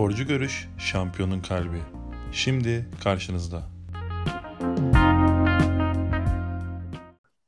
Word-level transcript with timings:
Sporcu 0.00 0.26
Görüş, 0.26 0.68
şampiyonun 0.78 1.40
kalbi. 1.40 1.78
Şimdi 2.32 2.88
karşınızda. 3.04 3.62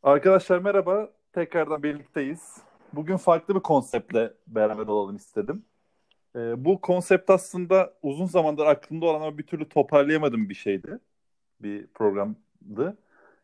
Arkadaşlar 0.02 0.58
merhaba. 0.58 1.10
Tekrardan 1.32 1.82
birlikteyiz. 1.82 2.56
Bugün 2.92 3.16
farklı 3.16 3.54
bir 3.54 3.60
konseptle 3.60 4.32
beraber 4.46 4.86
olalım 4.86 5.16
istedim. 5.16 5.64
Ee, 6.36 6.64
bu 6.64 6.80
konsept 6.80 7.30
aslında 7.30 7.94
uzun 8.02 8.26
zamandır 8.26 8.66
aklımda 8.66 9.06
olan 9.06 9.20
ama 9.20 9.38
bir 9.38 9.46
türlü 9.46 9.68
toparlayamadığım 9.68 10.48
bir 10.48 10.54
şeydi. 10.54 10.98
Bir 11.60 11.86
programdı. 11.86 12.98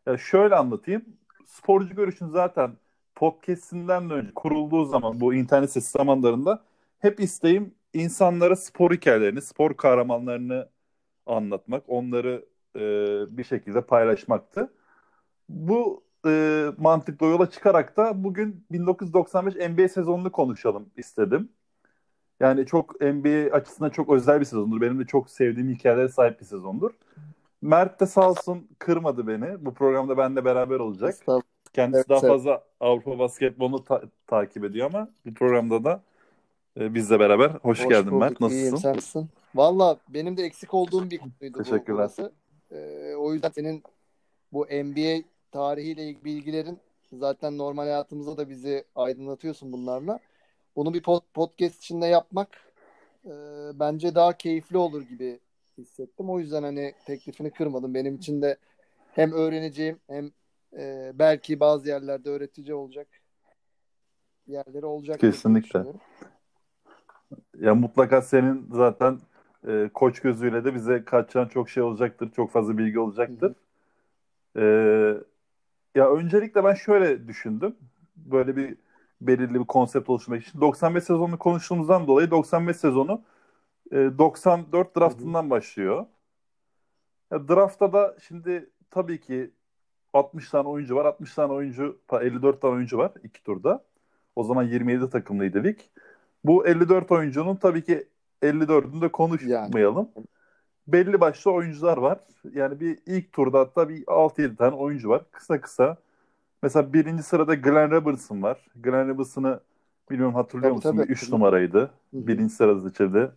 Ya 0.07 0.17
şöyle 0.17 0.55
anlatayım. 0.55 1.05
Sporcu 1.45 1.95
görüşün 1.95 2.27
zaten 2.27 2.71
podcast'inden 3.15 4.09
önce 4.09 4.33
kurulduğu 4.33 4.85
zaman 4.85 5.21
bu 5.21 5.33
internet 5.33 5.69
sitesi 5.69 5.91
zamanlarında 5.91 6.63
hep 6.99 7.19
isteğim 7.19 7.78
insanlara 7.93 8.55
spor 8.55 8.91
hikayelerini, 8.91 9.41
spor 9.41 9.77
kahramanlarını 9.77 10.69
anlatmak, 11.25 11.83
onları 11.89 12.45
e, 12.75 13.37
bir 13.37 13.43
şekilde 13.43 13.81
paylaşmaktı. 13.81 14.73
Bu 15.49 16.03
e, 16.27 16.65
mantıkla 16.77 17.27
yola 17.27 17.49
çıkarak 17.51 17.97
da 17.97 18.23
bugün 18.23 18.65
1995 18.71 19.55
NBA 19.55 19.89
sezonunu 19.89 20.31
konuşalım 20.31 20.89
istedim. 20.97 21.49
Yani 22.39 22.65
çok 22.65 23.01
NBA 23.01 23.55
açısından 23.55 23.89
çok 23.89 24.09
özel 24.13 24.39
bir 24.39 24.45
sezondur. 24.45 24.81
Benim 24.81 24.99
de 24.99 25.05
çok 25.05 25.29
sevdiğim 25.29 25.69
hikayelere 25.69 26.09
sahip 26.09 26.39
bir 26.39 26.45
sezondur. 26.45 26.91
Mert 27.61 27.99
de 28.01 28.05
sağ 28.07 28.29
olsun 28.29 28.69
kırmadı 28.79 29.27
beni. 29.27 29.65
Bu 29.65 29.73
programda 29.73 30.17
benimle 30.17 30.45
beraber 30.45 30.79
olacak. 30.79 31.15
Kendisi 31.73 31.97
Evet, 31.97 32.09
daha 32.09 32.19
evet. 32.19 32.27
fazla 32.27 32.63
Avrupa 32.79 33.19
basketbolunu 33.19 33.83
ta- 33.83 34.03
takip 34.27 34.63
ediyor 34.65 34.87
ama 34.87 35.09
bu 35.25 35.33
programda 35.33 35.83
da 35.83 36.03
e, 36.77 36.93
bizle 36.93 37.19
beraber. 37.19 37.49
Hoş, 37.49 37.79
Hoş 37.79 37.89
geldin 37.89 38.11
bulduk, 38.11 38.19
Mert. 38.19 38.41
Nasılsın? 38.41 38.61
İyiyim, 38.61 38.77
sen 38.77 38.95
nasılsın? 38.95 39.29
Valla 39.55 39.97
benim 40.09 40.37
de 40.37 40.43
eksik 40.43 40.73
olduğum 40.73 41.09
bir 41.09 41.17
konuydu 41.17 41.59
bu 41.59 41.63
Teşekkürler. 41.63 41.85
burası. 41.87 42.31
Ee, 42.71 43.13
o 43.17 43.33
yüzden 43.33 43.49
senin 43.49 43.83
bu 44.53 44.65
NBA 44.65 45.23
tarihiyle 45.51 46.03
ilgili 46.03 46.25
bilgilerin 46.25 46.79
zaten 47.13 47.57
normal 47.57 47.83
hayatımızda 47.83 48.37
da 48.37 48.49
bizi 48.49 48.83
aydınlatıyorsun 48.95 49.71
bunlarla. 49.71 50.19
Bunu 50.75 50.93
bir 50.93 51.01
pod- 51.01 51.31
podcast 51.33 51.77
içinde 51.77 52.05
yapmak 52.05 52.49
e, 53.25 53.31
bence 53.73 54.15
daha 54.15 54.37
keyifli 54.37 54.77
olur 54.77 55.01
gibi 55.01 55.39
hissettim. 55.77 56.29
O 56.29 56.39
yüzden 56.39 56.63
hani 56.63 56.93
teklifini 57.05 57.51
kırmadım. 57.51 57.93
Benim 57.93 58.15
için 58.15 58.41
de 58.41 58.57
hem 59.11 59.31
öğreneceğim 59.31 59.99
hem 60.07 60.31
e, 60.77 61.11
belki 61.13 61.59
bazı 61.59 61.89
yerlerde 61.89 62.29
öğretici 62.29 62.73
olacak 62.73 63.07
yerleri 64.47 64.85
olacak. 64.85 65.19
Kesinlikle. 65.19 65.83
Ya 67.59 67.75
mutlaka 67.75 68.21
senin 68.21 68.67
zaten 68.71 69.19
e, 69.67 69.89
koç 69.93 70.19
gözüyle 70.19 70.65
de 70.65 70.75
bize 70.75 71.05
kaçacağın 71.05 71.47
çok 71.47 71.69
şey 71.69 71.83
olacaktır. 71.83 72.31
Çok 72.35 72.51
fazla 72.51 72.77
bilgi 72.77 72.99
olacaktır. 72.99 73.55
E, 74.55 74.63
ya 75.95 76.11
öncelikle 76.13 76.63
ben 76.63 76.73
şöyle 76.73 77.27
düşündüm. 77.27 77.75
Böyle 78.17 78.55
bir 78.55 78.77
belirli 79.21 79.53
bir 79.59 79.65
konsept 79.65 80.09
oluşturmak 80.09 80.41
için. 80.47 80.61
95 80.61 81.03
sezonunu 81.03 81.39
konuştuğumuzdan 81.39 82.07
dolayı 82.07 82.31
95 82.31 82.77
sezonu 82.77 83.23
e, 83.91 83.95
94 83.95 84.97
draftından 84.97 85.49
başlıyor. 85.49 86.05
Ya 87.31 87.47
draftta 87.47 87.93
da 87.93 88.17
şimdi 88.27 88.69
tabii 88.91 89.19
ki 89.19 89.51
60 90.13 90.49
tane 90.49 90.69
oyuncu 90.69 90.95
var. 90.95 91.05
60 91.05 91.33
tane 91.35 91.53
oyuncu, 91.53 92.01
54 92.21 92.61
tane 92.61 92.73
oyuncu 92.73 92.97
var 92.97 93.11
iki 93.23 93.43
turda. 93.43 93.85
O 94.35 94.43
zaman 94.43 94.63
27 94.63 95.09
takımlıydı 95.09 95.63
lig. 95.63 95.79
Bu 96.43 96.67
54 96.67 97.11
oyuncunun 97.11 97.55
tabii 97.55 97.83
ki 97.83 98.07
54'ünü 98.41 99.01
de 99.01 99.11
konuşmayalım. 99.11 100.09
Belli 100.87 101.21
başlı 101.21 101.51
oyuncular 101.51 101.97
var. 101.97 102.19
Yani 102.53 102.79
bir 102.79 102.99
ilk 103.05 103.33
turda 103.33 103.59
hatta 103.59 103.89
bir 103.89 104.03
6-7 104.03 104.55
tane 104.55 104.75
oyuncu 104.75 105.09
var. 105.09 105.21
Kısa 105.31 105.61
kısa. 105.61 105.97
Mesela 106.63 106.93
birinci 106.93 107.23
sırada 107.23 107.55
Glenn 107.55 107.91
Robertson 107.91 108.41
var. 108.41 108.67
Glenn 108.75 109.09
Robertson'ı 109.09 109.59
bilmiyorum 110.11 110.35
hatırlıyor 110.35 110.71
Tabii, 110.71 110.75
musun? 110.75 110.97
tabii. 111.03 111.11
3 111.11 111.29
numaraydı. 111.31 111.79
Hı 111.79 111.83
hı. 111.83 112.27
Birinci 112.27 112.53
sırada 112.53 112.89
seçildi. 112.89 113.31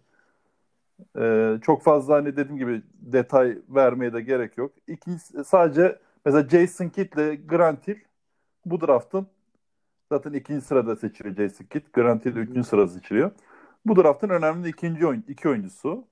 Ee, 1.19 1.58
çok 1.62 1.82
fazla 1.82 2.14
hani 2.14 2.36
dediğim 2.36 2.58
gibi 2.58 2.82
detay 3.00 3.58
vermeye 3.69 4.12
de 4.12 4.20
gerek 4.20 4.58
yok. 4.58 4.72
İkincisi 4.86 5.44
sadece 5.44 5.98
mesela 6.24 6.48
Jason 6.48 6.88
Kidd 6.88 7.12
ile 7.12 7.36
Grant 7.36 7.88
Hill 7.88 7.98
bu 8.66 8.80
draftın 8.80 9.26
zaten 10.12 10.32
ikinci 10.32 10.64
sırada 10.66 10.96
seçiliyor 10.96 11.36
Jason 11.36 11.64
Kidd. 11.64 11.82
Grant 11.92 12.26
Hill 12.26 12.34
de 12.34 12.38
üçüncü 12.38 12.64
sırada 12.64 12.88
seçiliyor. 12.88 13.30
Bu 13.86 13.96
draftın 13.96 14.28
önemli 14.28 14.68
ikinci 14.68 15.06
oyun, 15.06 15.24
iki 15.28 15.48
oyuncusu. 15.48 16.04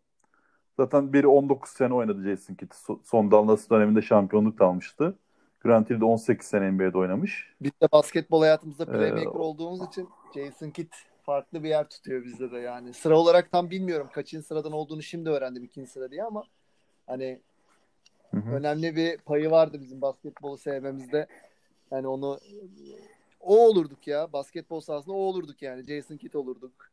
Zaten 0.77 1.13
biri 1.13 1.27
19 1.27 1.71
sene 1.71 1.95
oynadı 1.95 2.23
Jason 2.23 2.55
Kidd. 2.55 2.71
So- 2.71 2.99
Son 3.05 3.31
Dallas 3.31 3.71
döneminde 3.71 4.03
şampiyonluk 4.03 4.59
da 4.59 4.67
almıştı. 4.67 5.19
Grant 5.61 5.91
Hill 5.91 6.01
de 6.01 6.05
18 6.05 6.47
sene 6.47 6.71
NBA'de 6.71 6.99
oynamış. 6.99 7.55
Biz 7.61 7.71
de 7.83 7.89
basketbol 7.93 8.41
hayatımızda 8.41 8.83
Ee, 8.83 8.87
playmaker 8.87 9.41
olduğumuz 9.41 9.89
için 9.89 10.09
Jason 10.35 10.71
Kidd 10.71 10.93
farklı 11.23 11.63
bir 11.63 11.69
yer 11.69 11.89
tutuyor 11.89 12.25
bizde 12.25 12.51
de 12.51 12.59
yani. 12.59 12.95
Sıra 12.95 13.19
olarak 13.19 13.53
tam 13.53 13.71
bilmiyorum 13.71 14.09
kaçıncı 14.13 14.47
sıradan 14.47 14.73
olduğunu 14.73 15.03
şimdi 15.03 15.31
öğrendim 15.31 15.65
ikinci 15.65 15.91
sıra 15.91 16.11
diye 16.11 16.25
ama 16.25 16.45
hani 17.07 17.41
Hı 18.31 18.37
hı. 18.37 18.51
önemli 18.51 18.97
bir 18.97 19.19
payı 19.19 19.51
vardı 19.51 19.79
bizim 19.81 20.01
basketbolu 20.03 20.59
sevmemizde. 20.59 21.27
Yani 21.91 22.09
onu 22.09 22.39
o 23.41 23.67
olurduk 23.69 24.07
ya. 24.07 24.33
Basketbol 24.33 24.81
sahasında 24.81 25.15
o 25.15 25.19
olurduk 25.19 25.63
yani. 25.63 25.83
Jason 25.83 26.17
Kidd 26.17 26.35
olurduk. 26.35 26.91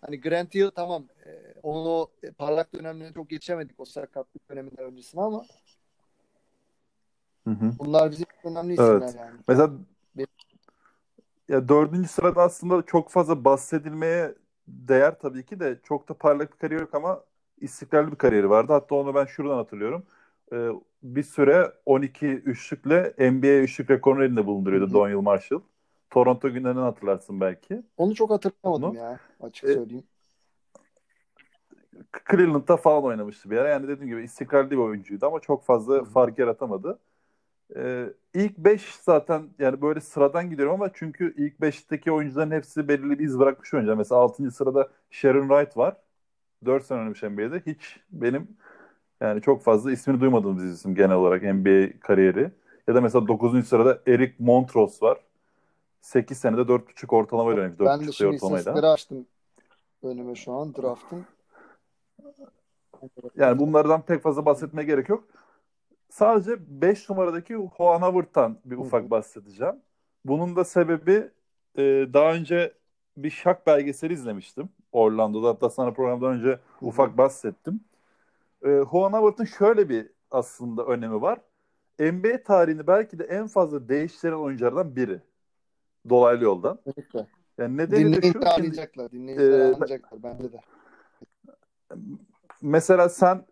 Hani 0.00 0.20
Grant 0.20 0.54
Hill 0.54 0.70
tamam. 0.70 1.04
e, 1.26 1.30
onun 1.62 1.86
o 1.86 2.06
parlak 2.38 2.74
dönemlerine 2.74 3.14
çok 3.14 3.30
geçemedik 3.30 3.80
o 3.80 3.84
sakatlık 3.84 4.50
döneminden 4.50 4.84
öncesine 4.84 5.20
ama 5.20 5.44
Hı 7.44 7.50
hı. 7.50 7.72
bunlar 7.78 8.10
bizim 8.10 8.26
önemli 8.44 8.72
isimler 8.72 8.90
Evet. 8.92 9.14
yani. 9.18 9.34
Mesela 9.48 9.70
ya 11.48 11.68
dördüncü 11.68 12.08
sırada 12.08 12.42
aslında 12.42 12.82
çok 12.82 13.10
fazla 13.10 13.44
bahsedilmeye 13.44 14.34
değer 14.68 15.18
tabii 15.18 15.44
ki 15.44 15.60
de 15.60 15.78
çok 15.84 16.08
da 16.08 16.14
parlak 16.14 16.52
bir 16.52 16.58
kariyer 16.58 16.80
yok 16.80 16.94
ama 16.94 17.24
istikrarlı 17.60 18.10
bir 18.10 18.16
kariyeri 18.16 18.50
vardı. 18.50 18.72
Hatta 18.72 18.94
onu 18.94 19.14
ben 19.14 19.24
şuradan 19.24 19.56
hatırlıyorum. 19.56 20.06
Ee, 20.52 20.68
bir 21.02 21.22
süre 21.22 21.72
12 21.86 22.26
üçlükle 22.26 23.14
NBA 23.18 23.62
üçlük 23.62 23.90
rekorunu 23.90 24.24
elinde 24.24 24.46
bulunduruyordu 24.46 24.86
Hı 24.86 24.90
hı. 24.90 24.94
Donyell 24.94 25.20
Marshall. 25.20 25.60
Toronto 26.10 26.50
günlerinden 26.52 26.82
hatırlarsın 26.82 27.40
belki. 27.40 27.82
Onu 27.96 28.14
çok 28.14 28.30
hatırlamadım 28.30 28.90
Bunu- 28.90 28.98
ya 28.98 29.18
açık 29.40 29.64
E, 29.68 29.72
söyleyeyim. 29.72 30.04
Cleveland'da 32.30 32.76
falan 32.76 33.04
oynamıştı 33.04 33.50
bir 33.50 33.56
ara. 33.58 33.68
Yani 33.68 33.88
dediğim 33.88 34.08
gibi 34.10 34.22
istikrarlı 34.24 34.70
bir 34.70 34.76
oyuncuydu 34.76 35.26
ama 35.26 35.40
çok 35.40 35.64
fazla 35.64 35.94
Hı 35.94 36.04
fark 36.04 36.38
yaratamadı. 36.38 36.98
Ee, 37.76 38.06
ilk 38.34 38.58
5 38.58 38.94
zaten 38.94 39.42
yani 39.58 39.82
böyle 39.82 40.00
sıradan 40.00 40.50
gidiyorum 40.50 40.74
ama 40.74 40.90
çünkü 40.94 41.34
ilk 41.36 41.60
5'teki 41.60 42.12
oyuncuların 42.12 42.50
hepsi 42.50 42.88
belirli 42.88 43.18
bir 43.18 43.24
iz 43.24 43.38
bırakmış 43.38 43.74
oyuncular. 43.74 43.96
Mesela 43.96 44.20
6. 44.20 44.50
sırada 44.50 44.88
Sharon 45.10 45.48
Wright 45.48 45.76
var. 45.76 45.96
4 46.64 46.84
sene 46.84 46.98
oynamış 46.98 47.22
NBA'de. 47.22 47.62
Hiç 47.66 48.00
benim 48.12 48.48
yani 49.20 49.42
çok 49.42 49.62
fazla 49.62 49.92
ismini 49.92 50.20
duymadığım 50.20 50.58
bir 50.58 50.64
isim 50.64 50.94
genel 50.94 51.16
olarak 51.16 51.42
NBA 51.42 52.00
kariyeri. 52.00 52.50
Ya 52.88 52.94
da 52.94 53.00
mesela 53.00 53.28
9. 53.28 53.66
sırada 53.66 54.00
Eric 54.06 54.34
Montrose 54.38 55.06
var. 55.06 55.18
8 56.00 56.38
senede 56.38 56.60
4.5 56.60 57.16
ortalama 57.16 57.48
oynamış. 57.48 57.78
Ben 57.80 58.00
de 58.00 58.04
4.5 58.04 58.12
şimdi 58.12 58.34
istatistikleri 58.34 58.86
açtım 58.86 59.26
önüme 60.02 60.34
şu 60.34 60.52
an 60.52 60.74
draft'ın. 60.74 61.26
Yani 63.36 63.58
bunlardan 63.58 64.02
pek 64.02 64.22
fazla 64.22 64.46
bahsetmeye 64.46 64.86
gerek 64.86 65.08
yok. 65.08 65.24
Sadece 66.10 66.56
5 66.82 67.10
numaradaki 67.10 67.54
Juan 67.76 68.02
Howard'tan 68.02 68.58
bir 68.64 68.76
ufak 68.76 69.10
bahsedeceğim. 69.10 69.74
Bunun 70.24 70.56
da 70.56 70.64
sebebi 70.64 71.30
e, 71.76 71.82
daha 72.12 72.32
önce 72.32 72.74
bir 73.16 73.30
şak 73.30 73.66
belgeseli 73.66 74.12
izlemiştim. 74.12 74.68
Orlando'da 74.92 75.48
hatta 75.48 75.70
sana 75.70 75.92
programdan 75.92 76.32
önce 76.32 76.60
ufak 76.80 77.18
bahsettim. 77.18 77.80
E, 78.62 78.68
Juan 78.90 79.12
Howard'ın 79.12 79.44
şöyle 79.44 79.88
bir 79.88 80.10
aslında 80.30 80.84
önemi 80.84 81.22
var. 81.22 81.38
NBA 82.00 82.42
tarihini 82.42 82.86
belki 82.86 83.18
de 83.18 83.24
en 83.24 83.46
fazla 83.46 83.88
değiştiren 83.88 84.32
oyunculardan 84.32 84.96
biri. 84.96 85.20
Dolaylı 86.08 86.44
yoldan. 86.44 86.78
Kesinlikle. 86.84 87.26
Yani 87.58 87.76
nedeni 87.76 88.22
de 88.22 88.32
şu. 88.32 88.48
Anlayacaklar. 88.48 89.12
Dinleyiciler 89.12 89.60
anlayacaklar 89.60 90.22
bence 90.22 90.52
de. 90.52 90.60
Mesela 92.62 93.08
sen 93.08 93.46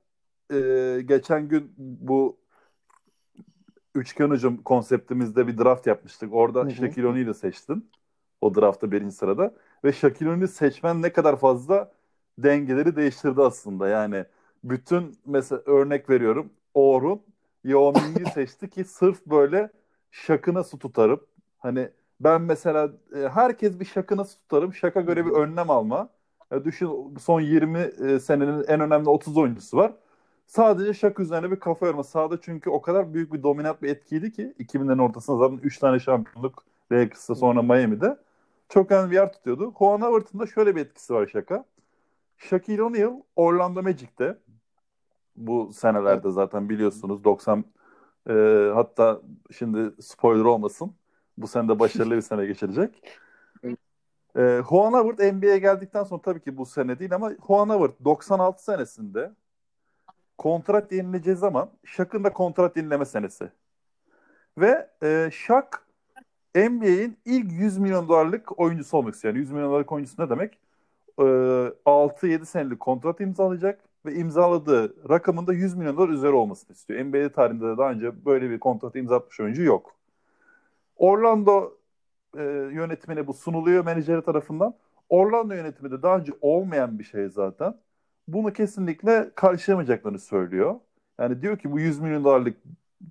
e, 0.52 1.00
geçen 1.04 1.48
gün 1.48 1.74
bu 1.78 2.38
üçgen 3.94 4.30
hücum 4.30 4.62
konseptimizde 4.62 5.46
bir 5.46 5.58
draft 5.58 5.86
yapmıştık. 5.86 6.34
Orada 6.34 6.60
Hı 6.60 6.64
hı. 6.64 6.70
Shaquille 6.70 7.06
O'Neal'ı 7.06 7.34
seçtin. 7.34 7.90
O 8.40 8.54
draftta 8.54 8.92
birinci 8.92 9.14
sırada. 9.14 9.54
Ve 9.84 9.92
Shaquille 9.92 10.46
seçmen 10.46 11.02
ne 11.02 11.12
kadar 11.12 11.36
fazla 11.36 11.92
dengeleri 12.38 12.96
değiştirdi 12.96 13.42
aslında. 13.42 13.88
Yani 13.88 14.24
bütün 14.64 15.18
mesela 15.26 15.62
örnek 15.66 16.10
veriyorum. 16.10 16.50
Orhun 16.74 17.22
Yao 17.64 17.92
Ming'i 17.92 18.30
seçti 18.30 18.70
ki 18.70 18.84
sırf 18.84 19.26
böyle 19.26 19.70
şakına 20.10 20.64
su 20.64 20.78
tutarım. 20.78 21.20
Hani 21.58 21.88
ben 22.20 22.42
mesela 22.42 22.92
e, 23.16 23.28
herkes 23.28 23.80
bir 23.80 23.84
şakına 23.84 24.24
su 24.24 24.38
tutarım. 24.38 24.74
Şaka 24.74 25.00
göre 25.00 25.26
bir 25.26 25.30
önlem 25.30 25.70
alma. 25.70 26.08
Ya 26.52 26.64
düşün 26.64 27.16
son 27.20 27.40
20 27.40 27.78
e, 27.78 28.20
senenin 28.20 28.64
en 28.68 28.80
önemli 28.80 29.08
30 29.08 29.36
oyuncusu 29.36 29.76
var. 29.76 29.92
Sadece 30.46 30.94
Shaq 30.94 31.14
üzerine 31.22 31.50
bir 31.50 31.60
kafa 31.60 31.86
yorma 31.86 32.04
sağda 32.04 32.40
çünkü 32.40 32.70
o 32.70 32.82
kadar 32.82 33.14
büyük 33.14 33.32
bir 33.32 33.42
dominant 33.42 33.82
bir 33.82 33.88
etkiydi 33.88 34.32
ki 34.32 34.54
2000'lerin 34.60 35.02
ortasında 35.02 35.38
zaten 35.38 35.58
3 35.62 35.78
tane 35.78 35.98
şampiyonluk 36.00 36.64
Lakers'ta 36.92 37.34
sonra 37.34 37.62
Miami'de 37.62 38.18
çok 38.68 38.90
önemli 38.92 39.10
bir 39.10 39.16
yer 39.16 39.32
tutuyordu. 39.32 39.74
Juan 39.78 40.00
Howard'ın 40.00 40.38
da 40.38 40.46
şöyle 40.46 40.76
bir 40.76 40.80
etkisi 40.80 41.14
var 41.14 41.26
Shaq'a. 41.26 41.64
Shaquille 42.38 42.82
O'Neal 42.82 43.12
Orlando 43.36 43.82
Magic'te 43.82 44.38
bu 45.36 45.72
senelerde 45.72 46.30
zaten 46.30 46.68
biliyorsunuz 46.68 47.24
90 47.24 47.64
e, 48.30 48.32
hatta 48.74 49.20
şimdi 49.58 50.02
spoiler 50.02 50.44
olmasın 50.44 50.94
bu 51.42 51.48
sene 51.48 51.68
de 51.68 51.78
başarılı 51.78 52.16
bir 52.16 52.20
sene 52.20 52.46
geçirecek. 52.46 53.02
E, 54.36 54.62
Juan 54.68 54.92
Howard 54.92 55.34
NBA'ye 55.34 55.58
geldikten 55.58 56.04
sonra 56.04 56.22
tabii 56.22 56.40
ki 56.40 56.56
bu 56.56 56.66
sene 56.66 56.98
değil 56.98 57.14
ama 57.14 57.32
Juan 57.46 57.68
Howard 57.68 57.92
96 58.04 58.64
senesinde 58.64 59.32
kontrat 60.38 60.92
yenileceği 60.92 61.36
zaman 61.36 61.70
Shaq'ın 61.84 62.24
da 62.24 62.32
kontrat 62.32 62.76
yenileme 62.76 63.04
senesi. 63.04 63.50
Ve 64.58 64.90
e, 65.02 65.30
Shaq 65.32 65.68
NBA'in 66.54 67.18
ilk 67.24 67.52
100 67.52 67.78
milyon 67.78 68.08
dolarlık 68.08 68.60
oyuncusu 68.60 68.96
olmak 68.96 69.14
istiyor. 69.14 69.34
Yani 69.34 69.40
100 69.40 69.52
milyon 69.52 69.70
dolarlık 69.70 69.92
oyuncusu 69.92 70.22
ne 70.22 70.30
demek? 70.30 70.58
E, 71.18 71.22
6-7 71.86 72.44
senelik 72.46 72.80
kontrat 72.80 73.20
imzalayacak 73.20 73.80
ve 74.06 74.14
imzaladığı 74.14 75.08
rakamın 75.10 75.46
da 75.46 75.52
100 75.52 75.74
milyon 75.74 75.96
dolar 75.96 76.08
üzeri 76.08 76.32
olmasını 76.32 76.72
istiyor. 76.72 77.04
NBA 77.04 77.32
tarihinde 77.32 77.64
de 77.64 77.78
daha 77.78 77.90
önce 77.90 78.24
böyle 78.24 78.50
bir 78.50 78.58
kontrat 78.60 78.96
imzatmış 78.96 79.40
oyuncu 79.40 79.62
yok. 79.62 79.97
Orlando 80.98 81.78
e, 82.36 82.42
yönetimine 82.72 83.26
bu 83.26 83.34
sunuluyor 83.34 83.84
menajeri 83.84 84.22
tarafından. 84.22 84.74
Orlando 85.08 85.54
yönetimi 85.54 85.90
de 85.90 86.02
daha 86.02 86.18
önce 86.18 86.32
olmayan 86.40 86.98
bir 86.98 87.04
şey 87.04 87.28
zaten. 87.28 87.74
Bunu 88.28 88.52
kesinlikle 88.52 89.30
karşılamayacaklarını 89.34 90.18
söylüyor. 90.18 90.74
Yani 91.18 91.42
diyor 91.42 91.58
ki 91.58 91.72
bu 91.72 91.80
100 91.80 92.00
milyon 92.00 92.24
dolarlık 92.24 92.56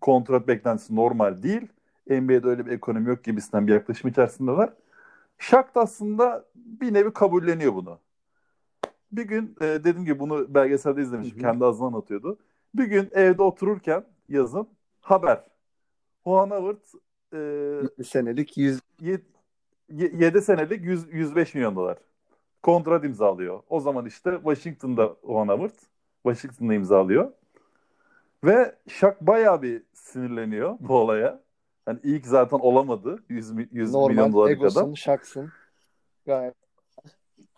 kontrat 0.01 0.47
beklentisi 0.47 0.95
normal 0.95 1.43
değil. 1.43 1.67
NBA'de 2.09 2.47
öyle 2.47 2.65
bir 2.65 2.71
ekonomi 2.71 3.09
yok 3.09 3.23
gibisinden 3.23 3.67
bir 3.67 3.73
yaklaşım 3.73 4.09
içerisindeler. 4.09 4.69
Shaq 5.37 5.65
da 5.75 5.81
aslında 5.81 6.45
bir 6.55 6.93
nevi 6.93 7.13
kabulleniyor 7.13 7.73
bunu. 7.75 7.99
Bir 9.11 9.23
gün 9.23 9.55
e, 9.61 9.65
dediğim 9.65 10.05
gibi 10.05 10.19
bunu 10.19 10.53
belgeselde 10.53 11.01
izlemişim. 11.01 11.39
Kendi 11.39 11.65
ağzından 11.65 11.87
anlatıyordu. 11.87 12.39
Bir 12.75 12.85
gün 12.85 13.09
evde 13.11 13.41
otururken 13.41 14.03
yazın 14.29 14.67
haber. 15.01 15.43
Juan 16.23 16.49
Howard 16.49 16.83
e, 17.33 18.03
senelik 18.03 18.57
100 18.57 18.81
7 19.89 20.41
senelik 20.41 20.85
100, 20.85 21.13
105 21.13 21.55
milyon 21.55 21.75
dolar 21.75 21.97
kontrat 22.63 23.03
imzalıyor. 23.03 23.63
O 23.69 23.79
zaman 23.79 24.05
işte 24.05 24.31
Washington'da 24.35 25.15
Juan 25.25 25.47
Howard 25.47 25.79
Washington'da 26.23 26.73
imzalıyor. 26.73 27.31
Ve 28.43 28.75
Shaq 28.87 29.15
bayağı 29.21 29.61
bir 29.61 29.83
sinirleniyor 29.93 30.77
bu 30.79 30.95
olaya. 30.95 31.41
Yani 31.87 31.99
ilk 32.03 32.25
zaten 32.25 32.57
olamadı 32.57 33.23
100, 33.29 33.53
100 33.71 33.93
normal 33.93 34.09
milyon 34.09 34.33
dolarlık 34.33 34.51
egosun, 34.51 34.81
adam. 34.81 34.97
Shaq'sın. 34.97 35.51
Gayet. 36.25 36.55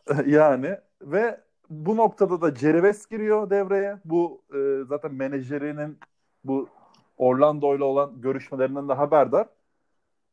yani 0.25 0.77
ve 1.01 1.39
bu 1.69 1.97
noktada 1.97 2.41
da 2.41 2.55
West 2.55 3.09
giriyor 3.09 3.49
devreye. 3.49 3.97
Bu 4.05 4.41
e, 4.53 4.83
zaten 4.87 5.13
menajerinin 5.13 5.99
bu 6.43 6.69
Orlando 7.17 7.75
ile 7.75 7.83
olan 7.83 8.21
görüşmelerinden 8.21 8.89
de 8.89 8.93
haberdar. 8.93 9.47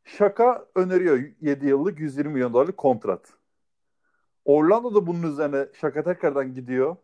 Şaka 0.07 0.67
öneriyor 0.75 1.23
7 1.41 1.67
yıllık 1.67 2.01
120 2.01 2.33
milyon 2.33 2.53
dolarlık 2.53 2.77
kontrat. 2.77 3.33
Orlando 4.45 4.95
da 4.95 5.07
bunun 5.07 5.23
üzerine 5.23 5.67
şaka 5.81 6.03
tekrardan 6.03 6.55
gidiyor 6.55 6.97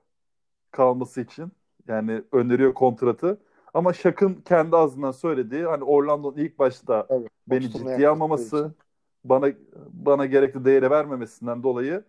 kalması 0.71 1.21
için. 1.21 1.53
Yani 1.89 2.23
öneriyor 2.33 2.75
kontratı. 2.75 3.41
Ama 3.75 3.93
Şak'ın 3.93 4.35
kendi 4.35 4.77
ağzından 4.77 5.11
söylediği 5.11 5.65
hani 5.65 5.85
Orlando'nun 5.85 6.37
ilk 6.37 6.59
başta 6.59 7.07
Evet, 7.11 7.29
beni 7.47 7.71
ciddiye 7.71 8.09
almaması, 8.09 8.59
için. 8.59 8.77
bana 9.25 9.53
bana 9.93 10.27
gerekli 10.27 10.65
değeri 10.65 10.91
vermemesinden 10.91 11.63
dolayı 11.63 12.05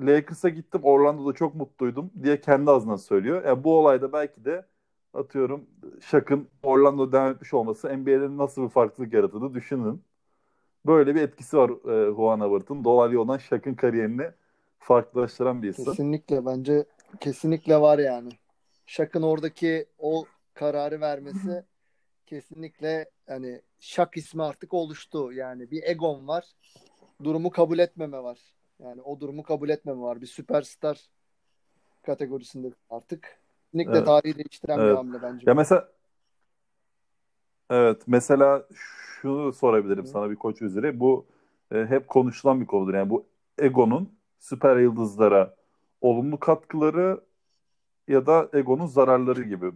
Lakers'a 0.00 0.48
gittim. 0.48 0.80
Orlando'da 0.84 1.32
çok 1.32 1.54
mutluydum 1.54 2.10
diye 2.22 2.40
kendi 2.40 2.70
ağzından 2.70 2.96
söylüyor. 2.96 3.44
Yani 3.44 3.64
bu 3.64 3.78
olayda 3.78 4.12
belki 4.12 4.44
de 4.44 4.66
atıyorum 5.14 5.66
Shaq'ın 6.00 6.48
Orlando'da 6.62 7.12
devam 7.12 7.32
etmiş 7.32 7.54
olması 7.54 7.98
NBA'de 7.98 8.36
nasıl 8.36 8.62
bir 8.62 8.68
farklılık 8.68 9.12
yarattığını 9.12 9.54
düşünün. 9.54 10.02
Böyle 10.86 11.14
bir 11.14 11.22
etkisi 11.22 11.56
var 11.56 11.70
e, 11.70 12.14
Juan 12.14 12.40
Howard'ın. 12.40 12.84
Dolaylı 12.84 13.20
olan 13.20 13.38
Shaq'ın 13.38 13.74
kariyerini 13.74 14.30
farklılaştıran 14.78 15.62
bir 15.62 15.68
isim. 15.68 15.84
Kesinlikle 15.84 16.46
bence 16.46 16.84
kesinlikle 17.20 17.80
var 17.80 17.98
yani. 17.98 18.30
Shaq'ın 18.86 19.22
oradaki 19.22 19.86
o 19.98 20.24
kararı 20.54 21.00
vermesi 21.00 21.64
kesinlikle 22.26 23.10
hani 23.26 23.60
Shaq 23.80 24.08
ismi 24.14 24.42
artık 24.42 24.74
oluştu. 24.74 25.32
Yani 25.32 25.70
bir 25.70 25.82
egon 25.82 26.28
var. 26.28 26.44
Durumu 27.24 27.50
kabul 27.50 27.78
etmeme 27.78 28.22
var. 28.22 28.38
Yani 28.78 29.02
o 29.02 29.20
durumu 29.20 29.42
kabul 29.42 29.68
etmeme 29.68 30.00
var. 30.00 30.20
Bir 30.20 30.26
süperstar 30.26 31.00
kategorisinde 32.02 32.70
artık. 32.90 33.40
Kesinlikle 33.72 33.92
Evet. 33.92 34.06
tarihi 34.06 34.34
değiştiren 34.38 34.80
bir 34.80 34.82
Evet. 34.82 34.96
hamle 34.96 35.22
bence. 35.22 35.46
Ya 35.46 35.54
mesela 35.54 35.88
evet 37.70 38.02
mesela 38.06 38.66
şunu 38.74 39.52
sorabilirim 39.52 40.04
Hı. 40.04 40.08
sana 40.08 40.30
bir 40.30 40.36
koç 40.36 40.62
üzere. 40.62 41.00
Bu 41.00 41.26
e, 41.74 41.86
hep 41.86 42.08
konuşulan 42.08 42.60
bir 42.60 42.66
konudur. 42.66 42.94
Yani 42.94 43.10
bu 43.10 43.26
Ego'nun 43.58 44.08
süper 44.38 44.76
yıldızlara 44.76 45.54
olumlu 46.00 46.40
katkıları 46.40 47.20
ya 48.08 48.26
da 48.26 48.48
Ego'nun 48.52 48.86
zararları 48.86 49.42
gibi. 49.42 49.72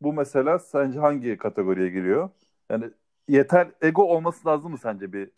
Bu 0.00 0.12
mesela 0.12 0.58
sence 0.58 1.00
hangi 1.00 1.38
kategoriye 1.38 1.90
giriyor? 1.90 2.30
Yani 2.70 2.90
yeter 3.28 3.68
ego 3.82 4.02
olması 4.04 4.48
lazım 4.48 4.72
mı 4.72 4.78
sence 4.78 5.12
bir 5.12 5.30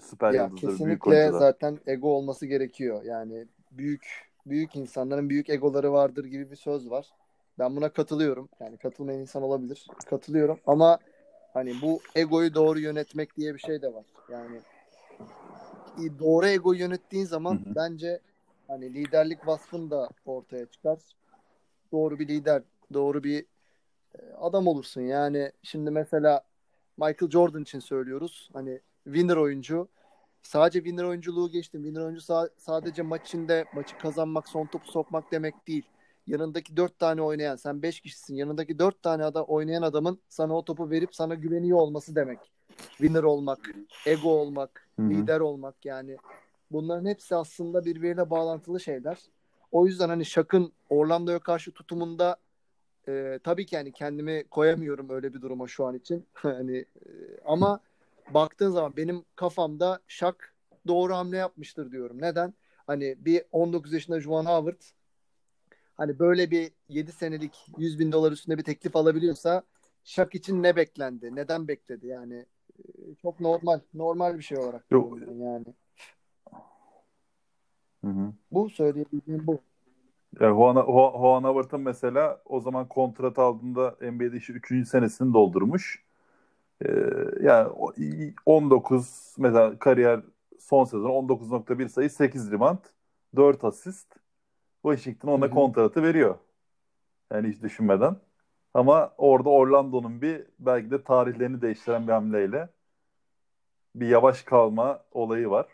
süper 0.00 0.34
Ya 0.34 0.44
yıldızda, 0.44 0.68
büyük 0.84 1.06
kesinlikle 1.06 1.08
oyuncuda? 1.08 1.38
zaten 1.38 1.78
ego 1.86 2.08
olması 2.08 2.46
gerekiyor. 2.46 3.02
Yani 3.04 3.46
büyük 3.72 4.27
büyük 4.50 4.76
insanların 4.76 5.30
büyük 5.30 5.50
egoları 5.50 5.92
vardır 5.92 6.24
gibi 6.24 6.50
bir 6.50 6.56
söz 6.56 6.90
var. 6.90 7.06
Ben 7.58 7.76
buna 7.76 7.88
katılıyorum. 7.88 8.48
Yani 8.60 8.76
katılmayan 8.76 9.20
insan 9.20 9.42
olabilir. 9.42 9.86
Katılıyorum 10.06 10.58
ama 10.66 10.98
hani 11.54 11.74
bu 11.82 12.00
egoyu 12.14 12.54
doğru 12.54 12.80
yönetmek 12.80 13.36
diye 13.36 13.54
bir 13.54 13.58
şey 13.58 13.82
de 13.82 13.94
var. 13.94 14.06
Yani 14.32 14.60
doğru 16.18 16.46
egoyu 16.46 16.80
yönettiğin 16.80 17.24
zaman 17.24 17.54
Hı 17.54 17.70
hı. 17.70 17.74
bence 17.74 18.20
hani 18.68 18.94
liderlik 18.94 19.46
vasfın 19.46 19.90
da 19.90 20.08
ortaya 20.26 20.66
çıkar. 20.66 20.98
Doğru 21.92 22.18
bir 22.18 22.28
lider, 22.28 22.62
doğru 22.92 23.24
bir 23.24 23.46
e, 24.18 24.32
adam 24.40 24.66
olursun. 24.66 25.00
Yani 25.00 25.52
şimdi 25.62 25.90
mesela 25.90 26.42
Michael 26.96 27.30
Jordan 27.30 27.62
için 27.62 27.80
söylüyoruz. 27.80 28.50
Hani 28.52 28.80
winner 29.04 29.36
oyuncu. 29.36 29.88
Sadece 30.42 30.78
winner 30.78 31.04
oyunculuğu 31.04 31.50
geçtim. 31.50 31.82
Winner 31.82 32.04
oyuncu 32.04 32.20
sa- 32.20 32.50
sadece 32.56 33.02
maç 33.02 33.26
içinde 33.26 33.64
maçı 33.74 33.98
kazanmak, 33.98 34.48
son 34.48 34.66
topu 34.66 34.90
sokmak 34.90 35.32
demek 35.32 35.68
değil. 35.68 35.84
Yanındaki 36.26 36.76
dört 36.76 36.98
tane 36.98 37.22
oynayan, 37.22 37.56
sen 37.56 37.82
beş 37.82 38.00
kişisin. 38.00 38.34
Yanındaki 38.34 38.78
dört 38.78 39.02
tane 39.02 39.24
ada 39.24 39.44
oynayan 39.44 39.82
adamın 39.82 40.18
sana 40.28 40.56
o 40.56 40.64
topu 40.64 40.90
verip 40.90 41.14
sana 41.14 41.34
güveniyor 41.34 41.78
olması 41.78 42.16
demek. 42.16 42.38
Winner 42.78 43.22
olmak, 43.22 43.58
ego 44.06 44.28
olmak, 44.28 44.88
Hı 44.96 45.02
hı. 45.02 45.10
lider 45.10 45.40
olmak 45.40 45.84
yani. 45.84 46.16
Bunların 46.70 47.06
hepsi 47.06 47.36
aslında 47.36 47.84
birbiriyle 47.84 48.30
bağlantılı 48.30 48.80
şeyler. 48.80 49.18
O 49.72 49.86
yüzden 49.86 50.08
hani 50.08 50.24
Shaq'ın 50.24 50.72
Orlando'ya 50.90 51.38
karşı 51.38 51.72
tutumunda 51.72 52.36
e, 53.08 53.38
tabii 53.44 53.66
ki 53.66 53.74
yani 53.74 53.92
kendimi 53.92 54.44
koyamıyorum 54.44 55.10
öyle 55.10 55.34
bir 55.34 55.42
duruma 55.42 55.68
şu 55.68 55.86
an 55.86 55.94
için. 55.94 56.26
hani 56.34 56.76
e, 56.78 57.10
ama 57.44 57.80
baktığın 58.34 58.70
zaman 58.70 58.96
benim 58.96 59.24
kafamda 59.36 60.00
Shaq 60.08 60.36
doğru 60.86 61.14
hamle 61.14 61.36
yapmıştır 61.36 61.92
diyorum. 61.92 62.16
Neden? 62.20 62.54
Hani 62.86 63.16
bir 63.18 63.42
19 63.52 63.92
yaşında 63.92 64.20
Juwan 64.20 64.44
Howard 64.44 64.80
hani 65.94 66.18
böyle 66.18 66.50
bir 66.50 66.72
7 66.88 67.12
senelik 67.12 67.66
100 67.78 67.98
bin 67.98 68.12
dolar 68.12 68.32
üstünde 68.32 68.58
bir 68.58 68.64
teklif 68.64 68.96
alabiliyorsa 68.96 69.62
Shaq 70.04 70.28
için 70.32 70.62
ne 70.62 70.76
beklendi? 70.76 71.36
Neden 71.36 71.68
bekledi? 71.68 72.06
Yani 72.06 72.46
e, 72.78 73.14
çok 73.22 73.40
normal. 73.40 73.80
Normal 73.94 74.38
bir 74.38 74.42
şey 74.42 74.58
olarak 74.58 74.84
Yok. 74.90 75.18
yani. 75.18 75.66
Hı 78.04 78.10
hı. 78.10 78.32
Bu 78.52 78.70
söyleyebildiğim 78.70 79.46
bu. 79.46 79.58
Yani 80.40 80.56
Juan, 80.56 80.74
Juan, 80.74 81.12
Juan 81.12 81.44
Howard'ın 81.44 81.80
mesela 81.80 82.42
o 82.44 82.60
zaman 82.60 82.88
kontrat 82.88 83.38
aldığında 83.38 83.96
NBA'de 84.00 84.36
işte 84.36 84.52
3. 84.52 84.88
senesini 84.88 85.34
doldurmuş. 85.34 86.07
Ee, 86.86 86.90
yani 87.42 87.68
o- 87.68 87.92
19 88.46 89.34
mesela 89.38 89.78
kariyer 89.78 90.20
son 90.60 90.84
sezon 90.84 91.10
19.1 91.10 91.88
sayı 91.88 92.10
8 92.10 92.52
rebound 92.52 92.78
4 93.36 93.64
asist. 93.64 94.14
Washington 94.82 95.28
ona 95.28 95.44
Hı 95.44 95.50
hı. 95.50 95.54
kontratı 95.54 96.02
veriyor. 96.02 96.38
Yani 97.32 97.48
hiç 97.48 97.62
düşünmeden. 97.62 98.16
Ama 98.74 99.14
orada 99.18 99.48
Orlando'nun 99.50 100.22
bir 100.22 100.46
belki 100.58 100.90
de 100.90 101.02
tarihlerini 101.04 101.62
değiştiren 101.62 102.06
bir 102.08 102.12
hamleyle 102.12 102.68
bir 103.94 104.08
yavaş 104.08 104.42
kalma 104.42 105.04
olayı 105.12 105.50
var. 105.50 105.66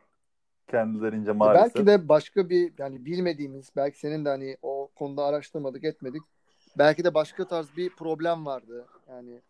kendilerince 0.68 1.32
maalesef. 1.32 1.74
Belki 1.74 1.86
de 1.86 2.08
başka 2.08 2.48
bir 2.48 2.72
yani 2.78 3.04
bilmediğimiz 3.04 3.70
belki 3.76 3.98
senin 3.98 4.24
de 4.24 4.28
hani 4.28 4.56
o 4.62 4.90
konuda 4.94 5.24
araştırmadık 5.24 5.84
etmedik. 5.84 6.22
Belki 6.78 7.04
de 7.04 7.14
başka 7.14 7.48
tarz 7.48 7.76
bir 7.76 7.90
problem 7.90 8.46
vardı. 8.46 8.86
Yani 9.08 9.40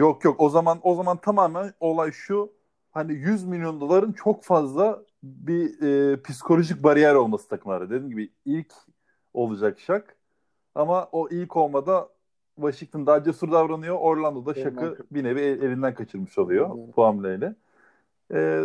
Yok 0.00 0.24
yok 0.24 0.40
o 0.40 0.48
zaman 0.48 0.80
o 0.82 0.94
zaman 0.94 1.16
tamamen 1.16 1.72
olay 1.80 2.12
şu 2.12 2.52
hani 2.90 3.12
100 3.12 3.44
milyon 3.44 3.80
doların 3.80 4.12
çok 4.12 4.44
fazla 4.44 5.02
bir 5.22 5.82
e, 5.82 6.22
psikolojik 6.22 6.82
bariyer 6.82 7.14
olması 7.14 7.48
takımlara. 7.48 7.84
Dediğim 7.90 8.10
gibi 8.10 8.30
ilk 8.44 8.72
olacak 9.34 9.78
şak 9.80 10.16
ama 10.74 11.08
o 11.12 11.28
ilk 11.28 11.56
olmada 11.56 12.08
Washington 12.56 13.06
daha 13.06 13.22
cesur 13.24 13.52
davranıyor. 13.52 13.96
Orlando'da 14.00 14.54
şakı 14.54 14.68
Elinden- 14.80 14.96
bir 15.10 15.24
nevi 15.24 15.40
el- 15.40 15.62
elinden 15.62 15.94
kaçırmış 15.94 16.38
oluyor 16.38 16.70
Evet. 16.76 16.96
bu 16.96 17.04
hamleyle. 17.04 17.54
E, 18.32 18.62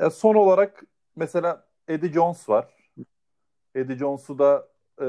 ya 0.00 0.10
son 0.10 0.34
olarak 0.34 0.82
mesela 1.16 1.64
Eddie 1.88 2.12
Jones 2.12 2.48
var. 2.48 2.68
Eddie 3.74 3.96
Jones'u 3.96 4.38
da 4.38 4.68
e, 5.02 5.06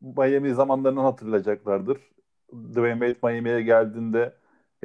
Miami 0.00 0.54
zamanlarından 0.54 1.04
hatırlayacaklardır. 1.04 1.98
Dwayne 2.52 3.14
Wade 3.14 3.32
Miami'ye 3.32 3.62
geldiğinde 3.62 4.34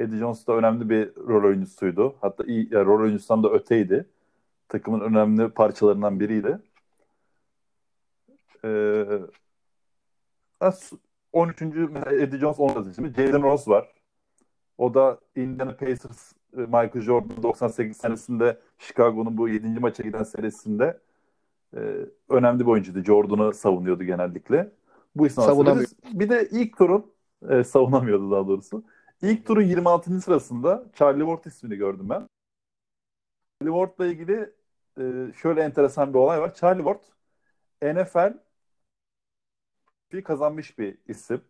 Eddie 0.00 0.18
Jones 0.18 0.46
da 0.46 0.52
önemli 0.52 0.90
bir 0.90 1.16
rol 1.16 1.44
oyuncusuydu. 1.44 2.14
Hatta 2.20 2.44
iyi 2.44 2.74
ya 2.74 2.84
rol 2.84 3.00
oyuncusundan 3.00 3.42
da 3.44 3.54
öteydi. 3.54 4.06
Takımın 4.68 5.00
önemli 5.00 5.48
parçalarından 5.48 6.20
biriydi. 6.20 6.58
Ee, 8.64 9.04
as- 10.60 10.92
13. 11.32 11.60
mesela 11.90 12.12
Eddie 12.12 12.38
Jones 12.38 12.60
10. 12.60 12.92
şimdi 12.94 13.12
Jalen 13.22 13.42
Rose 13.42 13.70
var. 13.70 13.92
O 14.78 14.94
da 14.94 15.18
Indiana 15.36 15.76
Pacers 15.76 16.32
e, 16.56 16.60
Michael 16.60 17.00
Jordan 17.00 17.42
98 17.42 17.96
senesinde 17.96 18.58
Chicago'nun 18.78 19.36
bu 19.36 19.48
7. 19.48 19.80
maça 19.80 20.02
giden 20.02 20.22
serisinde 20.22 21.00
e, 21.76 21.80
önemli 22.28 22.60
bir 22.60 22.66
oyuncuydu. 22.66 23.04
Jordan'ı 23.04 23.54
savunuyordu 23.54 24.04
genellikle. 24.04 24.72
Bu 25.16 25.26
isim 25.26 25.42
bir 26.12 26.28
de 26.28 26.48
ilk 26.50 26.76
turun 26.78 27.06
e, 27.48 27.64
savunamıyordu 27.64 28.30
daha 28.30 28.46
doğrusu. 28.46 28.84
İlk 29.22 29.46
turun 29.46 29.62
26. 29.62 30.20
sırasında 30.20 30.84
Charlie 30.94 31.20
Ward 31.24 31.44
ismini 31.44 31.76
gördüm 31.76 32.08
ben. 32.08 32.28
Charlie 33.60 33.72
Ward'la 33.72 34.06
ilgili 34.06 34.52
e, 35.00 35.32
şöyle 35.42 35.62
enteresan 35.62 36.14
bir 36.14 36.18
olay 36.18 36.40
var. 36.40 36.54
Charlie 36.54 36.82
Ward 36.84 37.02
NFL 37.82 38.34
bir 40.12 40.24
kazanmış 40.24 40.78
bir 40.78 40.98
isim. 41.08 41.40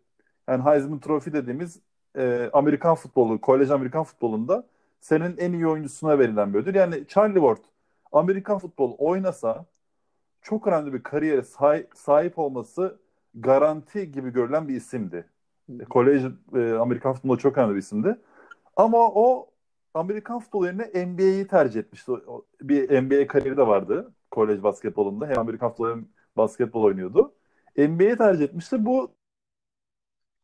Yani 0.49 0.65
Heisman 0.65 1.01
Trophy 1.01 1.33
dediğimiz 1.33 1.81
e, 2.17 2.51
Amerikan 2.53 2.95
futbolu, 2.95 3.41
kolej 3.41 3.71
Amerikan 3.71 4.05
futbolunda 4.05 4.67
senin 5.01 5.37
en 5.39 5.53
iyi 5.53 5.67
oyuncusuna 5.69 6.19
verilen 6.19 6.55
bir 6.55 6.59
ödül. 6.59 6.75
Yani 6.75 7.07
Charlie 7.09 7.35
Ward 7.41 7.65
Amerikan 8.13 8.59
futbolu 8.59 8.95
oynasa 8.99 9.67
çok 10.43 10.67
önemli 10.69 10.93
bir 10.95 11.03
kariyere 11.03 11.43
sahi- 11.43 11.89
sahip 11.95 12.39
olması 12.39 13.01
garanti 13.35 14.13
gibi 14.13 14.31
görülen 14.33 14.69
bir 14.69 14.77
isimdi. 14.77 15.27
Kolej 15.91 16.25
e, 16.55 16.73
Amerikan 16.73 17.13
futbolu 17.15 17.39
çok 17.39 17.59
önemli 17.59 17.75
bir 17.75 17.79
isimdi. 17.79 18.19
Ama 18.77 18.99
o 18.99 19.51
Amerikan 19.95 20.41
futbolu 20.41 20.67
yerine 20.67 21.07
NBA'yi 21.07 21.47
tercih 21.47 21.81
etmişti. 21.81 22.13
Bir 22.63 23.03
NBA 23.03 23.27
kariyeri 23.27 23.57
de 23.57 23.67
vardı 23.67 24.13
kolej 24.31 24.63
basketbolunda. 24.63 25.27
Hem 25.27 25.39
Amerikan 25.39 25.69
futbolu 25.69 25.91
hem 25.91 26.09
basketbol 26.37 26.83
oynuyordu. 26.83 27.35
NBA'yi 27.77 28.17
tercih 28.17 28.45
etmişti. 28.45 28.87
Bu 28.87 29.15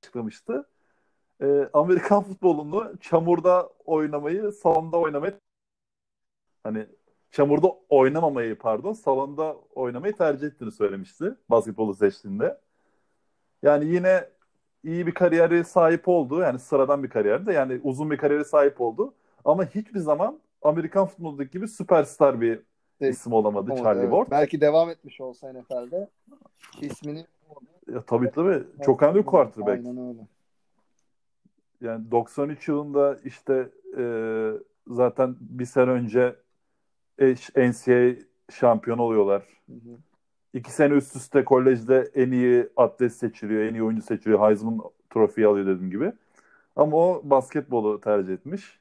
açıklamıştı. 0.02 0.68
E, 1.42 1.70
Amerikan 1.72 2.22
futbolunu 2.22 2.92
çamurda 3.00 3.68
oynamayı, 3.84 4.52
salonda 4.52 4.98
oynamayı 4.98 5.40
hani 6.64 6.86
çamurda 7.30 7.68
oynamamayı 7.88 8.58
pardon 8.58 8.92
salonda 8.92 9.56
oynamayı 9.74 10.16
tercih 10.16 10.46
ettiğini 10.46 10.72
söylemişti 10.72 11.34
basketbolu 11.50 11.94
seçtiğinde. 11.94 12.60
Yani 13.62 13.86
yine 13.86 14.28
iyi 14.86 15.06
bir 15.06 15.14
kariyeri 15.14 15.64
sahip 15.64 16.08
oldu. 16.08 16.40
Yani 16.40 16.58
sıradan 16.58 17.02
bir 17.02 17.10
kariyerde 17.10 17.52
yani 17.52 17.80
uzun 17.82 18.10
bir 18.10 18.16
kariyeri 18.16 18.44
sahip 18.44 18.80
oldu. 18.80 19.14
Ama 19.44 19.64
hiçbir 19.64 19.98
zaman 19.98 20.38
Amerikan 20.62 21.06
futbolundaki 21.06 21.50
gibi 21.50 21.68
süperstar 21.68 22.40
bir 22.40 22.60
Evet. 23.00 23.14
isim 23.14 23.32
olamadı 23.32 23.70
Ama 23.72 23.82
Charlie 23.82 24.00
evet, 24.00 24.10
Ward. 24.10 24.30
Belki 24.30 24.60
devam 24.60 24.90
etmiş 24.90 25.20
olsa 25.20 25.52
NFL'de 25.52 26.08
ismini 26.80 27.26
Ya, 27.92 28.02
tabii 28.02 28.30
tabii 28.30 28.64
çok 28.84 29.02
önemli 29.02 29.18
bir 29.18 29.26
quarterback. 29.26 29.86
Aynen 29.86 30.08
öyle. 30.08 30.20
Yani 31.80 32.10
93 32.10 32.68
yılında 32.68 33.18
işte 33.24 33.68
e, 33.98 34.04
zaten 34.86 35.36
bir 35.40 35.64
sene 35.64 35.90
önce 35.90 36.36
NCAA 37.56 38.14
şampiyon 38.50 38.98
oluyorlar. 38.98 39.42
Hı 39.66 39.72
hı. 39.72 39.98
İki 40.56 40.72
sene 40.72 40.94
üst 40.94 41.16
üste 41.16 41.44
kolejde 41.44 42.10
en 42.14 42.30
iyi 42.30 42.68
atlet 42.76 43.12
seçiliyor, 43.12 43.62
en 43.62 43.74
iyi 43.74 43.82
oyuncu 43.82 44.02
seçiliyor. 44.02 44.40
Heisman 44.40 44.80
trofiyi 45.10 45.46
alıyor 45.46 45.66
dediğim 45.66 45.90
gibi. 45.90 46.12
Ama 46.76 46.96
o 46.96 47.20
basketbolu 47.24 48.00
tercih 48.00 48.34
etmiş 48.34 48.80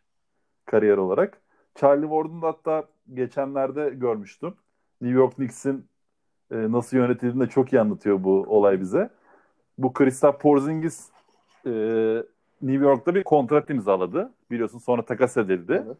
kariyer 0.65 0.97
olarak. 0.97 1.41
Charlie 1.75 2.07
Ward'un 2.07 2.41
da 2.41 2.47
hatta 2.47 2.83
geçenlerde 3.13 3.89
görmüştüm. 3.89 4.53
New 5.01 5.19
York 5.19 5.35
Knicks'in 5.35 5.85
e, 6.51 6.71
nasıl 6.71 6.97
yönetildiğini 6.97 7.45
de 7.45 7.49
çok 7.49 7.73
iyi 7.73 7.79
anlatıyor 7.79 8.23
bu 8.23 8.45
olay 8.47 8.79
bize. 8.81 9.09
Bu 9.77 9.93
Kristaps 9.93 10.41
Porzingis 10.41 11.09
e, 11.65 11.71
New 12.61 12.85
York'ta 12.85 13.15
bir 13.15 13.23
kontrat 13.23 13.69
imzaladı. 13.69 14.33
Biliyorsun 14.51 14.79
sonra 14.79 15.05
takas 15.05 15.37
edildi 15.37 15.83
Evet. 15.85 15.97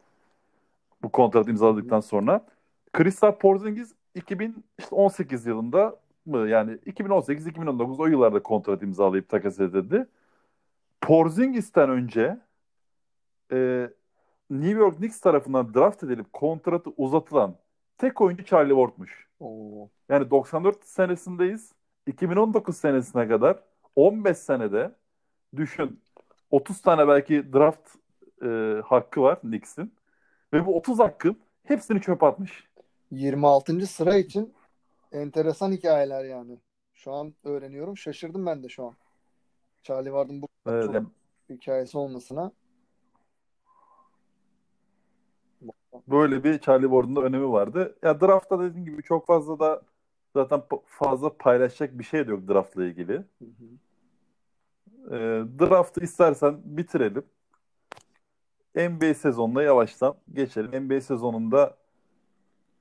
bu 1.03 1.10
kontratı 1.10 1.50
imzaladıktan 1.50 2.00
sonra. 2.00 2.46
Kristaps 2.94 3.39
Porzingis 3.39 3.94
2018 4.15 5.45
yılında 5.45 6.00
mı 6.25 6.50
yani 6.50 6.72
2018-2019 6.72 8.01
o 8.01 8.07
yıllarda 8.07 8.43
kontrat 8.43 8.84
imzalayıp 8.84 9.29
takas 9.29 9.60
edildi. 9.60 10.07
Porzingis'ten 11.01 11.89
önce 11.89 12.38
e, 13.51 13.89
New 14.50 14.79
York 14.79 14.98
Knicks 14.98 15.19
tarafından 15.19 15.74
draft 15.74 16.03
edilip 16.03 16.34
kontratı 16.34 16.89
uzatılan 16.98 17.55
tek 17.98 18.22
oyuncu 18.22 18.45
Charlie 18.45 18.74
Ward'muş. 18.75 19.27
Oo. 19.39 19.89
Yani 20.10 20.29
94 20.31 20.86
senesindeyiz. 20.86 21.74
2019 22.07 22.77
senesine 22.77 23.27
kadar 23.27 23.63
15 23.95 24.38
senede 24.38 24.91
düşün 25.55 26.01
30 26.51 26.81
tane 26.81 27.07
belki 27.07 27.53
draft 27.53 27.95
e, 28.43 28.48
hakkı 28.86 29.22
var 29.22 29.41
Knicks'in. 29.41 29.93
Ve 30.53 30.65
bu 30.65 30.77
30 30.77 31.00
hakkın 31.00 31.38
hepsini 31.63 32.01
çöpe 32.01 32.25
atmış. 32.25 32.67
26. 33.15 33.88
sıra 33.88 34.17
için 34.17 34.53
enteresan 35.12 35.72
hikayeler 35.72 36.25
yani. 36.25 36.60
Şu 36.93 37.12
an 37.12 37.34
öğreniyorum. 37.43 37.98
Şaşırdım 37.98 38.45
ben 38.45 38.63
de 38.63 38.69
şu 38.69 38.86
an. 38.86 38.93
Charlie 39.84 40.10
Ward'ın 40.10 40.41
bu 40.41 40.48
yani 40.67 41.07
hikayesi 41.50 41.98
olmasına. 41.98 42.51
böyle 46.07 46.43
bir 46.43 46.60
Charlie 46.60 46.86
Ward'un 46.86 47.15
da 47.15 47.22
önemi 47.22 47.51
vardı. 47.51 47.95
Ya 48.03 48.22
draftta 48.22 48.60
dediğim 48.60 48.86
gibi 48.86 49.03
çok 49.03 49.27
fazla 49.27 49.60
da 49.60 49.81
zaten 50.34 50.62
fazla 50.86 51.38
paylaşacak 51.38 52.00
bir 52.00 52.03
şey 52.03 52.27
de 52.27 52.31
yok 52.31 52.48
draftla 52.48 52.86
ilgili. 52.86 53.13
Hı 53.13 53.45
hı. 53.45 53.65
E, 55.15 55.17
draftı 55.60 56.03
istersen 56.03 56.62
bitirelim. 56.65 57.24
NBA 58.75 59.13
sezonuna 59.13 59.63
yavaştan 59.63 60.15
geçelim. 60.34 60.88
NBA 60.88 61.01
sezonunda 61.01 61.77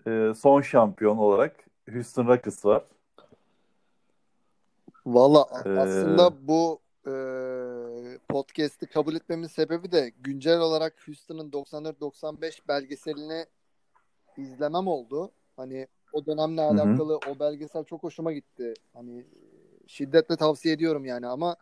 e, 0.06 0.32
son 0.34 0.60
şampiyon 0.60 1.16
olarak 1.16 1.64
Houston 1.92 2.26
Rockets 2.26 2.64
var. 2.64 2.84
Valla 5.06 5.46
Ee, 5.64 5.70
aslında 5.70 6.48
bu 6.48 6.80
e, 7.06 7.14
podcast'i 8.28 8.86
kabul 8.86 9.14
etmemin 9.14 9.46
sebebi 9.46 9.92
de 9.92 10.12
güncel 10.20 10.60
olarak 10.60 10.94
Houston'ın 11.06 11.50
94-95 11.50 12.68
belgeselini 12.68 13.46
izlemem 14.36 14.86
oldu. 14.86 15.30
Hani 15.56 15.86
o 16.12 16.26
dönemle 16.26 16.60
hı. 16.60 16.66
alakalı 16.66 17.16
o 17.16 17.38
belgesel 17.40 17.84
çok 17.84 18.02
hoşuma 18.02 18.32
gitti. 18.32 18.74
Hani 18.92 19.24
şiddetle 19.86 20.36
tavsiye 20.36 20.74
ediyorum 20.74 21.04
yani 21.04 21.26
ama 21.26 21.56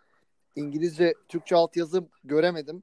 İngilizce, 0.56 1.14
Türkçe 1.28 1.56
altyazı 1.56 2.04
göremedim. 2.24 2.82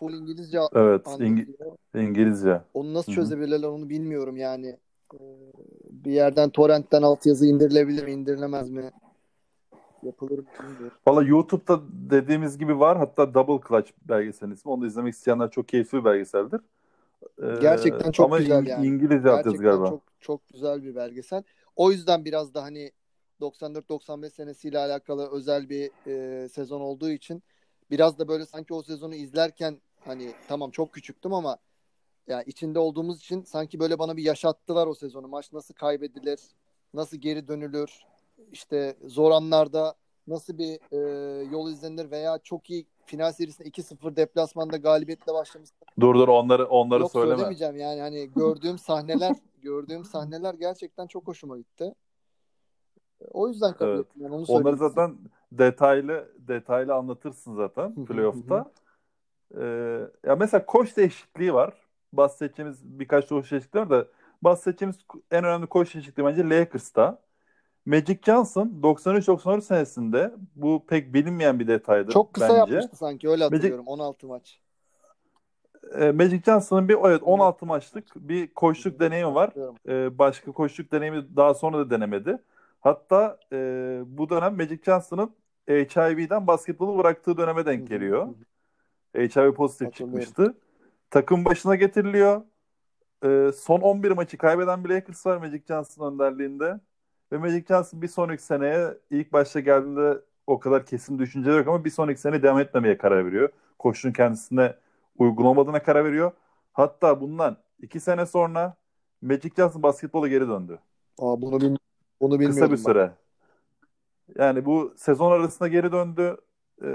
Full 0.00 0.14
İngilizce 0.14 0.58
Evet, 0.72 1.06
İngi-. 1.06 1.46
İngilizce. 1.94 2.60
Onu 2.74 2.94
nasıl 2.94 3.12
Hı 3.12 3.16
hı. 3.16 3.20
çözebilirler 3.20 3.68
onu 3.68 3.88
bilmiyorum 3.88 4.36
yani. 4.36 4.76
Ee, 5.14 5.18
bir 5.90 6.12
yerden 6.12 6.50
torrentten 6.50 7.02
altyazı 7.02 7.46
indirilebilir 7.46 8.04
mi, 8.04 8.12
indirilemez 8.12 8.70
mi? 8.70 8.90
Yapılır 10.02 10.38
mı 10.38 10.44
bilmiyorum. 10.62 10.96
Valla 11.06 11.22
YouTube'da 11.22 11.80
dediğimiz 12.10 12.58
gibi 12.58 12.80
var. 12.80 12.98
Hatta 12.98 13.34
Double 13.34 13.68
Clutch 13.68 13.90
belgeselin 14.08 14.52
ismi. 14.52 14.72
Onu 14.72 14.82
da 14.82 14.86
izlemek 14.86 15.14
isteyenler 15.14 15.50
çok 15.50 15.68
keyifli 15.68 15.98
bir 15.98 16.04
belgeseldir. 16.04 16.60
Ee, 17.42 17.46
Gerçekten 17.60 18.12
çok 18.12 18.26
ama 18.26 18.38
güzel 18.38 18.62
İng- 18.64 18.68
yani. 18.68 18.86
İngilizce 18.86 19.30
altyazı 19.30 19.56
Gerçekten 19.56 19.70
galiba. 19.70 19.88
çok 19.88 20.02
çok 20.20 20.48
güzel 20.48 20.82
bir 20.82 20.94
belgesel. 20.94 21.42
O 21.76 21.90
yüzden 21.90 22.24
biraz 22.24 22.54
da 22.54 22.62
hani 22.62 22.92
94-95 23.40 24.30
senesiyle 24.32 24.78
alakalı 24.78 25.30
özel 25.32 25.68
bir 25.68 25.90
e, 26.06 26.48
sezon 26.48 26.80
olduğu 26.80 27.10
için 27.10 27.42
biraz 27.90 28.18
da 28.18 28.28
böyle 28.28 28.46
sanki 28.46 28.74
o 28.74 28.82
sezonu 28.82 29.14
izlerken 29.14 29.80
hani 30.04 30.34
tamam 30.48 30.70
çok 30.70 30.92
küçüktüm 30.92 31.34
ama 31.34 31.58
yani 32.26 32.44
içinde 32.46 32.78
olduğumuz 32.78 33.18
için 33.18 33.42
sanki 33.42 33.80
böyle 33.80 33.98
bana 33.98 34.16
bir 34.16 34.22
yaşattılar 34.22 34.86
o 34.86 34.94
sezonu. 34.94 35.28
Maç 35.28 35.52
nasıl 35.52 35.74
kaybedilir, 35.74 36.40
nasıl 36.94 37.16
geri 37.16 37.48
dönülür, 37.48 38.00
işte 38.52 38.96
zor 39.06 39.30
anlarda 39.30 39.94
nasıl 40.26 40.58
bir 40.58 40.78
e, 40.92 40.98
yol 41.44 41.70
izlenir 41.70 42.10
veya 42.10 42.38
çok 42.38 42.70
iyi 42.70 42.86
final 43.06 43.32
serisinde 43.32 43.68
2-0 43.68 44.16
deplasmanda 44.16 44.76
galibiyetle 44.76 45.34
başlamışsın. 45.34 45.78
Dur 46.00 46.14
dur 46.14 46.28
onları 46.28 46.66
onları 46.66 47.00
Yok 47.00 47.12
söyleme. 47.12 47.36
söylemeyeceğim 47.36 47.76
yani 47.76 48.00
hani 48.00 48.30
gördüğüm 48.36 48.78
sahneler 48.78 49.36
gördüğüm 49.62 50.04
sahneler 50.04 50.54
gerçekten 50.54 51.06
çok 51.06 51.26
hoşuma 51.26 51.58
gitti. 51.58 51.94
O 53.30 53.48
yüzden 53.48 53.72
kabul 53.72 53.90
Evet. 53.90 54.06
ettim. 54.06 54.22
Yani 54.22 54.34
onu 54.34 54.44
Onları 54.48 54.76
zaten 54.76 55.18
detaylı 55.52 56.32
detaylı 56.38 56.94
anlatırsın 56.94 57.56
zaten 57.56 58.04
playoff'ta. 58.04 58.70
Ee, 59.58 60.00
ya 60.26 60.36
mesela 60.36 60.66
koç 60.66 60.96
değişikliği 60.96 61.54
var. 61.54 61.72
Bahsedeceğimiz 62.12 62.84
birkaç 62.84 63.28
koç 63.28 63.50
değişikliği 63.52 63.78
var 63.78 63.90
da 63.90 64.06
bahsedeceğimiz 64.42 64.96
en 65.30 65.44
önemli 65.44 65.66
koç 65.66 65.94
değişikliği 65.94 66.24
bence 66.24 66.48
Lakers'ta. 66.48 67.18
Magic 67.86 68.18
Johnson 68.26 68.80
93-94 68.82 69.60
senesinde 69.60 70.34
bu 70.56 70.86
pek 70.86 71.14
bilinmeyen 71.14 71.60
bir 71.60 71.68
detaydı 71.68 72.12
Çok 72.12 72.34
kısa 72.34 72.48
bence. 72.48 72.58
yapmıştı 72.58 72.96
sanki 72.96 73.28
öyle 73.28 73.44
Magic- 73.44 73.52
hatırlıyorum 73.54 73.86
16 73.86 74.26
maç. 74.26 74.60
Ee, 75.94 76.12
Magic 76.12 76.42
Johnson'ın 76.42 76.88
bir 76.88 76.96
evet 77.04 77.22
16 77.22 77.66
maçlık 77.66 78.04
bir 78.16 78.54
koçluk 78.54 79.00
deneyimi 79.00 79.34
var. 79.34 79.52
Ee, 79.88 80.18
başka 80.18 80.52
koçluk 80.52 80.92
deneyimi 80.92 81.36
daha 81.36 81.54
sonra 81.54 81.78
da 81.78 81.90
denemedi. 81.90 82.38
Hatta 82.80 83.38
e, 83.52 83.56
bu 84.06 84.30
dönem 84.30 84.56
Magic 84.56 84.80
Johnson'ın 84.84 85.30
HIV'den 85.68 86.46
basketbolu 86.46 86.98
bıraktığı 86.98 87.36
döneme 87.36 87.66
denk 87.66 87.88
geliyor. 87.88 88.28
HIV 89.14 89.54
pozitif 89.54 89.94
çıkmıştı. 89.94 90.54
Takım 91.10 91.44
başına 91.44 91.74
getiriliyor. 91.74 92.42
Ee, 93.24 93.50
son 93.56 93.80
11 93.80 94.10
maçı 94.10 94.38
kaybeden 94.38 94.84
bir 94.84 94.90
Lakers 94.90 95.26
var 95.26 95.36
Magic 95.36 95.62
Johnson 95.68 96.12
önderliğinde. 96.12 96.80
Ve 97.32 97.38
Magic 97.38 97.64
Johnson 97.68 98.02
bir 98.02 98.08
sonraki 98.08 98.42
seneye 98.42 98.98
ilk 99.10 99.32
başta 99.32 99.60
geldiğinde 99.60 100.18
o 100.46 100.60
kadar 100.60 100.86
kesin 100.86 101.18
düşünceler 101.18 101.58
yok 101.58 101.68
ama 101.68 101.84
bir 101.84 101.90
sonraki 101.90 102.20
sene 102.20 102.42
devam 102.42 102.60
etmemeye 102.60 102.98
karar 102.98 103.26
veriyor. 103.26 103.48
Koçun 103.78 104.12
kendisine 104.12 104.74
uygun 105.18 105.44
olmadığına 105.44 105.82
karar 105.82 106.04
veriyor. 106.04 106.32
Hatta 106.72 107.20
bundan 107.20 107.56
iki 107.82 108.00
sene 108.00 108.26
sonra 108.26 108.76
Magic 109.22 109.50
Johnson 109.56 109.82
basketbola 109.82 110.28
geri 110.28 110.48
döndü. 110.48 110.78
Aa, 111.18 111.42
bunu 111.42 111.60
bil 111.60 111.76
bunu 112.20 112.40
bilmiyordum 112.40 112.54
Kısa 112.54 112.66
bir 112.66 112.76
ben. 112.76 112.82
süre. 112.82 113.12
Yani 114.38 114.64
bu 114.64 114.94
sezon 114.96 115.32
arasında 115.32 115.68
geri 115.68 115.92
döndü. 115.92 116.36
Ee, 116.82 116.88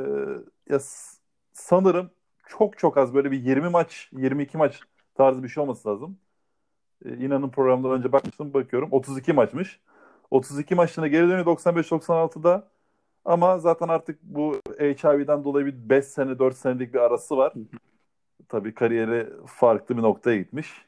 ya 0.69 0.79
sanırım 1.55 2.11
çok 2.47 2.77
çok 2.77 2.97
az 2.97 3.13
böyle 3.13 3.31
bir 3.31 3.43
20 3.43 3.69
maç, 3.69 4.09
22 4.13 4.57
maç 4.57 4.79
tarzı 5.15 5.43
bir 5.43 5.49
şey 5.49 5.63
olması 5.63 5.89
lazım. 5.89 6.17
Ee, 7.05 7.17
inanın 7.17 7.49
programdan 7.49 7.91
önce 7.91 8.11
bakmıştım 8.11 8.53
bakıyorum. 8.53 8.89
32 8.91 9.33
maçmış. 9.33 9.79
32 10.31 10.75
maçına 10.75 11.07
geri 11.07 11.23
dönüyor 11.23 11.45
95-96'da. 11.45 12.67
Ama 13.25 13.59
zaten 13.59 13.87
artık 13.87 14.23
bu 14.23 14.61
HIV'den 14.79 15.43
dolayı 15.43 15.65
bir 15.65 15.89
5 15.89 16.05
sene 16.05 16.39
4 16.39 16.57
senelik 16.57 16.93
bir 16.93 16.99
arası 16.99 17.37
var. 17.37 17.53
Tabii 18.49 18.73
kariyeri 18.73 19.29
farklı 19.47 19.97
bir 19.97 20.01
noktaya 20.01 20.37
gitmiş. 20.37 20.85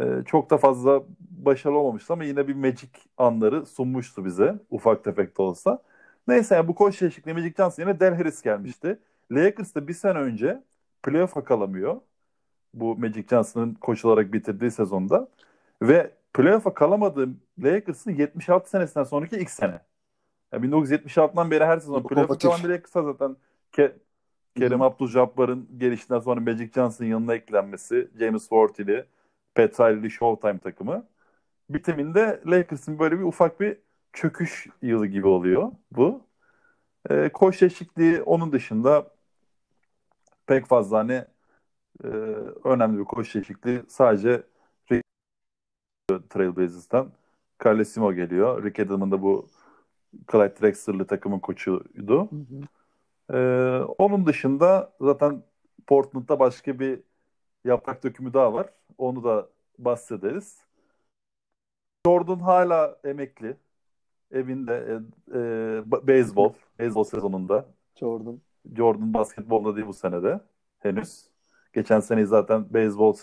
Ee, 0.00 0.04
çok 0.26 0.50
da 0.50 0.58
fazla 0.58 1.02
başarılı 1.20 1.78
olmamıştı 1.78 2.12
ama 2.12 2.24
yine 2.24 2.48
bir 2.48 2.54
Magic 2.54 2.90
anları 3.18 3.66
sunmuştu 3.66 4.24
bize. 4.24 4.54
Ufak 4.70 5.04
tefek 5.04 5.38
de 5.38 5.42
olsa. 5.42 5.82
Neyse 6.28 6.54
yani 6.54 6.68
bu 6.68 6.74
koç 6.74 7.00
değişikliği 7.00 7.34
Magic 7.34 7.54
Johnson 7.56 7.82
yerine 7.82 8.00
Del 8.00 8.14
Harris 8.14 8.42
gelmişti. 8.42 8.98
Lakers 9.32 9.74
da 9.74 9.88
bir 9.88 9.94
sene 9.94 10.18
önce 10.18 10.62
playoff'a 11.02 11.44
kalamıyor. 11.44 12.00
Bu 12.74 12.96
Magic 12.96 13.26
Johnson'ın 13.30 13.74
koç 13.74 14.04
olarak 14.04 14.32
bitirdiği 14.32 14.70
sezonda. 14.70 15.28
Ve 15.82 16.10
playoff'a 16.34 16.74
kalamadığı 16.74 17.28
Lakers'ın 17.58 18.10
76 18.10 18.70
senesinden 18.70 19.04
sonraki 19.04 19.36
ilk 19.36 19.50
sene. 19.50 19.80
Yani 20.52 20.62
1976'dan 20.62 21.50
beri 21.50 21.64
her 21.64 21.78
sezon 21.78 22.02
playoff'a 22.02 22.38
kalan 22.38 22.64
bir 22.64 22.68
Lakers'a 22.68 23.02
zaten 23.02 23.36
Ke- 23.72 23.92
Kerim 24.56 24.82
Abdul-Jabbar'ın 24.82 25.68
gelişinden 25.78 26.18
sonra 26.18 26.40
Magic 26.40 26.70
Johnson'ın 26.74 27.08
yanına 27.08 27.34
eklenmesi, 27.34 28.08
James 28.18 28.42
Worthy'li, 28.42 29.04
Pat 29.54 29.80
Riley 29.80 30.10
Showtime 30.10 30.58
takımı. 30.58 31.06
Bitiminde 31.70 32.40
Lakers'ın 32.46 32.98
böyle 32.98 33.18
bir 33.18 33.24
ufak 33.24 33.60
bir 33.60 33.76
çöküş 34.12 34.66
yılı 34.82 35.06
gibi 35.06 35.26
oluyor 35.26 35.72
bu. 35.92 36.20
Ee, 37.10 37.30
koç 37.32 37.60
değişikliği 37.60 38.22
onun 38.22 38.52
dışında 38.52 39.10
pek 40.46 40.66
fazla 40.66 40.98
hani 40.98 41.24
e, 42.04 42.08
önemli 42.64 42.98
bir 42.98 43.04
koç 43.04 43.34
değişikliği 43.34 43.82
sadece 43.88 44.42
Trailblazers'tan 46.30 47.12
Carlesimo 47.64 48.14
geliyor. 48.14 48.64
Rick 48.64 48.78
Edelman 48.78 49.10
da 49.10 49.22
bu 49.22 49.46
Clyde 50.32 50.60
Drexler'lı 50.60 51.06
takımın 51.06 51.38
koçuydu. 51.38 52.28
Hı 52.30 52.36
hı. 52.36 52.62
Ee, 53.30 53.84
onun 53.98 54.26
dışında 54.26 54.92
zaten 55.00 55.42
Portland'da 55.86 56.38
başka 56.38 56.78
bir 56.78 57.00
yaprak 57.64 58.04
dökümü 58.04 58.32
daha 58.34 58.52
var. 58.52 58.66
Onu 58.98 59.24
da 59.24 59.48
bahsederiz. 59.78 60.58
Jordan 62.06 62.38
hala 62.38 62.98
emekli. 63.04 63.56
Evinde 64.32 64.74
e, 64.74 65.38
e, 65.38 66.06
beyzbol, 66.06 66.52
beyzbol 66.78 67.04
sezonunda. 67.04 67.66
Jordan. 67.96 68.40
Jordan 68.76 69.14
basketbolda 69.14 69.76
değil 69.76 69.86
bu 69.86 69.92
senede 69.92 70.40
henüz. 70.78 71.24
Geçen 71.72 72.00
seneyi 72.00 72.26
zaten 72.26 72.74
beyzbol 72.74 73.16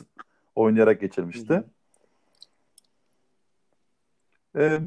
oynayarak 0.56 1.02
geçirmişti. 1.02 1.63
Ee, 4.56 4.80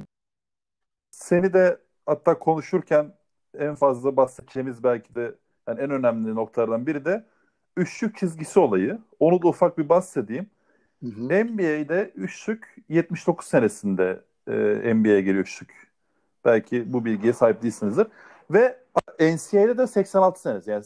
seni 1.11 1.53
de 1.53 1.79
hatta 2.07 2.39
konuşurken 2.39 3.15
en 3.59 3.75
fazla 3.75 4.17
bahsedeceğimiz 4.17 4.85
belki 4.85 5.15
de 5.15 5.35
yani 5.69 5.81
en 5.81 5.91
önemli 5.91 6.35
noktalardan 6.35 6.87
biri 6.87 7.05
de 7.05 7.25
üçlük 7.77 8.17
çizgisi 8.17 8.61
olayı. 8.61 8.99
Onu 9.21 9.43
da 9.43 9.49
ufak 9.49 9.79
bir 9.79 9.89
bahsedeyim. 9.89 10.51
Hı 11.03 11.07
hı. 11.07 11.45
NBA'de 11.45 12.13
üçlük 12.15 12.77
79 12.89 13.47
senesinde 13.47 14.21
e, 14.49 14.95
NBA'ye 14.95 15.21
geliyor 15.21 15.45
üçlük. 15.45 15.93
Belki 16.45 16.93
bu 16.93 17.05
bilgiye 17.05 17.33
sahip 17.33 17.63
değilsinizdir. 17.63 18.07
Ve 18.53 18.79
NCAA'de 19.21 19.79
de 19.79 19.87
86 19.87 20.41
senesi. 20.41 20.71
Yani 20.71 20.85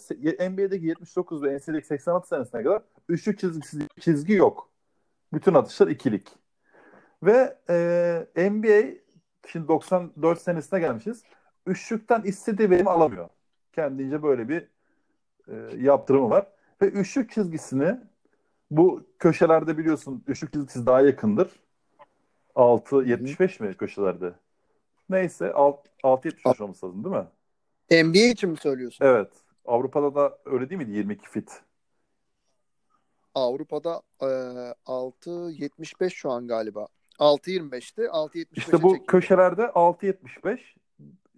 NBA'deki 0.50 0.86
79 0.86 1.42
ve 1.42 1.56
NCAA'deki 1.56 1.86
86 1.86 2.28
senesine 2.28 2.62
kadar 2.62 2.82
üçlük 3.08 3.38
çizgisi, 3.38 3.78
çizgi 4.00 4.32
yok. 4.32 4.70
Bütün 5.32 5.54
atışlar 5.54 5.88
ikilik. 5.88 6.28
Ve 7.22 7.58
e, 8.36 8.50
NBA 8.50 8.94
şimdi 9.46 9.68
94 9.68 10.40
senesine 10.40 10.80
gelmişiz. 10.80 11.22
Üçlükten 11.66 12.22
istediği 12.22 12.70
verimi 12.70 12.90
alamıyor. 12.90 13.28
Kendince 13.72 14.22
böyle 14.22 14.48
bir 14.48 14.68
e, 15.48 15.54
yaptırımı 15.76 16.30
var. 16.30 16.46
Ve 16.82 16.86
üçlük 16.86 17.30
çizgisini 17.32 18.00
bu 18.70 19.06
köşelerde 19.18 19.78
biliyorsun 19.78 20.24
üçlük 20.26 20.52
çizgisi 20.52 20.86
daha 20.86 21.00
yakındır. 21.00 21.50
6.75 22.54 23.62
mi 23.62 23.74
köşelerde? 23.74 24.32
Neyse 25.10 25.52
alt- 25.52 25.86
6.75 26.02 26.62
olması 26.62 26.86
lazım 26.86 27.04
değil 27.04 27.16
mi? 27.16 27.26
NBA 27.90 28.18
için 28.18 28.50
mi 28.50 28.56
söylüyorsun? 28.56 29.04
Evet. 29.04 29.28
Avrupa'da 29.64 30.14
da 30.14 30.38
öyle 30.44 30.70
değil 30.70 30.78
miydi 30.78 30.90
22 30.90 31.28
fit? 31.30 31.62
Avrupa'da 33.34 34.02
e, 34.20 34.26
6.75 34.86 36.10
şu 36.10 36.30
an 36.30 36.46
galiba. 36.46 36.88
6.25'ti. 37.18 38.02
6.75'e 38.02 38.46
İşte 38.52 38.82
bu 38.82 38.92
çekildi. 38.92 39.06
köşelerde 39.06 39.62
6.75 39.62 40.58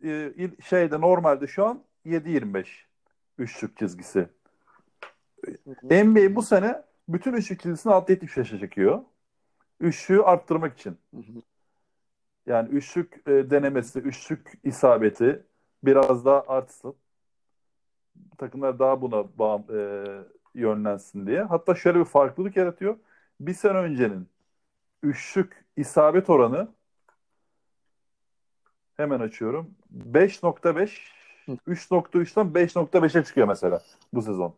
e, 0.04 0.50
şeyde 0.64 1.00
normalde 1.00 1.46
şu 1.46 1.66
an 1.66 1.82
7.25 2.06 2.66
üçlük 3.38 3.76
çizgisi. 3.78 4.28
Hı 5.44 5.70
hı. 5.70 6.04
NBA 6.04 6.36
bu 6.36 6.42
sene 6.42 6.82
bütün 7.08 7.32
üçlük 7.32 7.60
çizgisini 7.60 7.92
6.75'e 7.92 8.58
çekiyor. 8.60 9.00
Üçlüğü 9.80 10.22
arttırmak 10.22 10.78
için. 10.78 10.98
Hı 11.14 11.20
hı. 11.20 11.42
Yani 12.46 12.68
üçlük 12.68 13.28
e, 13.28 13.50
denemesi, 13.50 13.98
üçlük 13.98 14.52
isabeti 14.64 15.46
biraz 15.84 16.24
daha 16.24 16.44
artsın. 16.48 16.94
Takımlar 18.38 18.78
daha 18.78 19.02
buna 19.02 19.38
bağım, 19.38 19.64
e, 19.70 20.04
yönlensin 20.54 21.26
diye. 21.26 21.42
Hatta 21.42 21.74
şöyle 21.74 21.98
bir 22.00 22.04
farklılık 22.04 22.56
yaratıyor. 22.56 22.96
Bir 23.40 23.54
sene 23.54 23.78
öncenin 23.78 24.28
üçlük 25.02 25.64
isabet 25.76 26.30
oranı 26.30 26.68
hemen 28.96 29.20
açıyorum. 29.20 29.74
5.5 29.90 31.12
3.3'ten 31.66 32.54
5.5'e 32.54 33.24
çıkıyor 33.24 33.48
mesela 33.48 33.82
bu 34.12 34.22
sezon. 34.22 34.54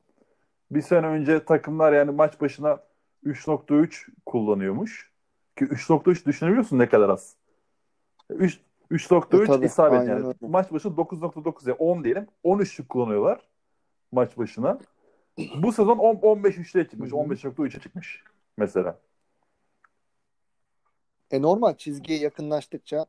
Bir 0.71 0.83
sene 0.83 1.07
önce 1.07 1.45
takımlar 1.45 1.93
yani 1.93 2.11
maç 2.11 2.41
başına 2.41 2.81
3.3 3.25 4.09
kullanıyormuş. 4.27 5.11
Ki 5.59 5.65
3.3 5.65 6.27
düşünebiliyorsun 6.27 6.79
ne 6.79 6.89
kadar 6.89 7.09
az. 7.09 7.37
3 8.31 8.61
3.3 8.91 9.63
E, 9.63 9.67
isabet 9.67 10.09
yani. 10.09 10.27
öyle. 10.27 10.35
Maç 10.41 10.73
başı 10.73 10.89
9.9 10.89 11.69
yani 11.69 11.77
10 11.79 12.05
diyelim. 12.05 12.27
13'lük 12.45 12.89
kullanıyorlar 12.89 13.41
maç 14.13 14.39
başına. 14.39 14.79
Bu 15.63 15.73
sezon 15.73 15.99
10 15.99 16.17
15 16.17 16.57
3'te 16.57 16.85
çıkmış. 16.85 17.13
Hı 17.13 17.17
hı. 17.17 17.21
15.3'e 17.21 17.81
çıkmış. 17.81 18.25
mesela. 18.57 18.99
E 21.31 21.43
normal 21.43 21.75
çizgiye 21.75 22.19
yakınlaştıkça 22.19 23.07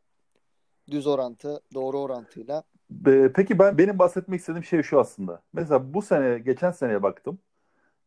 düz 0.91 1.08
orantı 1.08 1.62
doğru 1.74 2.00
orantıyla 2.00 2.63
Be- 2.89 3.34
Peki 3.34 3.60
ben 3.60 3.78
benim 3.78 4.00
bahsetmek 4.00 4.39
istediğim 4.39 4.63
şey 4.63 4.84
şu 4.84 5.00
aslında. 5.00 5.41
Mesela 5.54 5.94
bu 5.94 6.02
sene, 6.02 6.39
geçen 6.39 6.72
seneye 6.72 7.04
baktım. 7.04 7.39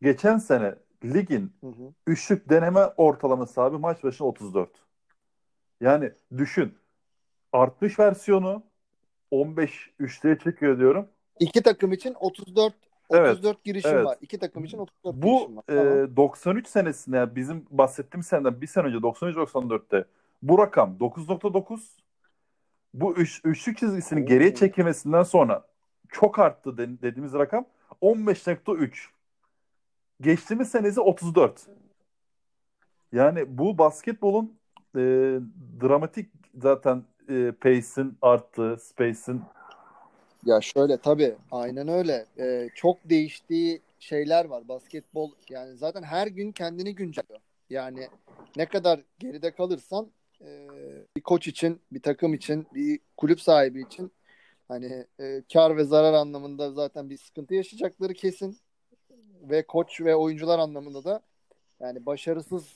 Geçen 0.01 0.37
sene 0.37 0.75
ligin 1.03 1.53
hı 1.61 1.67
hı. 1.67 1.93
üçlük 2.07 2.49
deneme 2.49 2.85
ortalaması 2.85 3.61
abi 3.61 3.77
maç 3.77 4.03
başına 4.03 4.27
34. 4.27 4.69
Yani 5.81 6.11
düşün. 6.37 6.77
Artmış 7.55 7.99
versiyonu 7.99 8.63
15 9.31 9.89
üçlüğe 9.99 10.37
çekiyor 10.37 10.79
diyorum. 10.79 11.07
iki 11.39 11.63
takım 11.63 11.93
için 11.93 12.13
34 12.19 12.73
Evet, 13.09 13.31
34 13.33 13.63
girişim 13.63 13.91
evet. 13.91 14.05
var. 14.05 14.17
İki 14.21 14.39
takım 14.39 14.63
için 14.65 14.77
34 14.77 15.15
Bu 15.15 15.37
girişim 15.37 15.57
var. 15.57 15.63
e, 15.69 15.75
Tamam. 15.75 16.15
93 16.17 16.67
senesinde 16.67 17.17
yani 17.17 17.35
bizim 17.35 17.65
bahsettiğim 17.71 18.23
seneden 18.23 18.61
bir 18.61 18.67
sene 18.67 18.85
önce 18.85 18.97
93-94'te 18.97 20.05
bu 20.41 20.57
rakam 20.59 20.97
9.9 20.99 21.79
bu 22.93 23.13
üç, 23.15 23.41
üçlük 23.45 23.77
çizgisinin 23.77 24.23
Oo. 24.23 24.25
geriye 24.25 24.55
çekilmesinden 24.55 25.23
sonra 25.23 25.65
çok 26.09 26.39
arttı 26.39 26.77
de- 26.77 27.01
dediğimiz 27.01 27.33
rakam 27.33 27.65
15.3. 28.01 29.09
Geçtiğimiz 30.21 30.71
senesi 30.71 31.01
34. 31.01 31.67
Yani 33.11 33.57
bu 33.57 33.77
basketbolun 33.77 34.57
e, 34.95 34.99
dramatik 35.81 36.29
zaten 36.55 37.03
e, 37.29 37.51
pace'in 37.51 38.17
arttığı, 38.21 38.77
space'in 38.77 39.41
Ya 40.45 40.61
şöyle 40.61 40.97
tabii 40.97 41.35
aynen 41.51 41.87
öyle. 41.87 42.25
Ee, 42.39 42.69
çok 42.75 43.09
değiştiği 43.09 43.81
şeyler 43.99 44.45
var. 44.45 44.67
Basketbol 44.67 45.31
yani 45.49 45.77
zaten 45.77 46.03
her 46.03 46.27
gün 46.27 46.51
kendini 46.51 46.95
güncelliyor. 46.95 47.39
Yani 47.69 48.07
ne 48.55 48.65
kadar 48.65 48.99
geride 49.19 49.51
kalırsan 49.51 50.11
e, 50.41 50.67
bir 51.17 51.21
koç 51.21 51.47
için, 51.47 51.81
bir 51.91 52.01
takım 52.01 52.33
için, 52.33 52.67
bir 52.73 52.99
kulüp 53.17 53.41
sahibi 53.41 53.81
için 53.81 54.11
hani 54.67 55.05
e, 55.19 55.41
kar 55.53 55.77
ve 55.77 55.83
zarar 55.83 56.13
anlamında 56.13 56.71
zaten 56.71 57.09
bir 57.09 57.17
sıkıntı 57.17 57.55
yaşayacakları 57.55 58.13
kesin. 58.13 58.57
Ve 59.41 59.67
koç 59.67 60.01
ve 60.01 60.15
oyuncular 60.15 60.59
anlamında 60.59 61.03
da 61.03 61.21
yani 61.79 62.05
başarısızlık 62.05 62.73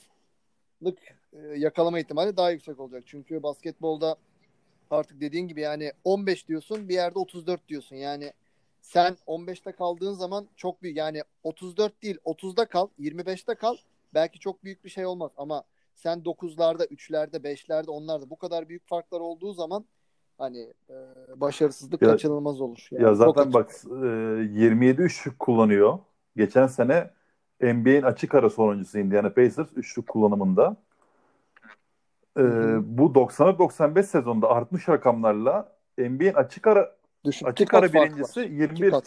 e, 1.32 1.38
yakalama 1.56 2.00
ihtimali 2.00 2.36
daha 2.36 2.50
yüksek 2.50 2.80
olacak. 2.80 3.02
Çünkü 3.06 3.42
basketbolda 3.42 4.16
artık 4.90 5.20
dediğin 5.20 5.48
gibi 5.48 5.60
yani 5.60 5.92
15 6.04 6.48
diyorsun 6.48 6.88
bir 6.88 6.94
yerde 6.94 7.18
34 7.18 7.68
diyorsun. 7.68 7.96
Yani 7.96 8.32
sen 8.82 9.16
15'te 9.26 9.72
kaldığın 9.72 10.12
zaman 10.12 10.46
çok 10.56 10.82
büyük 10.82 10.96
yani 10.96 11.22
34 11.42 12.02
değil 12.02 12.18
30'da 12.24 12.64
kal 12.64 12.88
25'te 12.98 13.54
kal 13.54 13.76
belki 14.14 14.38
çok 14.38 14.64
büyük 14.64 14.84
bir 14.84 14.90
şey 14.90 15.06
olmaz 15.06 15.30
ama 15.36 15.64
sen 15.94 16.18
9'larda 16.18 16.84
3'lerde 16.84 17.36
5'lerde 17.36 17.90
onlarda 17.90 18.30
bu 18.30 18.36
kadar 18.36 18.68
büyük 18.68 18.88
farklar 18.88 19.20
olduğu 19.20 19.52
zaman 19.52 19.84
hani 20.38 20.72
e, 20.90 20.94
başarısızlık 21.36 22.02
Ya- 22.02 22.08
kaçınılmaz 22.08 22.60
olur. 22.60 22.88
Yani 22.90 23.02
Ya 23.04 23.14
zaten 23.14 23.52
bak 23.52 23.70
e, 23.86 23.94
27 23.96 25.02
üçlük 25.02 25.38
kullanıyor. 25.38 25.98
Geçen 26.36 26.66
sene 26.66 27.10
NBA'in 27.60 28.02
açık 28.02 28.34
ara 28.34 28.50
sonuncusu 28.50 28.98
Indiana 28.98 29.32
Pacers 29.32 29.68
üçlük 29.76 30.08
kullanımında. 30.08 30.76
E, 32.38 32.42
bu 32.98 33.14
94-95 33.14 34.02
sezonunda 34.02 34.50
artmış 34.50 34.88
rakamlarla 34.88 35.72
NBA'in 35.98 36.34
açık 36.34 36.66
ara 36.66 36.96
Düşün, 37.24 37.46
iki 37.46 37.50
açık 37.50 37.74
ara 37.74 37.92
birincisi 37.92 38.40
var. 38.40 38.46
21 38.46 38.74
İki 38.74 38.90
kat. 38.90 39.04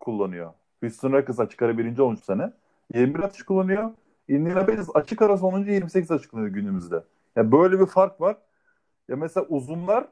kullanıyor. 0.00 0.52
Houston 0.80 1.12
Rockets 1.12 1.40
açık 1.40 1.62
ara 1.62 1.78
birinci 1.78 2.02
olmuş 2.02 2.20
sene. 2.20 2.52
21 2.94 3.20
atış 3.20 3.42
kullanıyor. 3.42 3.90
Indiana 4.28 4.66
Pacers 4.66 4.88
açık 4.94 5.22
ara 5.22 5.36
sonuncu 5.36 5.70
28 5.70 6.10
atış 6.10 6.26
kullanıyor 6.26 6.54
günümüzde. 6.54 7.02
Ya 7.36 7.52
böyle 7.52 7.80
bir 7.80 7.86
fark 7.86 8.20
var. 8.20 8.36
Ya 9.08 9.16
mesela 9.16 9.46
uzunlar 9.48 10.08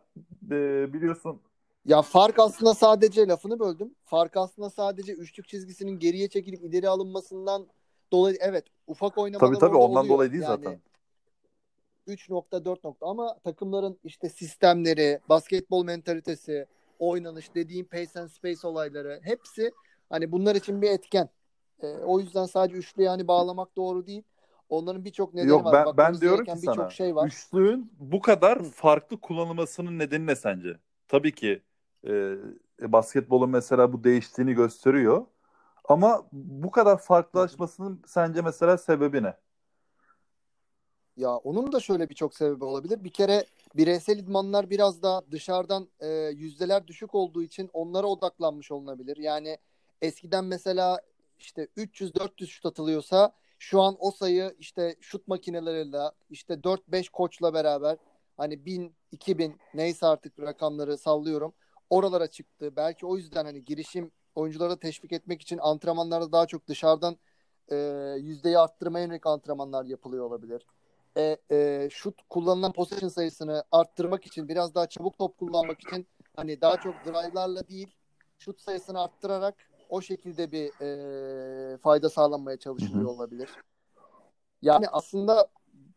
e, 0.51 0.93
biliyorsun 0.93 1.41
Ya 1.87 2.03
fark 2.03 2.39
aslında 2.39 2.75
sadece 2.75 3.29
lafını 3.29 3.61
böldüm. 3.61 3.95
Fark 4.05 4.37
aslında 4.37 4.71
sadece 4.71 5.13
üçlük 5.13 5.49
çizgisinin 5.49 5.99
geriye 5.99 6.29
çekilip 6.29 6.65
ileri 6.65 6.89
alınmasından 6.89 7.67
dolayı 8.13 8.37
evet 8.41 8.65
ufak 8.87 9.19
oynamalar 9.19 9.47
tabii 9.49 9.59
tabii 9.59 9.77
ondan 9.77 10.01
oluyor. 10.01 10.15
dolayı 10.15 10.33
değil 10.33 10.43
Yani 10.43 10.63
zaten. 10.63 10.81
3 12.07 12.31
nokta 12.31 12.65
4 12.65 12.85
nokta 12.85 13.07
ama 13.07 13.39
takımların 13.45 13.99
işte 14.05 14.29
sistemleri, 14.29 15.21
basketbol 15.29 15.85
mentalitesi, 15.85 16.67
oynanış, 16.99 17.55
dediğim 17.55 17.87
pace 17.87 18.21
and 18.21 18.29
space 18.29 18.67
olayları 18.67 19.21
hepsi 19.23 19.73
hani 20.11 20.33
bunlar 20.33 20.55
için 20.55 20.83
bir 20.83 20.91
etken. 20.91 21.29
Ee, 21.83 21.87
o 21.87 22.21
yüzden 22.21 22.45
sadece 22.45 22.77
üçlü 22.77 23.03
yani 23.03 23.29
bağlamak 23.29 23.77
doğru 23.77 24.07
değil. 24.07 24.23
Onların 24.69 25.05
birçok 25.05 25.35
nedeni 25.35 25.51
Yok 25.51 25.65
var. 25.65 25.73
ben, 25.73 25.85
ben 25.85 25.87
Bakmamız 25.87 26.21
diyorum 26.21 26.45
ki 26.45 26.53
sana 26.57 26.91
şey 26.91 27.17
var. 27.17 27.27
üçlüğün 27.27 27.93
bu 27.99 28.21
kadar 28.21 28.63
farklı 28.63 29.21
kullanılmasının 29.21 29.99
nedeni 29.99 30.27
ne 30.27 30.37
sence? 30.37 30.79
Tabii 31.09 31.35
ki 31.35 31.63
e, 32.09 32.37
basketbolun 32.81 33.51
mesela 33.51 33.93
bu 33.93 34.05
değiştiğini 34.05 34.55
gösteriyor. 34.55 35.27
Ama 35.89 36.27
bu 36.33 36.71
kadar 36.71 36.99
farklılaşmasının 36.99 38.03
sence 38.07 38.43
mesela 38.43 38.79
sebebi 38.79 39.23
ne? 39.23 39.35
Ya 41.17 41.37
onun 41.37 41.73
da 41.73 41.81
şöyle 41.81 42.09
birçok 42.11 42.35
sebebi 42.35 42.65
olabilir. 42.65 43.05
Bir 43.05 43.11
kere 43.11 43.45
bireysel 43.75 44.19
idmanlar 44.19 44.71
biraz 44.71 45.03
daha 45.03 45.23
dışarıdan 45.31 45.89
e, 46.01 46.09
yüzdeler 46.35 46.87
düşük 46.87 47.15
olduğu 47.15 47.43
için 47.43 47.71
onlara 47.73 48.07
odaklanmış 48.07 48.71
olunabilir. 48.73 49.17
Yani 49.17 49.59
eskiden 50.03 50.45
mesela 50.45 51.01
işte 51.39 51.69
300-400 51.77 52.47
şut 52.47 52.67
atılıyorsa 52.67 53.33
şu 53.59 53.81
an 53.83 53.97
o 53.99 54.11
sayı 54.11 54.55
işte 54.59 54.97
şut 55.01 55.29
makineleriyle 55.29 56.03
işte 56.31 56.55
4-5 56.55 57.11
koçla 57.11 57.55
beraber 57.55 57.97
hani 58.37 58.67
1000, 58.67 58.95
2000 59.13 59.57
neyse 59.75 60.07
artık 60.07 60.41
rakamları 60.41 60.99
sallıyorum. 60.99 61.55
Oralara 61.91 62.27
çıktı. 62.27 62.77
Belki 62.77 63.07
o 63.07 63.17
yüzden 63.17 63.45
hani 63.45 63.65
girişim 63.65 64.11
oyunculara 64.35 64.77
teşvik 64.77 65.13
etmek 65.13 65.43
için 65.43 65.59
antrenmanlarda 65.59 66.33
daha 66.33 66.47
çok 66.47 66.67
dışarıdan 66.67 67.17
e, 67.69 67.77
yüzdeyi 68.19 68.59
arttırmaya 68.59 69.05
yönelik 69.05 69.27
antrenmanlar 69.27 69.85
yapılıyor 69.85 70.25
olabilir 70.25 70.67
e, 71.17 71.37
e, 71.51 71.89
şut 71.91 72.23
kullanılan 72.31 72.73
possession 72.73 73.09
sayısını 73.09 73.65
arttırmak 73.73 74.27
için 74.27 74.49
biraz 74.49 74.75
daha 74.75 74.89
çabuk 74.89 75.19
top 75.19 75.39
kullanmak 75.39 75.81
için 75.81 76.07
hani 76.37 76.61
daha 76.61 76.81
çok 76.81 76.95
drive'larla 77.05 77.69
değil 77.69 77.95
şut 78.39 78.61
sayısını 78.61 79.03
arttırarak 79.03 79.55
o 79.89 80.01
şekilde 80.01 80.53
bir 80.53 80.81
e, 80.81 81.77
fayda 81.77 82.11
sağlanmaya 82.11 82.59
çalışılıyor 82.59 83.09
olabilir. 83.11 83.49
Yani 84.63 84.89
aslında 84.89 85.49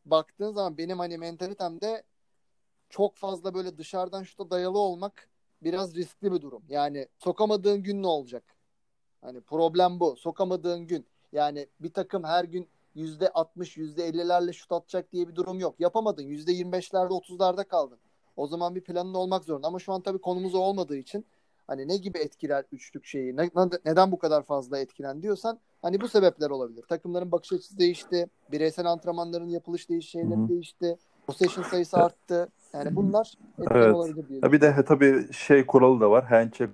baktığın 0.05 0.51
zaman 0.51 0.77
benim 0.77 0.99
hani 0.99 1.17
mentalitemde 1.17 2.03
çok 2.89 3.15
fazla 3.15 3.53
böyle 3.53 3.77
dışarıdan 3.77 4.23
şuta 4.23 4.49
dayalı 4.49 4.79
olmak 4.79 5.29
biraz 5.63 5.95
riskli 5.95 6.31
bir 6.31 6.41
durum. 6.41 6.63
Yani 6.69 7.07
sokamadığın 7.17 7.83
gün 7.83 8.03
ne 8.03 8.07
olacak? 8.07 8.43
Hani 9.21 9.41
problem 9.41 9.99
bu. 9.99 10.15
Sokamadığın 10.15 10.87
gün. 10.87 11.07
Yani 11.31 11.67
bir 11.79 11.93
takım 11.93 12.23
her 12.23 12.43
gün 12.43 12.69
%60, 12.97 13.77
%50'lerle 13.77 14.53
şut 14.53 14.71
atacak 14.71 15.11
diye 15.11 15.27
bir 15.27 15.35
durum 15.35 15.59
yok. 15.59 15.75
Yapamadın. 15.79 16.23
%25'lerde, 16.23 17.13
30'larda 17.13 17.67
kaldın. 17.67 17.99
O 18.35 18.47
zaman 18.47 18.75
bir 18.75 18.81
planın 18.81 19.13
olmak 19.13 19.43
zorunda. 19.43 19.67
Ama 19.67 19.79
şu 19.79 19.93
an 19.93 20.01
tabii 20.01 20.21
konumuz 20.21 20.55
o 20.55 20.59
olmadığı 20.59 20.97
için 20.97 21.25
hani 21.67 21.87
ne 21.87 21.97
gibi 21.97 22.17
etkiler 22.17 22.65
üçlük 22.71 23.05
şeyi? 23.05 23.37
Ne, 23.37 23.49
neden 23.85 24.11
bu 24.11 24.17
kadar 24.17 24.43
fazla 24.43 24.79
etkilen 24.79 25.21
diyorsan 25.21 25.59
hani 25.81 26.01
bu 26.01 26.07
sebepler 26.07 26.49
olabilir. 26.49 26.83
Takımların 26.89 27.31
bakış 27.31 27.53
açısı 27.53 27.77
değişti. 27.77 28.27
Bireysel 28.51 28.85
antrenmanların 28.85 29.49
yapılış 29.49 29.89
değiş 29.89 30.09
şeyleri 30.09 30.39
Hı 30.39 30.43
hı. 30.43 30.49
değişti. 30.49 30.97
Possession 31.27 31.63
sayısı 31.63 31.97
arttı. 31.97 32.49
Yani 32.73 32.95
bunlar 32.95 33.33
etken 33.61 33.75
Evet. 33.79 33.95
olabilir 33.95 34.29
diye 34.29 34.39
Ya 34.43 34.51
bir 34.51 34.61
de 34.61 34.85
tabii 34.85 35.33
şey 35.33 35.65
kuralı 35.65 36.01
da 36.01 36.11
var. 36.11 36.25
Handshake 36.25 36.73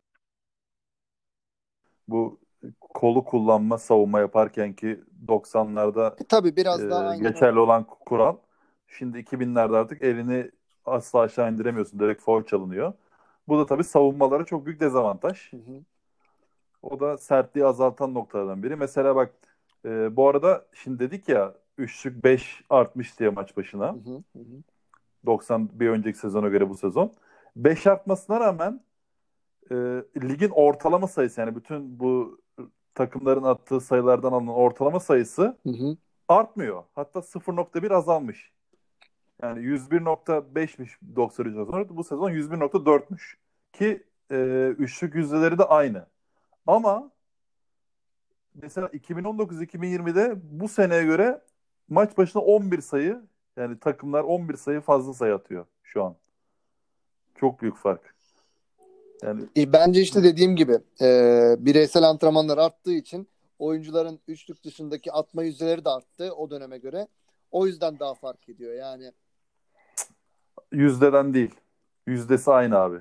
bu 2.08 2.40
kolu 2.80 3.26
kullanma 3.26 3.78
savunma 3.78 4.20
yaparken 4.20 4.74
ki 4.74 5.00
90'larda 5.28 6.16
E, 6.22 6.24
tabii 6.24 6.56
biraz 6.56 6.84
e, 6.84 6.90
daha 6.90 7.16
geçerli 7.16 7.60
olan 7.60 7.84
kural. 7.84 8.36
Şimdi 8.88 9.20
2000'lerde 9.20 9.78
artık 9.78 10.02
elini 10.02 10.52
asla 10.86 11.20
aşağı 11.20 11.52
indiremiyorsun. 11.52 12.00
Direkt 12.00 12.22
foul 12.22 12.44
çalınıyor. 12.44 12.94
Bu 13.48 13.60
da 13.60 13.66
tabii 13.66 13.84
savunmalara 13.84 14.46
çok 14.46 14.66
büyük 14.66 14.80
dezavantaj. 14.80 15.54
Hı 15.54 15.58
hı. 15.58 15.84
O 16.82 17.00
da 17.00 17.18
sertliği 17.18 17.66
azaltan 17.66 18.14
noktalardan 18.14 18.64
biri. 18.64 18.76
Mesela 18.76 19.16
bak 19.16 19.34
e, 19.86 20.16
bu 20.16 20.30
arada 20.30 20.66
şimdi 20.74 21.00
dedik 21.00 21.30
ya 21.30 21.54
üçlük 21.78 22.24
5 22.24 22.64
artmış 22.70 23.20
diye 23.20 23.30
maç 23.30 23.58
başına. 23.58 23.94
Hı. 23.94 23.98
Hı 24.34 24.40
hı. 24.40 24.64
90 25.26 25.70
bir 25.74 25.90
önceki 25.90 26.18
sezona 26.18 26.48
göre 26.48 26.70
bu 26.70 26.78
sezon. 26.78 27.14
5 27.56 27.88
artmasına 27.88 28.40
rağmen 28.40 28.82
e, 29.72 29.76
ligin 30.24 30.50
ortalama 30.50 31.08
sayısı 31.08 31.42
yani 31.42 31.56
bütün 31.56 32.00
bu 32.00 32.40
takımların 32.96 33.44
attığı 33.44 33.82
sayılardan 33.82 34.32
alınan 34.32 34.56
ortalama 34.56 35.00
sayısı 35.00 35.58
Hı 35.64 35.70
hı. 35.70 35.98
artmıyor. 36.28 36.84
Hatta 36.96 37.22
0.1 37.22 37.94
azalmış. 37.94 38.52
Yani 39.42 39.60
101.5'miş 39.60 41.00
93 41.16 41.54
sezonu. 41.54 41.98
Bu 41.98 42.04
sezon 42.04 42.32
101.4'müş. 42.32 43.38
Ki 43.74 44.04
e, 44.32 44.68
üçlük 44.78 45.16
yüzdeleri 45.16 45.58
de 45.58 45.64
aynı. 45.64 46.06
Ama 46.68 47.12
mesela 48.56 48.88
2019-2020'de 48.88 50.36
bu 50.44 50.68
seneye 50.68 51.04
göre 51.04 51.42
maç 51.90 52.18
başına 52.18 52.42
11 52.42 52.82
sayı 52.82 53.22
yani 53.58 53.80
takımlar 53.80 54.24
11 54.24 54.56
sayı 54.58 54.82
fazla 54.82 55.14
sayı 55.14 55.36
atıyor 55.36 55.66
şu 55.84 56.04
an. 56.04 56.16
Çok 57.36 57.62
büyük 57.62 57.78
fark. 57.78 58.13
Yani 59.24 59.46
E, 59.58 59.74
Bence 59.74 60.02
işte 60.02 60.24
dediğim 60.24 60.56
gibi 60.56 60.78
e, 61.02 61.08
bireysel 61.60 62.04
antrenmanlar 62.04 62.58
arttığı 62.58 62.94
için 62.94 63.28
oyuncuların 63.60 64.20
üçlük 64.28 64.64
dışındaki 64.64 65.12
atma 65.12 65.44
yüzdeleri 65.44 65.86
de 65.86 65.90
arttı 65.90 66.34
o 66.34 66.50
döneme 66.50 66.78
göre. 66.78 67.08
O 67.52 67.68
yüzden 67.68 68.00
daha 68.00 68.14
fark 68.14 68.50
ediyor. 68.50 68.74
Yani 68.74 69.12
yüzdeden 70.72 71.34
değil. 71.34 71.56
Yüzdesi 72.08 72.52
aynı 72.52 72.78
abi. 72.78 73.00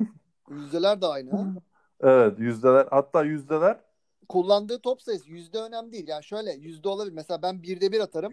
yüzdeler 0.50 1.00
de 1.02 1.06
aynı. 1.06 1.54
Evet 2.00 2.38
yüzdeler 2.38 2.86
hatta 2.90 3.22
yüzdeler 3.24 3.80
Kullandığı 4.28 4.78
top 4.78 5.02
sayısı 5.02 5.30
yüzde 5.30 5.58
önemli 5.58 5.92
değil. 5.92 6.08
Yani 6.08 6.24
şöyle 6.24 6.52
yüzde 6.52 6.88
olabilir. 6.88 7.14
Mesela 7.14 7.42
ben 7.42 7.62
birde 7.62 7.92
bir 7.92 8.00
atarım. 8.00 8.32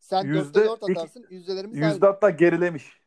Sen 0.00 0.24
Yüzde 0.24 0.54
dörtte 0.54 0.68
dört 0.70 0.82
iki- 0.82 0.92
atarsın. 1.00 1.26
Yüzdelerimiz 1.30 1.76
yüzde 1.76 1.86
aynı. 1.86 2.04
hatta 2.04 2.30
gerilemiş. 2.30 3.00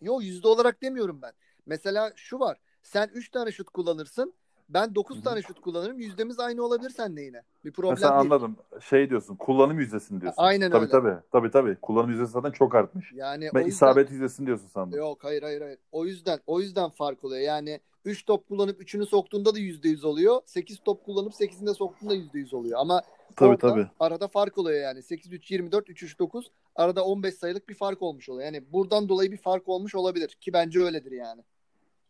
Yok 0.00 0.22
yüzde 0.22 0.48
olarak 0.48 0.82
demiyorum 0.82 1.22
ben. 1.22 1.32
Mesela 1.66 2.12
şu 2.16 2.40
var. 2.40 2.58
Sen 2.86 3.10
3 3.14 3.30
tane 3.30 3.52
şut 3.52 3.70
kullanırsın. 3.70 4.34
Ben 4.68 4.94
9 4.94 5.16
Hı 5.16 5.20
hı. 5.20 5.24
tane 5.24 5.42
şut 5.42 5.60
kullanırım. 5.60 5.98
Yüzdemiz 5.98 6.40
aynı 6.40 6.62
olabilir 6.62 6.90
seninle 6.90 7.22
yine. 7.22 7.42
Bir 7.64 7.72
problem 7.72 7.94
Mesela 7.94 8.10
değil. 8.10 8.32
anladım. 8.32 8.56
Şey 8.80 9.10
diyorsun. 9.10 9.36
Kullanım 9.36 9.80
yüzdesini 9.80 10.20
diyorsun. 10.20 10.42
Aynen 10.42 10.70
tabii, 10.70 10.80
öyle. 10.80 10.90
Tabii 10.90 11.20
tabii. 11.32 11.50
Tabii 11.50 11.76
Kullanım 11.80 12.10
yüzdesi 12.10 12.32
zaten 12.32 12.50
çok 12.50 12.74
artmış. 12.74 13.12
Yani 13.12 13.50
Ben 13.54 13.60
yüzden 13.60 13.70
isabet 13.70 14.10
yüzdesini 14.10 14.46
diyorsun 14.46 14.66
sandım. 14.68 14.98
Yok 14.98 15.24
hayır 15.24 15.42
hayır 15.42 15.60
hayır. 15.60 15.78
O 15.92 16.06
yüzden 16.06 16.40
o 16.46 16.60
yüzden 16.60 16.90
fark 16.90 17.24
oluyor. 17.24 17.40
Yani 17.40 17.80
3 18.04 18.24
top 18.24 18.48
kullanıp 18.48 18.80
3'ünü 18.82 19.06
soktuğunda 19.06 19.54
da 19.54 19.58
%100 19.58 20.06
oluyor. 20.06 20.40
8 20.46 20.78
top 20.84 21.04
kullanıp 21.04 21.32
8'ini 21.32 21.66
de 21.66 21.74
soktuğunda 21.74 22.14
%100 22.14 22.56
oluyor. 22.56 22.78
Ama 22.80 23.02
Tabii 23.36 23.58
tabii. 23.58 23.86
arada 24.00 24.28
fark 24.28 24.58
oluyor 24.58 24.80
yani. 24.80 25.02
8 25.02 25.32
3 25.32 25.50
24 25.50 25.90
3 25.90 26.02
3 26.02 26.18
9 26.18 26.50
arada 26.76 27.04
15 27.04 27.34
sayılık 27.34 27.68
bir 27.68 27.74
fark 27.74 28.02
olmuş 28.02 28.28
oluyor. 28.28 28.44
Yani 28.44 28.72
buradan 28.72 29.08
dolayı 29.08 29.32
bir 29.32 29.36
fark 29.36 29.68
olmuş 29.68 29.94
olabilir 29.94 30.28
ki 30.28 30.52
bence 30.52 30.80
öyledir 30.82 31.12
yani. 31.12 31.42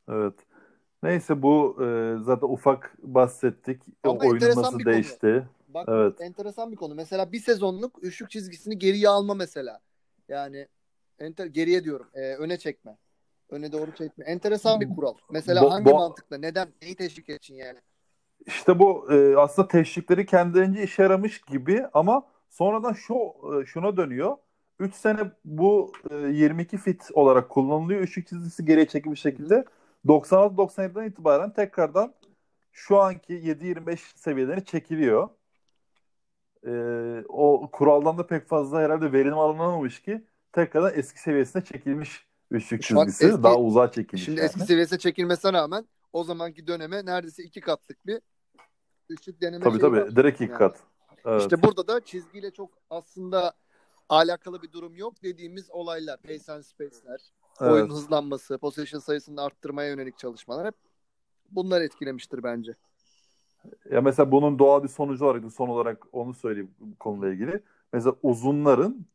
Evet. 0.08 0.34
Neyse 1.06 1.42
bu 1.42 1.76
e, 1.84 2.16
zaten 2.24 2.46
ufak 2.48 2.96
bahsettik. 3.02 3.82
Ama 4.04 4.18
Oyunun 4.18 4.34
enteresan 4.34 4.62
nasıl 4.62 4.78
bir 4.78 4.84
konu. 4.84 4.94
değişti. 4.94 5.48
Bak 5.68 5.88
Evet. 5.88 6.20
enteresan 6.20 6.72
bir 6.72 6.76
konu. 6.76 6.94
Mesela 6.94 7.32
bir 7.32 7.40
sezonluk 7.40 7.98
üçlük 8.02 8.30
çizgisini 8.30 8.78
geriye 8.78 9.08
alma 9.08 9.34
mesela. 9.34 9.80
Yani 10.28 10.66
enter, 11.18 11.46
geriye 11.46 11.84
diyorum. 11.84 12.06
e, 12.14 12.20
öne 12.34 12.56
çekme. 12.58 12.96
Öne 13.50 13.72
doğru 13.72 13.90
çekme. 13.94 14.24
Enteresan 14.24 14.80
bir 14.80 14.88
kural. 14.96 15.14
Mesela 15.30 15.62
Bu- 15.62 15.72
hangi 15.72 15.84
bu- 15.84 15.94
mantıkla? 15.94 16.38
Neden? 16.38 16.68
Neyi 16.82 16.94
teşvik 16.96 17.28
için 17.28 17.54
yani? 17.54 17.78
İşte 18.46 18.78
bu 18.78 19.12
e, 19.12 19.36
aslında 19.36 19.68
teşvikleri 19.68 20.26
kendilerince 20.26 20.82
işe 20.82 21.02
yaramış 21.02 21.40
gibi 21.40 21.84
ama 21.92 22.22
sonradan 22.50 22.92
şu 22.92 23.14
e, 23.14 23.66
şuna 23.66 23.96
dönüyor. 23.96 24.36
3 24.78 24.94
sene 24.94 25.18
bu 25.44 25.92
e, 26.10 26.14
22 26.16 26.76
fit 26.78 27.08
olarak 27.14 27.48
kullanılıyor. 27.48 28.00
Üçlük 28.00 28.26
çizgisi 28.28 28.64
geriye 28.64 28.86
çekilmiş 28.88 29.20
şekilde 29.20 29.64
96-97'den 30.04 31.04
itibaren 31.10 31.52
tekrardan 31.52 32.14
şu 32.72 32.98
anki 33.00 33.32
7-25 33.34 33.96
seviyelerine 34.18 34.64
çekiliyor. 34.64 35.28
E, 36.66 36.70
o 37.28 37.68
kuraldan 37.72 38.18
da 38.18 38.26
pek 38.26 38.48
fazla 38.48 38.80
herhalde 38.80 39.12
verim 39.12 39.38
alınamamış 39.38 40.02
ki 40.02 40.24
tekrardan 40.52 40.92
eski 40.94 41.20
seviyesine 41.20 41.64
çekilmiş 41.64 42.26
üçlük 42.50 42.82
çizgisi. 42.82 43.26
eski- 43.26 43.42
daha 43.42 43.56
uzağa 43.56 43.90
çekilmiş 43.90 44.24
Şimdi 44.24 44.38
yani. 44.38 44.46
eski 44.46 44.60
seviyesine 44.60 44.98
çekilmesine 44.98 45.52
rağmen 45.52 45.86
o 46.12 46.24
zamanki 46.24 46.66
döneme 46.66 47.06
neredeyse 47.06 47.42
iki 47.42 47.60
katlık 47.60 48.06
bir 48.06 48.20
üçlük 49.08 49.40
deneme 49.40 49.64
Tabii 49.64 49.78
tabii. 49.78 49.96
var. 50.00 50.16
Direkt 50.16 50.40
ilk 50.40 50.50
Yani. 50.50 50.58
kat. 50.58 50.80
Evet. 51.24 51.42
İşte 51.42 51.62
burada 51.62 51.86
da 51.88 52.04
çizgiyle 52.04 52.50
çok 52.50 52.70
aslında 52.90 53.52
alakalı 54.08 54.62
bir 54.62 54.72
durum 54.72 54.96
yok 54.96 55.22
dediğimiz 55.22 55.70
olaylar. 55.70 56.16
Pace 56.22 56.52
and 56.52 56.62
space'ler, 56.62 57.20
evet. 57.60 57.72
oyun 57.72 57.90
hızlanması, 57.90 58.58
possession 58.58 59.00
sayısını 59.00 59.42
arttırmaya 59.42 59.88
yönelik 59.88 60.18
çalışmalar 60.18 60.66
hep 60.66 60.74
bunlar 61.50 61.80
etkilemiştir 61.80 62.42
bence. 62.42 62.74
Ya 63.90 64.00
mesela 64.00 64.32
bunun 64.32 64.58
doğal 64.58 64.82
bir 64.82 64.88
sonucu 64.88 65.24
olarak 65.24 65.52
son 65.52 65.68
olarak 65.68 66.06
onu 66.12 66.34
söyleyeyim 66.34 66.70
bu 66.80 66.98
konuyla 66.98 67.34
ilgili. 67.34 67.62
Mesela 67.92 68.14
uzunların 68.22 69.06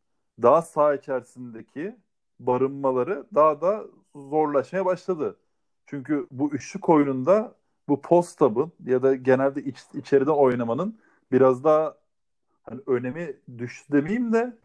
daha 0.41 0.62
saha 0.62 0.95
içerisindeki 0.95 1.95
barınmaları 2.39 3.25
daha 3.36 3.62
da 3.62 3.86
zorlaşmaya 4.15 4.86
başladı. 4.86 5.36
Çünkü 5.86 6.27
bu 6.32 6.51
üçlük 6.51 6.89
oyununda 6.89 7.56
bu 7.89 8.01
post-up'ın 8.01 8.71
ya 8.86 9.04
da 9.04 9.15
genelde 9.15 9.63
iç, 9.63 9.77
içeriden 9.93 10.32
oynamanın 10.32 10.99
biraz 11.32 11.63
daha 11.63 11.97
hani 12.63 12.82
önemi 12.88 13.34
düştü 13.58 13.93
demeyeyim 13.93 14.34
de 14.34 14.58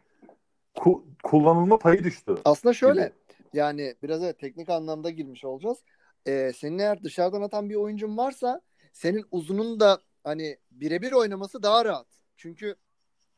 ku- 0.74 1.02
kullanılma 1.22 1.78
payı 1.78 2.04
düştü. 2.04 2.34
Aslında 2.44 2.72
şöyle 2.72 3.00
Gibi. 3.00 3.12
Yani 3.56 3.94
biraz 4.02 4.22
evet, 4.22 4.38
teknik 4.38 4.68
anlamda 4.68 5.10
girmiş 5.10 5.44
olacağız. 5.44 5.78
Ee, 6.26 6.52
senin 6.56 6.78
eğer 6.78 7.04
dışarıdan 7.04 7.42
atan 7.42 7.70
bir 7.70 7.74
oyuncun 7.74 8.16
varsa 8.16 8.60
senin 8.92 9.24
uzunun 9.30 9.80
da 9.80 10.00
hani 10.24 10.58
birebir 10.70 11.12
oynaması 11.12 11.62
daha 11.62 11.84
rahat. 11.84 12.06
Çünkü 12.36 12.76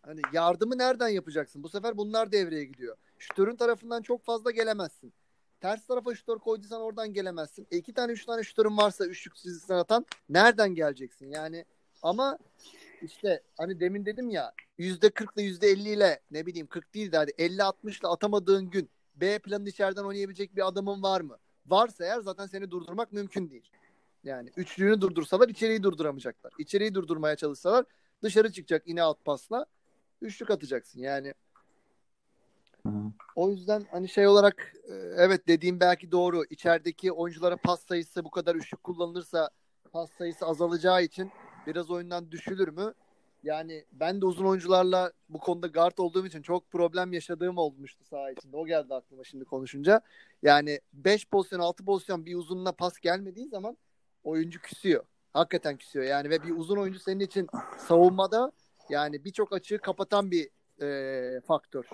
hani 0.03 0.21
yardımı 0.33 0.79
nereden 0.79 1.09
yapacaksın? 1.09 1.63
Bu 1.63 1.69
sefer 1.69 1.97
bunlar 1.97 2.33
devreye 2.33 2.65
gidiyor. 2.65 2.97
Şütörün 3.19 3.57
tarafından 3.57 4.03
çok 4.03 4.25
fazla 4.25 4.51
gelemezsin. 4.51 5.13
Ters 5.61 5.87
tarafa 5.87 6.15
şütör 6.15 6.39
koyduysan 6.39 6.81
oradan 6.81 7.13
gelemezsin. 7.13 7.67
E, 7.71 7.77
iki 7.77 7.93
tane 7.93 8.13
üç 8.13 8.25
tane 8.27 8.43
şütörün 8.43 8.77
varsa 8.77 9.07
üçlük 9.07 9.37
çizgisinden 9.37 9.79
atan 9.79 10.07
nereden 10.29 10.75
geleceksin? 10.75 11.31
Yani 11.31 11.65
ama 12.03 12.39
işte 13.03 13.43
hani 13.57 13.81
demin 13.81 14.07
dedim 14.07 14.31
ya 14.31 14.53
yüzde 14.79 15.11
kırkla 15.11 15.43
yüzde 15.43 15.69
elli 15.69 15.89
ile 15.89 16.21
ne 16.31 16.47
bileyim 16.47 16.67
40 16.67 16.95
değil 16.95 17.13
de 17.13 17.17
hadi 17.17 17.31
50-60 17.31 18.01
ile 18.01 18.09
atamadığın 18.09 18.71
gün 18.71 18.91
B 19.21 19.39
planın 19.39 19.67
içeriden 19.67 20.05
oynayabilecek 20.05 20.57
bir 20.57 20.69
adamın 20.69 21.03
var 21.03 21.21
mı? 21.21 21.37
Varsa 21.67 22.05
eğer 22.05 22.21
zaten 22.21 22.47
seni 22.47 22.71
durdurmak 22.71 23.13
mümkün 23.13 23.51
değil. 23.51 23.71
Yani 24.25 24.51
üçlüğünü 24.57 25.01
durdursalar 25.01 25.49
içeriği 25.49 25.83
durduramayacaklar. 25.83 26.53
İçeriği 26.59 26.95
durdurmaya 26.95 27.37
çalışsalar 27.37 27.85
dışarı 28.23 28.53
çıkacak 28.53 28.83
yine 28.87 29.03
alt 29.03 29.25
pasla 29.25 29.67
üçlük 30.23 30.51
atacaksın. 30.51 31.01
Yani 31.01 31.35
o 33.37 33.51
yüzden 33.51 33.87
hani 33.91 34.09
şey 34.09 34.27
olarak 34.27 34.73
e, 34.89 34.95
evet 35.17 35.49
dediğim 35.49 35.81
belki 35.81 36.13
doğru. 36.13 36.45
İçerideki 36.51 37.13
oyunculara 37.13 37.57
pas 37.57 37.83
sayısı 37.83 38.25
bu 38.25 38.31
kadar 38.31 38.55
üçlük 38.55 38.83
kullanılırsa 38.83 39.51
pas 39.93 40.11
sayısı 40.11 40.47
azalacağı 40.47 41.03
için 41.03 41.31
biraz 41.67 41.91
oyundan 41.91 42.31
düşülür 42.31 42.69
mü? 42.69 42.95
Yani 43.43 43.85
ben 43.93 44.21
de 44.21 44.27
uzun 44.27 44.45
oyuncularla 44.45 45.13
bu 45.29 45.39
konuda 45.39 45.67
guard 45.67 45.99
olduğum 45.99 46.27
için 46.27 46.43
çok 46.43 46.71
problem 46.71 47.13
yaşadığım 47.13 47.59
olmuştu 47.59 48.05
saha 48.05 48.31
içinde. 48.31 48.57
O 48.57 48.67
geldi 48.67 48.95
aklıma 48.95 49.25
şimdi 49.25 49.45
konuşunca. 49.45 50.01
Yani 50.43 50.81
5 50.93 51.29
pozisyon 51.29 51.61
6 51.61 51.85
pozisyon 51.85 52.27
bir 52.27 52.35
uzununa 52.35 52.73
pas 52.73 52.99
gelmediği 52.99 53.49
zaman 53.49 53.77
oyuncu 54.25 54.61
küsüyor. 54.61 55.05
Hakikaten 55.33 55.77
küsüyor 55.77 56.05
yani 56.05 56.31
ve 56.31 56.43
bir 56.43 56.57
uzun 56.57 56.77
oyuncu 56.77 56.99
senin 56.99 57.21
için 57.21 57.47
savunmada 57.89 58.53
yani 58.89 59.25
birçok 59.25 59.53
açığı 59.53 59.79
kapatan 59.79 60.31
bir 60.31 60.49
e, 60.83 61.41
faktör. 61.41 61.85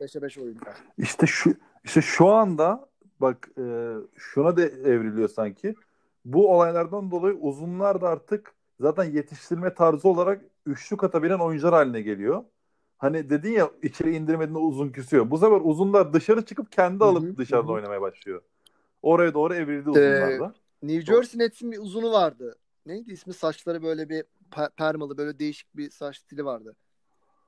5'e 0.00 0.22
5 0.22 0.38
oyuncular. 0.38 0.76
İşte 0.98 1.26
şu 1.26 1.54
işte 1.84 2.02
şu 2.02 2.28
anda 2.28 2.88
bak 3.20 3.48
e, 3.58 3.94
şuna 4.16 4.56
da 4.56 4.62
evriliyor 4.62 5.28
sanki. 5.28 5.74
Bu 6.24 6.54
olaylardan 6.54 7.10
dolayı 7.10 7.34
uzunlar 7.34 8.00
da 8.00 8.08
artık 8.08 8.54
zaten 8.80 9.04
yetiştirme 9.04 9.74
tarzı 9.74 10.08
olarak 10.08 10.44
üçlük 10.66 11.04
atabilen 11.04 11.38
oyuncular 11.38 11.74
haline 11.74 12.00
geliyor. 12.00 12.44
Hani 12.98 13.30
dedin 13.30 13.52
ya 13.52 13.70
içeri 13.82 14.16
indirmediğinde 14.16 14.58
uzun 14.58 14.90
küsüyor. 14.90 15.30
Bu 15.30 15.38
sefer 15.38 15.60
uzunlar 15.64 16.12
dışarı 16.12 16.44
çıkıp 16.44 16.72
kendi 16.72 17.04
alıp 17.04 17.38
dışarıda 17.38 17.66
hı 17.66 17.68
hı. 17.68 17.72
oynamaya 17.72 18.00
başlıyor. 18.00 18.42
Oraya 19.02 19.34
doğru 19.34 19.54
evrildi 19.54 19.90
uzunlar 19.90 20.40
da. 20.40 20.54
New 20.82 21.14
Jersey 21.14 21.40
Nets'in 21.40 21.72
bir 21.72 21.78
uzunu 21.78 22.12
vardı. 22.12 22.56
Neydi 22.86 23.12
ismi? 23.12 23.34
Saçları 23.34 23.82
böyle 23.82 24.08
bir 24.08 24.24
pe- 24.50 24.70
permalı 24.70 25.18
böyle 25.18 25.38
değişik 25.38 25.76
bir 25.76 25.90
saç 25.90 26.16
stili 26.18 26.44
vardı. 26.44 26.76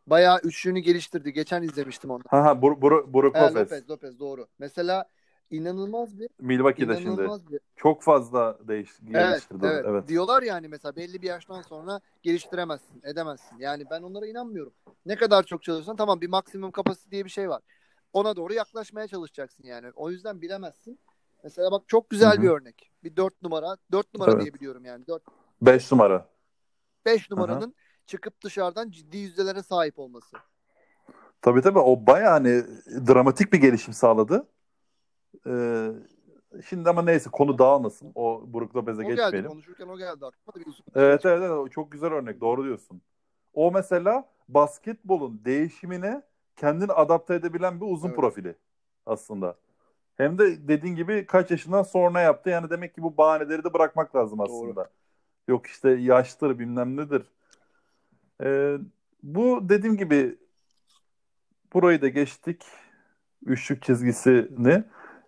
Bayağı 0.07 0.39
üçlüğünü 0.39 0.79
geliştirdi. 0.79 1.33
Geçen 1.33 1.63
izlemiştim 1.63 2.11
onu. 2.11 2.23
Ha 2.29 2.45
ha 2.45 2.51
Bur- 2.53 2.81
Bur- 2.81 3.15
Brook 3.15 3.37
Lopez. 3.37 3.57
Lopez, 3.57 3.91
Lopez 3.91 4.19
doğru. 4.19 4.47
Mesela 4.59 5.05
inanılmaz 5.51 6.19
bir 6.19 6.29
Milwaukee'de 6.41 6.97
şimdi. 6.97 7.29
bir 7.51 7.61
Çok 7.77 8.03
fazla 8.03 8.59
değiş 8.69 8.91
Evet, 9.15 9.49
evet. 9.63 9.85
evet. 9.89 10.09
Diyorlar 10.09 10.43
yani 10.43 10.69
mesela 10.69 10.97
belli 10.97 11.23
bir 11.23 11.27
yaştan 11.27 11.63
sonra 11.63 12.01
geliştiremezsin, 12.23 13.03
edemezsin. 13.05 13.59
Yani 13.59 13.85
ben 13.91 14.03
onlara 14.03 14.27
inanmıyorum. 14.27 14.73
Ne 15.07 15.17
kadar 15.17 15.43
çok 15.43 15.63
çalışırsan 15.63 15.97
tamam 15.97 16.21
bir 16.21 16.29
maksimum 16.29 16.71
kapasite 16.71 17.11
diye 17.11 17.25
bir 17.25 17.31
şey 17.31 17.49
var. 17.49 17.63
Ona 18.13 18.37
doğru 18.37 18.55
yaklaşmaya 18.55 19.09
çalışacaksın 19.09 19.65
yani. 19.65 19.91
O 19.95 20.11
yüzden 20.11 20.43
bilemezsin. 20.43 20.99
Mesela 21.45 21.71
bak 21.71 21.83
çok 21.87 22.11
güzel 22.11 22.33
Hı 22.33 22.39
hı. 22.39 22.43
bir 22.43 22.49
örnek. 22.49 22.91
Bir 23.05 23.17
dört 23.17 23.43
numara. 23.43 23.77
Dört 23.93 24.15
numara 24.15 24.31
Evet. 24.31 24.43
diye 24.43 24.55
biliyorum 24.55 24.85
yani. 24.85 25.07
Dört, 25.07 25.23
5 25.63 25.93
numara. 25.93 26.29
beş 27.07 27.31
numaranın 27.31 27.75
çıkıp 28.07 28.43
dışarıdan 28.45 28.91
ciddi 28.91 29.17
yüzdelere 29.17 29.63
sahip 29.63 29.99
olması. 29.99 30.37
Tabii 31.43 31.63
tabii 31.63 31.79
o 31.79 32.07
bayağı 32.07 32.31
hani 32.31 32.65
dramatik 33.09 33.53
bir 33.53 33.59
gelişim 33.59 33.95
sağladı. 33.95 34.49
Ee, 35.47 35.89
şimdi 36.69 36.91
ama 36.91 37.03
neyse 37.03 37.31
konu 37.31 37.59
dağılmasın. 37.59 38.13
O 38.15 38.45
Brook 38.55 38.77
Lopez'e 38.77 39.03
O 39.03 39.09
geldi 39.09 39.17
geçmeyelim. 39.17 39.51
konuşurken 39.51 39.89
o 39.89 39.99
geldi 39.99 40.27
aklıma. 40.27 40.67
Evet, 40.95 41.27
evet 41.27 41.43
evet 41.43 41.73
çok 41.73 41.93
güzel 41.93 42.13
örnek 42.13 42.41
doğru 42.41 42.65
diyorsun. 42.65 43.03
O 43.55 43.73
mesela 43.73 44.29
basketbolun 44.49 45.41
değişimine 45.45 46.23
kendini 46.57 46.93
adapte 46.93 47.35
edebilen 47.35 47.81
bir 47.81 47.87
uzun 47.87 48.09
Evet. 48.09 48.17
profili 48.17 48.55
aslında. 49.07 49.57
Hem 50.17 50.39
de 50.39 50.69
dediğin 50.69 50.97
gibi 50.97 51.27
kaç 51.27 51.51
yaşından 51.51 51.83
sonra 51.83 52.21
yaptı. 52.21 52.51
Yani 52.51 52.71
demek 52.71 52.95
ki 52.95 53.03
bu 53.03 53.17
bahaneleri 53.17 53.65
de 53.65 53.75
bırakmak 53.75 54.17
lazım 54.17 54.41
aslında. 54.41 54.91
Yok 55.49 55.67
işte 55.67 55.91
yaştır 55.91 56.59
bilmem 56.59 56.97
nedir. 56.97 57.31
Ee, 58.43 58.77
bu 59.23 59.69
dediğim 59.69 59.97
gibi 59.97 60.39
burayı 61.73 62.03
da 62.03 62.09
geçtik. 62.09 62.65
Üçlük 63.47 63.83
çizgisini. 63.83 64.85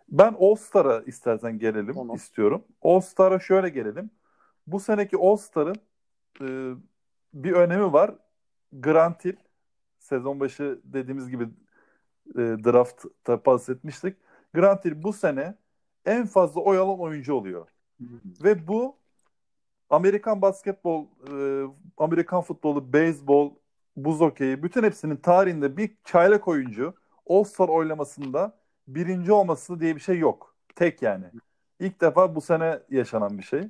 Ben 0.08 0.36
All-Star'a 0.40 1.02
istersen 1.06 1.58
gelelim 1.58 1.94
Tamam. 1.94 2.16
istiyorum. 2.16 2.64
All-Star'a 2.82 3.38
şöyle 3.38 3.68
gelelim. 3.68 4.10
Bu 4.66 4.80
seneki 4.80 5.16
All-Star'ın 5.16 5.76
e, 6.40 6.74
bir 7.34 7.52
önemi 7.52 7.92
var. 7.92 8.14
Grant 8.72 9.24
Hill 9.24 9.36
sezon 9.98 10.40
başı 10.40 10.80
dediğimiz 10.84 11.30
gibi 11.30 11.44
e, 12.34 12.38
draftta 12.38 13.44
bahsetmiştik. 13.46 14.16
Grant 14.54 14.84
Hill 14.84 15.02
bu 15.02 15.12
sene 15.12 15.54
en 16.06 16.26
fazla 16.26 16.60
oy 16.60 16.78
alan 16.78 17.00
oyuncu 17.00 17.34
oluyor. 17.34 17.66
Ve 18.44 18.68
bu 18.68 18.96
Amerikan 19.90 20.42
basketbol, 20.42 21.06
e, 21.32 21.66
Amerikan 21.98 22.42
futbolu, 22.42 22.92
beyzbol, 22.92 23.54
buz 23.96 24.20
hokeyi 24.20 24.62
bütün 24.62 24.82
hepsinin 24.82 25.16
tarihinde 25.16 25.76
bir 25.76 25.90
çaylak 26.04 26.48
oyuncu 26.48 26.94
All-Star 27.26 27.68
oylamasında 27.68 28.57
birinci 28.88 29.32
olması 29.32 29.80
diye 29.80 29.94
bir 29.96 30.00
şey 30.00 30.18
yok. 30.18 30.54
Tek 30.74 31.02
yani. 31.02 31.24
İlk 31.80 32.00
defa 32.00 32.34
bu 32.34 32.40
sene 32.40 32.78
yaşanan 32.90 33.38
bir 33.38 33.42
şey. 33.42 33.68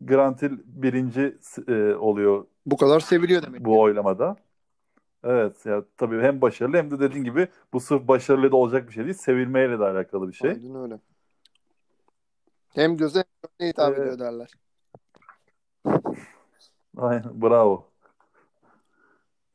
Grant 0.00 0.42
Hill 0.42 0.58
birinci 0.64 1.38
e, 1.68 1.94
oluyor 1.94 2.46
Bu 2.66 2.76
kadar 2.76 3.00
seviliyor 3.00 3.42
demek. 3.42 3.64
bu 3.64 3.80
oylamada. 3.80 4.36
Evet 5.24 5.66
ya 5.66 5.84
tabii 5.96 6.20
hem 6.20 6.40
başarılı 6.40 6.76
hem 6.76 6.90
de 6.90 7.00
dediğin 7.00 7.24
gibi 7.24 7.48
bu 7.72 7.80
sırf 7.80 8.08
başarılı 8.08 8.52
da 8.52 8.56
olacak 8.56 8.88
bir 8.88 8.92
şey 8.92 9.04
değil. 9.04 9.14
Sevilmeyle 9.14 9.78
de 9.78 9.84
alakalı 9.84 10.28
bir 10.28 10.32
şey. 10.32 10.50
Aynen 10.50 10.82
öyle. 10.82 10.98
Hem 12.74 12.96
göze 12.96 13.18
hem 13.18 13.50
gönle 13.58 13.70
hitap 13.70 13.98
Ee, 13.98 14.00
ediyor 14.02 14.18
derler. 14.18 14.50
Aynen 16.96 17.42
bravo. 17.42 17.90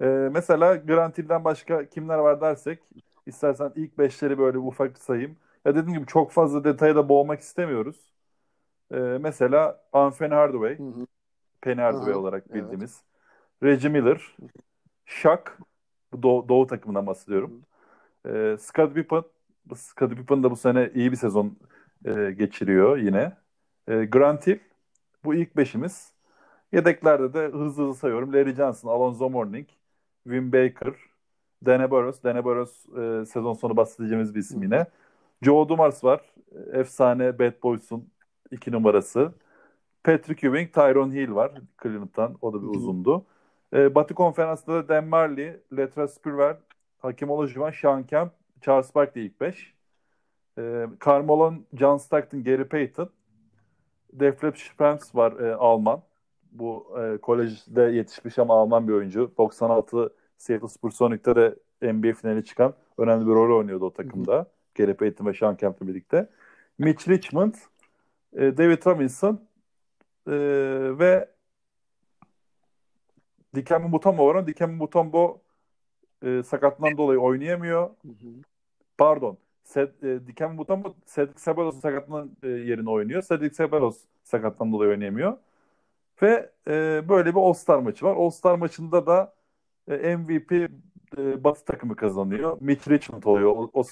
Ee, 0.02 0.06
mesela 0.32 0.76
Grant 0.76 1.18
Hill'den 1.18 1.44
başka 1.44 1.90
kimler 1.90 2.18
var 2.18 2.42
dersek 2.42 2.80
istersen 3.26 3.72
ilk 3.76 3.98
beşleri 3.98 4.38
böyle 4.40 4.58
ufak 4.58 4.98
sayayım. 4.98 5.38
Ya 5.66 5.76
dediğim 5.76 5.94
gibi 6.00 6.08
çok 6.08 6.32
fazla 6.32 6.64
detaya 6.64 6.96
da 6.96 7.10
boğmak 7.10 7.40
istemiyoruz. 7.42 8.14
Ee, 8.92 8.98
mesela 8.98 9.82
Anthony 9.94 10.30
Hardaway, 10.30 10.78
Hı 10.80 10.84
hı. 10.84 11.08
Penny 11.62 11.82
Hardaway 11.82 12.12
Aha, 12.12 12.20
olarak 12.20 12.44
evet. 12.52 12.64
bildiğimiz. 12.64 13.04
Reggie 13.64 13.90
Miller, 13.90 14.38
Shaq, 15.06 15.44
bu 16.14 16.24
Doğu, 16.24 16.50
Doğu 16.50 16.68
takımından 16.68 17.08
bahsediyorum. 17.08 17.62
Ee, 18.26 18.58
Scottie 18.60 18.94
Pippen, 19.04 19.24
bu 19.66 19.76
Scottie 19.76 20.18
Pippen 20.18 20.44
da 20.44 20.52
bu 20.52 20.56
sene 20.56 20.92
iyi 20.96 21.12
bir 21.12 21.18
sezon 21.18 21.58
e, 22.06 22.32
geçiriyor 22.32 22.98
yine. 22.98 23.38
Ee, 23.88 24.06
Grant 24.06 24.48
Hill, 24.48 24.60
bu 25.26 25.36
ilk 25.36 25.58
beşimiz. 25.58 26.14
Yedeklerde 26.72 27.34
de 27.34 27.48
hızlı 27.48 27.84
hızlı 27.84 27.96
sayıyorum. 27.96 28.34
Larry 28.34 28.56
Johnson, 28.56 28.90
Alonzo 28.90 29.30
Mourning, 29.30 29.68
Wim 30.24 30.54
Baker, 30.54 30.94
Dane 31.66 31.92
Barros. 31.92 32.24
Dane 32.24 32.46
Barros 32.46 32.86
e, 32.98 33.26
sezon 33.26 33.54
sonu 33.54 33.78
bahsedeceğimiz 33.78 34.36
bir 34.36 34.40
isim 34.40 34.64
yine. 34.64 34.86
Joe 35.42 35.70
Dumars 35.70 36.04
var. 36.04 36.22
Efsane 36.74 37.40
Bad 37.40 37.64
Boys'un 37.64 38.10
iki 38.52 38.72
numarası. 38.72 39.34
Patrick 40.04 40.48
Ewing, 40.48 40.74
Tyrone 40.74 41.14
Hill 41.14 41.36
var 41.36 41.52
Cleveland'dan. 41.84 42.38
O 42.42 42.54
da 42.54 42.62
bir 42.62 42.68
uzundu. 42.68 43.26
E, 43.74 43.96
Batı 43.96 44.14
Konferans'ta 44.14 44.74
da 44.74 44.88
Dan 44.88 45.06
Marley, 45.06 45.58
Letra 45.78 46.08
Spurver, 46.08 46.58
Hakim 46.98 47.30
Olajuwon, 47.30 47.72
Sean 47.72 48.04
Kemp, 48.04 48.32
Charles 48.62 48.96
Barkley 48.96 49.26
ilk 49.26 49.42
beş. 49.42 49.74
E, 50.58 50.88
Carmelo, 51.06 51.54
John 51.74 51.98
Stockton, 51.98 52.44
Gary 52.44 52.64
Payton. 52.64 53.10
Deflep 54.14 54.58
Spence 54.58 55.06
var 55.14 55.32
e, 55.40 55.56
Alman. 55.56 56.02
Bu 56.52 56.98
e, 57.00 57.18
kolejde 57.18 57.82
yetişmiş 57.82 58.40
ama 58.40 58.54
Alman 58.62 58.88
bir 58.88 58.94
oyuncu. 58.94 59.32
96 59.38 60.14
Seattle 60.40 60.68
Supersonic'te 60.68 61.36
de 61.36 61.56
NBA 61.94 62.14
finali 62.14 62.46
çıkan 62.46 62.74
önemli 62.98 63.28
bir 63.28 63.32
rol 63.32 63.58
oynuyordu 63.58 63.86
o 63.86 63.94
takımda. 63.94 64.46
Gary 64.76 64.94
Payton 64.94 65.26
ve 65.26 65.34
Sean 65.34 65.58
Kemp'le 65.58 65.82
birlikte. 65.82 66.30
Mitch 66.78 67.10
Richmond, 67.10 67.54
e, 68.34 68.58
David 68.58 68.86
Robinson 68.86 69.42
e, 70.28 70.32
ve 71.00 71.30
Dikembe 73.56 73.88
Mutombo 73.88 74.28
var 74.28 74.36
ama 74.36 74.48
Dikembe 74.48 74.76
Mutombo 74.76 75.42
e, 76.24 76.28
dolayı 76.98 77.20
oynayamıyor. 77.20 77.90
Hı 77.90 78.08
hı. 78.08 78.28
Pardon. 78.98 79.38
Sed, 79.64 80.04
e, 80.04 80.28
Dikembe 80.28 80.54
Mutombo 80.54 80.96
Cedric 81.16 81.46
Ceballos 81.46 81.80
sakatlığından 81.82 82.32
e, 82.44 82.48
yerine 82.48 82.90
oynuyor. 82.90 83.24
Cedric 83.30 83.56
Ceballos 83.56 83.98
sakatlığından 84.24 84.74
dolayı 84.74 84.92
oynayamıyor. 84.92 85.38
Ve 86.22 86.52
e, 86.68 87.04
böyle 87.10 87.36
bir 87.36 87.40
All-Star 87.40 87.80
maçı 87.80 88.06
var. 88.06 88.16
All-Star 88.16 88.56
maçında 88.56 89.08
da 89.08 89.39
MVP 89.90 90.52
e, 91.18 91.44
Batı 91.44 91.66
takımı 91.66 91.96
kazanıyor. 91.96 92.58
Mitch 92.62 92.90
Richmond 92.90 93.24
oluyor. 93.24 93.52
O, 93.56 93.70
o 93.74 93.84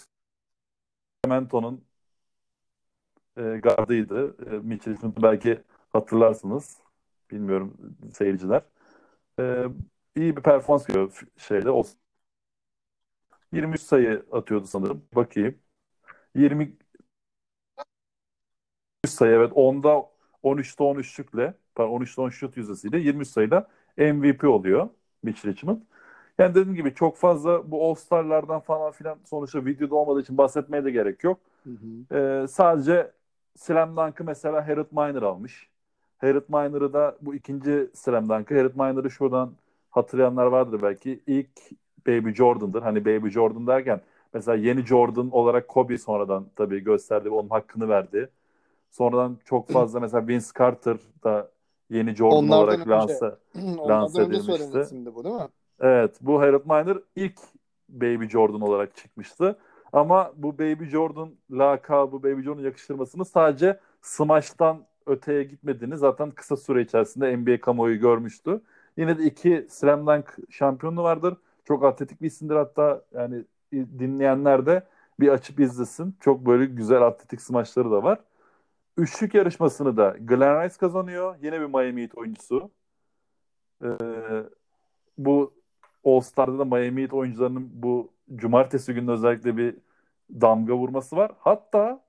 Sacramento'nun 1.23 1.85
e, 3.37 3.41
gardıydı. 3.63 4.35
E, 4.51 4.59
Mitch 4.59 4.87
Richmond'u 4.87 5.21
belki 5.23 5.63
hatırlarsınız. 5.89 6.77
Bilmiyorum 7.31 7.77
seyirciler. 8.13 8.61
E, 9.39 9.65
iyi 10.15 10.37
bir 10.37 10.41
performans 10.43 10.85
görüyor 10.85 11.21
şeyde. 11.37 11.71
O 11.71 11.83
23 13.51 13.81
sayı 13.81 14.25
atıyordu 14.31 14.67
sanırım. 14.67 15.05
Bakayım. 15.15 15.59
20 16.35 16.77
sayı 19.05 19.31
evet. 19.35 19.51
10'da 19.55 20.09
13'te 20.43 20.83
13'lükle 20.83 21.53
pardon 21.75 21.91
13'te 21.91 22.21
13 22.21 22.35
şut 22.35 22.57
yüzdesiyle 22.57 22.97
23 22.99 23.27
sayıyla 23.27 23.67
MVP 23.97 24.43
oluyor 24.43 24.89
Mitch 25.27 25.45
Richmond. 25.45 25.77
Yani 26.39 26.55
dediğim 26.55 26.75
gibi 26.75 26.93
çok 26.93 27.17
fazla 27.17 27.71
bu 27.71 27.89
All-Star'lardan 27.89 28.59
falan 28.59 28.91
filan 28.91 29.17
sonuçta 29.25 29.65
videoda 29.65 29.95
olmadığı 29.95 30.21
için 30.21 30.37
bahsetmeye 30.37 30.85
de 30.85 30.91
gerek 30.91 31.23
yok. 31.23 31.39
Hı 31.63 31.69
hı. 31.69 32.15
Ee, 32.17 32.47
sadece 32.47 33.11
Slam 33.55 33.97
Dunk'ı 33.97 34.23
mesela 34.23 34.67
Harold 34.67 34.91
Miner 34.91 35.21
almış. 35.21 35.69
Harold 36.17 36.49
Miner'ı 36.49 36.93
da 36.93 37.17
bu 37.21 37.35
ikinci 37.35 37.89
Slam 37.93 38.29
Dunk'ı. 38.29 38.57
Harold 38.57 38.75
Miner'ı 38.75 39.11
şuradan 39.11 39.51
hatırlayanlar 39.89 40.45
vardır 40.45 40.81
belki. 40.81 41.19
İlk 41.27 41.49
Baby 42.07 42.31
Jordan'dır. 42.31 42.81
Hani 42.81 43.05
Baby 43.05 43.29
Jordan 43.29 43.67
derken 43.67 44.01
mesela 44.33 44.55
yeni 44.55 44.85
Jordan 44.85 45.29
olarak 45.31 45.67
Kobe 45.67 45.97
sonradan 45.97 46.45
tabii 46.55 46.79
gösterdi 46.83 47.25
ve 47.25 47.35
onun 47.35 47.49
hakkını 47.49 47.89
verdi. 47.89 48.29
Sonradan 48.91 49.37
çok 49.45 49.69
fazla 49.69 49.99
mesela 49.99 50.27
Vince 50.27 50.47
Carter 50.59 50.97
da 51.23 51.51
yeni 51.89 52.15
Jordan 52.15 52.37
Onlardan 52.37 52.57
olarak 52.63 52.79
önce. 52.79 52.89
lanse 52.89 53.35
Lanse 53.87 54.21
önce 54.21 54.35
edilmişti. 54.37 54.79
isimdi 54.79 55.15
bu 55.15 55.23
değil 55.23 55.35
mi? 55.35 55.47
Evet, 55.79 56.17
bu 56.21 56.41
Harold 56.41 56.65
Miner 56.65 56.97
ilk 57.15 57.39
Baby 57.89 58.25
Jordan 58.25 58.61
olarak 58.61 58.95
çıkmıştı. 58.95 59.59
Ama 59.93 60.31
bu 60.35 60.59
Baby 60.59 60.85
Jordan 60.85 61.29
lakabı 61.51 62.23
Baby 62.23 62.41
Jordan 62.41 62.61
yakıştırmasını 62.61 63.25
sadece 63.25 63.79
Smash'tan 64.01 64.85
öteye 65.05 65.43
gitmediğini 65.43 65.97
zaten 65.97 66.31
kısa 66.31 66.57
süre 66.57 66.81
içerisinde 66.81 67.37
NBA 67.37 67.61
kamuoyu 67.61 67.99
görmüştü. 67.99 68.61
Yine 68.97 69.17
de 69.17 69.23
iki 69.23 69.65
Slam 69.69 70.07
Dunk 70.07 70.37
şampiyonu 70.49 71.03
vardır. 71.03 71.37
Çok 71.65 71.83
atletik 71.85 72.21
bir 72.21 72.27
isimdir 72.27 72.55
hatta 72.55 73.01
yani 73.13 73.43
dinleyenler 73.73 74.65
de 74.65 74.83
bir 75.19 75.27
açıp 75.29 75.59
izlesin. 75.59 76.15
Çok 76.19 76.45
böyle 76.45 76.65
güzel 76.65 77.01
atletik 77.01 77.41
smaçları 77.41 77.91
da 77.91 78.03
var. 78.03 78.19
Üçlük 78.97 79.33
yarışmasını 79.33 79.97
da 79.97 80.15
Glenn 80.19 80.63
Rice 80.63 80.77
kazanıyor. 80.77 81.35
Yine 81.41 81.61
bir 81.61 81.65
Miami 81.65 82.01
Heat 82.01 82.15
oyuncusu. 82.17 82.71
Ee, 83.83 83.87
bu 85.17 85.53
All-Star'da 86.05 86.59
da 86.59 86.65
Miami 86.65 87.01
Heat 87.01 87.13
oyuncularının 87.13 87.69
bu 87.73 88.13
cumartesi 88.35 88.93
günü 88.93 89.11
özellikle 89.11 89.57
bir 89.57 89.75
damga 90.31 90.73
vurması 90.73 91.15
var. 91.15 91.31
Hatta 91.39 92.03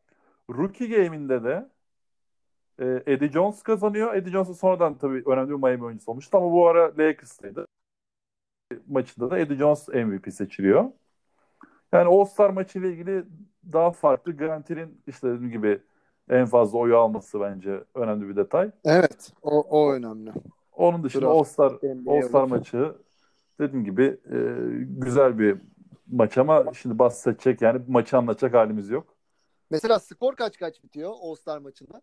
Rookie 0.51 0.89
Game'inde 0.89 1.45
de 1.45 1.69
e, 2.79 3.03
Eddie 3.07 3.33
Jones 3.33 3.63
kazanıyor. 3.63 4.15
Eddie 4.15 4.33
Jones 4.33 4.49
da 4.49 4.55
sonradan 4.55 4.99
tabii 4.99 5.23
önemli 5.27 5.51
bir 5.51 5.55
Miami 5.55 5.85
oyuncusu 5.85 6.11
olmuştu 6.13 6.39
ama 6.39 6.53
bu 6.53 6.69
ara 6.69 6.99
Lakers'taydı. 6.99 7.67
Maçında 8.89 9.31
da 9.31 9.39
Eddie 9.39 9.57
Jones 9.57 9.89
MVP 9.89 10.33
seçiliyor. 10.33 10.85
Yani 11.93 12.09
All-Star 12.09 12.51
maçıyla 12.51 12.89
ilgili 12.89 13.25
daha 13.73 13.91
farklı 13.91 14.37
Grant'in 14.37 15.03
işte 15.07 15.29
dediğim 15.29 15.51
gibi 15.51 15.81
en 16.31 16.47
fazla 16.47 16.79
oyu 16.79 16.97
alması 16.97 17.41
bence 17.41 17.85
önemli 17.95 18.29
bir 18.29 18.37
detay. 18.37 18.71
Evet. 18.85 19.33
O, 19.43 19.61
o 19.61 19.93
önemli. 19.93 20.33
Onun 20.73 21.05
dışında 21.05 21.23
Draft, 21.27 21.37
All-Star 21.37 21.73
All-Star 22.07 22.45
maçı 22.45 22.95
dediğim 23.61 23.85
gibi 23.85 24.05
e, 24.05 24.39
güzel 24.85 25.39
bir 25.39 25.59
maç 26.07 26.39
ama 26.39 26.65
şimdi 26.75 26.99
bahsedecek 26.99 27.63
yani 27.63 27.81
maçı 27.89 28.17
anlatacak 28.17 28.55
halimiz 28.55 28.91
yok. 28.91 29.07
Mesela 29.71 29.99
skor 29.99 30.37
kaç 30.37 30.59
kaç 30.59 30.85
bitiyor 30.85 31.13
All-Star 31.23 31.59
maçında? 31.59 32.03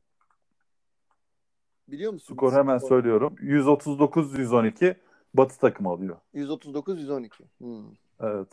Biliyor 1.87 2.13
musun? 2.13 2.33
Skor 2.33 2.53
hemen 2.53 2.77
söylüyorum. 2.77 3.35
139-112 3.41 4.95
Batı 5.33 5.59
takımı 5.59 5.89
alıyor. 5.89 6.17
139 6.33 6.99
112. 7.01 7.43
Hmm, 7.57 7.83
Evet. 8.19 8.47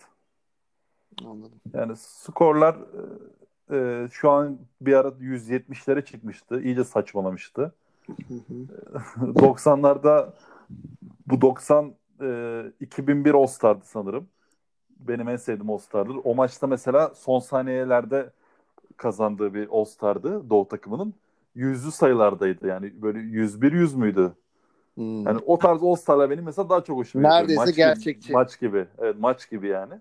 anladım. 1.25 1.61
Yani 1.75 1.97
skorlar 1.97 2.77
e, 3.73 3.77
e, 3.77 4.09
şu 4.13 4.31
an 4.31 4.59
bir 4.81 4.93
ara 4.95 5.09
170'lere 5.09 6.05
çıkmıştı. 6.05 6.61
İyice 6.61 6.85
saçmalamıştı. 6.85 7.73
Hı 8.07 8.13
hı. 8.35 8.55
90'larda 9.33 10.33
bu 11.27 11.41
90 11.41 11.95
e, 12.21 12.63
2001 12.81 13.35
All-Star'dı 13.35 13.85
sanırım. 13.85 14.29
Benim 15.01 15.29
en 15.29 15.37
sevdiğim 15.37 15.71
All-Star'dır. 15.71 16.17
O 16.25 16.35
maçta 16.35 16.67
mesela 16.67 17.13
son 17.15 17.39
saniyelerde 17.39 18.31
kazandığı 18.97 19.55
bir 19.55 19.69
All-Star'dı 19.71 20.51
Doğu 20.51 20.69
takımının. 20.69 21.15
Yüzlü 21.55 21.91
sayılardaydı. 21.91 22.67
Yani 22.67 23.03
böyle 23.03 23.19
101 23.19 23.73
100 23.73 23.95
müydü? 23.95 24.33
Hmm. 24.95 25.27
Yani 25.27 25.41
o 25.47 25.59
tarz 25.59 25.83
All-Star'lar 25.83 26.31
benim 26.31 26.45
mesela 26.45 26.69
daha 26.69 26.85
çok 26.85 26.99
hoşuma 26.99 27.23
gidiyor. 27.23 27.41
Neredeyse 27.41 27.65
Maç 27.65 27.77
gerçekçi. 27.77 28.27
Gibi, 28.27 28.33
maç 28.33 28.61
gibi. 28.61 28.87
Evet 28.99 29.17
maç 29.19 29.51
gibi 29.51 29.69
yani. 29.69 29.95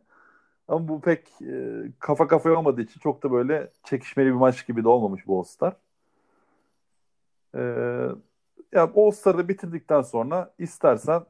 Ama 0.71 0.87
bu 0.87 1.01
pek 1.01 1.27
e, 1.41 1.81
kafa 1.99 2.27
kafaya 2.27 2.55
olmadığı 2.55 2.81
için 2.81 2.99
çok 2.99 3.23
da 3.23 3.31
böyle 3.31 3.69
çekişmeli 3.83 4.27
bir 4.27 4.35
maç 4.35 4.67
gibi 4.67 4.83
de 4.83 4.87
olmamış 4.87 5.27
bu 5.27 5.39
All-Star. 5.39 5.75
E, 7.55 7.61
ya 8.71 8.91
All-Star'ı 8.95 9.47
bitirdikten 9.47 10.01
sonra 10.01 10.53
istersen 10.59 11.21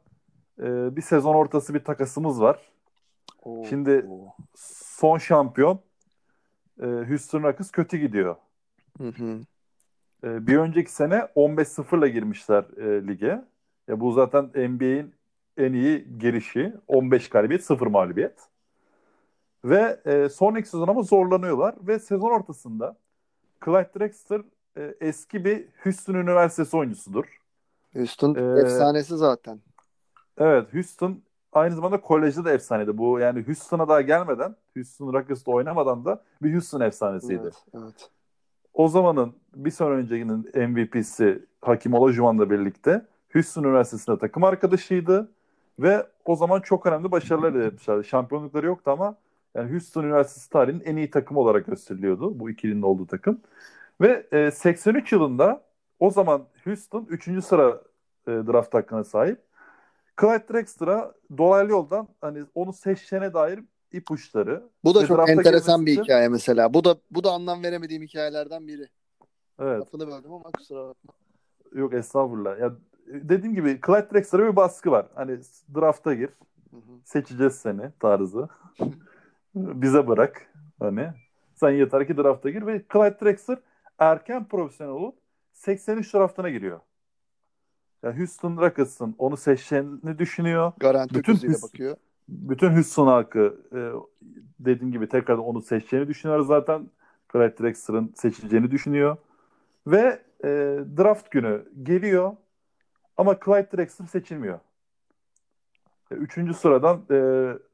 e, 0.59 0.95
bir 0.95 1.01
sezon 1.01 1.35
ortası 1.35 1.73
bir 1.73 1.83
takasımız 1.83 2.41
var. 2.41 2.59
Oo, 3.43 3.63
Şimdi-. 3.69 4.05
Son 4.55 5.17
şampiyon 5.17 5.79
e, 6.81 6.85
Houston 6.85 7.43
Rockets 7.43 7.71
kötü 7.71 7.97
gidiyor. 7.97 8.35
Hı 8.97 9.07
hı. 9.07 9.39
E, 10.23 10.47
bir 10.47 10.57
önceki 10.57 10.91
sene 10.91 11.27
15-0'la 11.35 12.07
girmişler 12.07 12.63
e, 12.77 13.07
lige. 13.07 13.41
Ya 13.87 13.99
bu 13.99 14.11
zaten 14.11 14.43
NBA'in 14.45 15.13
en 15.57 15.73
iyi 15.73 16.19
girişi. 16.19 16.73
15 16.87 17.29
galibiyet, 17.29 17.63
0 17.63 17.87
mağlubiyet. 17.87 18.50
Ve 19.65 20.01
e, 20.05 20.29
sonraki 20.29 20.69
sezon 20.69 20.87
ama 20.87 21.01
zorlanıyorlar. 21.01 21.75
Ve 21.81 21.99
sezon 21.99 22.31
ortasında 22.31 22.97
Clyde 23.65 23.89
Drexler 23.99 24.41
e, 24.77 24.95
eski 25.01 25.45
bir 25.45 25.67
Houston 25.83 26.13
Üniversitesi 26.13 26.77
oyuncusudur. 26.77 27.25
Houston 27.93 28.35
Ee, 28.35 28.61
efsanesi 28.61 29.17
zaten. 29.17 29.59
Evet 30.37 30.73
Houston 30.73 31.21
aynı 31.53 31.75
zamanda 31.75 32.01
kolejde 32.01 32.45
de 32.45 32.51
efsaneydi. 32.51 32.97
Bu 32.97 33.19
yani 33.19 33.47
Houston'a 33.47 33.87
daha 33.87 34.01
gelmeden, 34.01 34.55
Houston 34.75 35.13
Rockets'ta 35.13 35.51
oynamadan 35.51 36.05
da 36.05 36.23
bir 36.41 36.53
Houston 36.53 36.81
efsanesiydi. 36.81 37.41
Evet, 37.43 37.65
evet. 37.73 38.09
O 38.73 38.87
zamanın 38.87 39.33
bir 39.55 39.71
sene 39.71 39.89
öncekinin 39.89 40.51
MVP'si 40.55 41.45
Hakim 41.61 41.93
Olajuwon'la 41.93 42.49
birlikte 42.49 43.05
Houston 43.33 43.63
Üniversitesi'nde 43.63 44.17
takım 44.17 44.43
arkadaşıydı 44.43 45.31
ve 45.79 46.07
o 46.25 46.35
zaman 46.35 46.61
çok 46.61 46.85
önemli 46.85 47.11
başarılar 47.11 47.53
elde 47.53 47.65
etmişlerdi. 47.65 48.07
Şampiyonlukları 48.07 48.65
yoktu 48.65 48.91
ama 48.91 49.15
yani 49.55 49.71
Houston 49.71 50.03
Üniversitesi 50.03 50.49
tarihinin 50.49 50.83
en 50.83 50.95
iyi 50.95 51.09
takımı 51.09 51.39
olarak 51.39 51.65
gösteriliyordu 51.65 52.39
bu 52.39 52.49
ikilinin 52.49 52.81
olduğu 52.81 53.07
takım. 53.07 53.41
Ve 54.01 54.27
e, 54.31 54.51
83 54.51 55.11
yılında 55.11 55.63
o 55.99 56.09
zaman 56.11 56.43
Houston 56.63 57.05
3. 57.09 57.45
sıra 57.45 57.81
e, 58.27 58.31
draft 58.31 58.73
hakkına 58.73 59.03
sahip. 59.03 59.41
Clyde 60.21 60.53
Drexler'a 60.53 61.13
dolaylı 61.37 61.71
yoldan 61.71 62.07
hani 62.21 62.43
onu 62.55 62.73
seçeceğine 62.73 63.33
dair 63.33 63.59
ipuçları. 63.91 64.63
Bu 64.83 64.95
da 64.95 65.05
çok 65.05 65.29
enteresan 65.29 65.85
bir 65.85 65.91
için- 65.91 66.03
hikaye 66.03 66.29
mesela. 66.29 66.73
Bu 66.73 66.83
da 66.83 66.95
bu 67.11 67.23
da 67.23 67.31
anlam 67.31 67.63
veremediğim 67.63 68.03
hikayelerden 68.03 68.67
biri. 68.67 68.87
Evet. 69.59 69.81
Lafını 69.81 70.07
böldüm 70.07 70.33
ama 70.33 70.43
kusura 70.43 70.87
bakma. 70.87 71.13
Yok 71.73 71.93
estağfurullah. 71.93 72.59
Ya 72.59 72.73
dediğim 73.07 73.55
gibi 73.55 73.79
Clyde 73.85 74.07
Drexler'a 74.13 74.51
bir 74.51 74.55
baskı 74.55 74.91
var. 74.91 75.05
Hani 75.15 75.37
drafta 75.75 76.13
gir, 76.13 76.29
Hı 76.71 76.77
hı. 76.77 76.81
seçeceğiz 77.05 77.53
seni 77.55 77.81
tarzı. 77.99 78.47
Bize 79.55 80.07
bırak. 80.07 80.53
Hani 80.79 81.09
sen 81.55 81.69
yeter 81.69 82.07
ki 82.07 82.17
drafta 82.17 82.49
gir 82.49 82.65
ve 82.67 82.81
Clyde 82.93 83.17
Drexler 83.21 83.57
erken 83.99 84.45
profesyonel 84.47 84.93
olup 84.93 85.15
83 85.53 86.13
draftına 86.13 86.49
giriyor. 86.49 86.79
Yani 88.03 88.17
Houston 88.19 88.57
Rockets'ın 88.57 89.15
onu 89.17 89.37
seçeceğini 89.37 90.19
düşünüyor. 90.19 90.71
Garanti 90.79 91.15
Bütün 91.15 91.33
his- 91.35 91.63
bakıyor. 91.63 91.95
Bütün 92.29 92.69
Houston 92.75 93.07
halkı 93.07 93.57
e, 93.75 93.79
dediğim 94.59 94.91
gibi 94.91 95.09
tekrar 95.09 95.37
onu 95.37 95.61
seçeceğini 95.61 96.07
düşünüyor 96.07 96.39
zaten. 96.45 96.89
Clyde 97.31 97.57
Drexler'ın 97.57 98.13
seçileceğini 98.15 98.71
düşünüyor. 98.71 99.17
Ve 99.87 100.21
e, 100.43 100.47
draft 100.97 101.31
günü 101.31 101.65
geliyor 101.83 102.35
ama 103.17 103.39
Clyde 103.45 103.69
Drexler 103.77 104.05
seçilmiyor. 104.07 104.59
E, 106.11 106.15
Üçüncü 106.15 106.53
sıradan 106.53 106.97
e, 106.97 107.15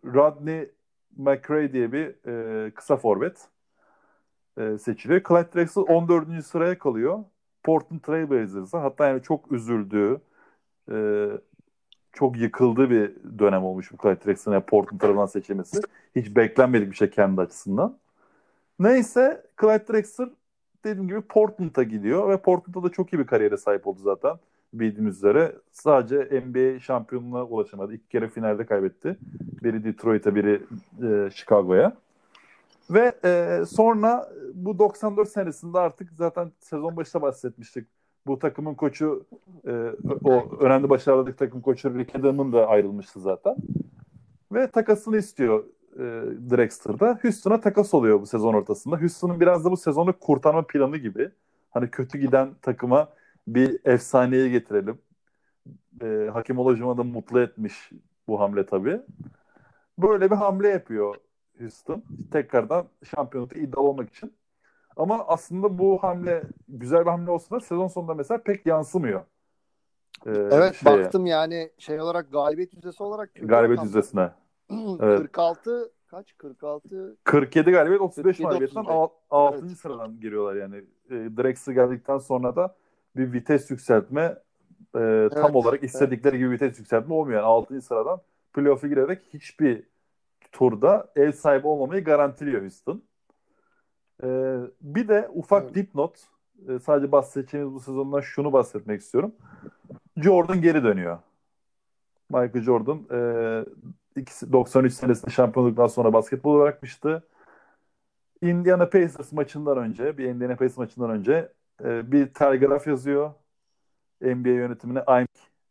Rodney 0.05 0.69
McRae 1.17 1.73
diye 1.73 1.91
bir 1.91 2.27
e, 2.27 2.71
kısa 2.71 2.97
forvet 2.97 3.47
e, 4.57 4.77
seçiliyor. 4.77 5.21
Clyde 5.27 5.53
Drexler 5.55 5.83
14. 5.83 6.45
sıraya 6.45 6.79
kalıyor. 6.79 7.23
Portland 7.63 8.01
Trail 8.01 8.29
Blazers'a 8.29 8.83
hatta 8.83 9.07
yani 9.07 9.21
çok 9.21 9.51
üzüldüğü 9.51 10.21
e, 10.91 11.27
çok 12.13 12.37
yıkıldığı 12.37 12.89
bir 12.89 13.15
dönem 13.39 13.63
olmuş 13.63 13.91
bu 13.91 13.97
Clyde 14.01 14.25
Drexler'ın 14.25 14.55
yani 14.55 14.65
Portland 14.65 15.01
tarafından 15.01 15.25
seçilmesi. 15.25 15.81
Hiç 16.15 16.35
beklenmedik 16.35 16.91
bir 16.91 16.95
şey 16.95 17.09
kendi 17.09 17.41
açısından. 17.41 17.97
Neyse 18.79 19.45
Clyde 19.61 19.87
Drexler 19.87 20.29
dediğim 20.85 21.07
gibi 21.07 21.21
Portland'a 21.21 21.83
gidiyor 21.83 22.29
ve 22.29 22.37
Portland'da 22.37 22.83
da 22.83 22.89
çok 22.91 23.13
iyi 23.13 23.19
bir 23.19 23.27
kariyere 23.27 23.57
sahip 23.57 23.87
oldu 23.87 23.99
zaten 24.03 24.39
bildiğimiz 24.73 25.17
üzere. 25.17 25.55
Sadece 25.71 26.41
NBA 26.45 26.79
şampiyonluğuna 26.79 27.43
ulaşamadı. 27.43 27.93
İki 27.93 28.07
kere 28.07 28.27
finalde 28.27 28.65
kaybetti. 28.65 29.17
Biri 29.63 29.83
Detroit'e, 29.83 30.35
biri 30.35 30.61
e, 31.03 31.29
Chicago'ya. 31.31 31.97
Ve 32.89 33.11
e, 33.25 33.65
sonra 33.65 34.29
bu 34.53 34.79
94 34.79 35.29
senesinde 35.29 35.79
artık 35.79 36.11
zaten 36.11 36.51
sezon 36.59 36.97
başında 36.97 37.21
bahsetmiştik. 37.21 37.87
Bu 38.27 38.39
takımın 38.39 38.75
koçu 38.75 39.25
e, 39.67 39.91
o 40.23 40.57
önemli 40.59 40.89
başarılardaki 40.89 41.37
takım 41.37 41.61
koçu 41.61 41.97
Rick 41.97 42.15
Adam'ın 42.15 42.53
da 42.53 42.67
ayrılmıştı 42.67 43.19
zaten. 43.19 43.55
Ve 44.51 44.71
takasını 44.71 45.17
istiyor 45.17 45.63
e, 45.95 46.03
Drexler'da. 46.51 47.19
Houston'a 47.21 47.61
takas 47.61 47.93
oluyor 47.93 48.21
bu 48.21 48.25
sezon 48.25 48.53
ortasında. 48.53 49.01
Houston'un 49.01 49.39
biraz 49.39 49.65
da 49.65 49.71
bu 49.71 49.77
sezonu 49.77 50.13
kurtarma 50.19 50.67
planı 50.67 50.97
gibi. 50.97 51.29
Hani 51.71 51.89
kötü 51.91 52.17
giden 52.17 52.49
takıma 52.61 53.09
bir 53.47 53.79
efsaneyi 53.85 54.51
getirelim. 54.51 55.01
E, 56.01 56.29
Hakim 56.33 56.57
Olajuwon'u 56.57 56.97
da 56.97 57.03
mutlu 57.03 57.39
etmiş 57.39 57.91
bu 58.27 58.39
hamle 58.39 58.65
tabii. 58.65 59.01
Böyle 59.97 60.31
bir 60.31 60.35
hamle 60.35 60.67
yapıyor 60.69 61.15
Houston. 61.59 62.03
Tekrardan 62.31 62.87
şampiyonlukta 63.03 63.59
iddialı 63.59 63.87
olmak 63.87 64.09
için. 64.09 64.33
Ama 64.97 65.25
aslında 65.27 65.77
bu 65.77 66.03
hamle 66.03 66.43
güzel 66.67 67.01
bir 67.01 67.09
hamle 67.09 67.31
olsa 67.31 67.55
da 67.55 67.59
sezon 67.59 67.87
sonunda 67.87 68.13
mesela 68.13 68.43
pek 68.43 68.65
yansımıyor. 68.65 69.21
E, 70.25 70.31
Evet 70.31 70.75
şeye, 70.75 71.03
baktım 71.03 71.25
yani 71.25 71.71
şey 71.77 72.01
olarak 72.01 72.31
galibiyet 72.31 72.73
yüzdesi 72.73 73.03
olarak 73.03 73.29
galibiyet 73.35 73.83
yüzdesine. 73.83 74.31
Evet. 74.99 75.19
46 75.19 75.91
kaç? 76.07 76.37
46 76.37 77.17
47 77.23 77.71
galibiyet 77.71 78.01
35 78.01 78.37
47, 78.37 78.43
mağlubiyetten 78.43 78.81
35. 78.81 78.95
6. 79.29 79.65
Evet. 79.65 79.77
sıradan 79.77 80.19
giriyorlar 80.19 80.55
yani. 80.55 80.75
E, 81.09 81.13
Drexler 81.37 81.73
geldikten 81.73 82.17
sonra 82.17 82.55
da 82.55 82.75
bir 83.17 83.33
vites 83.33 83.71
yükseltme 83.71 84.21
e, 84.95 85.29
tam 85.33 85.43
Evet, 85.45 85.55
olarak 85.55 85.83
istedikleri 85.83 86.37
gibi 86.37 86.51
vites 86.51 86.79
yükseltme 86.79 87.13
olmuyor. 87.13 87.39
Yani 87.39 87.47
6. 87.47 87.81
sıradan 87.81 88.21
playoff'a 88.53 88.87
girerek 88.87 89.21
hiçbir 89.33 89.83
turda 90.51 91.11
ev 91.15 91.31
sahibi 91.31 91.67
olmamayı 91.67 92.03
garantiliyor 92.03 92.61
Houston. 92.61 93.03
E, 94.23 94.27
bir 94.81 95.07
de 95.07 95.29
ufak 95.33 95.63
Evet. 95.63 95.75
dipnot 95.75 96.19
e, 96.69 96.79
sadece 96.79 97.11
bahsedeceğimiz 97.11 97.73
bu 97.73 97.79
sezondan 97.79 98.21
şunu 98.21 98.53
bahsetmek 98.53 99.01
istiyorum. 99.01 99.31
Jordan 100.17 100.61
geri 100.61 100.83
dönüyor. 100.83 101.17
Michael 102.29 102.61
Jordan 102.61 103.01
e, 103.11 103.19
ikisi 104.21 104.53
93 104.53 104.93
senesinde 104.93 105.31
şampiyonluktan 105.31 105.87
sonra 105.87 106.13
basketbol 106.13 106.59
bırakmıştı. 106.59 107.23
Indiana 108.41 108.89
Pacers 108.89 109.31
maçından 109.31 109.77
önce, 109.77 110.17
bir 110.17 110.25
Indiana 110.25 110.55
Pacers 110.55 110.77
maçından 110.77 111.09
önce 111.09 111.51
e, 111.83 112.11
bir 112.11 112.33
telgraf 112.33 112.87
yazıyor. 112.87 113.31
NBA 114.21 114.49
yönetimine 114.49 115.03
I'm 115.07 115.27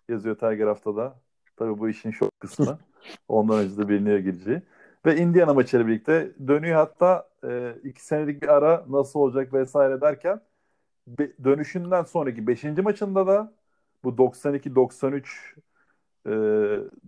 yazıyor 0.09 0.39
telgrafta 0.39 0.97
da. 0.97 1.21
Tabii 1.57 1.79
bu 1.79 1.89
işin 1.89 2.11
şok 2.11 2.41
kısmı. 2.41 2.79
Ondan 3.29 3.59
önce 3.59 3.79
de 3.79 3.89
biliniyor 3.89 4.19
gireceği. 4.19 4.63
Ve 5.07 5.17
Indiana 5.17 5.55
maçıyla 5.55 5.87
birlikte 5.87 6.33
dönüyor 6.47 6.77
hatta 6.77 7.29
e, 7.45 7.75
iki 7.85 8.05
senelik 8.05 8.43
bir 8.43 8.49
ara 8.49 8.85
nasıl 8.89 9.21
olacak 9.21 9.53
vesaire 9.53 10.01
derken 10.01 10.41
be- 11.07 11.33
dönüşünden 11.45 12.03
sonraki 12.03 12.47
5. 12.47 12.65
maçında 12.65 13.27
da 13.27 13.53
bu 14.05 14.19
92-93 14.19 15.57
e, 16.27 16.31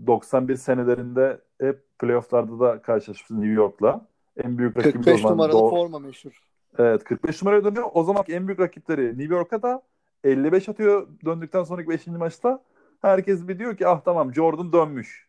91 0.07 0.57
senelerinde 0.57 1.41
hep 1.61 1.99
playofflarda 1.99 2.61
da 2.61 2.83
karşılaşmıştı 2.83 3.41
New 3.41 3.53
York'la. 3.53 4.07
En 4.45 4.59
büyük 4.59 4.77
rakibi 4.77 4.99
o 4.99 5.03
45 5.03 5.21
zaman 5.21 5.33
numaralı 5.33 5.59
Doğu- 5.59 5.71
forma 5.71 5.99
meşhur. 5.99 6.43
Evet 6.79 7.05
45 7.05 7.43
numaraya 7.43 7.65
dönüyor. 7.65 7.87
O 7.95 8.05
zamanki 8.05 8.33
en 8.35 8.49
büyük 8.49 8.61
rakipleri 8.61 9.19
New 9.19 9.35
York'a 9.35 9.63
da 9.63 9.83
55 10.25 10.69
atıyor 10.69 11.09
döndükten 11.25 11.65
sonraki 11.65 11.89
5. 11.89 12.07
maçta 12.07 12.63
Herkes 13.03 13.49
bir 13.49 13.59
diyor 13.59 13.77
ki 13.77 13.89
ah 13.89 14.01
tamam 14.05 14.35
Jordan 14.35 14.73
dönmüş. 14.73 15.29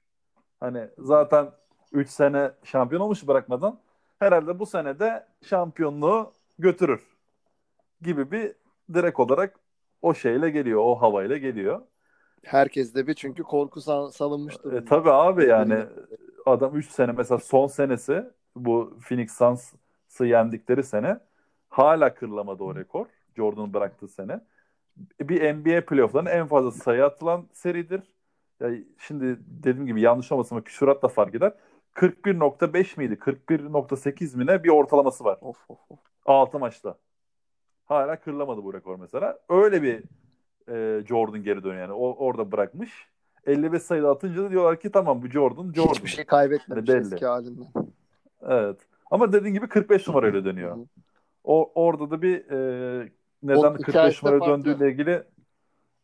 Hani 0.60 0.88
zaten 0.98 1.48
3 1.94 2.10
sene 2.10 2.52
şampiyon 2.64 3.02
olmuş 3.02 3.28
bırakmadan. 3.28 3.80
Herhalde 4.20 4.60
bu 4.60 4.66
sene 4.66 5.00
de 5.00 5.28
şampiyonluğu 5.44 6.34
götürür 6.60 7.02
gibi 8.02 8.32
bir 8.32 8.54
direkt 8.94 9.20
olarak 9.20 9.60
o 10.02 10.14
şeyle 10.14 10.50
geliyor, 10.50 10.82
o 10.84 10.96
havayla 10.96 11.38
geliyor. 11.38 11.82
Herkes 12.44 12.96
de 12.96 13.08
bir 13.08 13.14
çünkü 13.14 13.44
korku 13.44 13.82
sal- 13.82 14.12
salınmış 14.12 14.64
durumda. 14.64 14.82
E, 14.82 14.86
tabii 14.86 15.12
abi 15.12 15.46
yani 15.46 15.86
adam 16.46 16.76
3 16.76 16.90
sene 16.90 17.12
mesela 17.12 17.40
son 17.40 17.68
senesi 17.68 18.26
bu 18.56 18.98
Phoenix 19.02 19.32
Suns'ı 19.38 20.26
yendikleri 20.26 20.84
sene 20.84 21.20
hala 21.70 22.14
kırılamadı 22.14 22.64
o 22.64 22.76
rekor. 22.76 23.06
Jordan'ın 23.36 23.74
bıraktığı 23.74 24.08
sene. 24.08 24.40
Bir 25.22 25.54
NBA 25.54 25.86
playoff'larının 25.86 26.30
en 26.30 26.48
fazla 26.48 26.72
sayı 26.72 27.06
atılan 27.06 27.48
seridir. 27.54 28.02
Yani 28.60 28.84
şimdi 28.98 29.40
dediğim 29.40 29.86
gibi 29.86 30.02
yanlış 30.02 30.32
olmasın 30.32 30.56
ama 30.56 30.64
küsurat 30.64 31.04
da 31.04 31.08
fark 31.08 31.36
eder. 31.36 31.54
41.5 31.96 32.98
miydi? 33.00 33.14
41.8 33.14 34.38
mi 34.38 34.46
ne 34.46 34.64
bir 34.64 34.70
ortalaması 34.70 35.24
var. 35.24 35.38
Of 35.42 35.70
of 35.70 35.80
of. 35.92 36.00
6 36.26 36.60
maçta. 36.60 36.98
Hala 37.86 38.20
kırılamadı 38.20 38.64
bu 38.64 38.74
rekor 38.74 39.00
mesela. 39.00 39.40
Öyle 39.50 39.84
bir 39.84 40.04
e, 40.72 41.06
Jordan 41.06 41.44
geri 41.44 41.64
dönüyor 41.64 41.82
yani. 41.82 41.94
O, 41.94 42.26
orada 42.26 42.52
bırakmış. 42.52 43.08
55 43.46 43.84
sayıda 43.84 44.12
atınca 44.12 44.44
da 44.44 44.50
diyorlar 44.50 44.80
ki 44.80 44.92
tamam 44.92 45.22
bu 45.22 45.28
Jordan, 45.28 45.74
Jordan. 45.74 45.94
Hiçbir 45.94 46.10
şey 46.10 46.26
kaybetmemiş 46.26 46.90
Belli. 46.90 47.00
eski 47.00 47.26
halinden. 47.26 47.68
Evet. 48.42 48.78
Ama 49.12 49.34
dediğin 49.34 49.54
gibi 49.54 49.68
45 49.68 50.08
numarayla 50.08 50.46
dönüyor. 50.46 50.78
O 51.50 51.72
orada 51.76 52.12
da 52.12 52.22
bir 52.22 52.52
e, 52.52 53.10
neden 53.44 53.58
Onun 53.58 53.74
45 53.78 53.88
hikayesi 53.88 54.26
de 54.26 54.30
numaraya 54.30 54.40
farklı. 54.40 54.66
döndüğüyle 54.66 54.92
ilgili 54.92 55.24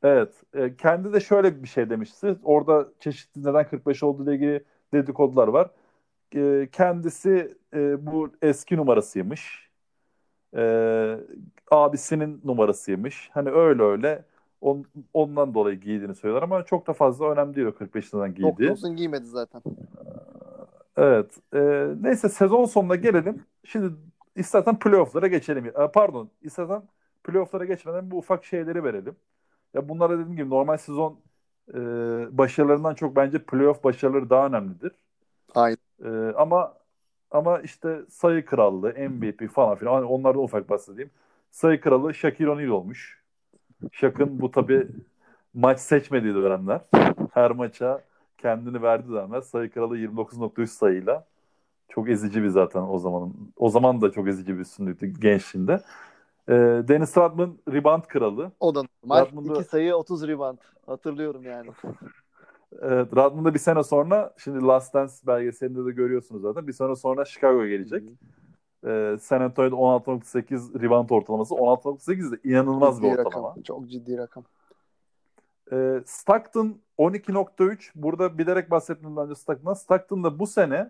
evet. 0.03 0.33
E, 0.53 0.75
kendi 0.75 1.13
de 1.13 1.19
şöyle 1.19 1.63
bir 1.63 1.67
şey 1.67 1.89
demişti. 1.89 2.35
Orada 2.43 2.87
çeşitli 2.99 3.41
neden 3.43 3.67
45 3.67 4.03
olduğu 4.03 4.23
ile 4.23 4.35
ilgili 4.35 4.63
dedikodular 4.93 5.47
var. 5.47 5.69
E, 6.35 6.69
kendisi 6.71 7.57
e, 7.73 8.05
bu 8.05 8.31
eski 8.41 8.77
numarasıymış. 8.77 9.69
E, 10.55 11.17
abisinin 11.71 12.41
numarasıymış. 12.45 13.29
Hani 13.33 13.49
öyle 13.49 13.83
öyle 13.83 14.23
on, 14.61 14.85
ondan 15.13 15.53
dolayı 15.53 15.79
giydiğini 15.79 16.15
söylüyorlar 16.15 16.43
ama 16.43 16.63
çok 16.65 16.87
da 16.87 16.93
fazla 16.93 17.31
önemli 17.31 17.55
değil 17.55 17.67
o 17.67 17.75
45 17.75 18.13
neden 18.13 18.27
Çok 18.27 18.35
giydiği. 18.35 18.69
da 18.69 18.73
uzun 18.73 18.95
giymedi 18.95 19.25
zaten. 19.25 19.61
Evet. 20.97 21.31
Ee, 21.53 21.87
neyse 22.01 22.29
sezon 22.29 22.65
sonuna 22.65 22.95
gelelim. 22.95 23.43
Şimdi 23.63 23.93
istersen 24.35 24.79
playoff'lara 24.79 25.27
geçelim. 25.27 25.65
Ee, 25.67 25.87
pardon, 25.93 26.29
istersen 26.41 26.83
playoff'lara 27.23 27.65
geçmeden 27.65 28.11
bu 28.11 28.17
ufak 28.17 28.45
şeyleri 28.45 28.83
verelim. 28.83 29.15
Ya 29.73 29.89
bunlara 29.89 30.13
dediğim 30.13 30.35
gibi 30.35 30.49
normal 30.49 30.77
sezon 30.77 31.19
e, 31.73 31.77
başarılarından 32.37 32.95
çok 32.95 33.15
bence 33.15 33.45
playoff 33.45 33.83
başarıları 33.83 34.29
daha 34.29 34.47
önemlidir. 34.47 34.91
Aynen. 35.55 35.77
Ee, 36.05 36.33
ama 36.37 36.73
ama 37.31 37.59
işte 37.59 38.01
sayı 38.09 38.45
krallığı, 38.45 38.93
MVP 38.93 39.49
falan 39.49 39.75
filan 39.75 39.93
hani 39.93 40.05
onlardan 40.05 40.43
ufak 40.43 40.69
bahsedeyim. 40.69 41.11
Sayı 41.51 41.81
kralı 41.81 42.13
Shaquille 42.13 42.49
O'Neal 42.49 42.69
olmuş. 42.69 43.23
Shaq'ın 43.91 44.41
bu 44.41 44.51
tabi 44.51 44.87
maç 45.53 45.79
seçmediği 45.79 46.35
dönemler. 46.35 46.81
Her 47.33 47.51
maça 47.51 48.01
kendini 48.37 48.81
verdiği 48.81 49.11
dönemler. 49.13 49.41
Sayı 49.41 49.71
kralı 49.71 49.97
29.3 49.97 50.71
sayıyla. 50.71 51.25
Çok 51.89 52.09
ezici 52.09 52.43
bir 52.43 52.49
zaten 52.49 52.81
o 52.81 52.99
zaman. 52.99 53.33
O 53.57 53.69
zaman 53.69 54.01
da 54.01 54.11
çok 54.11 54.27
ezici 54.27 54.55
bir 54.55 54.59
üstünlüktü 54.59 55.07
gençliğinde. 55.07 55.81
Ee, 56.49 56.53
Dennis 56.87 57.17
Rodman 57.17 57.57
rebound 57.71 58.03
kralı. 58.03 58.51
O 58.59 58.75
da 58.75 58.83
normal. 59.03 59.21
Dortmund'da- 59.25 59.53
2 59.59 59.63
sayı 59.69 59.95
30 59.95 60.27
rebound. 60.27 60.57
Hatırlıyorum 60.85 61.43
yani. 61.43 61.69
Evet, 62.81 63.15
Rodman 63.15 63.45
da 63.45 63.53
bir 63.53 63.59
sene 63.59 63.83
sonra 63.83 64.33
şimdi 64.37 64.65
Last 64.65 64.93
Dance 64.93 65.13
belgeselinde 65.27 65.85
de 65.85 65.91
görüyorsunuz 65.91 66.41
zaten. 66.41 66.67
Bir 66.67 66.73
sene 66.73 66.95
sonra 66.95 67.25
Chicago'ya 67.25 67.69
gelecek. 67.69 68.03
Ee, 68.87 69.17
San 69.21 69.41
Antonio'da 69.41 69.75
16.8 69.75 70.81
rebound 70.81 71.09
ortalaması. 71.09 71.55
16.8 71.55 72.31
de 72.31 72.49
inanılmaz 72.49 73.01
bir 73.03 73.09
Ciddi 73.09 73.21
ortalama. 73.21 73.47
rakam. 73.49 73.61
Çok 73.63 73.87
ciddi 73.89 74.17
rakam. 74.17 74.43
Ee, 75.71 76.01
Stockton 76.05 76.77
12.3. 76.97 77.91
Burada 77.95 78.37
bilerek 78.37 78.71
bahsettim 78.71 79.17
bence 79.17 79.35
Stockton'dan. 79.35 79.73
Stockton 79.73 80.23
da 80.23 80.39
bu 80.39 80.47
sene 80.47 80.89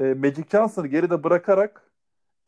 e, 0.00 0.04
Magic 0.14 0.44
Johnson'ı 0.52 0.86
geride 0.86 1.24
bırakarak 1.24 1.82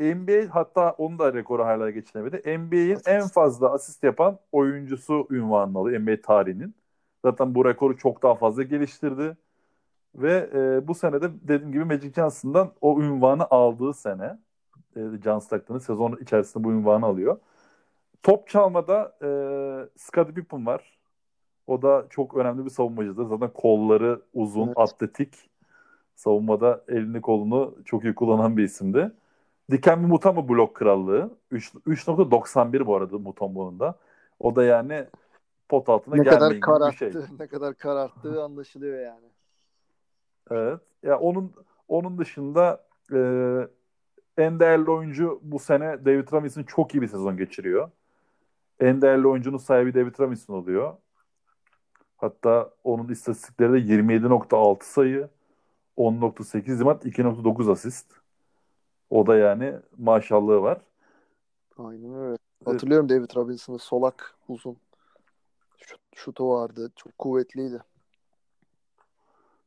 NBA 0.00 0.54
hatta 0.54 0.90
onu 0.92 1.18
da 1.18 1.34
rekoru 1.34 1.64
hala 1.64 1.90
geçinemedi. 1.90 2.58
NBA'in 2.58 2.98
en 3.06 3.28
fazla 3.28 3.72
asist 3.72 4.04
yapan 4.04 4.38
oyuncusu 4.52 5.26
ünvanını 5.30 5.78
alıyor 5.78 6.00
NBA 6.00 6.20
tarihinin. 6.22 6.74
Zaten 7.24 7.54
bu 7.54 7.64
rekoru 7.64 7.96
çok 7.96 8.22
daha 8.22 8.34
fazla 8.34 8.62
geliştirdi. 8.62 9.36
Ve 10.14 10.50
e, 10.54 10.88
bu 10.88 10.94
sene 10.94 11.22
de 11.22 11.30
dediğim 11.42 11.72
gibi 11.72 11.84
Magic 11.84 12.12
Johnson'dan 12.12 12.72
o 12.80 13.00
ünvanı 13.02 13.44
aldığı 13.50 13.94
sene 13.94 14.38
e, 14.96 15.00
John 15.24 15.38
Stockton'ın 15.38 15.78
sezon 15.78 16.16
içerisinde 16.22 16.64
bu 16.64 16.72
ünvanı 16.72 17.06
alıyor. 17.06 17.38
Top 18.22 18.48
çalmada 18.48 19.16
e, 19.22 19.28
Scottie 19.98 20.34
Pippen 20.34 20.66
var. 20.66 20.98
O 21.66 21.82
da 21.82 22.06
çok 22.10 22.36
önemli 22.36 22.64
bir 22.64 22.70
savunmacıdır. 22.70 23.26
Zaten 23.26 23.50
kolları 23.54 24.22
uzun, 24.34 24.66
Evet. 24.66 24.78
atletik. 24.78 25.50
Savunmada 26.18 26.84
elini 26.88 27.20
kolunu 27.20 27.74
çok 27.84 28.04
iyi 28.04 28.14
kullanan 28.14 28.56
bir 28.56 28.62
isimdi. 28.62 29.12
Dikembe 29.70 30.06
Mutombo 30.06 30.48
blok 30.48 30.76
krallığı. 30.76 31.30
Üç- 31.50 31.74
3.91 31.86 32.86
bu 32.86 32.96
arada 32.96 33.18
Mutombo'nun 33.18 33.80
da. 33.80 33.98
O 34.40 34.56
da 34.56 34.64
yani 34.64 35.06
pot 35.68 35.88
altına 35.88 36.14
Ne 36.14 36.24
kadar 36.24 36.38
gelmeyin 36.38 36.62
gibi 36.62 36.92
bir 36.92 36.96
şey. 36.96 37.10
kararttı, 37.10 37.42
ne 37.42 37.46
kadar 37.46 37.74
kararttığı 37.74 38.42
anlaşılıyor 38.42 39.00
yani. 39.00 39.26
Evet. 40.50 40.80
Ya 41.02 41.18
onun 41.18 41.52
onun 41.88 42.18
dışında 42.18 42.84
e, 43.12 43.18
en 44.38 44.60
değerli 44.60 44.90
oyuncu 44.90 45.40
bu 45.42 45.58
sene 45.58 46.04
David 46.04 46.32
Robinson 46.32 46.62
çok 46.62 46.94
iyi 46.94 47.02
bir 47.02 47.08
sezon 47.08 47.36
geçiriyor. 47.36 47.90
En 48.80 49.02
değerli 49.02 49.26
oyuncunun 49.28 49.58
sahibi 49.58 49.94
David 49.94 50.20
Robinson 50.20 50.54
oluyor. 50.54 50.94
Hatta 52.16 52.70
onun 52.84 53.08
istatistikleri 53.08 53.72
de 53.72 53.78
27.6 53.78 54.84
sayı, 54.84 55.28
10.8 55.98 56.80
rebound, 56.80 57.02
2.9 57.02 57.72
asist. 57.72 58.06
O 59.10 59.26
da 59.26 59.36
yani 59.36 59.74
maşallahı 59.98 60.62
var. 60.62 60.80
Aynen 61.78 62.14
öyle. 62.14 62.38
Hatırlıyorum 62.64 63.08
David 63.08 63.36
Robinson'ı 63.36 63.78
solak 63.78 64.34
uzun. 64.48 64.76
Şut, 65.78 66.00
şutu 66.14 66.48
vardı. 66.48 66.90
Çok 66.96 67.18
kuvvetliydi. 67.18 67.82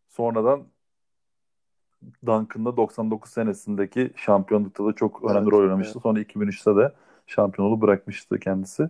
Sonradan 0.09 0.67
Duncan'da 2.25 2.77
99 2.77 3.31
senesindeki 3.31 4.11
şampiyonlukta 4.15 4.85
da 4.85 4.93
çok 4.93 5.23
önemli 5.23 5.43
Evet, 5.43 5.51
rol 5.51 5.59
oynamıştı. 5.59 5.99
Sonra 5.99 6.21
2003'te 6.21 6.75
de 6.75 6.93
şampiyonluğu 7.27 7.81
bırakmıştı 7.81 8.39
kendisi. 8.39 8.89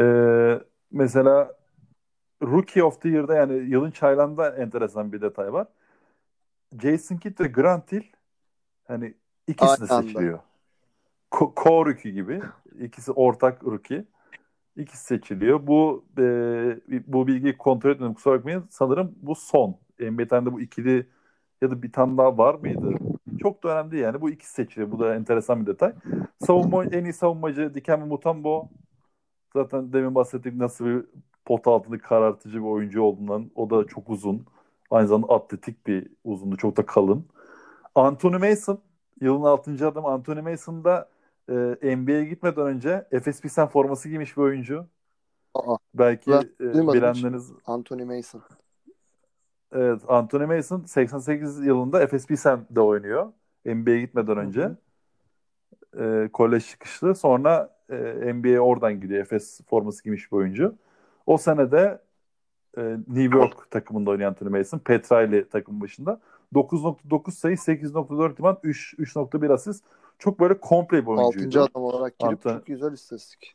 Ee, 0.00 0.60
mesela 0.90 1.56
Rookie 2.42 2.82
of 2.82 3.02
the 3.02 3.08
Year'da 3.08 3.34
yani 3.34 3.54
yılın 3.54 3.90
çaylağında 3.90 4.56
enteresan 4.56 5.12
bir 5.12 5.20
detay 5.20 5.52
var. 5.52 5.66
Jason 6.82 7.16
Kidd 7.16 7.40
ve 7.40 7.48
Grant 7.48 7.92
Hill 7.92 8.02
hani 8.84 9.14
ikisi 9.46 9.70
Aynı 9.70 9.86
seçiliyor. 9.86 10.38
Ko- 11.30 11.54
Co-rookie 11.54 12.10
gibi. 12.10 12.42
İkisi 12.80 13.12
ortak 13.12 13.64
rookie. 13.64 14.04
İkisi 14.76 15.04
seçiliyor. 15.04 15.66
Bu 15.66 16.04
e, 16.18 16.22
bu 17.06 17.26
bilgiyi 17.26 17.56
kontrol 17.56 17.90
etmedim 17.90 18.14
kusura 18.14 18.38
bakmayın. 18.38 18.66
Sanırım 18.70 19.14
bu 19.22 19.34
son. 19.34 19.76
NBA 20.00 20.26
tarihinde 20.28 20.52
bu 20.52 20.60
ikili 20.60 21.06
ya 21.62 21.70
da 21.70 21.82
bir 21.82 21.92
tane 21.92 22.18
daha 22.18 22.38
var 22.38 22.54
mıydı? 22.54 22.94
Çok 23.40 23.64
da 23.64 23.68
önemli 23.68 23.98
yani. 23.98 24.20
Bu 24.20 24.30
ikisi 24.30 24.52
seçiliyor. 24.52 24.90
Bu 24.92 24.98
da 24.98 25.14
enteresan 25.14 25.60
bir 25.60 25.66
detay. 25.66 25.92
Savunma, 26.46 26.84
en 26.84 27.04
iyi 27.04 27.12
savunmacı 27.12 27.74
Dikembe 27.74 28.04
Mutombo. 28.04 28.68
Zaten 29.54 29.92
demin 29.92 30.14
bahsettik 30.14 30.54
nasıl 30.54 30.84
bir 30.84 31.04
pot 31.44 31.66
altını 31.66 31.98
karartıcı 31.98 32.58
bir 32.58 32.68
oyuncu 32.68 33.02
olduğundan. 33.02 33.50
O 33.54 33.70
da 33.70 33.86
çok 33.86 34.10
uzun. 34.10 34.46
Aynı 34.90 35.08
zamanda 35.08 35.34
atletik 35.34 35.86
bir 35.86 36.06
uzundu. 36.24 36.56
Çok 36.56 36.76
da 36.76 36.86
kalın. 36.86 37.26
Anthony 37.94 38.50
Mason. 38.50 38.80
Yılın 39.20 39.42
6. 39.42 39.88
adam 39.88 40.06
Anthony 40.06 40.40
Mason 40.40 40.84
da 40.84 41.08
e, 41.48 41.96
NBA'ye 41.96 42.24
gitmeden 42.24 42.66
önce 42.66 43.08
Efes 43.10 43.40
Pilsen 43.40 43.68
forması 43.68 44.08
giymiş 44.08 44.36
bir 44.36 44.42
oyuncu. 44.42 44.86
Aa, 45.54 45.76
Belki 45.94 46.30
Ben 46.30 46.42
e, 46.60 46.92
bilenleriniz 46.92 47.52
Anthony 47.66 48.04
Mason. 48.04 48.42
Evet, 49.72 50.00
Anthony 50.08 50.44
Mason 50.56 50.84
88 50.84 51.66
yılında 51.66 52.02
Efes 52.02 52.26
Pilsen'de 52.26 52.80
oynuyor. 52.80 53.32
NBA'ye 53.64 54.00
gitmeden 54.00 54.36
önce. 54.36 54.70
E, 55.98 56.28
kolej 56.32 56.66
çıkışlı. 56.66 57.14
Sonra 57.14 57.76
e, 57.90 57.96
NBA'ye 58.34 58.60
oradan 58.60 59.00
gidiyor. 59.00 59.20
Efes 59.20 59.60
forması 59.66 60.02
giymiş 60.02 60.32
bir 60.32 60.36
oyuncu. 60.36 60.74
O 61.26 61.38
sene 61.38 61.72
de 61.72 61.98
e, 62.78 62.96
New 63.08 63.38
York 63.38 63.70
takımında 63.70 64.10
oynayan 64.10 64.28
Anthony 64.28 64.58
Mason. 64.58 64.78
Petrali 64.78 65.48
takımın 65.48 65.80
başında. 65.80 66.20
9.9 66.54 67.30
sayı, 67.30 67.56
8.4 67.56 68.38
rebound, 68.38 68.56
3 68.62 68.94
3.1 68.98 69.52
asist. 69.52 69.84
Çok 70.18 70.40
böyle 70.40 70.60
komple 70.60 71.02
bir 71.02 71.06
oyuncuydu. 71.06 71.26
Altıncı 71.26 71.62
adam 71.62 71.82
olarak 71.82 72.18
girip 72.18 72.46
Anthony- 72.46 72.56
çok 72.56 72.66
güzel 72.66 72.92
istatistik. 72.92 73.54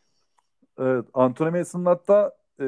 Evet, 0.80 1.06
Anthony 1.14 1.50
Mason'ın 1.50 1.86
hatta 1.86 2.36
e, 2.60 2.66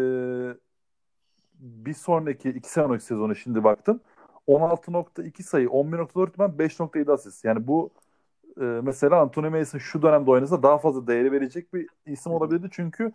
bir 1.59 1.93
sonraki 1.93 2.49
iki 2.49 2.71
sonraki 2.71 3.03
sezonu 3.03 3.35
şimdi 3.35 3.63
baktım. 3.63 3.99
16.2 4.47 5.43
sayı, 5.43 5.67
11.4 5.67 6.39
ben 6.39 6.49
5.7 6.57 7.11
asist. 7.11 7.45
Yani 7.45 7.67
bu 7.67 7.89
e, 8.61 8.63
mesela 8.63 9.21
Anthony 9.21 9.49
Mason 9.49 9.79
şu 9.79 10.01
dönemde 10.01 10.31
oynasa 10.31 10.63
daha 10.63 10.77
fazla 10.77 11.07
değeri 11.07 11.31
verecek 11.31 11.73
bir 11.73 11.87
isim 12.05 12.31
olabilirdi. 12.31 12.67
Çünkü 12.71 13.11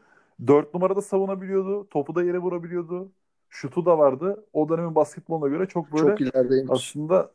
4 0.46 0.74
numarada 0.74 1.02
savunabiliyordu. 1.02 1.88
Topu 1.88 2.14
da 2.14 2.24
yere 2.24 2.38
vurabiliyordu. 2.38 3.12
Şutu 3.50 3.86
da 3.86 3.98
vardı. 3.98 4.44
O 4.52 4.68
dönemin 4.68 4.94
basketboluna 4.94 5.48
göre 5.48 5.66
çok 5.66 5.92
böyle 5.92 6.08
Çok 6.10 6.20
ilerideymiş. 6.20 6.70
aslında 6.70 7.30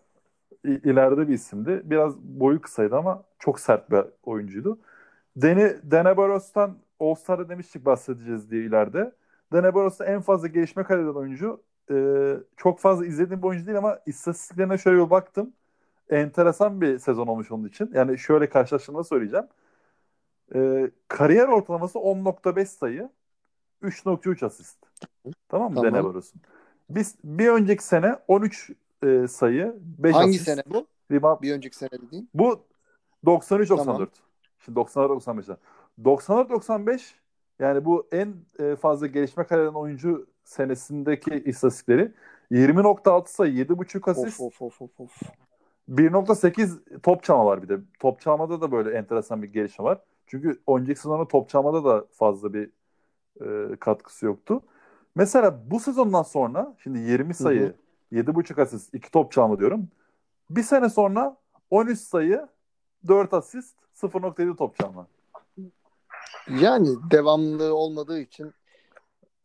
ileride 0.64 1.28
bir 1.28 1.34
isimdi. 1.34 1.82
Biraz 1.86 2.18
boyu 2.18 2.62
kısaydı 2.62 2.96
ama 2.98 3.24
çok 3.40 3.60
sert 3.60 3.92
bir 3.92 4.02
oyuncuydu. 4.24 4.80
Deni, 5.36 5.74
Dene 5.84 6.18
Baros'tan 6.18 6.78
All-Star'da 7.00 7.50
demiştik 7.50 7.86
bahsedeceğiz 7.86 8.52
diye 8.52 8.64
ileride. 8.64 9.12
Dene 9.54 9.74
Baros'ta 9.74 10.06
en 10.06 10.22
fazla 10.22 10.48
gelişme 10.48 10.84
kaydeden 10.84 11.14
oyuncu. 11.14 11.62
Ee, 11.92 12.38
çok 12.58 12.80
fazla 12.80 13.06
izlediğim 13.06 13.42
bir 13.42 13.48
oyuncu 13.48 13.66
değil 13.66 13.78
ama 13.78 14.00
istatistiklerine 14.06 14.78
şöyle 14.78 15.06
bir 15.06 15.10
baktım. 15.10 15.54
Enteresan 16.10 16.82
bir 16.82 17.00
sezon 17.00 17.28
olmuş 17.28 17.52
onun 17.52 17.68
için. 17.68 17.92
Yani 17.94 18.18
şöyle 18.18 18.50
karşılaştırma 18.50 19.04
söyleyeceğim. 19.04 19.46
Ee, 20.56 20.92
kariyer 21.08 21.48
ortalaması 21.48 22.00
10.5 22.00 22.66
sayı, 22.66 23.10
3.3 23.86 24.46
asist. 24.46 24.78
Tamam 25.50 25.70
mı 25.70 25.76
Tamam. 25.76 25.94
Dene 25.94 26.04
Baros'un? 26.04 26.42
Biz 26.90 27.16
bir 27.24 27.48
önceki 27.48 27.84
sene 27.84 28.16
13 28.28 28.72
e, 29.04 29.28
sayı, 29.28 29.76
5 29.80 30.16
Hangi 30.16 30.30
asist. 30.30 30.46
sene 30.46 30.62
bu? 30.66 30.88
Rebound. 31.12 31.42
Bir 31.42 31.54
önceki 31.54 31.78
sene 31.78 31.90
dediğin. 31.92 32.30
Bu 32.34 32.66
93-94. 33.26 33.86
Tamam. 33.86 34.08
Şimdi 34.60 34.80
94-95'ten. 34.80 35.58
94-95 36.04 37.02
yani 37.60 37.86
bu 37.86 38.08
en 38.12 38.36
e, 38.60 38.76
fazla 38.76 39.08
gelişme 39.08 39.44
kaydeden 39.44 39.74
oyuncu 39.74 40.28
senesindeki 40.44 41.44
istatistikleri 41.46 42.12
20.6 42.52 43.28
sayı, 43.28 43.54
7.5 43.54 44.12
asist, 44.12 44.40
Of 44.42 44.62
of 44.62 44.82
of 44.82 44.82
of 44.82 45.00
of. 45.00 45.22
1.8 45.90 47.00
top 47.00 47.24
çalma 47.24 47.46
var 47.46 47.64
bir 47.64 47.70
de. 47.70 47.80
Top 48.00 48.22
çalmada 48.22 48.62
da 48.62 48.72
böyle 48.72 48.98
enteresan 48.98 49.44
bir 49.44 49.48
gelişme 49.48 49.86
var. 49.86 50.00
Çünkü 50.28 50.62
önceki 50.68 51.00
sezonda 51.00 51.28
top 51.28 51.50
çalmada 51.50 51.84
da 51.86 52.06
fazla 52.12 52.54
bir 52.54 52.70
e, 53.42 53.76
katkısı 53.80 54.26
yoktu. 54.26 54.62
Mesela 55.16 55.72
bu 55.72 55.80
sezondan 55.80 56.24
sonra 56.24 56.76
şimdi 56.84 57.00
20 57.00 57.34
sayı, 57.34 57.76
7.5 58.12 58.62
asist, 58.62 58.94
2 58.94 59.12
top 59.12 59.32
çalma 59.32 59.60
diyorum. 59.60 59.88
Bir 60.50 60.64
sene 60.64 60.90
sonra 60.90 61.38
13 61.70 62.00
sayı, 62.00 62.48
4 63.08 63.34
asist, 63.34 63.76
0.7 63.94 64.56
top 64.56 64.76
çalma. 64.76 65.08
Yani 66.50 66.90
devamlı 67.12 67.76
olmadığı 67.76 68.20
için 68.20 68.54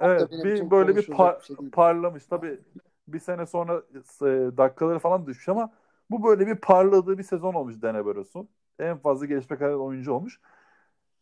Evet, 0.01 0.31
bir 0.33 0.71
böyle 0.71 0.97
bir 0.97 1.07
par- 1.07 1.41
bir 1.41 1.45
şey 1.45 1.59
değil. 1.59 1.71
parlamış. 1.71 2.27
Tabii 2.27 2.61
bir 3.09 3.21
sene 3.21 3.47
sonra 3.47 3.83
e, 4.23 4.57
dakikaları 4.57 4.99
falan 4.99 5.27
düşmüş 5.27 5.49
ama 5.49 5.73
bu 6.11 6.25
böyle 6.25 6.47
bir 6.47 6.55
parladığı 6.55 7.19
bir 7.19 7.23
sezon 7.23 7.55
olmuş 7.55 7.83
Dene 7.83 8.05
Baros'un. 8.05 8.49
En 8.79 8.99
fazla 8.99 9.27
gelişme 9.27 9.59
kaydeden 9.59 9.79
oyuncu 9.79 10.13
olmuş. 10.13 10.41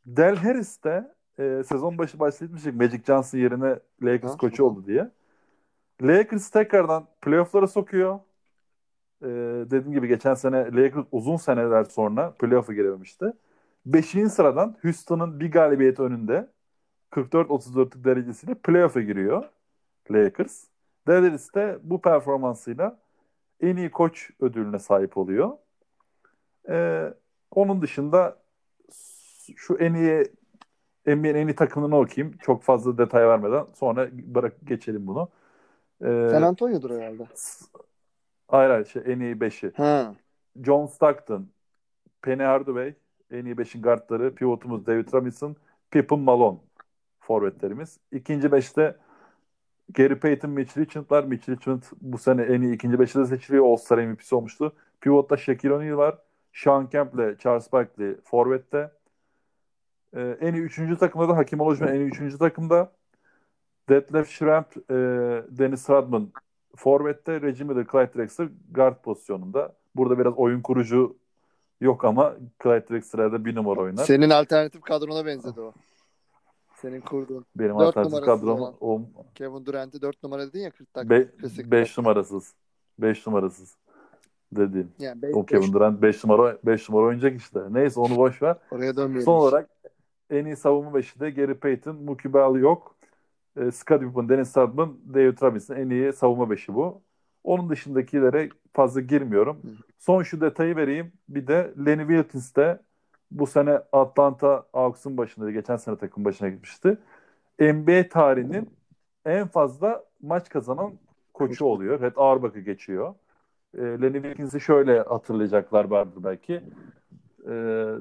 Del 0.07 0.37
Harris 0.37 0.85
de 0.85 1.14
e, 1.39 1.62
sezon 1.64 1.99
başı 1.99 2.18
bahsetmiştik 2.18 2.74
Magic 2.74 3.03
Johnson 3.07 3.39
yerine 3.39 3.78
Lakers 4.03 4.32
Ha, 4.32 4.36
koçu 4.36 4.64
oldu 4.64 4.86
diye. 4.86 5.11
Lakers 6.03 6.51
tekrardan 6.51 7.07
playoff'lara 7.22 7.66
sokuyor. 7.66 8.20
E, 9.22 9.26
dediğim 9.70 9.93
gibi 9.93 10.09
geçen 10.09 10.34
sene 10.34 10.57
Lakers 10.57 11.07
uzun 11.12 11.36
seneler 11.36 11.84
sonra 11.84 12.30
playoff'a 12.30 12.72
girememişti. 12.72 13.32
Beşinci 13.86 14.30
sıradan 14.30 14.76
Houston'ın 14.82 15.41
bir 15.41 15.51
galibiyeti 15.53 16.03
önünde 16.03 16.49
44-34'lük 17.11 18.05
derecesiyle 18.05 18.55
playoff'a 18.55 19.01
giriyor 19.01 19.45
Lakers. 20.11 20.64
Dallas 21.07 21.55
de 21.55 21.78
bu 21.82 22.01
performansıyla 22.01 22.99
en 23.61 23.76
iyi 23.76 23.91
koç 23.91 24.30
ödülüne 24.41 24.78
sahip 24.78 25.16
oluyor. 25.16 25.53
Ee, 26.68 27.14
onun 27.51 27.82
dışında 27.82 28.39
şu 29.57 29.76
en 29.76 29.95
iyi 29.95 30.24
NBA'nin 31.17 31.35
en 31.35 31.49
iyi 31.49 31.55
takımını 31.55 31.99
okuyayım. 31.99 32.37
Çok 32.39 32.63
fazla 32.63 32.99
detay 32.99 33.29
vermeden 33.29 33.67
sonra 33.75 34.09
bırak 34.13 34.53
geçelim 34.65 35.07
bunu. 35.07 35.29
Ee, 36.05 36.29
San 36.31 36.43
Antonio'dur 36.43 36.91
herhalde. 36.91 37.27
hayır 38.49 38.71
hayır 38.71 38.85
şey, 38.85 39.03
en 39.07 39.21
iyi 39.21 39.35
5'i. 39.35 39.73
Ha. 39.77 40.15
John 40.63 40.87
Stockton, 40.87 41.49
Penny 42.23 42.43
Hardaway, 42.43 42.95
en 43.31 43.45
iyi 43.45 43.55
5'in 43.55 43.83
guardları, 43.83 44.35
pivotumuz 44.35 44.87
David 44.87 45.13
Robinson, 45.13 45.57
Pippen 45.91 46.19
Malone 46.19 46.59
forvetlerimiz. 47.21 47.99
İkinci 48.13 48.49
5'te 48.49 48.97
Gary 49.95 50.15
Payton, 50.15 50.51
Mitch 50.51 50.79
Richmond'lar. 50.79 51.25
Mitch 51.25 51.49
Richmond 51.49 51.83
bu 52.01 52.19
sene 52.19 52.43
en 52.43 52.63
iyi 52.63 52.75
ikinci 52.75 52.97
5'te 52.97 53.27
seçiliyor. 53.27 53.65
All-Star 53.67 53.99
MVP'si 53.99 54.35
olmuştu. 54.35 54.73
Pivot'ta 55.01 55.37
Shaquille 55.37 55.75
O'Neal 55.75 55.97
var. 55.97 56.19
Sean 56.53 56.89
Kemp 56.89 57.15
ile 57.15 57.37
Charles 57.39 57.73
Barkley 57.73 58.17
forvette. 58.25 58.91
Ee, 60.17 60.37
en 60.41 60.55
iyi 60.55 60.63
üçüncü 60.63 60.99
takımda 60.99 61.29
da 61.29 61.37
Hakim 61.37 61.61
Olajuwon 61.61 61.89
en 61.93 62.01
iyi 62.01 62.05
üçüncü 62.09 62.39
takımda. 62.39 62.93
Detlef 63.89 64.29
Schrempf, 64.29 64.77
e, 64.77 64.95
Dennis 65.59 65.91
Rodman 65.91 66.33
forvette. 66.77 67.41
Reggie 67.43 67.65
Miller, 67.67 67.87
Clyde 67.93 68.15
Drexler 68.15 68.49
guard 68.71 69.03
pozisyonunda. 69.03 69.75
Burada 69.97 70.19
biraz 70.19 70.35
oyun 70.37 70.61
kurucu 70.63 71.17
yok 71.81 72.05
ama 72.05 72.35
Clyde 72.63 72.89
Drexler'da 72.91 73.45
bir 73.45 73.55
numara 73.55 73.81
oynar. 73.81 74.05
Senin 74.05 74.31
alternatif 74.31 74.81
kadrona 74.83 75.27
benzedi 75.27 75.61
o. 75.61 75.73
Senin 76.77 77.01
kurduğun. 77.01 77.45
Benim 77.57 77.79
dört 77.79 77.97
alternatif 77.97 78.25
kadrom 78.25 78.75
o 78.81 79.03
Kevin 79.35 79.67
Durant'i 79.67 80.03
4 80.03 80.23
numara 80.23 80.47
dedin 80.49 80.61
ya 80.61 80.71
40 80.71 80.95
dakika. 80.97 81.11
5 81.11 81.71
beş 81.71 81.99
numarasız. 81.99 82.55
5 82.99 83.27
numarasız 83.27 83.77
dediğim. 84.53 84.93
Yani 84.99 85.23
beş- 85.23 85.35
O 85.35 85.47
Kevin 85.47 85.63
beş- 85.63 85.73
Durant 85.73 86.03
5 86.03 86.25
numara 86.25 86.59
5 86.65 86.89
numara 86.89 87.07
oynayacak 87.07 87.37
işte. 87.41 87.61
Neyse 87.71 88.01
onu 88.01 88.17
boş 88.17 88.43
ver. 88.43 88.57
Oraya 88.71 88.97
dönmeyelim. 88.97 89.25
Son 89.25 89.35
olarak 89.35 89.71
en 90.31 90.45
iyi 90.45 90.57
savunma 90.57 90.95
beşi 90.95 91.20
de 91.20 91.31
Gary 91.31 91.55
Payton, 91.55 91.97
Mookie 91.97 92.33
Bell 92.35 92.55
yok. 92.61 92.97
E, 93.57 93.70
Scottie 93.70 94.09
Pippen, 94.09 94.29
Dennis 94.29 94.57
Rodman, 94.57 94.99
David 95.14 95.43
Robinson 95.43 95.76
en 95.76 95.91
iyi 95.91 96.12
savunma 96.12 96.51
beşi 96.51 96.74
bu. 96.74 97.03
Onun 97.45 97.70
dışındakilere 97.70 98.49
fazla 98.72 99.01
girmiyorum. 99.01 99.62
Son 99.99 100.22
şu 100.22 100.41
detayı 100.41 100.76
vereyim. 100.76 101.12
Bir 101.29 101.47
de 101.47 101.74
Lenny 101.87 102.01
Wilkins 102.09 102.57
de 102.57 102.81
bu 103.31 103.47
sene 103.47 103.81
Atlanta 103.93 104.66
Hawks'un 104.72 105.16
başında, 105.16 105.51
geçen 105.51 105.76
sene 105.76 105.97
takım 105.99 106.24
başına 106.24 106.49
gitmişti. 106.49 106.99
NBA 107.61 108.09
tarihinin 108.09 108.70
en 109.24 109.49
fazla 109.49 110.05
maç 110.22 110.49
kazanan 110.49 110.93
koçu 111.35 111.64
oluyor. 111.64 112.01
Red 112.01 112.16
Auerbach'ı 112.16 112.61
geçiyor. 112.61 113.14
E, 113.74 113.81
Lenny 113.81 114.22
Wilkins'i 114.22 114.61
şöyle 114.61 115.01
hatırlayacaklar 115.03 115.85
vardır 115.85 116.24
belki. 116.24 116.62
E, 117.49 117.55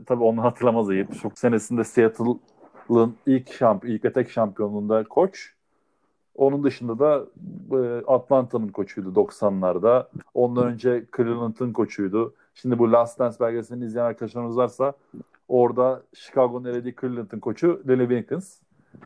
tabii 0.06 0.24
onu 0.24 0.44
hatırlamaz 0.44 0.88
da 0.88 0.94
79 0.94 1.40
senesinde 1.40 1.84
Seattle'ın 1.84 3.16
ilk 3.26 3.54
şamp 3.54 3.86
ilk 3.86 4.18
ve 4.18 4.26
şampiyonluğunda 4.26 5.04
koç. 5.04 5.54
Onun 6.36 6.64
dışında 6.64 7.00
da 7.00 7.26
e, 7.72 8.06
Atlanta'nın 8.08 8.68
koçuydu 8.68 9.10
90'larda. 9.10 10.08
Ondan 10.34 10.68
önce 10.68 11.06
Cleveland'ın 11.18 11.74
koçuydu. 11.74 12.34
Şimdi 12.54 12.80
bu 12.80 12.92
Last 12.92 13.20
Dance 13.20 13.40
belgeselini 13.40 13.86
izleyen 13.86 14.06
arkadaşlarımız 14.06 14.58
varsa 14.58 14.94
orada 15.48 16.04
Chicago'nun 16.14 16.66
elediği 16.66 16.96
Cleveland'ın 17.02 17.40
koçu 17.40 17.82
Lenny 17.88 18.10
Wilkins. 18.10 18.60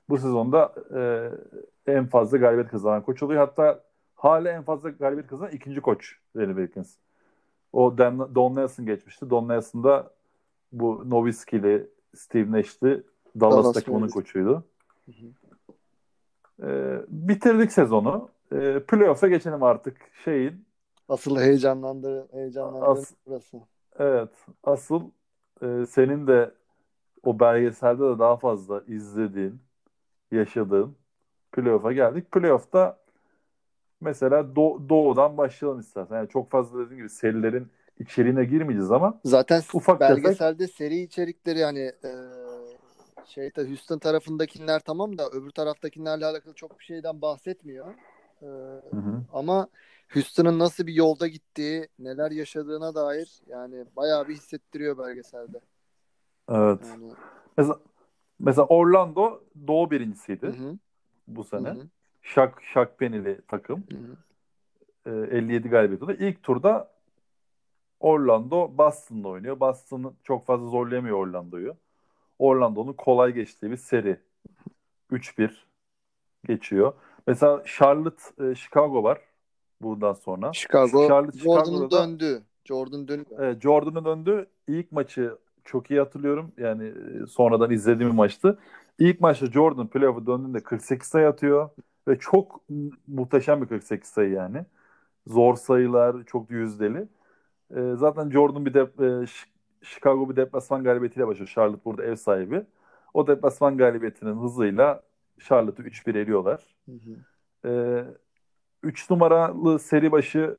Bu 0.09 0.17
sezonda 0.17 0.73
e, 0.95 1.31
en 1.87 2.05
fazla 2.05 2.37
galibiyet 2.37 2.71
kazanan 2.71 3.01
koç 3.01 3.23
oluyor. 3.23 3.39
Hatta 3.39 3.83
hala 4.15 4.49
en 4.49 4.63
fazla 4.63 4.89
galibiyet 4.89 5.27
kazanan 5.27 5.51
ikinci 5.51 5.81
koç 5.81 6.15
Lenny 6.37 6.55
Wilkins. 6.55 6.95
O 7.73 7.97
Dan, 7.97 8.35
Don 8.35 8.55
Nelson 8.55 8.85
geçmişti. 8.85 9.29
Don 9.29 9.47
Nelson 9.47 9.83
da 9.83 10.09
bu 10.71 11.09
Nowitzki'li 11.09 11.89
Steve 12.15 12.51
Nash'li 12.51 13.03
Dallas, 13.39 13.63
Dallas 13.63 13.73
takımının 13.73 14.07
koçuydu. 14.09 14.63
Ee, 16.63 17.01
bitirdik 17.07 17.71
sezonu. 17.71 18.29
Ee, 18.53 18.79
playoff'a 18.87 19.27
geçelim 19.27 19.63
artık 19.63 19.97
şeyin. 20.23 20.65
Asıl 21.09 21.39
heyecanlandı, 21.39 22.27
heyecanlandı 22.31 22.85
As- 22.85 23.13
burası. 23.27 23.57
Evet. 23.99 24.29
Asıl 24.63 25.09
e, 25.61 25.85
senin 25.85 26.27
de 26.27 26.51
o 27.23 27.39
belgeselde 27.39 28.03
de 28.03 28.19
daha 28.19 28.37
fazla 28.37 28.83
izlediğin, 28.87 29.61
yaşadığın 30.31 30.95
playoff'a 31.51 31.91
geldik. 31.91 32.31
Playoff'ta 32.31 32.99
mesela 34.01 34.39
Do- 34.39 34.89
Doğu'dan 34.89 35.37
başlayalım 35.37 35.79
istersen. 35.79 36.15
Yani 36.15 36.29
çok 36.29 36.51
fazla 36.51 36.79
dediğim 36.79 36.97
gibi 36.97 37.09
serilerin 37.09 37.67
içeriğine 38.01 38.45
girmeyeceğiz 38.45 38.91
ama 38.91 39.19
Zaten 39.25 39.61
Ufak 39.73 39.99
belgeselde 39.99 40.67
seri 40.67 40.99
içerikleri 40.99 41.63
hani 41.63 41.79
e, 41.79 42.11
şeyde 43.25 43.67
Houston 43.67 43.99
tarafındakiler 43.99 44.79
tamam 44.79 45.17
da 45.17 45.29
öbür 45.29 45.49
taraftakilerle 45.51 46.25
alakalı 46.25 46.53
çok 46.53 46.79
bir 46.79 46.83
şeyden 46.83 47.21
bahsetmiyor. 47.21 47.93
E, 48.41 48.45
Hı 48.45 48.97
hı. 48.97 49.21
ama 49.33 49.67
Houston'ın 50.13 50.59
nasıl 50.59 50.87
bir 50.87 50.93
yolda 50.93 51.27
gittiği, 51.27 51.87
neler 51.99 52.31
yaşadığına 52.31 52.95
dair 52.95 53.41
yani 53.47 53.85
bayağı 53.95 54.27
bir 54.27 54.33
hissettiriyor 54.33 54.97
belgeselde. 54.97 55.59
Evet. 56.49 56.79
Yani, 56.89 57.13
Mesela, 57.57 57.79
mesela 58.39 58.65
Orlando 58.65 59.43
Doğu 59.67 59.91
birincisiydi 59.91 60.45
hı 60.45 60.51
hı, 60.51 60.77
bu 61.27 61.43
hı 61.43 61.47
sene. 61.47 61.69
hı. 61.69 61.87
Shaq, 62.21 62.51
Shaq 62.73 62.87
Penny'li 62.97 63.41
takım. 63.47 63.83
Hı 63.91 63.97
hı. 63.97 65.31
E, 65.31 65.37
57 65.37 65.69
galibiyet 65.69 66.03
oldu. 66.03 66.11
İlk 66.19 66.43
turda 66.43 66.90
Orlando 68.01 68.77
Boston'la 68.77 69.27
oynuyor. 69.27 69.59
Boston 69.59 70.15
çok 70.23 70.45
fazla 70.45 70.69
zorlayamıyor 70.69 71.17
Orlando'yu. 71.17 71.75
Orlando'nun 72.39 72.93
kolay 72.93 73.33
geçtiği 73.33 73.71
bir 73.71 73.77
seri. 73.77 74.19
3-1 75.11 75.65
geçiyor. 76.47 76.93
Mesela 77.27 77.63
Charlotte, 77.65 78.23
e, 78.51 78.55
Chicago 78.55 79.03
var 79.03 79.21
buradan 79.81 80.13
sonra. 80.13 80.53
Chicago, 80.53 81.07
Charlotte, 81.07 81.39
Jordan'ın 81.39 81.91
döndü. 81.91 82.43
Jordan 82.65 83.07
dönüyor. 83.07 83.25
Evet, 83.39 83.61
Jordan'ın 83.61 84.05
döndü. 84.05 84.47
İlk 84.67 84.91
maçı 84.91 85.37
çok 85.65 85.91
iyi 85.91 85.99
hatırlıyorum. 85.99 86.51
Yani 86.57 86.87
e, 87.23 87.27
sonradan 87.27 87.71
izlediğim 87.71 88.11
bir 88.11 88.17
maçtı. 88.17 88.59
İlk 88.99 89.21
maçta 89.21 89.45
Jordan 89.45 89.87
playoff'a 89.87 90.25
döndüğünde 90.25 90.63
48 90.63 91.07
sayı 91.07 91.27
atıyor 91.27 91.69
ve 92.07 92.19
çok 92.19 92.69
mu- 92.69 92.91
muhteşem 93.07 93.61
bir 93.61 93.67
48 93.67 94.09
sayı 94.09 94.31
yani. 94.31 94.65
Zor 95.27 95.55
sayılar, 95.55 96.15
çok 96.25 96.51
yüzdeli. 96.51 97.07
E, 97.75 97.95
zaten 97.95 98.29
Jordan 98.29 98.65
bir 98.65 98.73
de 98.73 98.79
e, 98.79 99.25
Chicago 99.81 100.29
bir 100.29 100.35
deplasman 100.35 100.83
galibiyetiyle 100.83 101.27
başlıyor. 101.27 101.51
Charlotte 101.55 101.85
burada 101.85 102.03
ev 102.03 102.15
sahibi. 102.15 102.63
O 103.13 103.27
deplasman 103.27 103.77
galibiyetinin 103.77 104.41
hızıyla 104.41 105.03
Charlotte'ı 105.39 105.85
3-1 105.85 106.17
eliyorlar. 106.17 106.75
Hı 106.85 106.91
hı. 106.91 107.15
Ee, 107.65 108.05
üç 108.83 109.09
numaralı 109.09 109.79
seri 109.79 110.11
başı 110.11 110.57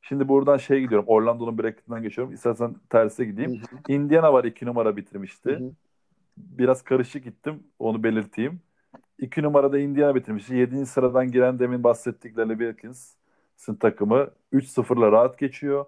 şimdi 0.00 0.28
buradan 0.28 0.56
şey 0.56 0.80
gidiyorum. 0.80 1.08
Orlando'nun 1.08 1.58
bracketinden 1.58 2.02
geçiyorum. 2.02 2.34
İstersen 2.34 2.76
terse 2.90 3.24
gideyim. 3.24 3.50
Hı 3.52 3.76
hı. 3.76 3.92
Indiana 3.92 4.32
var 4.32 4.44
iki 4.44 4.66
numara 4.66 4.96
bitirmişti. 4.96 5.50
Hı 5.50 5.56
hı. 5.56 5.72
Biraz 6.36 6.82
karışık 6.82 7.24
gittim. 7.24 7.62
Onu 7.78 8.02
belirteyim. 8.02 8.60
İki 9.18 9.42
numarada 9.42 9.78
Indiana 9.78 10.14
bitirmişti. 10.14 10.54
Yedinci 10.54 10.86
sıradan 10.86 11.30
giren 11.30 11.58
demin 11.58 11.84
bahsettikleri 11.84 12.48
Wilkins'in 12.48 13.74
takımı 13.74 14.30
3-0'la 14.52 15.12
rahat 15.12 15.38
geçiyor. 15.38 15.84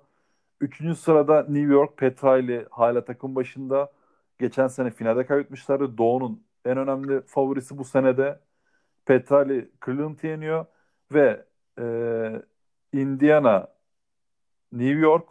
Üçüncü 0.64 0.96
sırada 0.96 1.42
New 1.42 1.72
York 1.72 1.96
Petrali 1.96 2.66
hala 2.70 3.04
takım 3.04 3.34
başında. 3.34 3.92
Geçen 4.38 4.68
sene 4.68 4.90
finalde 4.90 5.26
kaybetmişlerdi. 5.26 5.98
Doğu'nun 5.98 6.44
en 6.64 6.78
önemli 6.78 7.22
favorisi 7.26 7.78
bu 7.78 7.84
senede. 7.84 8.40
Petrali 9.06 9.70
Cleveland'ı 9.84 10.26
yeniyor 10.26 10.66
ve 11.12 11.44
e, 11.78 11.84
Indiana, 12.92 13.68
New 14.72 15.00
York, 15.00 15.28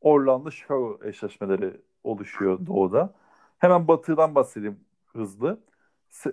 Orlando, 0.00 0.50
Chicago 0.50 1.00
eşleşmeleri 1.04 1.80
oluşuyor 2.04 2.66
Doğu'da. 2.66 3.14
Hemen 3.58 3.88
Batı'dan 3.88 4.34
bahsedeyim 4.34 4.80
hızlı. 5.06 5.60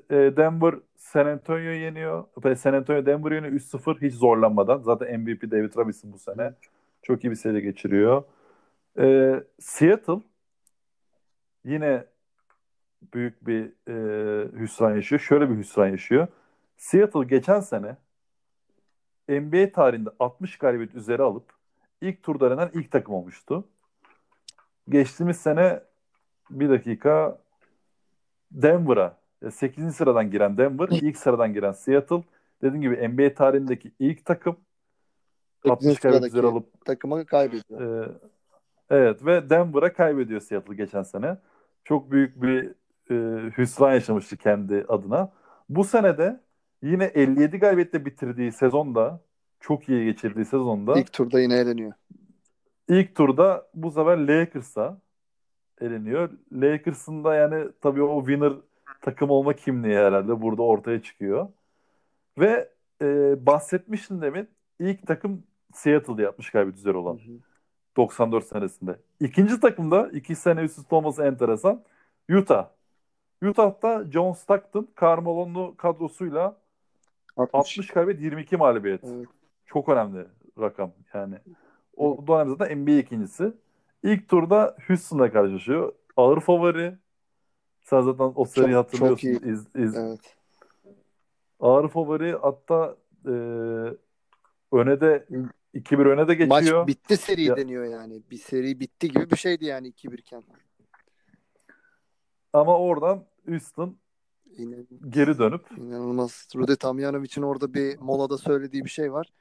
E, 0.09 0.15
Denver 0.15 0.75
San 0.97 1.25
Antonio 1.25 1.71
yeniyor. 1.71 2.25
San 2.57 2.73
Antonio 2.73 3.05
Denver 3.05 3.31
yeniyor 3.31 3.53
3-0 3.53 4.01
hiç 4.01 4.13
zorlanmadan. 4.13 4.79
Zaten 4.81 5.19
MVP 5.19 5.51
David 5.51 5.75
Robinson 5.77 6.13
bu 6.13 6.17
sene. 6.19 6.53
Çok 7.01 7.23
iyi 7.23 7.31
bir 7.31 7.35
seri 7.35 7.61
geçiriyor. 7.61 8.23
E, 8.99 9.35
Seattle 9.59 10.21
yine 11.65 12.05
büyük 13.13 13.47
bir 13.47 13.73
e, 13.87 14.51
hüsran 14.59 14.95
yaşıyor. 14.95 15.21
Şöyle 15.21 15.49
bir 15.49 15.55
hüsran 15.55 15.87
yaşıyor. 15.87 16.27
Seattle 16.77 17.23
geçen 17.23 17.59
sene 17.59 17.97
NBA 19.29 19.71
tarihinde 19.71 20.09
60 20.19 20.57
galibiyet 20.57 20.95
üzeri 20.95 21.21
alıp 21.21 21.53
ilk 22.01 22.23
turda 22.23 22.47
elenen 22.47 22.69
ilk 22.73 22.91
takım 22.91 23.13
olmuştu. 23.13 23.67
Geçtiğimiz 24.89 25.37
sene 25.37 25.83
bir 26.49 26.69
dakika 26.69 27.37
Denver'a 28.51 29.17
8. 29.51 29.95
sıradan 29.95 30.31
giren 30.31 30.57
Denver, 30.57 30.87
ilk 30.91 31.17
sıradan 31.17 31.53
giren 31.53 31.71
Seattle. 31.71 32.23
Dediğim 32.61 32.81
gibi 32.81 33.07
NBA 33.09 33.33
tarihindeki 33.33 33.91
ilk 33.99 34.25
takım 34.25 34.57
60 35.65 35.93
Sekizinci 35.93 36.01
galibiyet 36.01 36.33
üzeri 36.33 36.41
sıradaki 36.41 36.47
alıp 36.47 36.85
takımı 36.85 37.25
kaybediyor. 37.25 38.05
ee, 38.05 38.11
evet 38.89 39.25
ve 39.25 39.49
Denver'a 39.49 39.93
kaybediyor 39.93 40.41
Seattle 40.41 40.75
geçen 40.75 41.03
sene. 41.03 41.37
Çok 41.83 42.11
büyük 42.11 42.41
bir 42.41 42.71
e, 43.11 43.15
hüsran 43.57 43.93
yaşamıştı 43.93 44.37
kendi 44.37 44.85
adına. 44.87 45.31
Bu 45.69 45.83
sene 45.83 46.17
de 46.17 46.39
yine 46.83 47.05
57 47.05 47.57
galibiyetle 47.57 48.05
bitirdiği 48.05 48.51
sezonda 48.51 49.21
çok 49.59 49.89
iyi 49.89 50.05
geçirdiği 50.05 50.45
sezonda 50.45 50.99
İlk 50.99 51.13
turda 51.13 51.39
yine 51.39 51.55
eleniyor. 51.55 51.93
ilk 52.87 53.15
turda 53.15 53.67
bu 53.73 53.91
sefer 53.91 54.17
Lakers'a 54.17 55.01
eleniyor. 55.81 56.29
Lakers'ın 56.51 57.23
da 57.23 57.35
yani 57.35 57.67
tabii 57.81 58.03
o 58.03 58.19
winner 58.25 58.53
takım 59.01 59.29
olma 59.29 59.53
kimliği 59.53 59.97
herhalde 59.97 60.41
burada 60.41 60.61
ortaya 60.61 61.01
çıkıyor. 61.01 61.47
Ve 62.37 62.69
e, 63.01 63.05
bahsetmiştin 63.45 64.21
demin 64.21 64.47
ilk 64.79 65.07
takım 65.07 65.43
Seattle'da 65.73 66.21
yapmış 66.21 66.49
kaybet 66.49 66.75
üzere 66.77 66.97
olan. 66.97 67.13
Hı 67.13 67.31
hı. 67.31 67.37
94 67.97 68.45
senesinde. 68.45 68.99
İkinci 69.19 69.59
takımda 69.59 70.07
iki 70.09 70.35
sene 70.35 70.61
üst 70.61 70.77
üste 70.79 70.95
olması 70.95 71.23
enteresan. 71.23 71.81
Utah. 72.31 72.69
Utah'ta 73.43 74.05
John 74.11 74.33
Stockton, 74.33 74.87
Carmelo'nun 75.01 75.71
kadrosuyla 75.71 76.57
60. 77.37 77.53
60 77.59 77.87
kaybet 77.87 78.21
22 78.21 78.57
mağlubiyet. 78.57 79.03
Evet. 79.03 79.27
Çok 79.65 79.89
önemli 79.89 80.25
rakam 80.59 80.91
yani. 81.13 81.35
O 81.97 82.23
dönem 82.27 82.49
zaten 82.49 82.77
NBA 82.85 82.91
ikincisi. 82.91 83.53
İlk 84.03 84.29
turda 84.29 84.75
Houston'la 84.87 85.31
karşılaşıyor. 85.31 85.93
Ağır 86.17 86.39
favori. 86.39 86.97
Sen 87.81 88.01
zaten 88.01 88.31
o 88.35 88.45
seriyi 88.45 88.71
Çok- 88.73 88.77
hatırlıyorsun. 88.85 89.33
çok 89.33 89.43
iyi. 89.43 89.51
İz- 89.53 89.67
iz- 89.75 89.97
Evet. 89.97 90.35
Ağır 91.59 91.87
favori 91.89 92.31
hatta 92.41 92.95
e, 93.25 93.31
öne 94.71 95.01
de 95.01 95.25
2-1 95.73 96.05
öne 96.05 96.27
de 96.39 96.45
Maç 96.45 96.61
geçiyor. 96.63 96.87
bitti 96.87 97.17
seri 97.17 97.41
Ya- 97.43 97.57
deniyor 97.57 97.85
yani. 97.85 98.21
Bir 98.31 98.37
seri 98.37 98.79
bitti 98.79 99.07
gibi 99.09 99.31
bir 99.31 99.35
şeydi 99.35 99.65
yani 99.65 99.87
2-1 99.87 100.17
iken. 100.17 100.43
Ama 102.53 102.77
oradan 102.79 103.25
Houston 103.47 103.97
Yine 104.57 104.75
geri 105.09 105.37
dönüp 105.39 105.71
İnanılmaz. 105.77 106.47
Rudy 106.55 106.75
Tomjanovic'in 106.75 107.41
orada 107.41 107.73
bir 107.73 107.97
molada 107.99 108.37
söylediği 108.37 108.85
bir 108.85 108.89
şey 108.89 109.13
var. 109.13 109.33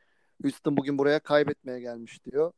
Houston 0.43 0.77
bugün 0.77 0.99
buraya 0.99 1.19
kaybetmeye 1.21 1.81
gelmiş 1.81 2.25
diyor. 2.25 2.53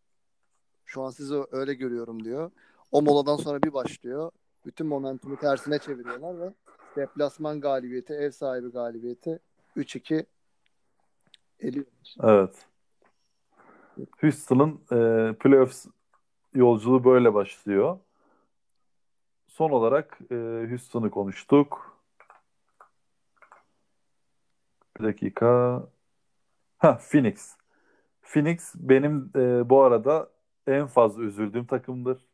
Şu 0.85 1.03
an 1.03 1.11
sizi 1.11 1.35
öyle 1.51 1.75
görüyorum 1.75 2.25
diyor. 2.25 2.51
O 2.93 3.03
moladan 3.03 3.37
sonra 3.37 3.63
bir 3.63 3.73
başlıyor. 3.73 4.31
Bütün 4.67 4.87
momentumu 4.87 5.37
tersine 5.39 5.79
çeviriyorlar 5.79 6.41
ve 6.41 6.55
deplasman 6.97 7.61
galibiyeti, 7.61 8.13
ev 8.13 8.31
sahibi 8.31 8.69
galibiyeti 8.71 9.39
3-2 9.77 10.27
eliyor. 11.61 11.87
Evet. 12.23 12.67
Houston'ın 14.21 14.81
e, 14.93 15.33
playoffs 15.35 15.87
yolculuğu 16.55 17.05
böyle 17.05 17.35
başlıyor. 17.35 17.99
Son 19.47 19.71
olarak 19.71 20.19
e, 20.31 20.67
Houston'ı 20.71 21.11
konuştuk. 21.11 22.01
Bir 24.99 25.05
dakika. 25.05 25.83
Ha 26.79 26.99
Phoenix. 27.11 27.57
Phoenix 28.23 28.75
benim 28.75 29.31
e, 29.37 29.71
bu 29.71 29.83
arada 29.83 30.31
en 30.67 30.87
fazla 30.87 31.23
üzüldüğüm 31.23 31.67
takımdır. 31.67 32.25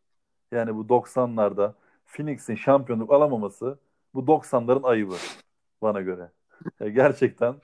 Yani 0.53 0.75
bu 0.77 0.89
90'larda 0.89 1.75
Phoenix'in 2.07 2.55
şampiyonluk 2.55 3.13
alamaması 3.13 3.79
bu 4.15 4.27
90'ların 4.27 4.87
ayıbı 4.87 5.15
bana 5.83 6.01
göre. 6.01 6.31
E, 6.81 6.91
gerçekten 6.91 7.55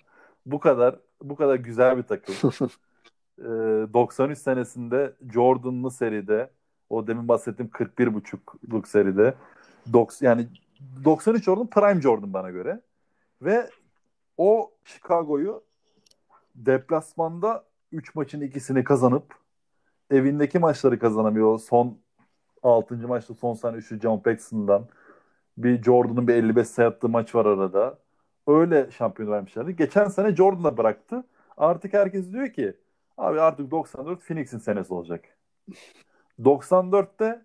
bu 0.47 0.61
kadar 0.61 0.99
bu 1.23 1.37
kadar 1.37 1.55
güzel 1.55 1.99
bir 1.99 2.03
takım. 2.03 2.35
Ee, 3.39 3.45
93 3.45 4.39
senesinde 4.39 5.12
Jordan'lı 5.33 5.91
seride 5.91 6.51
o 6.91 7.07
demin 7.07 7.28
bahsettiğim 7.28 7.70
41.5'luk 7.70 8.87
seride 8.87 9.35
doks- 9.93 10.24
yani 10.24 10.47
93 11.05 11.45
Jordan 11.45 11.66
prime 11.66 12.01
Jordan 12.01 12.33
bana 12.33 12.51
göre 12.51 12.80
ve 13.43 13.70
o 14.37 14.72
Chicago'yu 14.85 15.62
deplasmanda 16.55 17.64
3 17.93 18.14
maçın 18.14 18.41
ikisini 18.41 18.85
kazanıp 18.85 19.35
evindeki 20.11 20.59
maçları 20.59 20.99
kazanamıyor. 20.99 21.59
Son 21.59 21.99
6. 22.62 22.95
maçta 23.09 23.35
son 23.35 23.55
saniye 23.55 23.78
üçlü 23.78 24.01
John 24.01 24.18
Paxson'dan 24.18 24.87
bir 25.59 25.83
Jordan'ın 25.83 26.28
bir 26.28 26.35
55 26.35 26.68
sayı 26.68 26.89
attığı 26.89 27.09
maç 27.09 27.35
var 27.35 27.47
arada. 27.47 27.99
Öyle 28.47 28.91
şampiyon 28.91 29.30
vermişlerdi. 29.30 29.76
Geçen 29.76 30.09
sene 30.09 30.37
Jordan'la 30.37 30.76
bıraktı. 30.76 31.24
Artık 31.57 31.93
herkes 31.93 32.33
diyor 32.33 32.49
ki 32.53 32.76
abi 33.19 33.41
artık 33.41 33.71
94 33.71 34.21
Phoenix'in 34.21 34.59
senesi 34.59 34.95
olacak. 34.95 35.25
94'te 36.41 37.43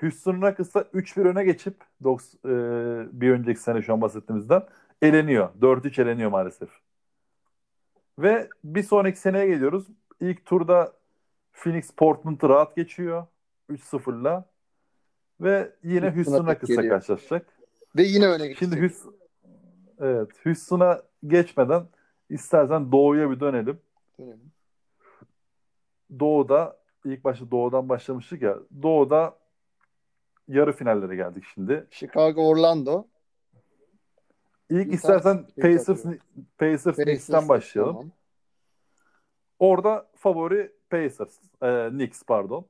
Houston 0.00 0.42
Rockets'a 0.42 0.80
3-1 0.80 1.28
öne 1.28 1.44
geçip 1.44 1.76
e, 2.04 2.50
bir 3.20 3.30
önceki 3.30 3.60
sene 3.60 3.82
şu 3.82 3.92
an 3.92 4.00
bahsettiğimizden 4.00 4.62
eleniyor. 5.02 5.48
4-3 5.60 6.02
eleniyor 6.02 6.30
maalesef. 6.30 6.68
Ve 8.18 8.48
bir 8.64 8.82
sonraki 8.82 9.18
seneye 9.18 9.46
geliyoruz. 9.46 9.86
İlk 10.20 10.44
turda 10.44 10.92
Phoenix 11.52 11.90
Portland'ı 11.90 12.48
rahat 12.48 12.76
geçiyor. 12.76 13.26
3-0'la. 13.70 14.44
Ve 15.40 15.72
yine 15.82 16.10
Houston 16.10 16.56
geliyor. 16.66 16.88
karşılaşacak. 16.88 17.46
Ve 17.96 18.02
yine 18.02 18.26
öne 18.26 18.48
geçecek. 18.48 18.58
Şimdi 18.58 18.80
Houston, 18.80 19.14
evet, 20.00 20.28
Houston'a 20.44 21.02
geçmeden 21.26 21.82
İstersen 22.30 22.92
Doğu'ya 22.92 23.30
bir 23.30 23.40
dönelim. 23.40 23.80
Dönelim. 24.18 24.52
Doğu'da 26.18 26.78
ilk 27.04 27.24
başta 27.24 27.50
Doğu'dan 27.50 27.88
başlamıştık 27.88 28.42
ya. 28.42 28.58
Doğu'da 28.82 29.38
yarı 30.48 30.72
finallere 30.72 31.16
geldik 31.16 31.44
şimdi. 31.54 31.86
Chicago 31.90 32.48
Orlando. 32.48 33.04
İlk 34.70 34.86
Utah- 34.86 34.94
istersen 34.94 35.46
Pacers. 35.60 36.04
Pacers, 36.58 36.96
Knicks'ten 36.96 37.48
başlayalım. 37.48 37.94
Tamam. 37.94 38.10
Orada 39.58 40.06
favori 40.16 40.72
Pacers, 40.90 41.38
e, 41.62 41.88
Knicks 41.90 42.22
pardon. 42.22 42.66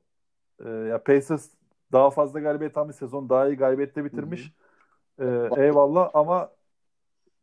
E, 0.65 0.69
ya 0.69 1.03
Pacers 1.03 1.49
daha 1.91 2.09
fazla 2.09 2.39
galibiyet 2.39 2.77
almış 2.77 2.95
sezon 2.95 3.29
daha 3.29 3.47
iyi 3.47 3.57
galibiyette 3.57 4.05
bitirmiş. 4.05 4.51
E, 5.19 5.25
eyvallah 5.57 6.09
ama 6.13 6.51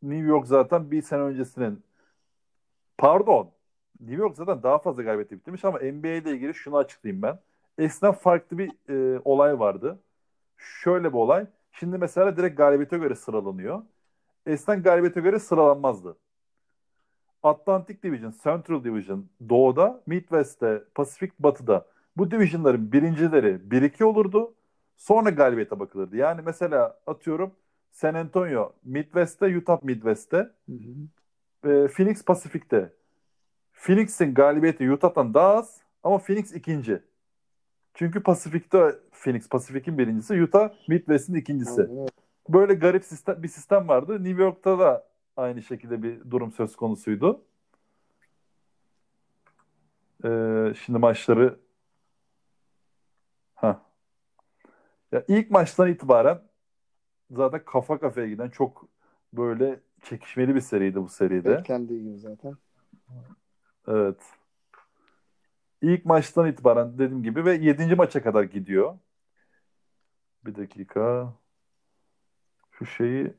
New 0.03 0.27
York 0.27 0.47
zaten 0.47 0.91
bir 0.91 1.03
sene 1.03 1.21
öncesinin 1.21 1.83
pardon 2.99 3.51
New 4.01 4.17
York 4.23 4.37
zaten 4.37 4.63
daha 4.63 4.79
fazla 4.79 5.03
galibiyette 5.03 5.37
bitirmiş 5.37 5.65
ama 5.65 5.79
NBA 5.79 6.09
ile 6.09 6.31
ilgili 6.33 6.55
şunu 6.55 6.77
açıklayayım 6.77 7.23
ben. 7.23 7.39
Eskiden 7.79 8.13
farklı 8.13 8.59
bir 8.59 8.73
e, 9.17 9.21
olay 9.25 9.59
vardı. 9.59 10.01
Şöyle 10.57 11.09
bir 11.09 11.19
olay. 11.19 11.47
Şimdi 11.73 11.99
mesela 11.99 12.37
direkt 12.37 12.57
galibiyete 12.59 12.99
göre 12.99 13.15
sıralanıyor. 13.15 13.83
Eskiden 14.47 14.83
galibiyete 14.83 15.21
göre 15.21 15.39
sıralanmazdı. 15.39 16.17
Atlantic 17.43 18.03
Division, 18.03 18.35
Central 18.43 18.85
Division 18.85 19.27
doğuda, 19.49 20.03
Midwest'te, 20.07 20.85
Pasifik 20.95 21.39
batıda 21.39 21.87
bu 22.17 22.31
divisionların 22.31 22.93
birincileri 22.93 23.71
1-2 23.71 24.05
olurdu. 24.05 24.55
Sonra 24.97 25.31
galibiyete 25.31 25.81
bakılırdı. 25.81 26.17
Yani 26.17 26.43
mesela 26.45 27.01
atıyorum 27.07 27.53
San 27.93 28.15
Antonio 28.15 28.73
Midwest'te, 28.85 29.57
Utah 29.59 29.83
Midwest'te, 29.83 30.37
Hı 30.69 30.73
hı. 30.73 31.71
e, 31.71 31.89
Phoenix 31.89 32.25
Pasifik'te. 32.25 32.93
Phoenix'in 33.77 34.35
galibiyeti 34.35 34.93
Utah'tan 34.93 35.35
daha 35.35 35.55
az 35.55 35.81
ama 36.03 36.19
Phoenix 36.19 36.53
ikinci. 36.55 37.03
Çünkü 37.95 38.23
Pasifik'te 38.23 38.99
Phoenix 39.13 39.49
Pasifik'in 39.49 39.99
birincisi, 39.99 40.43
Utah 40.43 40.71
Midwest'in 40.89 41.35
ikincisi. 41.35 41.89
Böyle 42.49 42.75
garip 42.75 43.05
sistem, 43.05 43.43
bir 43.43 43.49
sistem 43.49 43.89
vardı. 43.89 44.25
New 44.25 44.43
York'ta 44.43 44.79
da 44.79 45.09
aynı 45.37 45.63
şekilde 45.63 46.03
bir 46.03 46.31
durum 46.31 46.53
söz 46.53 46.77
konusuydu. 46.77 47.45
Ee, 50.25 50.73
şimdi 50.85 50.99
maçları 50.99 51.59
ha. 53.55 53.83
Ya 55.13 55.25
ilk 55.29 55.51
maçtan 55.51 55.89
itibaren 55.89 56.43
zaten 57.31 57.65
kafa 57.65 57.99
kafaya 57.99 58.27
giden 58.27 58.49
çok 58.49 58.89
böyle 59.33 59.81
çekişmeli 60.03 60.55
bir 60.55 60.61
seriydi 60.61 61.03
bu 61.03 61.09
seride. 61.09 61.59
Beklendiği 61.59 62.03
gibi 62.03 62.19
zaten. 62.19 62.57
Evet. 63.89 64.17
İlk 65.83 66.05
maçtan 66.05 66.47
itibaren 66.49 66.99
dediğim 66.99 67.23
gibi 67.23 67.45
ve 67.45 67.55
7. 67.55 67.95
maça 67.95 68.23
kadar 68.23 68.43
gidiyor. 68.43 68.99
Bir 70.45 70.55
dakika. 70.55 71.33
Şu 72.73 72.87
şeyi 72.87 73.35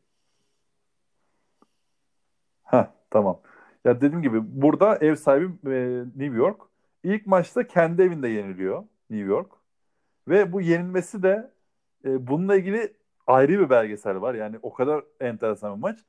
Ha 2.64 2.94
tamam. 3.10 3.42
Ya 3.86 4.02
dediğim 4.02 4.22
gibi 4.22 4.62
burada 4.62 4.98
ev 4.98 5.16
sahibi 5.16 5.70
e, 5.72 6.06
New 6.16 6.38
York. 6.38 6.62
İlk 7.04 7.28
maçta 7.28 7.68
kendi 7.68 8.02
evinde 8.02 8.28
yeniliyor 8.28 8.84
New 9.10 9.28
York. 9.28 9.52
Ve 10.28 10.54
bu 10.54 10.62
yenilmesi 10.62 11.24
de 11.24 11.52
e, 12.06 12.28
bununla 12.28 12.56
ilgili 12.56 12.94
ayrı 13.28 13.60
bir 13.60 13.70
belgesel 13.70 14.22
var. 14.22 14.34
Yani 14.36 14.60
o 14.62 14.74
kadar 14.74 15.04
enteresan 15.20 15.76
bir 15.76 15.82
maç. 15.82 16.00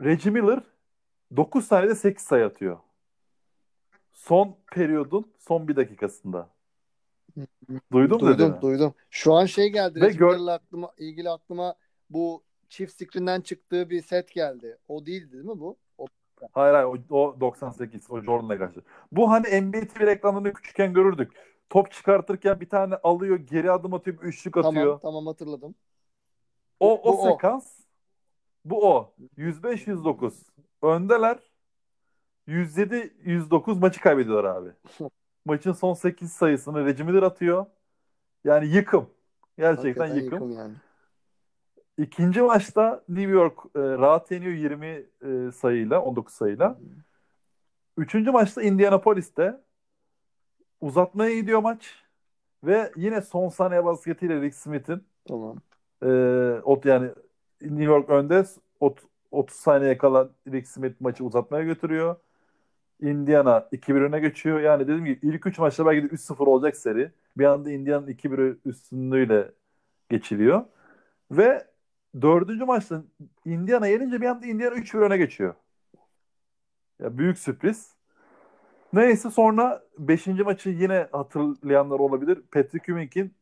Reggie 0.00 0.32
Miller 0.32 0.62
9 1.36 1.64
saniyede 1.64 1.94
8 1.94 2.24
sayı 2.24 2.46
atıyor. 2.46 2.78
Son 4.12 4.56
periyodun 4.72 5.32
son 5.38 5.68
bir 5.68 5.76
dakikasında. 5.76 6.50
Duydun 7.92 8.16
mu 8.16 8.20
Duydum, 8.20 8.34
dediğimi? 8.34 8.60
duydum. 8.62 8.94
Şu 9.10 9.34
an 9.34 9.44
şey 9.46 9.68
geldi. 9.72 10.00
Ve 10.00 10.08
gör- 10.08 10.48
aklıma, 10.48 10.92
ilgili 10.98 11.30
aklıma 11.30 11.74
bu 12.10 12.42
çift 12.68 12.92
screen'den 12.92 13.40
çıktığı 13.40 13.90
bir 13.90 14.02
set 14.02 14.32
geldi. 14.32 14.78
O 14.88 15.06
değildi 15.06 15.32
değil 15.32 15.44
mi 15.44 15.60
bu? 15.60 15.76
O, 15.98 16.06
Hayır 16.52 16.74
hayır 16.74 16.86
o, 17.10 17.16
o 17.16 17.40
98 17.40 18.10
o 18.10 18.20
Jordan'la 18.20 18.58
karşı. 18.58 18.82
Bu 19.12 19.30
hani 19.30 19.60
NBA 19.62 19.80
TV 19.86 20.00
reklamlarını 20.00 20.52
küçükken 20.52 20.92
görürdük. 20.92 21.32
Top 21.70 21.92
çıkartırken 21.92 22.60
bir 22.60 22.68
tane 22.68 22.94
alıyor 22.94 23.36
geri 23.36 23.70
adım 23.70 23.94
atıyor 23.94 24.22
üçlük 24.22 24.56
atıyor. 24.56 24.84
tamam, 24.84 24.98
tamam 25.02 25.26
hatırladım. 25.26 25.74
O, 26.80 27.00
o 27.02 27.12
Bu 27.12 27.22
o. 27.22 27.30
sekans 27.32 27.80
bu 28.64 28.88
o. 28.94 29.14
105-109. 29.36 30.32
Öndeler. 30.86 31.38
107-109 32.48 33.78
maçı 33.78 34.00
kaybediyorlar 34.00 34.44
abi. 34.44 34.70
Maçın 35.44 35.72
son 35.72 35.94
8 35.94 36.32
sayısını 36.32 36.86
Reggie 36.86 37.06
Miller 37.06 37.22
atıyor. 37.22 37.66
Yani 38.44 38.66
yıkım. 38.68 39.10
Gerçekten 39.58 40.08
Hakikaten 40.08 40.22
yıkım. 40.22 40.52
yani. 40.52 40.74
İkinci 41.98 42.42
maçta 42.42 43.04
New 43.08 43.30
York 43.32 43.58
e, 43.74 43.80
rahat 43.80 44.30
yeniyor 44.30 44.52
20 44.52 44.86
e, 44.86 45.52
sayıyla, 45.52 46.02
19 46.02 46.34
sayıyla. 46.34 46.78
Üçüncü 47.96 48.30
maçta 48.30 48.62
Indianapolis'te 48.62 49.60
uzatmaya 50.80 51.40
gidiyor 51.40 51.60
maç. 51.60 52.02
Ve 52.64 52.92
yine 52.96 53.22
son 53.22 53.48
saniye 53.48 53.84
basketiyle 53.84 54.40
Rick 54.40 54.54
Smith'in 54.54 55.04
Tamam. 55.28 55.56
e, 56.02 56.06
ot 56.64 56.84
yani 56.84 57.10
New 57.60 57.84
York 57.84 58.10
önde 58.10 58.44
ot, 58.80 59.02
30 59.36 59.56
saniye 59.56 59.98
kala 59.98 60.30
Rick 60.52 60.68
Smith 60.68 61.00
maçı 61.00 61.24
uzatmaya 61.24 61.64
götürüyor. 61.64 62.16
Indiana 63.00 63.68
2-1 63.72 64.02
öne 64.02 64.20
geçiyor. 64.20 64.60
Yani 64.60 64.82
dediğim 64.82 65.04
gibi 65.04 65.18
ilk 65.22 65.46
3 65.46 65.58
maçta 65.58 65.86
belki 65.86 66.10
de 66.10 66.14
3-0 66.14 66.46
olacak 66.46 66.76
seri. 66.76 67.12
Bir 67.38 67.44
anda 67.44 67.70
Indiana'nın 67.70 68.06
2-1 68.06 68.56
üstünlüğüyle 68.64 69.52
geçiliyor. 70.08 70.64
Ve 71.30 71.66
dördüncü 72.22 72.64
maçta 72.64 73.02
Indiana 73.44 73.86
yenince 73.86 74.20
bir 74.20 74.26
anda 74.26 74.46
Indiana 74.46 74.74
3-1 74.74 74.98
öne 74.98 75.16
geçiyor. 75.16 75.54
Ya 77.00 77.18
büyük 77.18 77.38
sürpriz. 77.38 77.96
Neyse 78.92 79.30
sonra 79.30 79.82
5. 79.98 80.26
maçı 80.26 80.70
yine 80.70 81.08
hatırlayanlar 81.12 81.98
olabilir. 81.98 82.42
Patrick 82.52 82.92
Ewing'in 82.92 83.34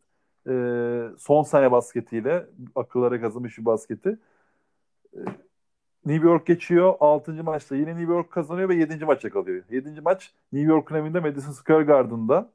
e, 0.49 1.17
son 1.19 1.43
saniye 1.43 1.73
basketiyle 1.73 2.47
akıllara 2.75 3.21
kazınmış 3.21 3.59
bir 3.59 3.65
basketi. 3.65 4.19
E, 5.17 5.19
New 6.07 6.29
York 6.29 6.47
geçiyor. 6.47 6.95
6. 7.01 7.33
maçta 7.45 7.77
yine 7.77 7.97
New 7.97 8.13
York 8.13 8.31
kazanıyor 8.31 8.69
ve 8.69 8.75
7. 8.75 9.05
maça 9.05 9.31
kalıyor. 9.31 9.65
7. 9.71 10.01
maç 10.01 10.33
New 10.53 10.73
York'un 10.73 10.95
evinde 10.97 11.21
Madison 11.21 11.53
Square 11.53 11.85
Garden'da. 11.85 12.51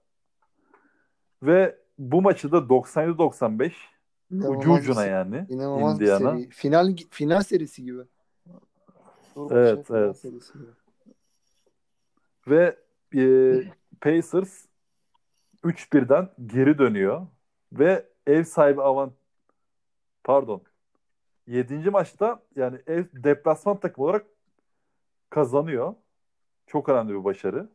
Ve 1.43 1.75
bu 1.97 2.21
maçı 2.21 2.51
da 2.51 2.57
97-95 2.57 3.71
ucu 4.31 4.73
ucuna 4.73 5.05
bir, 5.05 5.09
yani 5.09 5.45
inanılmaz 5.49 5.99
bir 5.99 6.05
Indiana. 6.05 6.37
seri. 6.37 6.49
Final, 6.49 6.95
final 7.09 7.41
serisi 7.41 7.83
gibi. 7.83 8.01
Dur 9.35 9.51
Evet, 9.51 9.87
final 9.87 10.03
evet. 10.03 10.17
serisi 10.17 10.53
gibi. 10.53 10.65
Ve 12.47 12.75
e, 13.15 13.23
Pacers 14.01 14.65
3-1'den 15.63 16.29
geri 16.45 16.77
dönüyor. 16.77 17.27
Ve 17.73 18.05
ev 18.27 18.43
sahibi 18.43 18.81
avant 18.81 19.13
pardon 20.23 20.61
7. 21.49 21.89
maçta 21.89 22.43
yani 22.55 22.77
ev 22.87 23.05
deplasman 23.13 23.79
takım 23.79 24.03
olarak 24.03 24.25
kazanıyor. 25.29 25.93
Çok 26.67 26.89
önemli 26.89 27.13
bir 27.13 27.23
başarı. 27.23 27.69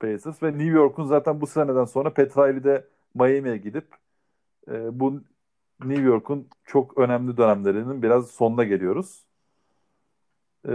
Pacers 0.00 0.42
ve 0.42 0.52
New 0.52 0.64
York'un 0.64 1.04
zaten 1.04 1.40
bu 1.40 1.46
seneden 1.46 1.84
sonra 1.84 2.14
Petrali'de 2.14 2.88
Miami'ye 3.14 3.56
gidip 3.56 3.86
e, 4.68 5.00
bu 5.00 5.22
New 5.84 6.02
York'un 6.02 6.48
çok 6.64 6.98
önemli 6.98 7.36
dönemlerinin 7.36 8.02
biraz 8.02 8.30
sonuna 8.30 8.64
geliyoruz. 8.64 9.24
E, 10.68 10.70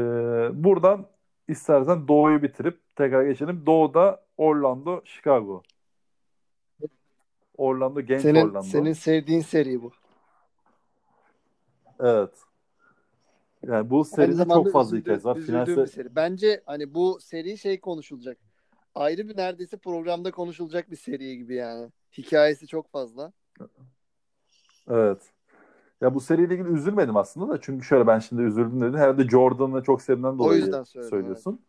buradan 0.54 1.08
istersen 1.48 2.08
Doğu'yu 2.08 2.44
bitirip 2.44 2.80
tekrar 2.96 3.24
geçelim. 3.24 3.66
Doğu'da 3.66 4.26
Orlando, 4.38 5.02
Chicago. 5.06 5.64
Orlando, 7.58 8.02
genç 8.02 8.22
Senin, 8.22 8.42
Orlando. 8.42 8.62
senin 8.62 8.94
sevdiğin 8.94 9.42
seri 9.42 9.82
bu. 9.82 9.92
Evet. 12.02 12.30
Yani 13.68 13.90
bu 13.90 14.06
seride 14.06 14.46
çok 14.46 14.72
fazla 14.72 14.98
üzüldüğüm- 14.98 15.02
hikayesi 15.02 15.26
var. 15.26 15.38
Final 15.40 15.86
seri. 15.86 16.16
Bence 16.16 16.64
hani 16.66 16.94
bu 16.94 17.20
seri 17.22 17.58
şey 17.58 17.80
konuşulacak. 17.80 18.38
Ayrı 18.96 19.30
bir 19.30 19.38
neredeyse 19.38 19.78
programda 19.78 20.32
konuşulacak 20.32 20.92
bir 20.92 20.96
seri 20.96 21.38
gibi 21.38 21.56
yani. 21.56 21.92
Hikayesi 22.18 22.68
çok 22.68 22.92
fazla. 22.92 23.32
Evet. 24.90 25.22
Ya 26.02 26.16
bu 26.16 26.22
seriyle 26.22 26.54
ilgili 26.56 26.70
üzülmedim 26.70 27.18
aslında 27.18 27.54
da 27.54 27.62
çünkü 27.62 27.86
şöyle 27.86 28.08
ben 28.08 28.20
şimdi 28.20 28.42
üzüldüm 28.42 28.82
dedin. 28.82 28.98
Herhalde 28.98 29.24
Jordan'ı 29.30 29.84
çok 29.84 30.02
sevdiğinden 30.02 30.40
dolayı 30.40 30.62
söylüyorsun. 31.10 31.62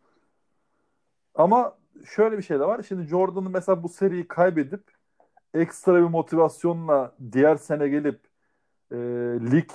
Ama 1.35 1.77
şöyle 2.15 2.37
bir 2.37 2.43
şey 2.43 2.59
de 2.59 2.65
var. 2.65 2.83
Şimdi 2.87 3.07
Jordan'ın 3.07 3.51
mesela 3.51 3.83
bu 3.83 3.89
seriyi 3.89 4.27
kaybedip 4.27 4.83
ekstra 5.53 5.95
bir 5.95 6.09
motivasyonla 6.09 7.15
diğer 7.31 7.55
sene 7.55 7.87
gelip 7.87 8.19
e, 8.93 8.97
lig 9.51 9.69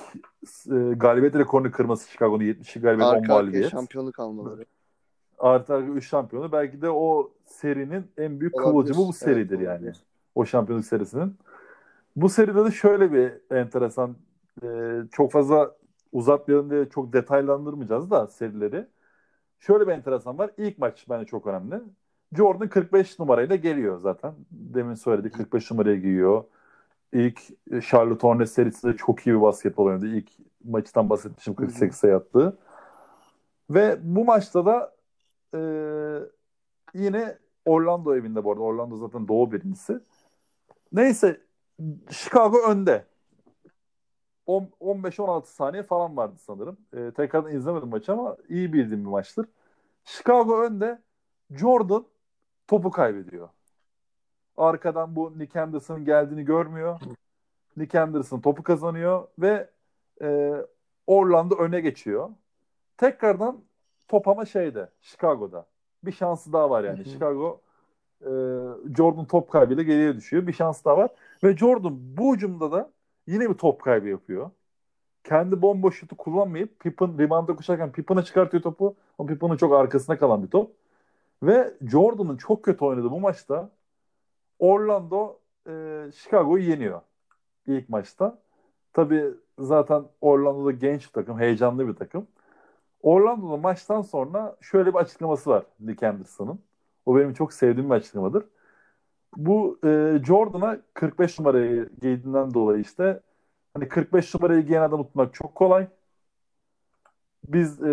e, 0.71 0.95
galibiyet 0.95 1.35
rekorunu 1.35 1.71
kırması 1.71 2.11
Chicago'nun 2.11 2.45
70 2.45 2.73
galibiyet 2.75 3.01
10 3.01 3.05
Arka 3.05 3.19
arkaya 3.19 3.35
mağlubiyet. 3.43 3.71
şampiyonluk 3.71 4.19
almaları. 4.21 4.65
Artı 5.39 5.75
arka 5.75 5.93
3 5.93 6.09
şampiyonu. 6.09 6.53
Belki 6.53 6.83
de 6.83 6.91
o 6.91 7.33
serinin 7.47 8.07
en 8.17 8.41
büyük 8.41 8.55
Olabilir. 8.55 8.71
kıvılcımı 8.73 8.99
bu 8.99 9.05
Evet, 9.05 9.15
seridir 9.17 9.59
yani. 9.61 9.73
olabilir. 9.75 9.97
O 10.35 10.45
şampiyonluk 10.45 10.87
serisinin. 10.87 11.37
Bu 12.17 12.29
seride 12.29 12.65
de 12.65 12.71
şöyle 12.71 13.13
bir 13.13 13.33
enteresan 13.57 14.17
e, 14.63 14.67
çok 15.13 15.33
fazla 15.33 15.77
uzatmayalım 16.13 16.71
diye 16.71 16.89
çok 16.89 17.13
detaylandırmayacağız 17.13 18.11
da 18.11 18.27
serileri. 18.27 18.87
Şöyle 19.59 19.87
bir 19.87 19.93
enteresan 19.93 20.39
var. 20.39 20.51
İlk 20.59 20.79
maç 20.79 21.07
bence 21.11 21.25
çok 21.27 21.47
önemli. 21.47 21.75
Jordan 22.37 22.69
45 22.69 23.19
numarayla 23.19 23.57
geliyor 23.57 23.99
zaten. 23.99 24.35
Demin 24.51 24.95
söyledi 24.95 25.31
45 25.31 25.71
numaraya 25.71 25.97
giyiyor. 25.97 26.45
İlk 27.13 27.41
e, 27.71 27.81
Charlotte 27.81 28.27
Hornets 28.29 28.53
serisinde 28.53 28.97
çok 28.97 29.27
iyi 29.27 29.37
bir 29.37 29.41
basketbol 29.41 29.87
oynadı. 29.87 30.07
İlk 30.07 30.31
maçtan 30.65 31.11
bahsetmişim 31.11 31.55
48 31.55 31.97
sayı 31.97 32.17
attı. 32.17 32.59
Ve 33.71 33.99
bu 34.03 34.25
maçta 34.25 34.67
da 34.67 34.95
e, 35.55 35.61
yine 36.95 37.39
Orlando 37.65 38.17
evinde 38.17 38.45
bu 38.45 38.53
arada. 38.53 38.63
Orlando 38.63 38.97
zaten 38.97 39.29
doğu 39.29 39.53
birincisi. 39.53 40.01
Neyse 40.93 41.41
Chicago 42.11 42.59
önde. 42.71 43.05
On- 44.47 44.71
15-16 44.81 45.47
saniye 45.47 45.83
falan 45.83 46.17
vardı 46.17 46.37
sanırım. 46.39 46.79
E, 46.93 47.11
tekrardan 47.13 47.53
izlemedim 47.53 47.89
maçı 47.89 48.13
ama 48.13 48.37
iyi 48.49 48.73
bildiğim 48.73 49.05
bir 49.05 49.11
maçtır. 49.11 49.47
Chicago 50.05 50.63
önde. 50.63 51.03
Jordan 51.51 52.07
topu 52.69 52.91
kaybediyor. 52.91 53.49
Arkadan 54.59 55.17
bu 55.17 55.39
Nick 55.39 55.61
Anderson'ın 55.61 56.05
geldiğini 56.05 56.45
görmüyor. 56.45 57.01
Nick 57.77 58.01
Anderson 58.01 58.41
topu 58.41 58.63
kazanıyor 58.63 59.29
ve 59.39 59.71
e, 60.23 60.55
Orlando 61.07 61.55
öne 61.55 61.81
geçiyor. 61.81 62.31
Tekrardan 62.97 63.61
top 64.09 64.29
ama 64.29 64.45
şeyde 64.45 64.89
Chicago'da. 65.01 65.67
Bir 66.05 66.13
şansı 66.13 66.53
daha 66.53 66.71
var 66.71 66.85
yani. 66.85 66.99
Hı 66.99 67.03
hı. 67.03 67.09
Chicago 67.09 67.61
e, 68.21 68.31
Jordan 68.97 69.25
top 69.25 69.51
kaybıyla 69.51 69.83
geriye 69.83 70.17
düşüyor. 70.17 70.47
Bir 70.47 70.53
şans 70.53 70.85
daha 70.85 70.97
var. 70.97 71.11
Ve 71.45 71.57
Jordan 71.57 71.99
bu 72.17 72.35
hücumda 72.35 72.73
da 72.73 72.91
yine 73.27 73.51
bir 73.51 73.55
top 73.55 73.83
kaybı 73.83 74.09
yapıyor. 74.09 74.51
Kendi 75.25 75.63
bomboş 75.63 75.99
şutu 76.01 76.17
kullanmayıp 76.17 76.81
Pippen 76.81 77.19
rebound'a 77.19 77.57
koşarken 77.57 77.93
Pippen'a 77.93 78.23
çıkartıyor 78.25 78.63
topu. 78.63 78.95
O 79.19 79.27
Pippen'ın 79.27 79.57
çok 79.57 79.75
arkasına 79.75 80.19
kalan 80.19 80.43
bir 80.43 80.51
top. 80.51 80.71
Ve 81.43 81.75
Jordan'ın 81.83 82.37
çok 82.37 82.63
kötü 82.63 82.85
oynadığı 82.85 83.11
bu 83.11 83.21
maçta 83.21 83.71
Orlando 84.59 85.41
e, 85.69 85.73
Chicago'yu 86.15 86.65
yeniyor 86.71 87.01
ilk 87.67 87.89
maçta. 87.89 88.39
Tabii 88.93 89.25
zaten 89.59 90.05
Orlando'da 90.21 90.73
genç 90.73 91.07
bir 91.07 91.13
takım, 91.13 91.41
heyecanlı 91.41 91.89
bir 91.89 91.95
takım. 91.95 92.27
Orlando'da 93.03 93.57
maçtan 93.57 94.03
sonra 94.03 94.57
şöyle 94.61 94.91
bir 94.95 94.99
açıklaması 94.99 95.51
var 95.51 95.65
Nick 95.81 96.09
Anderson'ın. 96.09 96.61
O 97.07 97.17
benim 97.17 97.35
çok 97.35 97.53
sevdiğim 97.53 97.91
bir 97.91 97.95
açıklamadır. 97.95 98.45
Bu 99.37 99.79
e, 99.85 100.21
Jordan'a 100.27 100.79
45 100.95 101.39
numarayı 101.39 101.91
giydiğinden 102.03 102.55
dolayı 102.55 102.81
işte 102.83 103.21
hani 103.75 103.89
45 103.89 104.35
numarayı 104.35 104.63
giyen 104.67 104.83
adamı 104.83 105.05
tutmak 105.05 105.35
çok 105.35 105.55
kolay. 105.55 105.89
Biz 107.49 107.83
e, 107.83 107.89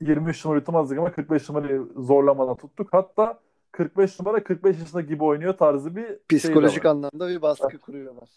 23 0.00 0.44
numarayı 0.44 0.64
tutamazdık 0.64 0.98
ama 0.98 1.12
45 1.12 1.48
numarayı 1.48 1.86
zorlamadan 1.96 2.56
tuttuk. 2.56 2.88
Hatta 2.92 3.40
45 3.78 4.20
numara 4.20 4.44
45 4.44 4.78
yaşında 4.78 5.00
gibi 5.00 5.24
oynuyor 5.24 5.56
tarzı 5.56 5.96
bir 5.96 6.06
şey 6.06 6.18
Psikolojik 6.38 6.84
var. 6.84 6.90
anlamda 6.90 7.28
bir 7.28 7.42
baskı 7.42 7.78
kuruyorlar. 7.78 8.28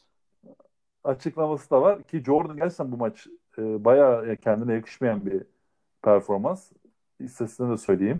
açıklaması 1.03 1.69
da 1.69 1.81
var 1.81 2.03
ki 2.03 2.23
Jordan 2.23 2.57
gerçekten 2.57 2.91
bu 2.91 2.97
maç 2.97 3.27
e, 3.57 3.85
bayağı 3.85 4.35
kendine 4.35 4.73
yakışmayan 4.73 5.25
bir 5.25 5.43
performans. 6.01 6.71
İstatistiğini 7.19 7.73
de 7.73 7.77
söyleyeyim. 7.77 8.19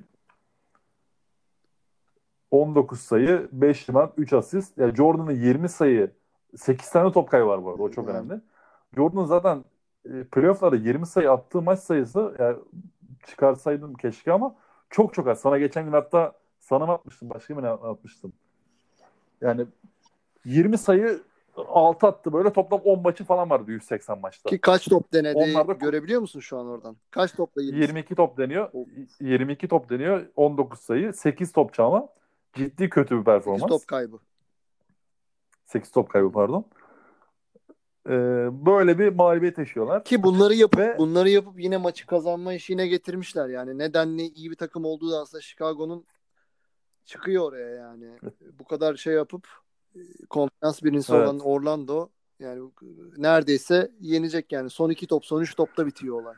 19 2.51 2.99
sayı, 3.01 3.49
5 3.51 3.89
rebound, 3.89 4.09
3 4.17 4.33
asist. 4.33 4.77
Yani 4.77 4.95
Jordan'ın 4.95 5.31
20 5.31 5.69
sayı, 5.69 6.11
8 6.57 6.89
tane 6.89 7.11
top 7.11 7.29
kaybı 7.31 7.47
var 7.47 7.63
bu 7.63 7.69
arada. 7.71 7.83
O 7.83 7.89
çok 7.91 8.05
Evet. 8.09 8.15
önemli. 8.15 8.41
Jordan 8.95 9.25
zaten 9.25 9.63
e, 10.05 10.23
playoff'larda 10.23 10.75
20 10.75 11.05
sayı 11.05 11.31
attığı 11.31 11.61
maç 11.61 11.79
sayısı 11.79 12.35
yani 12.39 12.57
çıkarsaydım 13.27 13.93
keşke 13.93 14.31
ama 14.33 14.55
çok 14.89 15.13
çok 15.13 15.27
az. 15.27 15.39
Sana 15.39 15.57
geçen 15.57 15.85
gün 15.85 15.91
hatta 15.91 16.40
sana 16.61 16.85
mı 16.85 16.91
atmıştım, 16.91 17.29
başka 17.29 17.57
birine 17.57 17.69
atmıştım. 17.69 18.33
Yani 19.41 19.65
20 20.45 20.77
sayı 20.77 21.21
6 21.57 22.07
attı 22.07 22.33
böyle 22.33 22.53
toplam 22.53 22.81
10 22.83 23.01
maçı 23.01 23.23
falan 23.23 23.49
vardı 23.49 23.71
180 23.71 24.19
maçta. 24.19 24.49
Ki 24.49 24.61
kaç 24.61 24.87
top 24.89 25.13
denedi 25.13 25.37
Onlar 25.37 25.67
da- 25.67 25.73
görebiliyor 25.73 26.21
musun 26.21 26.39
şu 26.39 26.57
an 26.57 26.67
oradan? 26.67 26.97
Kaç 27.11 27.31
topla 27.35 27.61
20? 27.61 27.81
22 27.81 28.15
top 28.15 28.37
deniyor. 28.37 28.69
Of. 28.73 28.87
22 29.21 29.67
top 29.67 29.89
deniyor. 29.89 30.25
19 30.35 30.79
sayı. 30.79 31.13
8 31.13 31.51
top 31.51 31.73
çalma. 31.73 32.07
Ciddi 32.53 32.89
kötü 32.89 33.19
bir 33.19 33.23
performans. 33.23 33.61
8 33.61 33.69
top 33.77 33.87
kaybı. 33.87 34.19
8 35.65 35.91
top 35.91 36.09
kaybı 36.09 36.31
pardon. 36.31 36.65
Ee, 38.07 38.11
böyle 38.65 38.99
bir 38.99 39.09
mağlubiyet 39.15 39.57
yaşıyorlar. 39.57 40.03
Ki 40.03 40.23
bunları 40.23 40.53
yapıp 40.53 40.79
Ve- 40.79 40.97
bunları 40.97 41.29
yapıp 41.29 41.59
yine 41.59 41.77
maçı 41.77 42.07
kazanma 42.07 42.53
işine 42.53 42.87
getirmişler. 42.87 43.49
Yani 43.49 43.77
nedenli 43.77 44.27
iyi 44.27 44.51
bir 44.51 44.55
takım 44.55 44.85
olduğu 44.85 45.11
da 45.11 45.17
aslında 45.19 45.41
Chicago'nun 45.41 46.05
çıkıyor 47.05 47.43
oraya 47.43 47.69
yani. 47.69 48.19
Bu 48.59 48.63
kadar 48.63 48.95
şey 48.95 49.13
yapıp 49.13 49.47
e, 49.95 49.99
konferans 50.29 50.83
birincisi 50.83 51.13
Evet. 51.15 51.27
olan 51.27 51.39
Orlando 51.39 52.09
yani 52.39 52.71
e, 52.81 52.87
neredeyse 53.17 53.91
yenecek 53.99 54.51
yani. 54.51 54.69
Son 54.69 54.89
iki 54.89 55.07
top, 55.07 55.25
son 55.25 55.41
üç 55.41 55.55
topta 55.55 55.85
bitiyor 55.85 56.21
olay. 56.21 56.35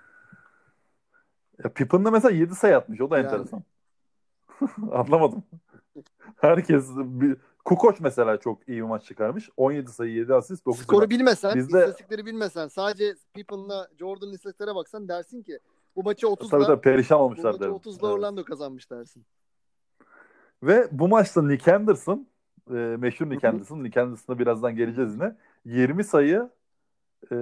Ya 1.64 1.74
Pippen'da 1.74 2.11
mesela 2.11 2.32
7 2.36 2.55
sayı 2.55 2.78
atmış. 2.78 3.01
O 3.01 3.09
da 3.09 3.18
Yani. 3.18 3.26
enteresan. 3.26 3.64
Anlamadım. 4.91 5.43
Herkes 6.36 6.89
bir... 6.97 7.38
Kukoç 7.66 7.99
mesela 7.99 8.38
çok 8.38 8.70
iyi 8.70 8.78
bir 8.78 8.82
maç 8.82 9.05
çıkarmış. 9.05 9.49
17 9.57 9.91
sayı, 9.91 10.14
7 10.14 10.34
asist, 10.34 10.66
9 10.66 10.82
Skoru 10.82 11.09
bilmesen, 11.09 11.55
Bizde- 11.55 11.80
istatistikleri 11.80 12.26
bilmesen, 12.26 12.68
sadece 12.68 13.16
Pippen'la 13.34 13.88
Jordan'ın 13.99 14.34
istatistiklere 14.34 14.76
baksan 14.76 15.07
dersin 15.07 15.43
ki 15.43 15.59
bu 15.95 16.03
maçı 16.03 16.26
30'la 16.28 16.49
Tabii 16.49 16.64
tabii 16.66 16.82
perişan 16.82 17.20
bu 17.20 17.24
olmuşlar 17.24 17.51
maçı 17.51 17.59
derim. 17.59 17.74
30'la 17.74 17.91
Evet. 17.93 18.03
Orlando 18.03 18.43
kazanmış 18.43 18.91
dersin. 18.91 19.26
Ve 20.64 20.88
bu 20.91 21.07
maçta 21.07 21.41
Nick 21.43 21.74
Anderson, 21.74 22.28
e, 22.70 22.74
meşhur 22.74 23.30
Nick. 23.30 23.47
Anderson, 23.47 23.84
Nick 23.84 24.01
Anderson'a 24.01 24.39
birazdan 24.39 24.76
geleceğiz 24.76 25.16
yine. 25.16 25.36
20 25.66 26.03
sayı 26.03 26.49
e, 27.32 27.36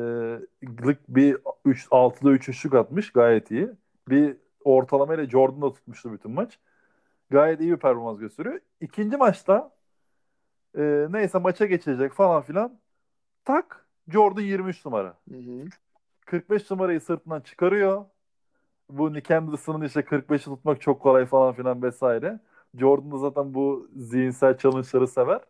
bir 1.08 1.38
3 1.66 1.88
6'da 1.88 2.32
3 2.32 2.50
üçlük 2.50 2.74
atmış. 2.74 3.12
Gayet 3.12 3.52
iyi. 3.52 3.70
Bir 4.10 4.38
ortalamayla 4.64 5.30
Jordan'da 5.30 5.74
tutmuştu 5.74 6.14
bütün 6.14 6.32
maç. 6.32 6.60
Gayet 7.30 7.62
iyi 7.62 7.72
bir 7.72 7.78
performans 7.78 8.20
gösteriyor. 8.20 8.60
İkinci 8.82 9.18
maçta 9.18 9.72
e, 10.78 11.08
neyse 11.10 11.38
maça 11.38 11.66
geçecek 11.66 12.14
falan 12.14 12.42
filan. 12.42 12.80
Tak 13.46 13.86
Jordan 14.08 14.42
23 14.42 14.86
numara. 14.86 15.18
Hı 15.30 15.36
hı. 15.36 15.66
45 16.26 16.72
numarayı 16.72 17.02
sırtından 17.02 17.42
çıkarıyor. 17.42 18.06
Bu 18.90 19.14
Nick 19.14 19.36
Anderson'ın 19.36 19.86
işte 19.86 20.00
45'i 20.00 20.44
tutmak 20.44 20.82
çok 20.82 21.02
kolay 21.02 21.26
falan 21.26 21.54
filan 21.54 21.84
vesaire. 21.84 22.40
Jordan 22.78 23.12
da 23.12 23.18
zaten 23.18 23.54
bu 23.54 23.90
zihinsel 23.96 24.58
challenge'ları 24.58 25.08
sever. 25.08 25.42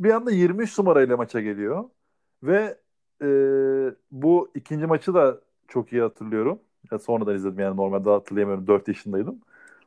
Bir 0.00 0.10
anda 0.10 0.30
23 0.30 0.78
numarayla 0.78 1.16
maça 1.16 1.40
geliyor. 1.40 1.84
Ve 2.42 2.78
e, 3.22 3.28
bu 4.10 4.50
ikinci 4.54 4.86
maçı 4.86 5.14
da 5.14 5.40
çok 5.68 5.92
iyi 5.92 6.02
hatırlıyorum. 6.02 6.58
Ya 6.92 6.98
sonradan 6.98 7.34
izledim 7.34 7.58
yani 7.60 7.76
normalde 7.76 8.10
hatırlayamıyorum. 8.10 8.66
4 8.66 8.88
yaşındaydım. 8.88 9.40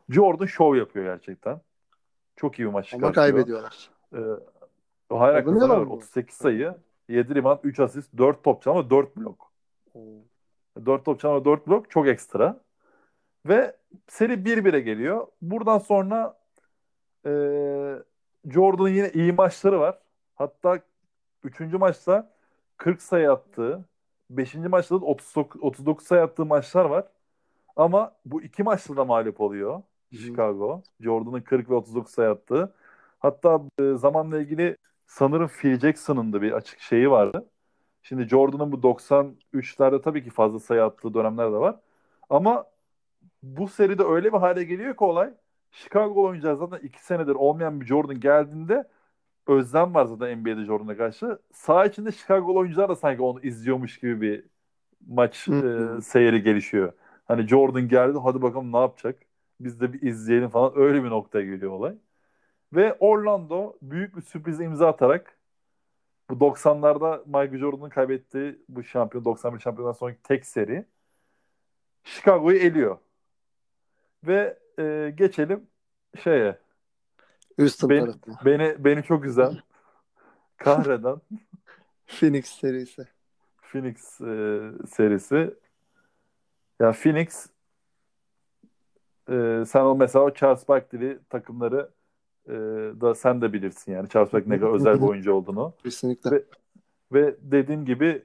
Jordan 0.09 0.45
show 0.45 0.77
yapıyor 0.77 1.05
gerçekten. 1.05 1.61
Çok 2.35 2.59
iyi 2.59 2.67
bir 2.67 2.73
maç 2.73 2.93
Ama 2.93 2.99
çıkartıyor. 2.99 3.13
kaybediyorlar. 3.13 3.89
Ee, 4.13 4.19
hayır 5.09 5.45
mı? 5.45 5.93
38 5.93 6.35
sayı, 6.35 6.75
7 7.09 7.35
rebound, 7.35 7.59
3 7.63 7.79
asist, 7.79 8.17
4 8.17 8.43
top 8.43 8.61
çalma, 8.61 8.89
4 8.89 9.17
blok. 9.17 9.51
4 10.85 11.05
top 11.05 11.19
çalma, 11.19 11.45
4 11.45 11.67
blok 11.67 11.89
çok 11.89 12.07
ekstra. 12.07 12.59
Ve 13.45 13.75
seri 14.07 14.33
1-1'e 14.33 14.79
geliyor. 14.79 15.27
Buradan 15.41 15.77
sonra 15.77 16.37
e, 17.25 17.29
Jordan'ın 18.45 18.89
yine 18.89 19.11
iyi 19.11 19.31
maçları 19.33 19.79
var. 19.79 19.99
Hatta 20.35 20.79
3. 21.43 21.77
maçta 21.77 22.33
40 22.77 23.01
sayı 23.01 23.31
attığı, 23.31 23.85
5. 24.29 24.55
maçta 24.55 25.01
da 25.01 25.05
39, 25.05 25.61
39 25.63 26.05
sayı 26.07 26.21
attığı 26.23 26.45
maçlar 26.45 26.85
var. 26.85 27.07
Ama 27.75 28.15
bu 28.25 28.43
iki 28.43 28.63
maçta 28.63 28.97
da 28.97 29.05
mağlup 29.05 29.41
oluyor. 29.41 29.83
Chicago. 30.13 30.83
Jordan'ın 30.99 31.41
40 31.41 31.69
ve 31.69 31.75
39 31.75 32.11
sayı 32.13 32.29
attığı. 32.29 32.75
Hatta 33.19 33.61
e, 33.79 33.93
zamanla 33.95 34.41
ilgili 34.41 34.77
sanırım 35.07 35.47
Phil 35.47 35.79
Jackson'ın 35.79 36.33
da 36.33 36.41
bir 36.41 36.51
açık 36.51 36.79
şeyi 36.79 37.11
vardı. 37.11 37.49
Şimdi 38.03 38.29
Jordan'ın 38.29 38.71
bu 38.71 38.83
93'lerde 38.83 40.01
tabii 40.01 40.23
ki 40.23 40.29
fazla 40.29 40.59
sayı 40.59 40.83
attığı 40.83 41.13
dönemler 41.13 41.47
de 41.47 41.57
var. 41.57 41.79
Ama 42.29 42.65
bu 43.43 43.67
seride 43.67 44.03
öyle 44.03 44.33
bir 44.33 44.37
hale 44.37 44.63
geliyor 44.63 44.97
ki 44.97 45.03
olay. 45.03 45.33
Chicago 45.73 46.23
oyuncular 46.23 46.55
zaten 46.55 46.79
2 46.79 47.05
senedir 47.05 47.35
olmayan 47.35 47.81
bir 47.81 47.85
Jordan 47.85 48.19
geldiğinde 48.19 48.87
özlem 49.47 49.93
var 49.93 50.05
zaten 50.05 50.39
NBA'de 50.39 50.65
Jordan'a 50.65 50.97
karşı. 50.97 51.39
Sağ 51.53 51.85
içinde 51.85 52.11
Chicago 52.11 52.55
oyuncular 52.55 52.89
da 52.89 52.95
sanki 52.95 53.21
onu 53.21 53.41
izliyormuş 53.41 53.99
gibi 53.99 54.21
bir 54.21 54.45
maç 55.07 55.47
e, 55.49 56.01
seyri 56.01 56.43
gelişiyor. 56.43 56.93
Hani 57.25 57.47
Jordan 57.47 57.87
geldi 57.87 58.17
hadi 58.23 58.41
bakalım 58.41 58.73
ne 58.73 58.77
yapacak. 58.77 59.19
Biz 59.59 59.81
de 59.81 59.93
bir 59.93 60.01
izleyelim 60.01 60.49
falan. 60.49 60.73
Öyle 60.75 61.03
bir 61.03 61.09
noktaya 61.09 61.45
geliyor 61.45 61.71
olay. 61.71 61.95
Ve 62.73 62.97
Orlando 62.99 63.73
büyük 63.81 64.15
bir 64.17 64.21
sürpriz 64.21 64.61
imza 64.61 64.87
atarak 64.87 65.37
bu 66.29 66.33
90'larda 66.33 67.25
Michael 67.25 67.57
Jordan'ın 67.59 67.89
kaybettiği 67.89 68.59
bu 68.69 68.83
şampiyon 68.83 69.25
91 69.25 69.59
şampiyondan 69.59 69.93
sonraki 69.93 70.23
tek 70.23 70.45
seri 70.45 70.85
Chicago'yu 72.03 72.57
eliyor. 72.57 72.97
Ve 74.23 74.62
e, 74.79 75.13
geçelim 75.15 75.67
şeye 76.23 76.57
Houston 77.59 77.89
Ben- 77.89 77.99
tarafı. 78.05 78.45
beni 78.45 78.75
beni 78.85 79.03
çok 79.03 79.25
üzen 79.25 79.57
kahreden 80.57 81.21
Phoenix 82.07 82.45
serisi. 82.45 83.07
Phoenix 83.61 84.21
e, 84.21 84.71
serisi. 84.87 85.53
Ya 86.79 86.91
Phoenix 86.91 87.47
e, 89.29 89.63
sen 89.67 89.81
o 89.81 89.95
mesela 89.95 90.25
o 90.25 90.33
Charles 90.33 90.67
Barkley 90.69 91.17
takımları 91.29 91.89
e, 92.47 92.51
da 93.01 93.15
sen 93.15 93.41
de 93.41 93.53
bilirsin 93.53 93.91
yani 93.91 94.09
Charles 94.09 94.33
Barkley 94.33 94.49
ne 94.57 94.59
kadar 94.59 94.73
özel 94.75 94.95
bir 95.01 95.07
oyuncu 95.07 95.33
olduğunu. 95.33 95.73
Kesinlikle. 95.83 96.31
Ve- 96.31 96.43
Ve 97.13 97.35
dediğim 97.41 97.85
gibi 97.85 98.23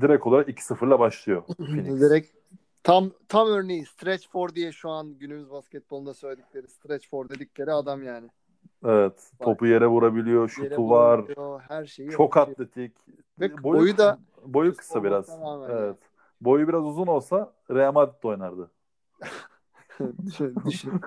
direkt 0.00 0.26
olarak 0.26 0.48
2-0'la 0.48 0.98
başlıyor 0.98 1.42
Phoenix. 1.56 2.00
Direkt 2.00 2.35
tam 2.86 3.10
tam 3.28 3.48
örneği 3.48 3.86
stretch 3.86 4.28
for 4.28 4.54
diye 4.54 4.72
şu 4.72 4.90
an 4.90 5.18
günümüz 5.18 5.50
basketbolunda 5.50 6.14
söyledikleri 6.14 6.68
stretch 6.68 7.08
for 7.08 7.28
dedikleri 7.28 7.72
adam 7.72 8.02
yani. 8.02 8.28
Evet. 8.84 9.30
Topu 9.40 9.66
yere 9.66 9.86
vurabiliyor, 9.86 10.48
şutu 10.48 10.64
Yere 10.64 10.76
var. 10.76 11.24
her 11.68 11.86
şeyi 11.86 12.10
Çok 12.10 12.36
yapıyor. 12.36 12.56
atletik. 12.56 12.92
Ve 13.40 13.62
boyu 13.62 13.98
da 13.98 14.18
boyu 14.44 14.76
kısa 14.76 15.04
biraz. 15.04 15.28
Evet. 15.70 15.96
Boyu 16.40 16.68
biraz 16.68 16.84
uzun 16.84 17.06
olsa 17.06 17.52
Real 17.70 17.92
Madrid 17.92 18.22
oynardı. 18.22 18.70
düşün, 20.26 20.54
düşün. 20.66 20.92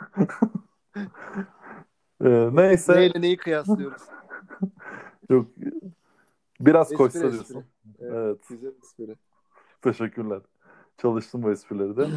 Ee, 2.25 2.49
neyse. 2.53 2.95
Neyle 2.95 3.21
neyi 3.21 3.37
kıyaslıyoruz? 3.37 4.01
Yok. 5.29 5.47
Biraz 6.59 6.85
Espri, 6.87 6.97
koşsa 6.97 7.19
espri. 7.19 7.31
diyorsun. 7.31 7.65
Evet. 7.99 8.13
Evet. 8.13 8.37
Güzel 8.49 8.71
espri. 8.83 9.15
Teşekkürler. 9.81 10.41
Çalıştım 11.01 11.43
bu 11.43 11.51
esprileri 11.51 11.97
de. 11.97 12.07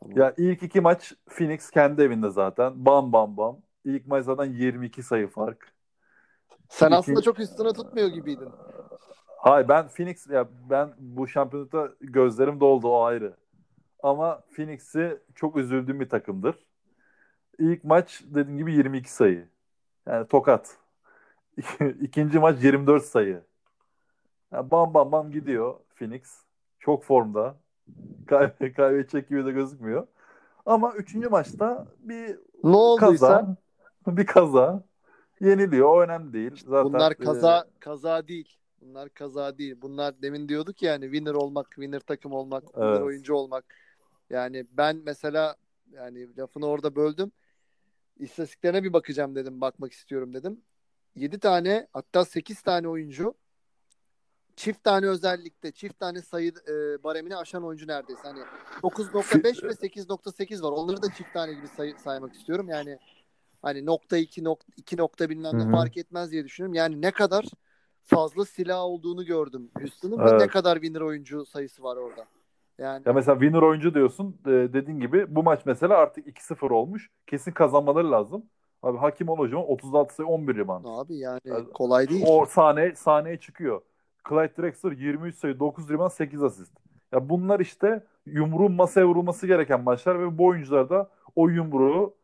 Tamam. 0.00 0.18
Ya 0.18 0.34
ilk 0.36 0.62
iki 0.62 0.80
maç 0.80 1.12
Phoenix 1.28 1.70
kendi 1.70 2.02
evinde 2.02 2.30
zaten. 2.30 2.86
Bam 2.86 3.12
bam 3.12 3.36
bam. 3.36 3.58
İlk 3.84 4.06
maç 4.06 4.24
zaten 4.24 4.44
22 4.44 5.02
sayı 5.02 5.28
fark. 5.28 5.72
Sen 6.68 6.86
İki- 6.86 6.96
aslında 6.96 7.22
çok 7.22 7.40
üstüne 7.40 7.72
tutmuyor 7.72 8.08
gibiydin. 8.08 8.48
Hayır 9.38 9.68
ben 9.68 9.88
Phoenix 9.88 10.26
ya 10.26 10.48
ben 10.70 10.94
bu 10.98 11.28
şampiyonlukta 11.28 11.88
gözlerim 12.00 12.60
doldu 12.60 12.88
o 12.88 13.02
ayrı. 13.02 13.36
Ama 14.02 14.40
Phoenix'i 14.56 15.18
çok 15.34 15.56
üzüldüğüm 15.56 16.00
bir 16.00 16.08
takımdır. 16.08 16.66
İlk 17.58 17.84
maç 17.84 18.22
dediğim 18.24 18.58
gibi 18.58 18.74
22 18.74 19.12
sayı. 19.12 19.48
Yani 20.06 20.28
tokat. 20.28 20.76
İkinci 22.00 22.38
maç 22.38 22.64
24 22.64 23.04
sayı. 23.04 23.42
Yani 24.52 24.70
bam 24.70 24.94
bam 24.94 25.12
bam 25.12 25.30
gidiyor 25.30 25.74
Phoenix. 25.94 26.42
Çok 26.78 27.04
formda. 27.04 27.56
Kay 28.26 28.72
kaybedecek 28.72 29.28
gibi 29.28 29.46
de 29.46 29.50
gözükmüyor. 29.52 30.06
Ama 30.66 30.92
üçüncü 30.92 31.28
maçta 31.28 31.86
bir 31.98 32.38
Ne 32.64 32.76
olduysa 32.76 33.56
kaza. 34.06 34.16
Bir 34.16 34.26
kaza. 34.26 34.82
Yeniliyor. 35.40 35.88
O 35.88 36.02
önemli 36.02 36.32
değil. 36.32 36.64
Zaten 36.66 36.92
bunlar 36.92 37.12
e, 37.12 37.14
kaza 37.14 37.66
kaza 37.80 38.28
değil. 38.28 38.58
Bunlar 38.80 39.08
kaza 39.08 39.58
değil. 39.58 39.76
Bunlar 39.82 40.22
demin 40.22 40.48
diyorduk 40.48 40.82
yani 40.82 41.04
winner 41.04 41.34
olmak, 41.34 41.66
winner 41.66 42.00
takım 42.00 42.32
olmak, 42.32 42.64
winner 42.64 42.88
Evet. 42.88 43.02
oyuncu 43.02 43.34
olmak. 43.34 43.64
Yani 44.30 44.66
ben 44.72 44.96
mesela 45.04 45.56
yani 45.92 46.36
lafını 46.36 46.66
orada 46.66 46.96
böldüm. 46.96 47.32
İstatistiklerine 48.16 48.84
bir 48.84 48.92
bakacağım 48.92 49.34
dedim. 49.34 49.60
Bakmak 49.60 49.92
istiyorum 49.92 50.34
dedim. 50.34 50.60
7 51.14 51.38
tane 51.38 51.86
hatta 51.92 52.24
8 52.24 52.62
tane 52.62 52.88
oyuncu 52.88 53.34
çift 54.56 54.84
tane 54.84 55.06
özellikte 55.06 55.72
çift 55.72 55.98
tane 56.00 56.22
sayı 56.22 56.52
e, 56.68 57.02
baremini 57.04 57.36
aşan 57.36 57.64
oyuncu 57.64 57.86
neredeyse. 57.86 58.22
Hani 58.22 58.40
9.5 58.82 59.64
ve 59.64 59.68
8.8 59.70 60.62
var. 60.62 60.72
Onları 60.72 61.02
da 61.02 61.06
çift 61.16 61.32
tane 61.32 61.52
gibi 61.52 61.68
say- 61.68 61.94
saymak 62.04 62.34
istiyorum. 62.34 62.68
Yani 62.68 62.98
hani 63.62 63.86
nokta 63.86 64.16
2 64.16 64.44
nokta 64.44 64.72
2 64.76 64.96
nokta 64.96 65.28
bilmem 65.30 65.58
ne 65.58 65.70
fark 65.70 65.96
etmez 65.96 66.30
diye 66.30 66.44
düşünüyorum. 66.44 66.74
Yani 66.74 67.02
ne 67.02 67.10
kadar 67.10 67.44
fazla 68.02 68.44
silah 68.44 68.80
olduğunu 68.82 69.24
gördüm 69.24 69.70
Houston'ın 69.78 70.18
ve 70.18 70.30
Evet. 70.30 70.40
ne 70.40 70.46
kadar 70.48 70.74
winner 70.80 71.00
oyuncu 71.00 71.46
sayısı 71.46 71.82
var 71.82 71.96
orada. 71.96 72.24
Yani 72.78 73.02
Ya 73.06 73.12
mesela 73.12 73.40
winner 73.40 73.62
oyuncu 73.62 73.94
diyorsun. 73.94 74.36
Ee, 74.46 74.50
dediğin 74.50 75.00
gibi 75.00 75.34
bu 75.34 75.42
maç 75.42 75.60
mesela 75.66 75.96
artık 75.96 76.26
2-0 76.26 76.70
olmuş. 76.70 77.10
Kesin 77.26 77.52
kazanmaları 77.52 78.10
lazım. 78.10 78.44
Abi 78.82 78.98
Hakim 78.98 79.28
Olajuwon 79.28 79.62
36 79.64 80.14
sayı 80.14 80.26
11 80.28 80.56
rebound. 80.56 80.84
abi 80.88 81.16
yani 81.18 81.40
Yani 81.44 81.72
kolay 81.72 82.08
değil. 82.08 82.24
O 82.28 82.46
sahne 82.46 82.94
sahneye 82.94 83.36
çıkıyor. 83.40 83.80
Clyde 84.28 84.62
Drexler 84.62 84.92
23 84.92 85.34
sayı 85.36 85.58
9 85.60 85.90
rebound 85.90 86.10
8 86.10 86.42
asist. 86.42 86.72
Ya 87.12 87.28
bunlar 87.28 87.60
işte 87.60 88.04
yumruğun 88.26 88.72
masaya 88.72 89.06
vurulması 89.06 89.46
gereken 89.46 89.82
maçlar 89.82 90.20
ve 90.20 90.38
bu 90.38 90.46
oyuncular 90.46 90.90
da 90.90 91.10
o 91.36 91.48
yumruğu 91.48 92.14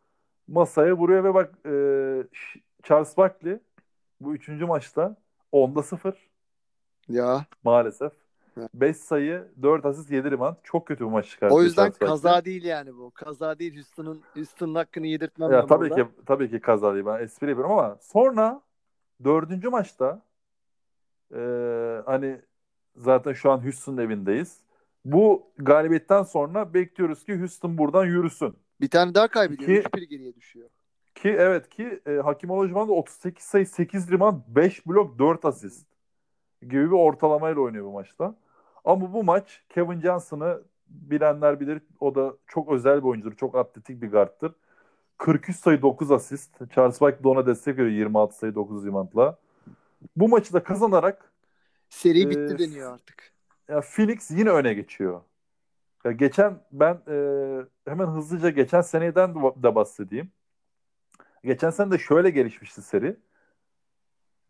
masaya 0.48 0.92
vuruyor 0.96 1.24
ve 1.24 1.34
bak 1.34 1.55
e, 1.66 1.72
Charles 2.82 3.16
Barkley 3.16 3.59
bu 4.20 4.34
üçüncü 4.34 4.66
maçta 4.66 5.16
10'da 5.53 5.82
0 5.82 6.14
Ya 7.09 7.46
maalesef. 7.64 8.12
Evet. 8.59 8.70
5 8.74 8.96
sayı 8.96 9.48
4 9.62 9.86
asist 9.86 10.11
7 10.11 10.30
rebound. 10.30 10.57
Çok 10.62 10.86
kötü 10.86 11.05
bir 11.05 11.11
maç 11.11 11.26
çıkarttı. 11.26 11.55
o 11.55 11.62
yüzden 11.62 11.90
kaza 11.90 12.44
değil 12.44 12.64
yani 12.64 12.96
bu. 12.96 13.11
Kaza 13.11 13.59
değil 13.59 13.74
Houston'ın 13.76 14.22
Houston'ın 14.34 14.74
hakkını 14.74 15.07
yedirtmem 15.07 15.53
Ya 15.53 15.66
tabii 15.66 15.90
burada. 15.90 15.94
ki 15.94 16.11
tabii 16.26 16.50
ki 16.50 16.61
kaza 16.61 16.94
değil. 16.94 17.07
Ben 17.07 17.24
espri 17.24 17.48
yapıyorum 17.48 17.72
ama 17.72 17.96
sonra 18.00 18.61
dördüncü 19.24 19.68
maçta 19.68 20.22
e, 21.33 22.03
hani 22.07 22.41
zaten 22.97 23.33
şu 23.33 23.51
an 23.51 23.64
Houston 23.64 23.97
evindeyiz. 23.97 24.61
Bu 25.05 25.43
galibiyetten 25.59 26.22
sonra 26.22 26.74
bekliyoruz 26.74 27.24
ki 27.24 27.39
Houston 27.39 27.78
buradan 27.78 28.05
yürüsün. 28.05 28.57
Bir 28.80 28.89
tane 28.89 29.14
daha 29.14 29.28
kaybediyor. 29.28 29.83
Ki- 29.83 29.89
3-1 29.89 30.05
geriye 30.05 30.35
düşüyor. 30.35 30.68
Ki 31.14 31.28
evet 31.28 31.68
ki 31.68 32.01
e, 32.07 32.11
Hakim 32.12 32.51
Olajuwon 32.51 32.89
da 32.89 32.93
38 32.93 33.45
sayı 33.45 33.66
8 33.66 34.11
rebound 34.11 34.41
5 34.49 34.87
blok 34.87 35.18
4 35.18 35.45
asist 35.45 35.87
gibi 36.62 36.86
bir 36.86 36.97
ortalamayla 36.97 37.61
oynuyor 37.61 37.85
bu 37.85 37.93
maçta. 37.93 38.35
Ama 38.85 39.12
bu 39.12 39.24
maç 39.24 39.62
Kevin 39.69 40.01
Johnson'ı 40.01 40.62
bilenler 40.89 41.61
bilir. 41.61 41.82
O 42.01 42.15
da 42.15 42.35
çok 42.47 42.73
özel 42.73 42.98
bir 42.98 43.09
oyuncudur. 43.09 43.36
Çok 43.36 43.55
atletik 43.55 44.02
bir 44.02 44.11
guardtır. 44.11 44.52
43 45.19 45.56
sayı 45.56 45.82
9 45.82 46.11
asist. 46.11 46.73
Charles 46.74 47.01
Barkley 47.01 47.24
de 47.24 47.28
ona 47.28 47.47
destek 47.47 47.78
veriyor 47.78 47.97
26 47.97 48.36
sayı 48.39 48.55
9 48.55 48.86
reboundla. 48.86 49.39
Bu 50.16 50.28
maçı 50.28 50.52
da 50.52 50.62
kazanarak 50.62 51.31
Seri 51.93 52.20
Ee, 52.23 52.31
bitti 52.31 52.59
deniyor 52.59 52.93
artık. 52.94 53.32
ya 53.69 53.81
Phoenix 53.81 54.31
yine 54.31 54.51
öne 54.51 54.74
geçiyor. 54.74 55.20
Ya 56.05 56.12
geçen 56.12 56.60
ben 56.73 56.94
e, 57.09 57.16
hemen 57.85 58.06
hızlıca 58.06 58.51
geçen 58.51 58.81
seneden 58.81 59.35
de- 59.35 59.62
de 59.62 59.74
bahsedeyim. 59.74 60.32
Geçen 61.44 61.70
sene 61.70 61.90
de 61.90 61.98
şöyle 61.98 62.31
gelişmişti 62.31 62.82
seri. 62.82 63.16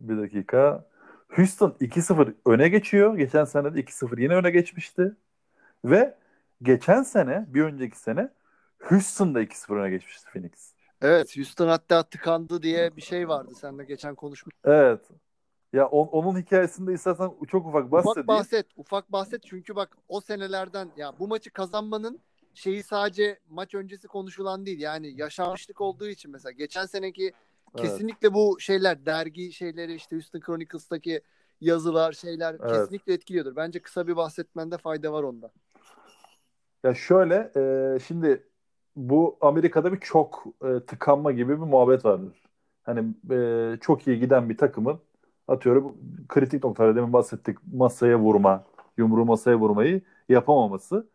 Bir 0.00 0.18
dakika. 0.18 0.88
Houston 1.28 1.76
2-0 1.80 2.34
öne 2.46 2.68
geçiyor. 2.68 3.16
Geçen 3.16 3.44
sene 3.44 3.74
de 3.74 3.80
2-0 3.80 4.18
yine 4.22 4.34
öne 4.34 4.50
geçmişti. 4.50 5.16
Ve 5.84 6.18
geçen 6.62 7.02
sene, 7.02 7.44
bir 7.48 7.62
önceki 7.62 7.98
sene 7.98 8.28
Houston 8.82 9.34
da 9.34 9.42
2-0 9.42 9.76
öne 9.80 9.90
geçmişti 9.90 10.30
Phoenix. 10.32 10.74
Evet 11.02 11.36
Houston 11.36 11.68
hatta 11.68 12.02
tıkandı 12.02 12.62
diye 12.62 12.96
bir 12.96 13.02
şey 13.02 13.28
vardı. 13.28 13.54
Seninle 13.60 13.84
geçen 13.84 14.14
konuşmuştuk. 14.14 14.64
Evet. 14.64 15.00
Ya 15.72 15.86
on- 15.86 16.08
onun 16.08 16.40
hikayesinde 16.40 16.92
istersen 16.92 17.30
çok 17.48 17.66
ufak 17.66 17.92
bahsedeyim. 17.92 18.12
Ufak 18.20 18.28
bahset. 18.28 18.66
Ufak 18.76 19.12
bahset 19.12 19.42
çünkü 19.42 19.76
bak 19.76 19.96
o 20.08 20.20
senelerden 20.20 20.88
ya 20.96 21.12
bu 21.18 21.28
maçı 21.28 21.50
kazanmanın 21.50 22.20
şeyi 22.54 22.82
sadece 22.82 23.38
maç 23.50 23.74
öncesi 23.74 24.08
konuşulan 24.08 24.66
değil. 24.66 24.80
Yani 24.80 25.20
yaşanmışlık 25.20 25.80
olduğu 25.80 26.08
için 26.08 26.30
mesela 26.30 26.52
geçen 26.52 26.86
seneki 26.86 27.22
Evet. 27.24 27.86
kesinlikle 27.86 28.34
bu 28.34 28.60
şeyler 28.60 29.06
dergi 29.06 29.52
şeyleri 29.52 29.94
işte 29.94 30.16
Houston 30.16 30.40
Chronicles'taki 30.40 31.20
yazılar 31.60 32.12
şeyler 32.12 32.56
Evet. 32.60 32.72
kesinlikle 32.72 33.12
etkiliyordur. 33.12 33.56
Bence 33.56 33.82
kısa 33.82 34.06
bir 34.06 34.16
bahsetmende 34.16 34.78
fayda 34.78 35.12
var 35.12 35.22
onda. 35.22 35.50
Ya 36.84 36.94
şöyle, 36.94 37.52
e, 37.56 37.98
şimdi 38.00 38.48
bu 38.96 39.38
Amerika'da 39.40 39.92
bir 39.92 40.00
çok 40.00 40.44
e, 40.64 40.80
tıkanma 40.86 41.32
gibi 41.32 41.52
bir 41.52 41.66
muhabbet 41.66 42.04
vardır. 42.04 42.42
Hani 42.82 43.14
e, 43.32 43.76
çok 43.80 44.06
iyi 44.08 44.20
giden 44.20 44.48
bir 44.48 44.56
takımın 44.56 45.00
atıyorum 45.48 45.96
kritik 46.28 46.64
noktalarda 46.64 46.96
demin 46.96 47.12
bahsettik 47.12 47.58
masaya 47.72 48.18
vurma, 48.18 48.64
yumruğu 48.96 49.24
masaya 49.24 49.56
vurmayı 49.56 50.02
yapamaması. 50.28 51.06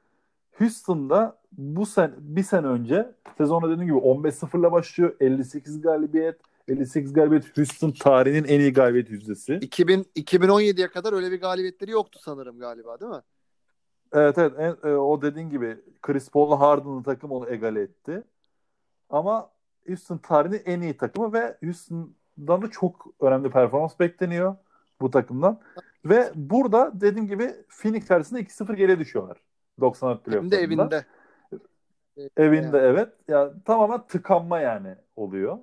Houston'da 0.58 1.40
bu 1.52 1.86
sen 1.86 2.14
bir 2.18 2.44
sene 2.44 2.68
önce 2.68 3.12
sezona 3.38 3.66
dediğim 3.66 3.88
gibi 3.88 3.98
15-0'la 3.98 4.72
başlıyor. 4.72 5.16
58 5.20 5.82
galibiyet, 5.82 6.42
58 6.68 7.14
galibiyet 7.14 7.58
Houston 7.58 7.92
tarihinin 7.92 8.44
en 8.44 8.60
iyi 8.60 8.74
galibiyet 8.74 9.10
yüzdesi. 9.10 9.56
2000 9.62 10.06
2017'ye 10.16 10.88
kadar 10.88 11.14
öyle 11.14 11.32
bir 11.32 11.42
galibiyetleri 11.42 11.92
yoktu 11.92 12.20
sanırım 12.24 12.60
galiba 12.60 13.00
değil 13.00 13.12
mi? 13.12 13.22
Evet 14.14 14.38
evet 14.38 14.54
en, 14.58 14.90
e, 14.90 14.94
o 14.96 15.22
dediğin 15.22 15.50
gibi 15.50 15.78
Chris 16.02 16.30
Paul'la 16.30 16.60
Harden'ın 16.60 17.04
takım 17.04 17.32
onu 17.32 17.50
egale 17.50 17.82
etti. 17.82 18.24
Ama 19.10 19.50
Houston 19.88 20.18
tarihinin 20.18 20.62
en 20.66 20.82
iyi 20.82 20.98
takımı 20.98 21.34
ve 21.34 21.58
Houston'dan 22.38 22.62
da 22.62 22.70
çok 22.72 23.08
önemli 23.22 23.50
performans 23.50 24.00
bekleniyor 24.00 24.56
bu 25.02 25.12
takımdan. 25.12 25.60
Ve 26.06 26.32
burada 26.36 26.92
dediğim 26.94 27.28
gibi 27.28 27.56
Phoenix 27.70 28.08
karşısında 28.08 28.40
2-0 28.40 28.76
geriye 28.76 29.00
düşüyorlar. 29.00 29.38
94 29.80 30.28
Hem 30.28 30.52
de 30.52 30.58
playoff'larında. 30.58 30.96
evinde. 30.96 31.06
Evinde 32.38 32.78
Yani. 32.78 32.88
evet. 32.88 33.10
Ya 33.28 33.54
tamamen 33.66 34.08
tıkanma 34.08 34.60
yani 34.60 34.96
oluyor. 35.16 35.58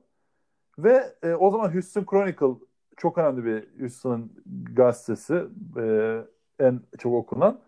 Ve 0.78 1.14
e, 1.22 1.34
o 1.34 1.50
zaman 1.50 1.74
Houston 1.74 2.04
Chronicle 2.04 2.64
çok 2.96 3.18
önemli 3.18 3.44
bir 3.44 3.80
Houston'ın 3.80 4.32
gazetesi 4.72 5.44
e, 5.76 6.18
en 6.58 6.80
çok 6.98 7.14
okunan. 7.14 7.60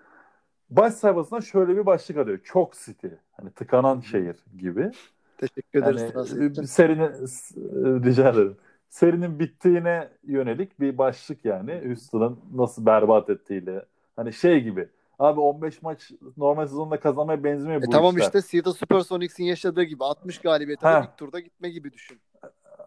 Baş 0.71 0.95
sayfasından 0.95 1.41
şöyle 1.41 1.77
bir 1.77 1.87
başlık 1.87 2.19
alıyor. 2.19 2.39
Çok 2.45 2.75
City. 2.75 3.07
Hani 3.33 3.51
tıkanan 3.51 4.01
şehir 4.01 4.37
gibi. 4.59 4.91
Teşekkür 5.39 5.83
ederiz. 5.83 6.03
Yani, 6.15 6.61
e, 6.61 6.67
serinin 6.67 7.05
e, 7.05 8.05
rica 8.05 8.31
ederim. 8.31 8.57
Serinin 8.97 9.39
bittiğine 9.39 10.09
yönelik 10.25 10.81
bir 10.81 10.99
başlık 10.99 11.45
yani. 11.45 11.83
Houston'ın 11.87 12.39
nasıl 12.55 12.87
berbat 12.87 13.31
ettiğiyle. 13.31 13.85
Hani 14.17 14.33
şey 14.33 14.61
gibi. 14.61 14.89
Abi 15.19 15.41
15 15.41 15.83
maç 15.83 16.11
normal 16.37 16.67
sezonda 16.67 17.01
kazanmaya 17.01 17.45
benzemiyor 17.45 17.83
E 17.83 17.87
bu 17.87 17.91
tamam 17.91 18.17
işler. 18.17 18.27
işte 18.27 18.43
Seattle 18.43 18.73
Supersonics'in 18.73 19.45
yaşadığı 19.45 19.83
gibi 19.83 20.05
60 20.05 20.39
galibiyete 20.39 21.01
ilk 21.03 21.17
turda 21.17 21.41
gitme 21.41 21.71
gibi 21.71 21.93
düşün. 21.93 22.21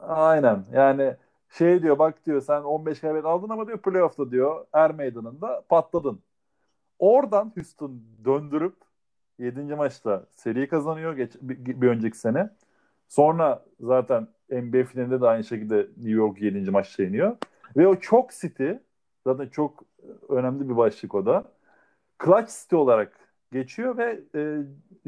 Aynen. 0.02 0.66
Yani 0.74 1.16
şey 1.50 1.82
diyor 1.82 2.00
bak 2.00 2.26
diyor 2.26 2.42
sen 2.42 2.62
15 2.62 3.00
galibiyet 3.00 3.26
aldın 3.26 3.50
ama 3.50 3.68
diyor 3.68 3.78
playoff'ta 3.78 4.32
diyor 4.32 4.66
er 4.74 4.92
meydanında 4.92 5.64
patladın. 5.70 6.20
Oradan 7.00 7.52
Houston 7.56 8.02
döndürüp 8.26 8.76
7. 9.40 9.62
maçta 9.62 10.26
seri 10.32 10.68
kazanıyor 10.68 11.14
geç, 11.14 11.32
bir, 11.42 11.82
bir 11.82 11.88
önceki 11.88 12.18
sene. 12.18 12.50
Sonra 13.10 13.66
zaten 13.80 14.28
NBA 14.52 14.84
finalinde 14.84 15.22
de 15.22 15.28
aynı 15.28 15.44
şekilde 15.44 15.76
New 15.76 16.12
York 16.12 16.42
7. 16.42 16.72
maçta 16.72 17.04
yeniyor. 17.04 17.38
Ve 17.78 17.88
o 17.88 17.96
çok 17.96 18.32
City 18.32 18.72
zaten 19.28 19.48
çok 19.48 19.84
önemli 20.30 20.70
bir 20.70 20.78
başlık 20.78 21.16
o 21.16 21.26
da. 21.26 21.44
Clutch 22.26 22.52
City 22.62 22.76
olarak 22.76 23.14
geçiyor 23.52 23.98
ve 23.98 24.20
e, 24.36 24.58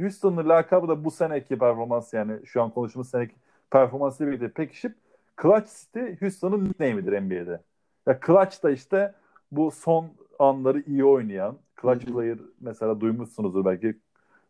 Houston'ın 0.01 0.49
lakabı 0.49 0.87
da 0.87 1.05
bu 1.05 1.11
seneki 1.11 1.57
performans 1.57 2.13
yani 2.13 2.45
şu 2.45 2.61
an 2.61 2.69
konuştuğumuz 2.69 3.09
seneki 3.09 3.35
performansıyla 3.71 4.31
birlikte 4.31 4.53
pekişip 4.53 4.95
Clutch 5.41 5.69
City 5.69 6.25
Houston'ın 6.25 6.65
nickname'idir 6.65 7.21
NBA'de. 7.21 7.61
Ya 8.07 8.19
Clutch 8.27 8.63
da 8.63 8.71
işte 8.71 9.13
bu 9.51 9.71
son 9.71 10.07
anları 10.39 10.81
iyi 10.81 11.05
oynayan 11.05 11.57
Clutch 11.81 12.05
player 12.05 12.37
mesela 12.61 13.01
duymuşsunuzdur 13.01 13.65
belki 13.65 13.99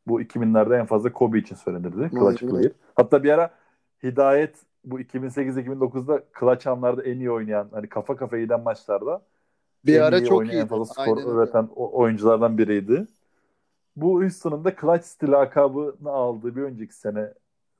bu 0.07 0.21
2000'lerde 0.21 0.79
en 0.79 0.85
fazla 0.85 1.13
Kobe 1.13 1.39
için 1.39 1.55
söylenirdi. 1.55 2.09
Clutch 2.09 2.39
player. 2.39 2.71
Hatta 2.95 3.23
bir 3.23 3.29
ara 3.29 3.51
Hidayet 4.03 4.55
bu 4.85 4.99
2008-2009'da 5.01 6.23
clutch 6.39 6.67
anlarda 6.67 7.03
en 7.03 7.19
iyi 7.19 7.31
oynayan 7.31 7.69
hani 7.71 7.89
kafa 7.89 8.15
kafaya 8.15 8.43
giden 8.43 8.61
maçlarda 8.61 9.21
Bir 9.85 9.97
en 9.97 10.01
ara 10.01 10.17
iyi 10.17 10.25
çok 10.25 10.39
oynayan, 10.39 10.53
iyiydi. 10.53 10.63
En 10.63 10.67
fazla 10.67 10.85
skor 10.85 11.17
Aynen 11.17 11.29
öyle. 11.29 11.41
üreten 11.41 11.69
o- 11.75 11.99
oyunculardan 11.99 12.57
biriydi. 12.57 13.07
Bu 13.95 14.21
Houston'ın 14.21 14.63
da 14.63 14.75
Clutch 14.81 15.03
City 15.07 15.25
lakabını 15.31 16.09
aldığı 16.09 16.55
bir 16.55 16.61
önceki 16.61 16.95
sene 16.95 17.33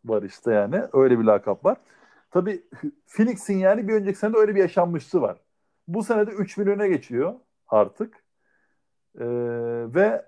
var 0.06 0.24
işte 0.24 0.54
yani. 0.54 0.82
Öyle 0.94 1.20
bir 1.20 1.24
lakap 1.24 1.66
var. 1.66 1.78
Tabii 2.32 2.64
Phoenix'in 3.08 3.58
yani 3.58 3.88
bir 3.88 3.94
önceki 3.94 4.20
sene 4.20 4.38
öyle 4.38 4.56
bir 4.56 4.60
yaşanmışlığı 4.60 5.22
var. 5.22 5.38
Bu 5.88 6.04
sene 6.04 6.28
de 6.28 6.32
3000 6.32 6.68
öne 6.68 6.88
geçiyor 6.88 7.34
artık. 7.68 8.24
Ee, 9.20 9.26
ve 9.96 10.26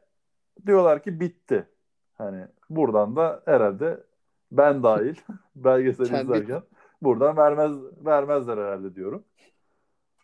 diyorlar 0.65 1.03
ki 1.03 1.19
bitti. 1.19 1.67
Hani 2.23 2.47
buradan 2.69 3.15
da 3.15 3.41
herhalde 3.45 4.03
ben 4.51 4.83
dahil 4.83 5.15
belgesel 5.55 6.05
izlerken 6.05 6.63
buradan 7.01 7.37
vermez 7.37 7.71
vermezler 8.05 8.57
herhalde 8.57 8.95
diyorum. 8.95 9.23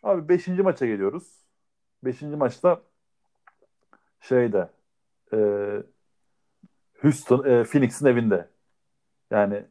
Abi 0.02 0.28
5. 0.28 0.48
maça 0.48 0.86
geliyoruz. 0.86 1.44
5. 2.04 2.22
maçta 2.22 2.80
şeyde 4.20 4.68
e, 5.32 5.38
Houston 7.02 7.44
e, 7.44 7.64
Phoenix'in 7.64 8.06
evinde. 8.06 8.48
Yani 9.30 9.64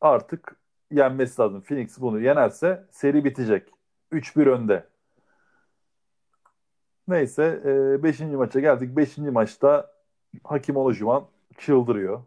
artık 0.00 0.56
yenmesi 0.90 1.40
lazım. 1.42 1.60
Phoenix 1.60 2.00
bunu 2.00 2.20
yenerse 2.20 2.86
seri 2.90 3.24
bitecek. 3.24 3.68
3-1 4.12 4.50
önde. 4.50 4.86
Neyse 7.08 7.62
5. 8.02 8.20
maça 8.20 8.60
geldik. 8.60 8.96
5. 8.96 9.18
maçta 9.18 9.97
Hakim 10.44 10.76
Olajuwon 10.76 11.24
çıldırıyor. 11.58 12.20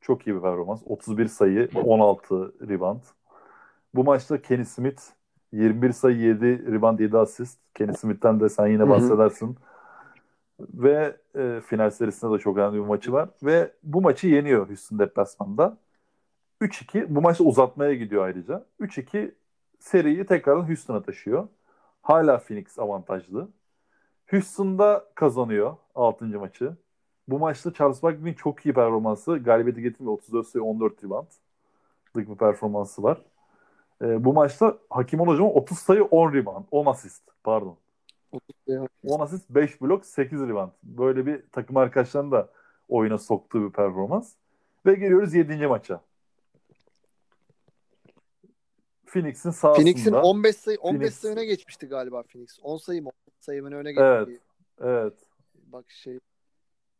Çok 0.00 0.26
iyi 0.26 0.36
bir 0.36 0.40
performans. 0.40 0.82
31 0.86 1.26
sayı, 1.26 1.68
16 1.74 2.54
rebound. 2.68 3.00
Bu 3.94 4.04
maçta 4.04 4.42
Kenny 4.42 4.64
Smith 4.64 5.02
21 5.52 5.92
sayı 5.92 6.16
7 6.18 6.72
rebound 6.72 6.98
7 6.98 7.18
asist. 7.18 7.58
Kenny 7.74 7.94
Smith'ten 7.94 8.40
de 8.40 8.48
sen 8.48 8.66
yine 8.66 8.82
Hı 8.82 8.86
hı. 8.86 8.90
bahsedersin. 8.90 9.56
Ve 10.60 11.16
e, 11.36 11.60
final 11.66 11.90
serisinde 11.90 12.34
de 12.34 12.38
çok 12.38 12.58
önemli 12.58 12.74
bir 12.74 12.86
maçı 12.86 13.12
var. 13.12 13.28
Ve 13.42 13.72
bu 13.82 14.00
maçı 14.00 14.26
yeniyor 14.28 14.68
Houston 14.68 14.98
deplasmanda. 14.98 15.76
3-2. 16.60 17.06
Bu 17.08 17.20
maçta 17.20 17.44
uzatmaya 17.44 17.94
gidiyor 17.94 18.24
ayrıca. 18.24 18.64
3-2 18.80 19.30
seriyi 19.78 20.26
tekrardan 20.26 20.68
Houston'a 20.68 21.02
taşıyor. 21.02 21.48
Hala 22.02 22.38
Phoenix 22.38 22.78
avantajlı. 22.78 23.48
Houston'da 24.30 25.04
kazanıyor 25.14 25.76
6. 25.94 26.24
maçı. 26.24 26.76
Bu 27.28 27.38
maçta 27.38 27.72
Charles 27.72 28.02
Barkley'nin 28.02 28.34
çok 28.34 28.66
iyi 28.66 28.74
performansı. 28.74 29.36
Galibiyeti 29.36 29.82
getirmiyor. 29.82 30.14
34 30.14 30.46
sayı 30.46 30.64
14 30.64 31.04
rebound. 31.04 31.26
bir 32.16 32.36
performansı 32.36 33.02
var. 33.02 33.22
E, 34.02 34.24
bu 34.24 34.32
maçta 34.32 34.78
Hakim 34.90 35.20
Olajuwon 35.20 35.50
30 35.50 35.78
sayı 35.78 36.04
10 36.04 36.32
rebound. 36.32 36.64
10 36.70 36.86
asist. 36.86 37.22
Pardon. 37.44 37.76
10 39.06 39.20
asist 39.20 39.50
5 39.50 39.80
blok 39.82 40.06
8 40.06 40.40
rebound. 40.40 40.70
Böyle 40.82 41.26
bir 41.26 41.42
takım 41.52 41.76
arkadaşlarının 41.76 42.32
da 42.32 42.48
oyuna 42.88 43.18
soktuğu 43.18 43.68
bir 43.68 43.72
performans. 43.72 44.32
Ve 44.86 44.94
geliyoruz 44.94 45.34
7. 45.34 45.66
maça. 45.66 46.00
Phoenix'in 49.06 49.50
sahasında. 49.50 49.84
Phoenix'in 49.84 50.12
15 50.12 50.56
sayı 50.56 50.78
15 50.80 51.08
Phoenix- 51.08 51.10
sayı 51.10 51.34
öne 51.34 51.44
geçmişti 51.44 51.86
galiba 51.86 52.22
Phoenix. 52.22 52.58
10 52.62 52.76
sayı 52.76 53.02
mı? 53.02 53.08
10 53.08 53.32
sayı 53.40 53.62
mı 53.62 53.74
öne 53.74 53.92
geçti? 53.92 54.04
Evet. 54.04 54.40
Evet. 54.80 55.14
Bak 55.72 55.90
şey 55.90 56.18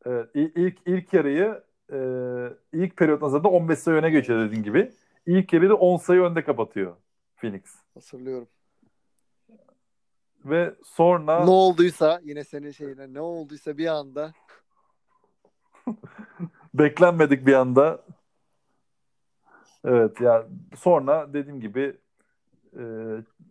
Evet. 0.07 0.31
İlk 0.35 0.79
ilk 0.87 1.13
yarıyı 1.13 1.63
e, 1.93 1.99
ilk 2.73 2.97
periyottan 2.97 3.29
zaten 3.29 3.49
15 3.51 3.79
sayı 3.79 3.97
öne 3.97 4.11
geçiyor 4.11 4.47
dediğin 4.47 4.63
gibi. 4.63 4.93
İlk 5.27 5.53
yarıyı 5.53 5.71
da 5.71 5.75
10 5.75 5.97
sayı 5.97 6.21
önde 6.21 6.45
kapatıyor 6.45 6.97
Phoenix. 7.37 7.63
hatırlıyorum. 7.95 8.49
Ve 10.45 10.75
sonra 10.85 11.45
Ne 11.45 11.51
olduysa 11.51 12.21
yine 12.25 12.45
senin 12.45 12.71
şeyine 12.71 13.15
ne 13.15 13.21
olduysa 13.21 13.79
bir 13.79 13.87
anda 13.87 14.33
beklenmedik 16.75 17.47
bir 17.47 17.55
anda 17.55 18.05
evet 19.85 20.21
ya 20.21 20.47
sonra 20.77 21.33
dediğim 21.35 21.61
gibi 21.61 21.97
e, 22.79 22.83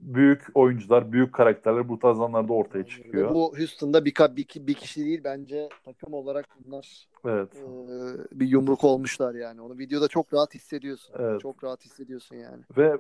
büyük 0.04 0.46
oyuncular, 0.54 1.12
büyük 1.12 1.34
karakterler 1.34 1.90
bu 1.90 2.00
tarz 2.00 2.20
anlarda 2.20 2.54
ortaya 2.54 2.84
çıkıyor. 2.84 3.34
bu 3.34 3.58
Houston'da 3.58 4.06
bir, 4.06 4.14
bir, 4.36 4.68
bir 4.68 4.74
kişi 4.74 5.06
değil 5.06 5.22
bence 5.24 5.70
takım 5.86 6.14
olarak 6.14 6.46
bunlar 6.66 7.08
Evet. 7.26 7.56
e, 7.56 8.40
bir 8.40 8.48
yumruk 8.48 8.84
olmuşlar 8.84 9.36
yani. 9.36 9.62
Onu 9.62 9.78
videoda 9.78 10.08
çok 10.08 10.34
rahat 10.34 10.54
hissediyorsun. 10.54 11.16
Evet. 11.20 11.42
Çok 11.42 11.64
rahat 11.64 11.86
hissediyorsun 11.86 12.36
yani. 12.36 12.64
Ve 12.78 12.98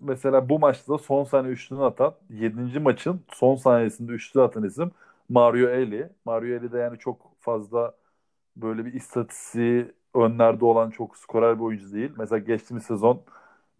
mesela 0.00 0.48
bu 0.48 0.58
maçta 0.58 0.92
da 0.92 0.98
son 0.98 1.24
saniye 1.24 1.52
üçlüğünü 1.52 1.82
atan 1.82 2.14
7. 2.30 2.78
maçın 2.78 3.20
son 3.32 3.56
saniyesinde 3.56 4.12
üçlü 4.12 4.40
atan 4.40 4.64
isim 4.64 4.90
Mario 5.28 5.68
Eli. 5.68 6.08
Mario 6.24 6.48
Eli 6.48 6.72
de 6.72 6.78
yani 6.78 6.98
çok 6.98 7.40
fazla 7.40 7.94
böyle 8.56 8.84
bir 8.84 8.92
istatistiği 8.92 9.92
önlerde 10.14 10.64
olan 10.64 10.90
çok 10.90 11.16
skorer 11.16 11.58
bir 11.58 11.64
oyuncu 11.64 11.92
değil. 11.92 12.10
Mesela 12.18 12.38
geçtiğimiz 12.38 12.84
sezon 12.84 13.22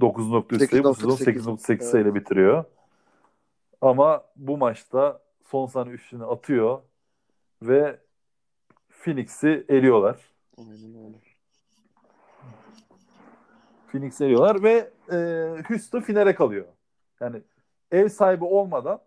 9.3 0.00 0.68
sayı 0.70 0.84
bu 0.84 0.94
sezon 0.94 1.10
8.8 1.10 1.38
8.8 1.38 1.72
evet. 1.72 1.84
sayıyla 1.84 2.14
bitiriyor. 2.14 2.64
Ama 3.80 4.24
bu 4.36 4.58
maçta 4.58 5.22
son 5.44 5.66
saniye 5.66 5.94
üçlüğünü 5.94 6.24
atıyor 6.24 6.82
ve 7.62 8.00
Phoenix'i 8.88 9.64
eliyorlar. 9.68 10.16
Phoenix'i 13.86 14.24
eliyorlar 14.24 14.62
ve 14.62 14.90
e, 15.12 15.16
Houston 15.68 16.00
finale 16.00 16.34
kalıyor. 16.34 16.66
Yani 17.20 17.42
ev 17.90 18.08
sahibi 18.08 18.44
olmadan 18.44 19.00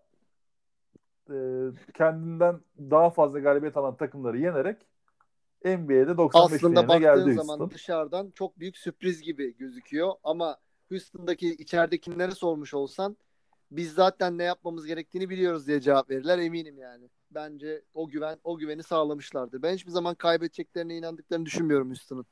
e, 1.30 1.36
kendinden 1.94 2.60
daha 2.80 3.10
fazla 3.10 3.40
galibiyet 3.40 3.78
alan 3.78 3.96
takımları 3.96 4.38
yenerek 4.38 4.78
NBA'de 5.66 6.18
95 6.18 6.56
Aslında 6.56 6.82
finaline 6.82 7.00
geldi 7.00 7.20
baktığın 7.20 7.44
zaman 7.44 7.70
dışarıdan 7.70 8.32
çok 8.36 8.60
büyük 8.60 8.78
sürpriz 8.78 9.22
gibi 9.22 9.58
gözüküyor 9.58 10.14
ama 10.24 10.58
Houston'daki 10.92 11.50
içeridekilere 11.50 12.32
sormuş 12.32 12.74
olsan 12.74 13.18
biz 13.72 13.94
zaten 13.94 14.38
ne 14.38 14.44
yapmamız 14.44 14.86
gerektiğini 14.86 15.30
biliyoruz 15.30 15.68
diye 15.68 15.82
cevap 15.82 16.10
verirler 16.10 16.38
eminim 16.38 16.78
yani. 16.78 17.10
Bence 17.32 17.82
o 17.94 18.08
güven 18.08 18.40
o 18.44 18.58
güveni 18.58 18.84
sağlamışlardır. 18.84 19.62
Ben 19.62 19.74
hiçbir 19.74 19.92
zaman 19.92 20.16
kaybedeceklerine 20.16 20.98
inandıklarını 20.98 21.46
düşünmüyorum 21.46 21.88
Houston'ın. 21.88 22.26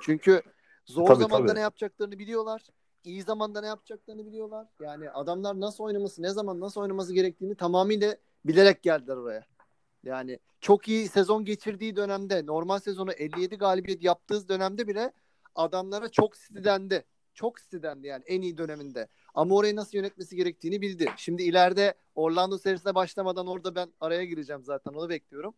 Çünkü 0.00 0.42
zor 0.86 1.06
Tabii, 1.06 1.22
zamanda 1.22 1.46
tabii. 1.46 1.56
ne 1.56 1.62
yapacaklarını 1.62 2.18
biliyorlar. 2.18 2.62
İyi 3.04 3.22
zamanda 3.22 3.60
ne 3.60 3.66
yapacaklarını 3.66 4.26
biliyorlar. 4.26 4.66
Yani 4.80 5.10
adamlar 5.10 5.60
nasıl 5.60 5.84
oynaması, 5.84 6.22
ne 6.22 6.30
zaman 6.30 6.60
nasıl 6.60 6.80
oynaması 6.80 7.14
gerektiğini 7.14 7.54
tamamıyla 7.54 8.16
bilerek 8.44 8.82
geldiler 8.82 9.16
oraya. 9.16 9.46
Yani 10.04 10.38
çok 10.60 10.88
iyi 10.88 11.08
sezon 11.08 11.44
geçirdiği 11.44 11.96
dönemde, 11.96 12.46
normal 12.46 12.78
sezonu 12.78 13.12
57 13.12 13.56
galibiyet 13.56 14.02
yaptığı 14.02 14.48
dönemde 14.48 14.88
bile 14.88 15.12
adamlara 15.54 16.08
çok 16.08 16.36
stidendi. 16.36 17.04
Çok 17.36 17.60
stidendi 17.60 18.06
yani 18.06 18.24
en 18.26 18.42
iyi 18.42 18.58
döneminde. 18.58 19.08
Ama 19.34 19.54
orayı 19.54 19.76
nasıl 19.76 19.96
yönetmesi 19.98 20.36
gerektiğini 20.36 20.80
bildi. 20.80 21.06
Şimdi 21.16 21.42
ileride 21.42 21.94
Orlando 22.14 22.58
serisine 22.58 22.94
başlamadan 22.94 23.46
orada 23.46 23.74
ben 23.74 23.88
araya 24.00 24.24
gireceğim 24.24 24.64
zaten 24.64 24.92
onu 24.92 25.08
bekliyorum. 25.08 25.54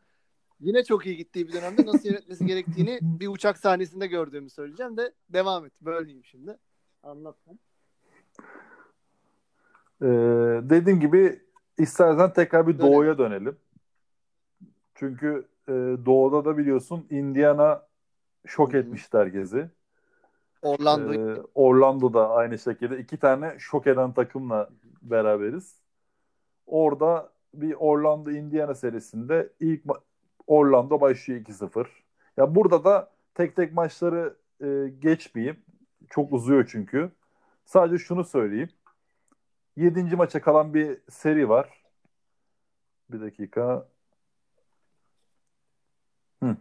Yine 0.60 0.84
çok 0.84 1.06
iyi 1.06 1.16
gittiği 1.16 1.48
bir 1.48 1.52
dönemde 1.52 1.86
nasıl 1.86 2.08
yönetmesi 2.08 2.46
gerektiğini 2.46 2.98
bir 3.02 3.28
uçak 3.28 3.58
sahnesinde 3.58 4.06
gördüğümü 4.06 4.50
söyleyeceğim 4.50 4.96
de 4.96 5.12
devam 5.28 5.66
et. 5.66 5.72
Böyleyim 5.80 6.24
şimdi. 6.24 6.56
Anlatma. 7.02 7.52
Ee, 10.02 10.06
dediğim 10.62 11.00
gibi 11.00 11.42
istersen 11.78 12.32
tekrar 12.32 12.66
bir 12.66 12.78
Dönelim. 12.78 12.92
doğuya 12.92 13.18
dönelim. 13.18 13.56
Çünkü 14.94 15.48
e, 15.68 15.72
doğuda 16.06 16.44
da 16.44 16.58
biliyorsun 16.58 17.06
Indiana 17.10 17.86
şok 18.46 18.72
Hı 18.72 18.76
hı. 18.76 18.80
etmişti 18.80 19.18
herkesi. 19.18 19.70
Orlando 20.62 21.14
Ee, 21.14 21.42
Orlando'da 21.54 22.30
aynı 22.30 22.58
şekilde 22.58 22.98
iki 22.98 23.16
tane 23.16 23.54
şok 23.58 23.86
eden 23.86 24.12
takımla 24.12 24.68
beraberiz. 25.02 25.74
Orada 26.66 27.32
bir 27.54 27.74
Orlando 27.78 28.30
Indiana 28.30 28.74
serisinde 28.74 29.52
ilk 29.60 29.82
Orlando 30.46 31.00
başlıyor 31.00 31.40
2-0. 31.40 31.86
Ya 32.36 32.54
burada 32.54 32.84
da 32.84 33.10
tek 33.34 33.56
tek 33.56 33.72
maçları 33.72 34.36
e, 34.60 34.88
geçmeyeyim. 34.98 35.56
Çok 36.10 36.32
uzuyor 36.32 36.68
çünkü. 36.72 37.10
Sadece 37.64 38.04
şunu 38.04 38.24
söyleyeyim. 38.24 38.70
7. 39.76 40.16
maça 40.16 40.40
kalan 40.40 40.74
bir 40.74 40.98
seri 41.10 41.48
var. 41.48 41.84
Bir 43.10 43.20
dakika. 43.20 43.88
Hı. 46.42 46.56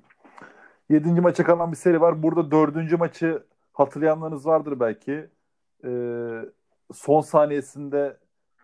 7. 0.90 1.22
maça 1.22 1.44
kalan 1.44 1.72
bir 1.72 1.78
seri 1.78 2.02
var. 2.02 2.24
Burada 2.24 2.52
4. 2.52 3.00
maçı 3.00 3.44
hatırlayanlarınız 3.78 4.46
vardır 4.46 4.80
belki. 4.80 5.30
Ee, 5.86 6.46
son 6.94 7.22
saniyesinde 7.22 8.18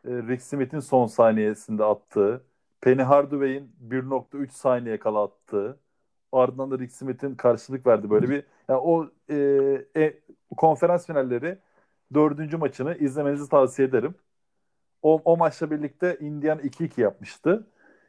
e, 0.05 0.09
Rick 0.11 0.41
Smith'in 0.43 0.79
son 0.79 1.07
saniyesinde 1.07 1.83
attığı, 1.85 2.43
Penny 2.81 3.01
Hardaway'in 3.01 3.75
1.3 3.89 4.51
saniye 4.51 4.99
kala 4.99 5.23
attığı, 5.23 5.79
ardından 6.31 6.71
da 6.71 6.79
Rick 6.79 6.93
Smith'in 6.93 7.35
karşılık 7.35 7.87
verdi 7.87 8.09
böyle 8.09 8.29
bir 8.29 8.43
yani 8.69 8.79
o 8.79 9.07
e, 9.29 9.35
e, 9.95 10.19
konferans 10.57 11.07
finalleri 11.07 11.59
dördüncü 12.13 12.57
maçını 12.57 12.97
izlemenizi 12.97 13.49
tavsiye 13.49 13.87
ederim. 13.87 14.15
O, 15.01 15.21
o 15.25 15.37
maçla 15.37 15.71
birlikte 15.71 16.17
Indiana 16.21 16.61
2-2 16.61 17.01
yapmıştı. 17.01 17.67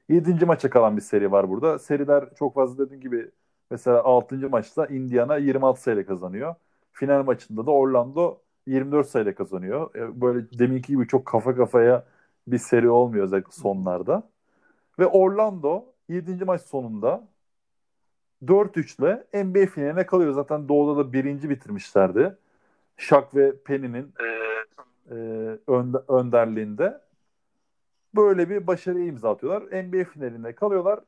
Yedinci 0.09 0.47
maça 0.47 0.71
kalan 0.71 0.97
bir 0.97 1.03
seri 1.03 1.33
var 1.33 1.51
burada. 1.51 1.79
Seriler 1.79 2.35
çok 2.39 2.55
fazla 2.55 2.87
dediğim 2.87 3.03
gibi 3.03 3.31
mesela 3.71 4.05
6. 4.05 4.51
maçta 4.51 4.87
Indiana 4.87 5.37
26 5.37 5.83
sayıyla 5.83 6.07
kazanıyor. 6.07 6.55
Final 6.95 7.25
maçında 7.25 7.67
da 7.67 7.71
Orlando 7.71 8.39
24 8.67 9.09
sayıyla 9.09 9.35
kazanıyor. 9.35 9.95
E, 9.95 10.21
Böyle 10.21 10.59
deminki 10.59 10.93
gibi 10.93 11.07
çok 11.07 11.27
kafa 11.27 11.57
kafaya 11.57 12.05
bir 12.47 12.59
seri 12.59 12.91
olmuyor 12.91 13.25
özellikle 13.25 13.53
sonlarda. 13.53 14.23
Ve 14.99 15.07
Orlando 15.07 15.85
7. 16.09 16.45
maç 16.45 16.61
sonunda 16.63 17.29
4-3 18.45 18.99
ile 18.99 19.45
NBA 19.45 19.67
finaline 19.67 20.07
kalıyor. 20.07 20.33
Zaten 20.33 20.69
Doğu'da 20.69 20.99
da 21.05 21.13
birinci 21.13 21.51
bitirmişlerdi. 21.51 22.37
Shaq 22.97 23.25
ve 23.35 23.57
Penny'nin 23.57 24.15
e, 25.11 25.15
önde- 25.67 26.03
önderliğinde 26.09 27.01
böyle 28.15 28.49
bir 28.51 28.67
başarıya 28.67 29.07
imza 29.07 29.31
atıyorlar. 29.31 29.85
NBA 29.85 30.05
finalinde 30.05 30.55
kalıyorlar 30.55 31.01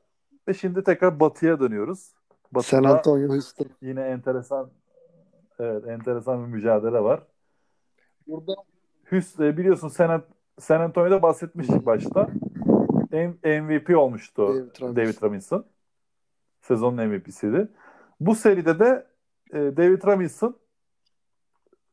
ve 0.48 0.54
şimdi 0.54 0.84
tekrar 0.84 1.20
Batı'ya 1.20 1.60
dönüyoruz. 1.60 2.12
Batı'da 2.52 2.62
San 2.62 2.84
Antonio 2.84 3.28
Houston. 3.28 3.66
yine 3.82 4.00
enteresan 4.02 4.70
evet 5.59 5.87
enteresan 5.89 6.47
bir 6.47 6.53
mücadele 6.53 7.01
var. 7.01 7.23
Burada 8.27 8.55
Hüs, 9.12 9.41
e, 9.41 9.57
biliyorsun 9.57 9.89
San, 9.89 10.23
San 10.61 10.81
Antonio'da 10.81 11.23
bahsetmiştik 11.23 11.87
başta. 11.87 12.28
M- 13.12 13.61
MVP 13.61 13.97
olmuştu 13.99 14.43
David 14.49 14.81
Robinson. 14.81 14.97
David 14.97 15.23
Robinson. 15.23 15.66
Sezonun 16.61 17.07
MVP'siydi. 17.09 17.69
Bu 18.20 18.35
seride 18.35 18.78
de 18.78 19.07
e, 19.51 19.59
David 19.59 20.03
Robinson 20.05 20.57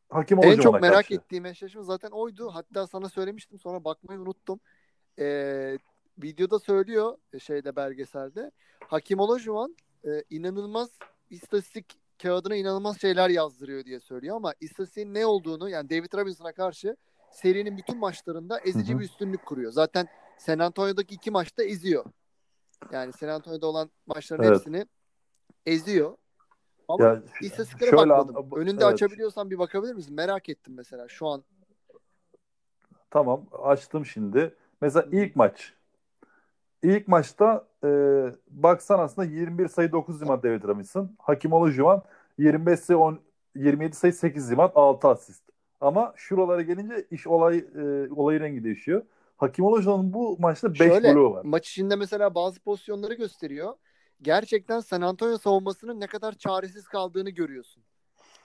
Hakim 0.09 0.37
En 0.37 0.41
Olajuwon'a 0.43 0.63
çok 0.63 0.81
merak 0.81 0.95
karşı. 0.95 1.13
ettiğim 1.13 1.45
eşleşme 1.45 1.83
zaten 1.83 2.09
oydu. 2.09 2.49
Hatta 2.53 2.87
sana 2.87 3.09
söylemiştim 3.09 3.59
sonra 3.59 3.83
bakmayı 3.83 4.19
unuttum. 4.19 4.59
Ee, 5.19 5.77
videoda 6.23 6.59
söylüyor 6.59 7.17
e, 7.33 7.39
şeyde 7.39 7.75
belgeselde. 7.75 8.51
Hakim 8.87 9.19
Olajuwon 9.19 9.75
e, 10.05 10.09
inanılmaz 10.29 10.89
istatistik 11.29 12.02
kağıdına 12.23 12.55
inanılmaz 12.55 13.01
şeyler 13.01 13.29
yazdırıyor 13.29 13.85
diye 13.85 13.99
söylüyor 13.99 14.35
ama 14.35 14.53
istatistiğin 14.61 15.13
ne 15.13 15.25
olduğunu 15.25 15.69
yani 15.69 15.89
David 15.89 16.13
Robinson'a 16.13 16.51
karşı 16.53 16.95
serinin 17.31 17.77
bütün 17.77 17.97
maçlarında 17.97 18.59
ezici 18.59 18.93
Hı 18.93 18.95
hı. 18.95 18.99
bir 18.99 19.05
üstünlük 19.05 19.45
kuruyor. 19.45 19.71
Zaten 19.71 20.07
San 20.37 20.59
Antonio'daki 20.59 21.15
iki 21.15 21.31
maçta 21.31 21.63
eziyor. 21.63 22.05
Yani 22.91 23.13
San 23.13 23.27
Antonio'da 23.27 23.67
olan 23.67 23.91
maçların 24.07 24.43
Evet. 24.43 24.55
hepsini 24.55 24.85
eziyor. 25.65 26.17
Ama 26.87 27.05
Ya, 27.05 27.23
istatistiklere 27.41 27.89
şöyle 27.89 28.09
bakmadım. 28.09 28.35
an- 28.53 28.59
Önünde 28.59 28.83
evet. 28.83 28.93
açabiliyorsan 28.93 29.49
bir 29.49 29.59
bakabilir 29.59 29.93
misin? 29.93 30.15
Merak 30.15 30.49
ettim 30.49 30.73
mesela 30.77 31.07
şu 31.07 31.27
an. 31.27 31.43
Tamam 33.09 33.45
açtım 33.63 34.05
şimdi. 34.05 34.55
Mesela 34.81 35.07
ilk 35.11 35.35
maç. 35.35 35.73
İlk 36.83 37.07
maçta 37.07 37.67
e, 37.83 37.87
baksan 38.49 38.99
aslında 38.99 39.27
21 39.27 39.67
sayı 39.67 39.91
9 39.91 40.21
rebound 40.21 40.43
David 40.43 40.63
Robinson. 40.63 41.15
Hakim 41.19 41.53
Olajuwon 41.53 42.03
25 42.37 42.79
sayı 42.79 42.99
10, 42.99 43.19
27 43.55 43.95
sayı 43.95 44.13
8 44.13 44.51
rebound 44.51 44.71
6 44.75 45.07
asist. 45.07 45.43
Ama 45.81 46.13
şuralara 46.15 46.61
gelince 46.61 47.07
iş 47.11 47.27
olay 47.27 47.57
e, 47.57 48.11
olayı 48.15 48.39
rengi 48.39 48.63
değişiyor. 48.63 49.03
Hakim 49.37 49.65
Olajuwon'un 49.65 50.13
bu 50.13 50.37
maçta 50.39 50.73
5 50.73 50.77
Şöyle 50.77 51.15
bloğu 51.15 51.33
var. 51.33 51.41
maç 51.45 51.69
içinde 51.69 51.95
mesela 51.95 52.35
bazı 52.35 52.59
pozisyonları 52.59 53.13
gösteriyor. 53.13 53.73
Gerçekten 54.21 54.79
San 54.79 55.01
Antonio 55.01 55.37
savunmasının 55.37 55.99
ne 55.99 56.07
kadar 56.07 56.31
çaresiz 56.33 56.87
kaldığını 56.87 57.29
görüyorsun. 57.29 57.83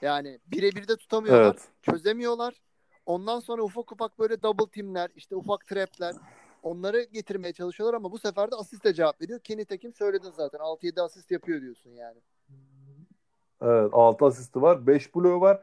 Yani 0.03 0.39
birebir 0.47 0.89
de 0.89 0.97
tutamıyorlar, 0.97 1.45
Evet. 1.45 1.69
çözemiyorlar. 1.83 2.55
Ondan 3.07 3.41
sonra 3.41 3.63
ufak 3.63 3.93
ufak 3.93 4.19
böyle 4.19 4.43
double 4.43 4.71
teamler, 4.71 5.11
işte 5.17 5.37
ufak 5.37 5.67
trapler 5.67 6.15
onları 6.69 7.03
getirmeye 7.03 7.53
çalışıyorlar 7.53 7.95
ama 7.97 8.13
bu 8.13 8.19
sefer 8.19 8.51
de 8.51 8.55
asiste 8.57 8.95
cevap 8.95 9.21
veriyor. 9.23 9.39
Kenny 9.41 9.65
Tekim 9.65 9.93
söyledin 9.95 10.31
zaten 10.31 10.59
6-7 10.59 11.01
asist 11.03 11.31
yapıyor 11.31 11.61
diyorsun 11.61 11.91
yani. 11.91 12.19
Evet 13.63 13.91
6 13.93 14.25
asisti 14.25 14.63
var. 14.63 14.87
5 14.87 15.15
bloğu 15.15 15.41
var. 15.41 15.63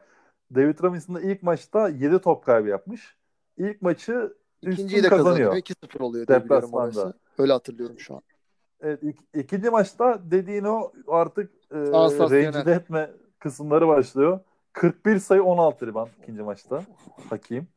David 0.54 0.82
Robinson 0.82 1.14
da 1.14 1.20
ilk 1.20 1.42
maçta 1.42 1.88
7 1.88 2.18
top 2.18 2.44
kaybı 2.44 2.68
yapmış. 2.68 3.16
İlk 3.56 3.82
maçı 3.82 4.34
İkinciyi 4.62 5.02
de 5.02 5.08
kazanıyor. 5.08 5.36
kazanıyor. 5.36 5.56
2-0 5.56 6.02
oluyor 6.02 6.26
diye 6.26 6.44
biliyorum 6.44 6.62
Deplasmanda. 6.62 7.00
orası. 7.00 7.14
Öyle 7.38 7.52
hatırlıyorum 7.52 7.98
şu 7.98 8.14
an. 8.14 8.22
Evet, 8.80 9.02
ik- 9.02 9.40
ikinci 9.40 9.70
maçta 9.70 10.20
dediğin 10.30 10.64
o 10.64 10.92
artık 11.08 11.50
e, 11.70 11.76
rencide 11.76 12.72
etme 12.72 13.10
kısımları 13.38 13.88
başlıyor. 13.88 14.40
41 14.72 15.18
sayı 15.18 15.42
16 15.44 15.86
rebound 15.86 16.08
ikinci 16.22 16.42
maçta 16.42 16.82
Hakim. 17.30 17.68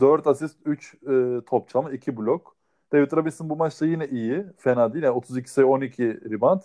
4 0.00 0.26
asist 0.26 0.56
3 0.64 0.94
e, 0.94 1.40
top 1.46 1.68
çalma 1.68 1.90
2 1.92 2.16
blok. 2.16 2.55
David 2.96 3.12
Robinson 3.12 3.48
bu 3.50 3.56
maçta 3.56 3.86
yine 3.86 4.06
iyi. 4.08 4.44
Fena 4.56 4.92
değil. 4.94 5.04
Yani 5.04 5.14
32 5.16 5.50
sayı 5.50 5.66
12 5.66 6.20
rebound. 6.30 6.60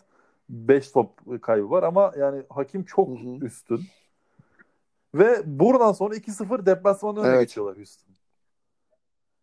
5 0.49 0.91
top 0.91 1.09
kaybı 1.41 1.69
var 1.69 1.83
ama 1.83 2.13
yani 2.19 2.43
Hakim 2.49 2.83
çok 2.83 3.09
Hı 3.09 3.13
hı. 3.13 3.45
üstün. 3.45 3.81
Ve 5.15 5.41
buradan 5.45 5.91
sonra 5.91 6.15
2-0 6.15 6.65
deplasmanın 6.65 7.19
önüne 7.19 7.29
Evet. 7.35 7.41
geçiyorlar 7.41 7.77
Houston. 7.77 8.11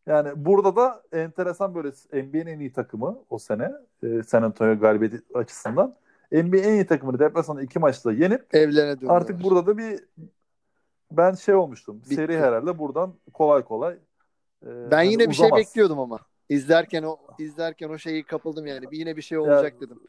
Yani 0.06 0.30
burada 0.36 0.76
da 0.76 1.02
enteresan 1.12 1.74
böyle 1.74 1.88
NBA'nin 2.12 2.46
en 2.46 2.60
iyi 2.60 2.72
takımı 2.72 3.18
o 3.30 3.38
sene 3.38 3.72
e, 4.02 4.22
San 4.22 4.42
Antonio 4.42 4.78
galibiyeti 4.78 5.22
açısından. 5.34 5.94
NBA'nin 6.32 6.62
en 6.62 6.72
iyi 6.74 6.86
takımını 6.86 7.18
deplasmanda 7.18 7.62
iki 7.62 7.78
maçta 7.78 8.12
yenip 8.12 8.54
Evlerine 8.54 8.96
dönüyorlar. 8.96 9.20
artık 9.20 9.42
burada 9.42 9.66
da 9.66 9.78
bir 9.78 10.00
ben 11.10 11.34
şey 11.34 11.54
olmuştum. 11.54 12.00
Bitti. 12.04 12.14
Seri 12.14 12.38
herhalde 12.38 12.78
buradan 12.78 13.14
kolay 13.34 13.62
kolay 13.64 13.94
e, 14.66 14.90
Ben 14.90 14.96
hani 14.96 15.12
yine 15.12 15.28
bir 15.28 15.34
şey 15.34 15.46
uzamaz. 15.46 15.60
bekliyordum 15.60 15.98
ama. 15.98 16.18
İzlerken 16.48 17.02
o 17.02 17.18
izlerken 17.38 17.88
o 17.88 17.98
şeyi 17.98 18.24
kapıldım 18.24 18.66
yani. 18.66 18.90
Bir 18.90 18.98
yine 18.98 19.16
bir 19.16 19.22
şey 19.22 19.38
olacak 19.38 19.80
dedim. 19.80 20.00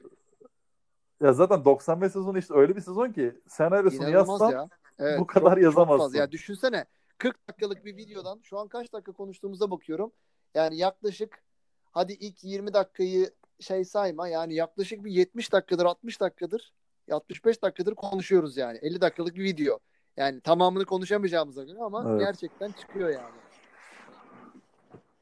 Ya 1.22 1.34
zaten 1.34 1.66
95 1.66 2.12
sezonu 2.12 2.38
işte 2.38 2.54
öyle 2.54 2.76
bir 2.76 2.82
sezon 2.82 3.12
ki 3.12 3.34
senaryosunu 3.48 4.10
yazsan 4.10 4.52
ya. 4.52 4.70
Evet, 5.00 5.20
bu 5.20 5.28
kadar 5.28 5.42
çok- 5.42 5.54
çok 5.56 5.64
yazamazsın. 5.64 6.04
fazla. 6.04 6.18
Ya 6.18 6.32
düşünsene 6.32 6.86
40 7.18 7.48
dakikalık 7.50 7.86
bir 7.86 7.98
videodan 7.98 8.40
şu 8.44 8.60
an 8.60 8.68
kaç 8.68 8.94
dakika 8.94 9.12
konuştuğumuza 9.12 9.72
bakıyorum. 9.72 10.12
Yani 10.56 10.78
yaklaşık 10.78 11.44
hadi 11.92 12.14
ilk 12.14 12.44
20 12.44 12.74
dakikayı 12.74 13.32
şey 13.60 13.86
sayma 13.86 14.28
yani 14.28 14.54
yaklaşık 14.54 15.06
bir 15.06 15.12
70 15.12 15.52
dakikadır 15.54 15.86
60 15.86 16.22
dakikadır 16.22 16.74
65 17.12 17.64
dakikadır 17.64 17.96
konuşuyoruz 17.96 18.58
yani. 18.58 18.78
50 18.78 19.02
dakikalık 19.02 19.36
bir 19.36 19.44
video. 19.44 19.80
Yani 20.18 20.42
tamamını 20.42 20.86
konuşamayacağımıza 20.86 21.64
göre 21.64 21.78
ama 21.82 22.06
Evet. 22.10 22.20
gerçekten 22.20 22.72
çıkıyor 22.72 23.10
yani. 23.10 23.36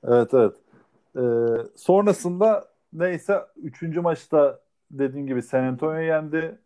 Evet 0.03 0.33
evet. 0.33 0.55
Ee, 1.17 1.21
sonrasında 1.75 2.67
neyse 2.93 3.41
3. 3.55 3.81
maçta 3.81 4.59
dediğim 4.91 5.27
gibi 5.27 5.41
San 5.41 5.63
Antonio 5.63 5.99
yendi. 5.99 6.59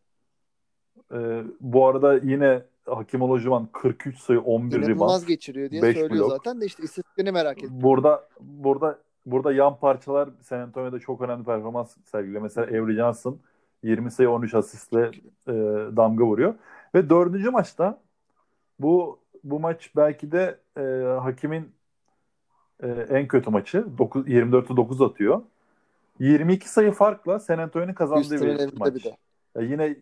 Ee, 1.14 1.44
bu 1.62 1.88
arada 1.88 2.14
yine 2.14 2.62
Hakim 2.86 3.22
Olajuwon 3.22 3.70
43 3.74 4.18
sayı 4.18 4.42
11 4.42 4.76
rebound. 4.76 4.88
İnanılmaz 4.88 5.26
geçiriyor 5.26 5.70
diye 5.70 5.82
söylüyor 5.82 6.10
blok. 6.10 6.30
zaten 6.30 6.62
de 6.62 6.66
işte 6.66 6.84
istatistiklerini 6.84 7.32
merak 7.32 7.58
ettim. 7.58 7.70
Burada 7.82 8.28
burada 8.40 9.00
burada 9.26 9.54
yan 9.54 9.80
parçalar 9.80 10.30
San 10.42 10.60
Antonio'da 10.60 11.00
çok 11.00 11.22
önemli 11.22 11.44
performans 11.44 11.98
sergiliyor. 12.06 12.42
Mesela 12.42 12.68
Avery 12.68 12.96
Johnson 12.96 13.40
20 13.84 14.12
sayı 14.12 14.30
13 14.30 14.54
asistle 14.54 15.12
e, 15.48 15.54
damga 15.96 16.26
vuruyor. 16.26 16.56
Ve 16.96 17.10
dördüncü 17.10 17.50
maçta 17.50 18.02
bu 18.80 19.20
bu 19.44 19.60
maç 19.60 19.92
belki 19.96 20.32
de 20.32 20.60
e, 20.78 20.82
Hakim'in 21.20 21.72
e, 22.82 22.88
en 22.88 23.28
kötü 23.28 23.50
maçı. 23.50 23.86
9, 23.98 24.28
24'te 24.28 24.78
9 24.78 25.02
atıyor. 25.02 25.42
22 26.20 26.70
sayı 26.70 26.92
farkla 26.92 27.40
San 27.40 27.58
Antonio'nun 27.58 27.94
kazandığı 27.94 28.42
bir 28.42 28.78
maç. 28.78 28.96
bir 28.96 29.04
de. 29.04 29.18
E, 29.56 29.64
yine 29.64 29.96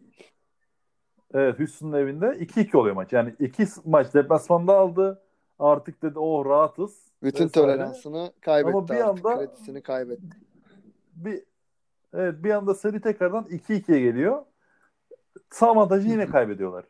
evet 1.34 1.60
Houston'ın 1.60 1.94
evinde 1.94 2.26
2-2 2.26 2.78
oluyor 2.78 2.96
maç. 2.96 3.14
Yani 3.14 3.36
iki 3.40 3.66
maç 3.86 4.14
deplasmanda 4.14 4.78
aldı. 4.78 5.22
Artık 5.60 6.02
dedi 6.04 6.20
oh 6.20 6.46
rahatız. 6.46 7.10
Bütün 7.24 7.46
vesaire. 7.46 7.66
toleransını 7.68 8.34
kaybetti 8.42 8.78
Ama 8.78 8.88
bir 8.90 8.94
artık. 9.10 9.26
anda- 9.26 9.38
Kredisini 9.38 9.82
kaybetti. 9.82 10.38
bir 11.16 11.44
evet 12.14 12.44
bir 12.44 12.50
anda 12.52 12.74
seri 12.76 13.02
tekrardan 13.02 13.44
2-2'ye 13.44 14.00
geliyor. 14.00 14.42
Sağ 15.50 15.68
avantajı 15.72 16.08
yine 16.08 16.26
kaybediyorlar. 16.28 16.86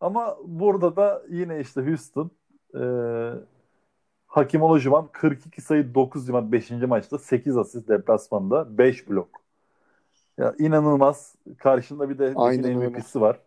Ama 0.00 0.36
burada 0.44 0.96
da 0.96 1.22
yine 1.30 1.60
işte 1.60 1.86
Houston 1.86 2.30
e, 2.74 2.82
Hakim 4.34 4.62
Olajuwon 4.62 5.08
42 5.12 5.60
sayı 5.60 5.94
9 5.94 6.28
rebound 6.28 6.52
5. 6.52 6.70
maçta 6.70 7.18
8 7.18 7.56
asist 7.56 7.88
deplasmanda 7.88 8.78
5 8.78 9.08
blok. 9.10 9.28
Ya 10.38 10.54
inanılmaz. 10.58 11.34
Karşında 11.58 12.10
bir 12.10 12.18
de 12.18 12.32
Aynen. 12.36 12.78
MVP'si 12.78 13.20
var. 13.20 13.40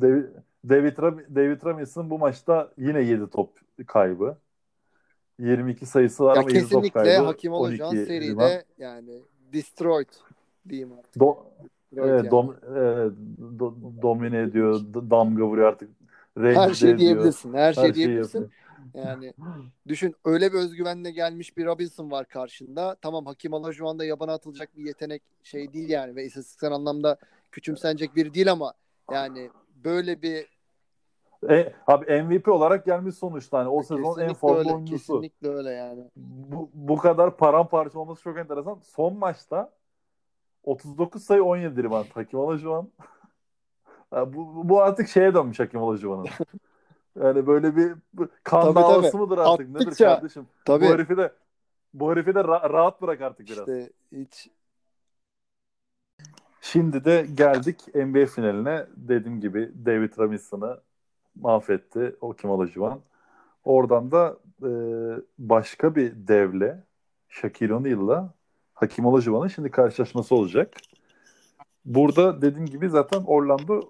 David, 0.00 0.24
David, 0.68 0.96
Ram- 0.96 1.34
David 1.34 2.10
bu 2.10 2.18
maçta 2.18 2.72
yine 2.78 3.00
7 3.02 3.30
top 3.30 3.50
kaybı. 3.86 4.36
22 5.38 5.86
sayısı 5.86 6.24
var 6.24 6.36
Ya 6.36 6.40
ama 6.42 6.50
7 6.50 6.60
top 6.60 6.68
kesinlikle 6.70 6.90
kaybı. 7.02 7.24
Hakim 7.24 7.52
Olajuwon 7.52 7.88
12 7.88 8.06
seride 8.06 8.30
rebound. 8.30 8.60
yani 8.78 9.22
destroyed 9.52 10.08
diyeyim 10.68 10.92
artık. 10.98 11.22
Do- 11.22 11.36
Evet, 11.96 12.08
yani. 12.08 12.30
dom, 12.30 12.56
evet, 12.76 13.12
do- 13.58 14.02
domine 14.02 14.38
ediyor, 14.38 14.80
damga 14.94 15.44
vuruyor 15.44 15.68
artık. 15.68 15.90
Her 16.38 16.74
şey 16.74 16.90
ediyor. 16.90 16.98
diyebilirsin. 16.98 17.54
Her 17.54 17.72
şey 17.72 17.84
Her 17.84 17.92
şeyi 17.92 18.06
diyebilirsin. 18.06 18.38
yapıyor. 18.40 18.65
Yani 18.94 19.32
düşün 19.88 20.14
öyle 20.24 20.52
bir 20.52 20.58
özgüvenle 20.58 21.10
gelmiş 21.10 21.56
bir 21.56 21.66
Robinson 21.66 22.10
var 22.10 22.28
karşında. 22.28 22.96
Tamam 23.02 23.26
Hakim 23.26 23.52
Olajuwon 23.52 23.98
da 23.98 24.04
yabana 24.04 24.32
atılacak 24.32 24.76
bir 24.76 24.84
yetenek 24.84 25.22
şey 25.42 25.72
değil 25.72 25.88
yani 25.88 26.16
ve 26.16 26.24
istatistiksel 26.24 26.72
anlamda 26.72 27.16
küçümsenecek 27.52 28.16
biri 28.16 28.34
değil 28.34 28.52
ama 28.52 28.72
yani 29.10 29.50
böyle 29.84 30.22
bir 30.22 30.56
E, 31.50 31.72
abi 31.86 32.22
MVP 32.22 32.48
olarak 32.48 32.84
gelmiş 32.84 33.14
sonuçta. 33.14 33.58
Hani 33.58 33.68
o 33.68 33.82
sezon 33.82 33.98
en 33.98 34.04
kesinlikle 34.04 34.34
formda 34.34 34.58
öyle, 34.58 34.72
oyuncusu. 34.72 35.12
kesinlikle 35.12 35.48
öyle 35.48 35.70
yani. 35.70 36.04
Bu, 36.16 36.70
bu 36.74 36.96
kadar 36.96 37.36
paramparça 37.36 37.98
olması 37.98 38.22
çok 38.22 38.38
enteresan. 38.38 38.78
Son 38.82 39.18
maçta 39.18 39.72
39 40.64 41.24
sayı 41.24 41.44
17 41.44 41.82
rebound 41.82 42.06
Hakim 42.14 42.38
Olajuwon. 42.38 42.90
Bu, 44.12 44.68
bu 44.68 44.82
artık 44.82 45.08
şeye 45.08 45.34
dönmüş 45.34 45.60
Hakim 45.60 45.82
Olajuwon'un. 45.82 46.26
Yani 47.22 47.46
böyle 47.46 47.76
bir 47.76 47.92
kan 48.44 48.62
Tabii, 48.62 48.74
davası 48.74 49.10
tabii. 49.12 49.22
mıdır 49.22 49.38
artık? 49.38 49.68
Nedir 49.68 49.86
Attıkça- 49.86 50.04
kardeşim? 50.14 50.46
Tabii 50.64 50.84
Bu 50.84 50.88
herifi 50.88 51.16
de 51.16 51.32
bu 51.94 52.10
herifi 52.12 52.34
de 52.34 52.38
ra- 52.38 52.72
rahat 52.72 53.02
bırak 53.02 53.20
artık 53.20 53.46
biraz. 53.46 53.58
işte 53.68 53.90
hiç 54.12 54.48
Şimdi 56.60 57.04
de 57.04 57.26
geldik 57.34 57.80
NBA 57.94 58.26
finaline. 58.26 58.86
Dediğim 58.96 59.40
gibi 59.40 59.72
David 59.86 60.18
Robinson'ı 60.18 60.80
mahvetti 61.40 62.16
o 62.20 62.32
Kim 62.32 62.50
Olajuwon. 62.50 63.00
Oradan 63.64 64.10
da 64.10 64.36
e, 64.62 64.70
başka 65.38 65.94
bir 65.94 66.12
devle 66.28 66.82
Shaquille 67.28 67.74
O'Neal'la 67.74 68.34
Hakim 68.74 69.06
Olajuwon'un 69.06 69.48
şimdi 69.48 69.70
karşılaşması 69.70 70.34
olacak. 70.34 70.74
Burada 71.84 72.42
dediğim 72.42 72.66
gibi 72.66 72.88
zaten 72.88 73.22
Orlando 73.26 73.80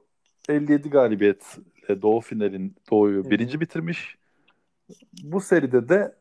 57 0.49 0.91
galibiyetle 0.91 1.63
Doğu 1.89 2.21
finalin 2.21 2.77
Doğu'yu 2.91 3.25
hı. 3.25 3.31
birinci 3.31 3.61
bitirmiş. 3.61 4.19
Bu 5.23 5.41
seride 5.41 5.89
de 5.89 6.15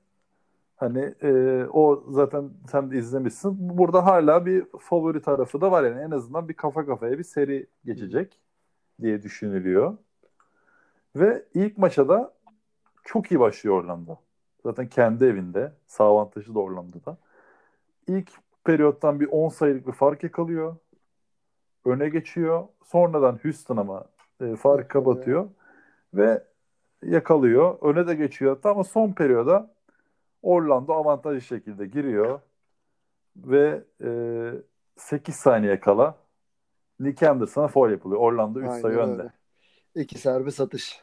hani 0.75 1.13
e, 1.21 1.63
o 1.73 2.03
zaten 2.09 2.49
sen 2.71 2.91
de 2.91 2.97
izlemişsin. 2.97 3.55
Burada 3.77 4.05
hala 4.05 4.45
bir 4.45 4.65
favori 4.79 5.21
tarafı 5.21 5.61
da 5.61 5.71
var 5.71 5.83
yani 5.83 6.01
en 6.01 6.11
azından 6.11 6.49
bir 6.49 6.53
kafa 6.53 6.85
kafaya 6.85 7.17
bir 7.17 7.23
seri 7.23 7.67
geçecek 7.85 8.39
diye 9.01 9.23
düşünülüyor. 9.23 9.97
Ve 11.15 11.45
ilk 11.53 11.77
maça 11.77 12.09
da 12.09 12.33
çok 13.03 13.31
iyi 13.31 13.39
başlıyor 13.39 13.83
Orlando. 13.83 14.15
Zaten 14.63 14.87
kendi 14.87 15.25
evinde. 15.25 15.73
Sağ 15.87 16.03
avantajı 16.03 16.55
da 16.55 16.59
Orlando'da. 16.59 17.17
İlk 18.07 18.31
periyottan 18.63 19.19
bir 19.19 19.27
10 19.31 19.49
sayılık 19.49 19.87
bir 19.87 19.91
fark 19.91 20.23
yakalıyor. 20.23 20.75
Öne 21.85 22.09
geçiyor. 22.09 22.67
Sonradan 22.83 23.39
Houston 23.43 23.77
ama 23.77 24.05
e, 24.41 24.55
farkı 24.55 24.87
kapatıyor. 24.87 25.49
Ve 26.13 26.43
yakalıyor. 27.03 27.77
Öne 27.81 28.07
de 28.07 28.15
geçiyor 28.15 28.55
hatta 28.55 28.71
ama 28.71 28.83
son 28.83 29.11
periyoda 29.11 29.75
Orlando 30.41 30.93
avantajlı 30.93 31.41
şekilde 31.41 31.85
giriyor. 31.85 32.39
Ve 33.35 33.83
e, 34.03 34.09
8 34.97 35.35
saniye 35.35 35.79
kala 35.79 36.15
Nick 36.99 37.29
Anderson'a 37.29 37.67
foul 37.67 37.91
yapılıyor. 37.91 38.21
Orlando 38.21 38.59
3 38.59 38.67
Aynen 38.67 38.81
sayı 38.81 38.97
öyle. 38.97 39.11
önde. 39.11 39.31
iki 39.95 40.17
serbest 40.19 40.61
atış. 40.61 41.01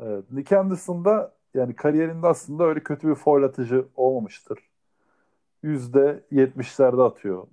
Evet. 0.00 0.24
Nick 0.30 0.58
Anderson 0.58 1.04
da 1.04 1.34
yani 1.54 1.76
kariyerinde 1.76 2.26
aslında 2.26 2.64
öyle 2.64 2.80
kötü 2.82 3.08
bir 3.08 3.14
foul 3.14 3.42
atıcı 3.42 3.86
olmamıştır. 3.96 4.58
%70'lerde 5.64 7.02
atıyor 7.02 7.46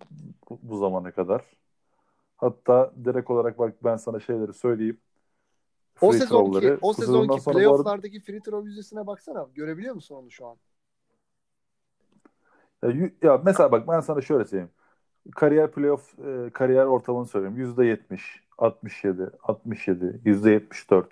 bu, 0.50 0.60
bu 0.62 0.78
zamana 0.78 1.12
kadar. 1.12 1.42
Hatta 2.44 2.94
direkt 3.06 3.30
olarak 3.30 3.60
bak 3.60 3.84
ben 3.84 3.98
sana 3.98 4.20
şeyleri 4.20 4.54
söyleyeyim. 4.54 4.98
O 6.02 6.14
sezonki, 6.14 6.78
o 6.82 6.94
sezonki 6.94 7.34
arada- 7.34 7.52
playoff'lardaki 7.52 8.20
free 8.20 8.40
throw 8.40 8.68
yüzdesine 8.70 9.08
baksana. 9.08 9.48
Görebiliyor 9.56 9.96
musun 9.96 10.16
onu 10.16 10.32
şu 10.32 10.48
an? 10.48 10.58
Ya, 12.84 13.10
ya 13.22 13.42
mesela 13.46 13.72
bak 13.72 13.88
ben 13.88 14.00
sana 14.00 14.22
şöyle 14.22 14.46
söyleyeyim. 14.46 14.72
Kariyer 15.36 15.72
playoff 15.72 16.20
e, 16.20 16.50
kariyer 16.54 16.86
ortalamanı 16.86 17.28
söyleyeyim. 17.28 17.58
%70, 17.58 18.44
67, 18.58 19.30
67, 19.44 20.20
%74, 20.26 21.06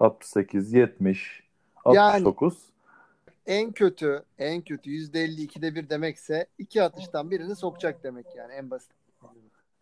68, 0.00 0.72
70, 0.72 1.42
Yani- 1.86 1.98
69. 1.98 2.70
En 3.46 3.72
kötü, 3.72 4.22
en 4.38 4.62
kötü 4.62 4.90
%52'de 4.90 5.74
bir 5.74 5.90
demekse 5.90 6.46
iki 6.58 6.82
atıştan 6.82 7.30
birini 7.30 7.56
sokacak 7.56 8.04
demek 8.04 8.26
yani 8.36 8.52
en 8.52 8.70
basit. 8.70 8.99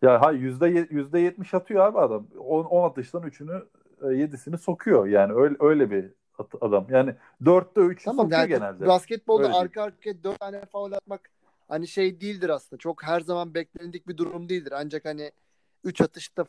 Ya 0.01 0.21
ha 0.21 0.31
yüzde 0.31 0.87
yüzde 0.89 1.19
yetmiş 1.19 1.53
atıyor 1.53 1.85
abi 1.85 1.99
adam. 1.99 2.27
10 2.39 2.65
10 2.65 2.89
atıştan 2.89 3.23
3'ünü 3.23 3.65
7'sini 4.01 4.57
sokuyor. 4.57 5.07
Yani 5.07 5.33
öyle 5.33 5.55
öyle 5.59 5.91
bir 5.91 6.11
at- 6.37 6.63
adam. 6.63 6.87
Yani 6.89 7.15
4'te 7.43 7.81
3'ü 7.81 8.03
Tamam 8.05 8.25
sokuyor 8.25 8.39
yani 8.39 8.49
genelde. 8.49 8.85
basketbolda 8.87 9.43
Öyle 9.43 9.53
arka 9.53 9.83
arkaya 9.83 10.23
dört 10.23 10.39
tane 10.39 10.65
faul 10.65 10.91
atmak 10.91 11.29
hani 11.67 11.87
şey 11.87 12.21
değildir 12.21 12.49
aslında. 12.49 12.79
Çok 12.79 13.03
her 13.03 13.19
zaman 13.19 13.53
beklendik 13.53 14.07
bir 14.07 14.17
durum 14.17 14.49
değildir. 14.49 14.73
Ancak 14.75 15.05
hani 15.05 15.31
üç 15.83 16.01
atışta 16.01 16.45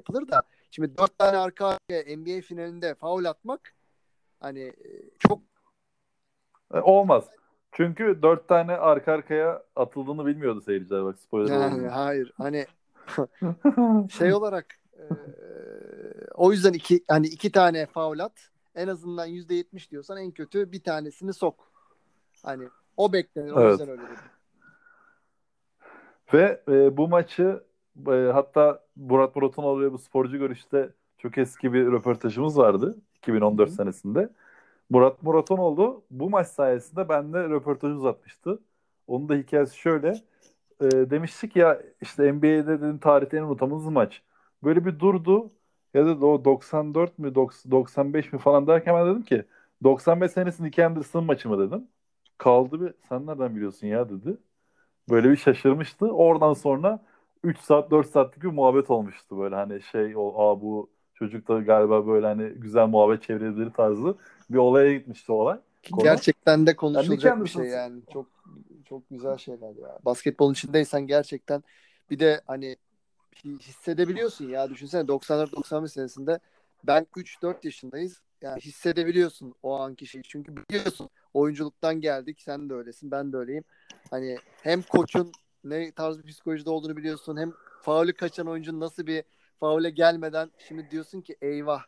yapılır 0.00 0.28
da 0.28 0.42
şimdi 0.70 0.96
dört 0.98 1.18
tane 1.18 1.36
arka 1.36 1.66
arkaya 1.66 2.16
NBA 2.16 2.40
finalinde 2.40 2.94
faul 2.94 3.24
atmak 3.24 3.74
hani 4.40 4.60
e, 4.60 5.10
çok 5.18 5.40
E, 6.74 6.80
Olmaz. 6.80 7.24
Çünkü 7.72 8.22
4 8.22 8.48
tane 8.48 8.72
arka 8.72 9.12
arkaya 9.12 9.62
atıldığını 9.76 10.26
bilmiyordu 10.26 10.60
seyirciler 10.60 11.04
bak 11.04 11.18
spoiler 11.18 11.60
yani 11.60 11.88
hayır 11.88 12.32
hani 12.36 12.66
şey 14.10 14.34
olarak 14.34 14.66
e, 14.98 15.02
o 16.34 16.52
yüzden 16.52 16.72
iki 16.72 17.04
hani 17.08 17.26
iki 17.26 17.52
tane 17.52 17.86
faul 17.86 18.18
at 18.18 18.50
en 18.74 18.88
azından 18.88 19.26
yüzde 19.26 19.54
yetmiş 19.54 19.90
diyorsan 19.90 20.18
en 20.18 20.30
kötü 20.30 20.72
bir 20.72 20.82
tanesini 20.82 21.32
sok. 21.32 21.72
Hani 22.42 22.68
o 22.96 23.12
beklenir. 23.12 23.52
O 23.52 23.60
Evet. 23.60 23.70
yüzden 23.70 23.88
öyle 23.88 24.02
dedim. 24.02 24.16
Ve 26.32 26.62
e, 26.68 26.96
bu 26.96 27.08
maçı 27.08 27.62
e, 28.08 28.12
hatta 28.32 28.84
Murat 28.96 29.36
Muratoğlu 29.36 29.80
ve 29.80 29.92
bu 29.92 29.98
sporcu 29.98 30.38
görüşte 30.38 30.90
çok 31.18 31.38
eski 31.38 31.72
bir 31.72 31.86
röportajımız 31.86 32.58
vardı 32.58 32.96
2014 33.16 33.70
Hı. 33.70 33.74
senesinde. 33.74 34.28
Murat 34.92 35.22
Muratonoğlu 35.22 36.04
bu 36.10 36.30
maç 36.30 36.48
sayesinde 36.48 37.08
benimle 37.08 37.38
röportajı 37.48 37.94
uzatmıştı. 37.94 38.62
Onun 39.06 39.28
da 39.28 39.34
hikayesi 39.34 39.78
şöyle. 39.78 40.08
E, 40.80 40.90
demiştik 40.90 41.56
ya 41.56 41.82
işte 42.02 42.32
NBA'de 42.32 42.66
dedim 42.82 42.98
tarihte 42.98 43.36
en 43.36 43.42
unutamadığımız 43.42 43.86
maç. 43.92 44.22
Böyle 44.64 44.84
bir 44.86 45.00
durdu. 45.00 45.52
Ya 45.94 46.06
da 46.06 46.26
o 46.26 46.44
94 46.44 47.18
mü 47.18 47.34
95 47.34 48.32
mi 48.32 48.38
falan 48.38 48.66
derken 48.66 48.94
ben 48.96 49.06
dedim 49.10 49.22
ki 49.24 49.44
95 49.84 50.32
senesinin 50.32 50.68
Nick 50.68 50.86
Anderson 50.86 51.24
maçı 51.24 51.48
mı 51.48 51.68
dedim. 51.68 51.88
Kaldı 52.38 52.80
bir 52.80 52.94
sen 53.08 53.26
nereden 53.26 53.56
biliyorsun 53.56 53.86
ya 53.86 54.10
dedi. 54.10 54.38
Böyle 55.10 55.30
bir 55.30 55.36
şaşırmıştı. 55.36 56.06
Oradan 56.12 56.52
sonra 56.52 57.04
3 57.44 57.58
saat 57.58 57.90
4 57.90 58.06
saatlik 58.10 58.42
bir 58.44 58.48
muhabbet 58.48 58.90
olmuştu 58.90 59.38
böyle 59.38 59.54
hani 59.54 59.82
şey 59.82 60.14
o 60.16 60.34
aa 60.38 60.60
bu 60.62 60.90
çocuk 61.22 61.48
da 61.48 61.60
galiba 61.60 62.06
böyle 62.06 62.26
hani 62.26 62.48
güzel 62.48 62.86
muhabbet 62.86 63.22
çevreleri 63.22 63.72
tarzı 63.72 64.14
bir 64.50 64.58
olaya 64.58 64.94
gitmişti 64.94 65.32
o 65.32 65.34
olay. 65.34 65.58
Konu. 65.92 66.02
Gerçekten 66.02 66.66
de 66.66 66.76
konuşulacak 66.76 67.36
Yani 67.36 67.44
bir 67.44 67.50
şey 67.50 67.64
yani. 67.64 68.02
Çok 68.12 68.26
çok 68.88 69.10
güzel 69.10 69.36
şeyler 69.36 69.76
ya. 69.76 69.98
Basketbolun 70.04 70.52
içindeysen 70.52 71.06
gerçekten 71.06 71.62
bir 72.10 72.18
de 72.18 72.40
hani 72.46 72.76
hi- 73.34 73.58
hissedebiliyorsun 73.58 74.48
ya. 74.48 74.70
Düşünsene 74.70 75.08
94-95 75.08 75.88
senesinde 75.88 76.38
ben 76.84 77.06
3-4 77.16 77.64
yaşındayız. 77.64 78.20
Yani 78.42 78.60
hissedebiliyorsun 78.60 79.54
o 79.62 79.80
anki 79.80 80.06
şeyi. 80.06 80.22
Çünkü 80.22 80.56
biliyorsun 80.56 81.10
oyunculuktan 81.34 82.00
geldik. 82.00 82.40
Sen 82.40 82.70
de 82.70 82.74
öylesin. 82.74 83.10
Ben 83.10 83.32
de 83.32 83.36
öyleyim. 83.36 83.64
Hani 84.10 84.36
hem 84.62 84.82
koçun 84.82 85.32
ne 85.64 85.92
tarz 85.92 86.18
bir 86.18 86.28
psikolojide 86.28 86.70
olduğunu 86.70 86.96
biliyorsun. 86.96 87.36
Hem 87.36 87.52
faulü 87.82 88.12
kaçan 88.12 88.46
oyuncunun 88.46 88.80
nasıl 88.80 89.06
bir 89.06 89.24
faule 89.62 89.90
gelmeden 89.90 90.50
şimdi 90.58 90.90
diyorsun 90.90 91.20
ki 91.20 91.36
eyvah 91.42 91.82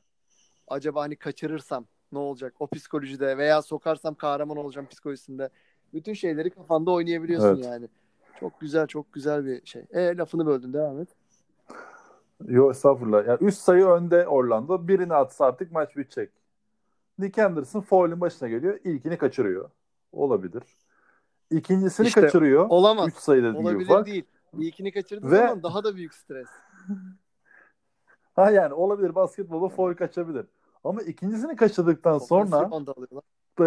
acaba 0.68 1.02
hani 1.02 1.16
kaçırırsam 1.16 1.86
ne 2.12 2.18
olacak 2.18 2.54
o 2.58 2.66
psikolojide 2.66 3.38
veya 3.38 3.62
sokarsam 3.62 4.14
kahraman 4.14 4.56
olacağım 4.56 4.86
psikolojisinde. 4.86 5.48
Bütün 5.94 6.12
şeyleri 6.12 6.50
kafanda 6.50 6.90
oynayabiliyorsun 6.90 7.54
Evet. 7.54 7.64
yani. 7.64 7.88
Çok 8.40 8.60
güzel 8.60 8.86
çok 8.86 9.12
güzel 9.12 9.46
bir 9.46 9.66
şey. 9.66 9.84
E 9.90 10.16
lafını 10.16 10.46
böldün 10.46 10.72
devam 10.72 11.00
et. 11.00 11.08
Yo 12.44 12.70
estağfurullah. 12.70 13.26
Yani 13.26 13.38
3 13.40 13.54
sayı 13.54 13.86
önde 13.86 14.28
Orlando. 14.28 14.88
Birini 14.88 15.14
atsa 15.14 15.44
artık 15.46 15.72
maç 15.72 15.96
bitecek. 15.96 16.30
Nick 17.18 17.44
Anderson 17.44 17.80
foul'ün 17.80 18.20
başına 18.20 18.48
geliyor. 18.48 18.78
İlkini 18.84 19.18
kaçırıyor. 19.18 19.70
Olabilir. 20.12 20.62
İkincisini 21.50 22.06
İşte 22.06 22.20
kaçırıyor. 22.20 22.66
Olamaz. 22.68 23.08
3 23.08 23.14
sayı 23.14 23.42
dediğim 23.42 23.68
gibi 23.68 23.92
Olabilir 23.92 24.06
değil. 24.06 24.24
İlkini 24.58 24.92
kaçırdığın 24.92 25.30
Ve- 25.30 25.36
zaman 25.36 25.62
daha 25.62 25.84
da 25.84 25.96
büyük 25.96 26.14
stres. 26.14 26.48
Ha 28.34 28.50
yani 28.50 28.74
olabilir 28.74 29.14
basketbolda 29.14 29.68
foul 29.68 29.94
kaçabilir. 29.94 30.46
Ama 30.84 31.02
ikincisini 31.02 31.56
kaçırdıktan 31.56 32.18
sonra 32.18 32.62
rebound 32.66 32.88
alıyorlar. 32.88 33.22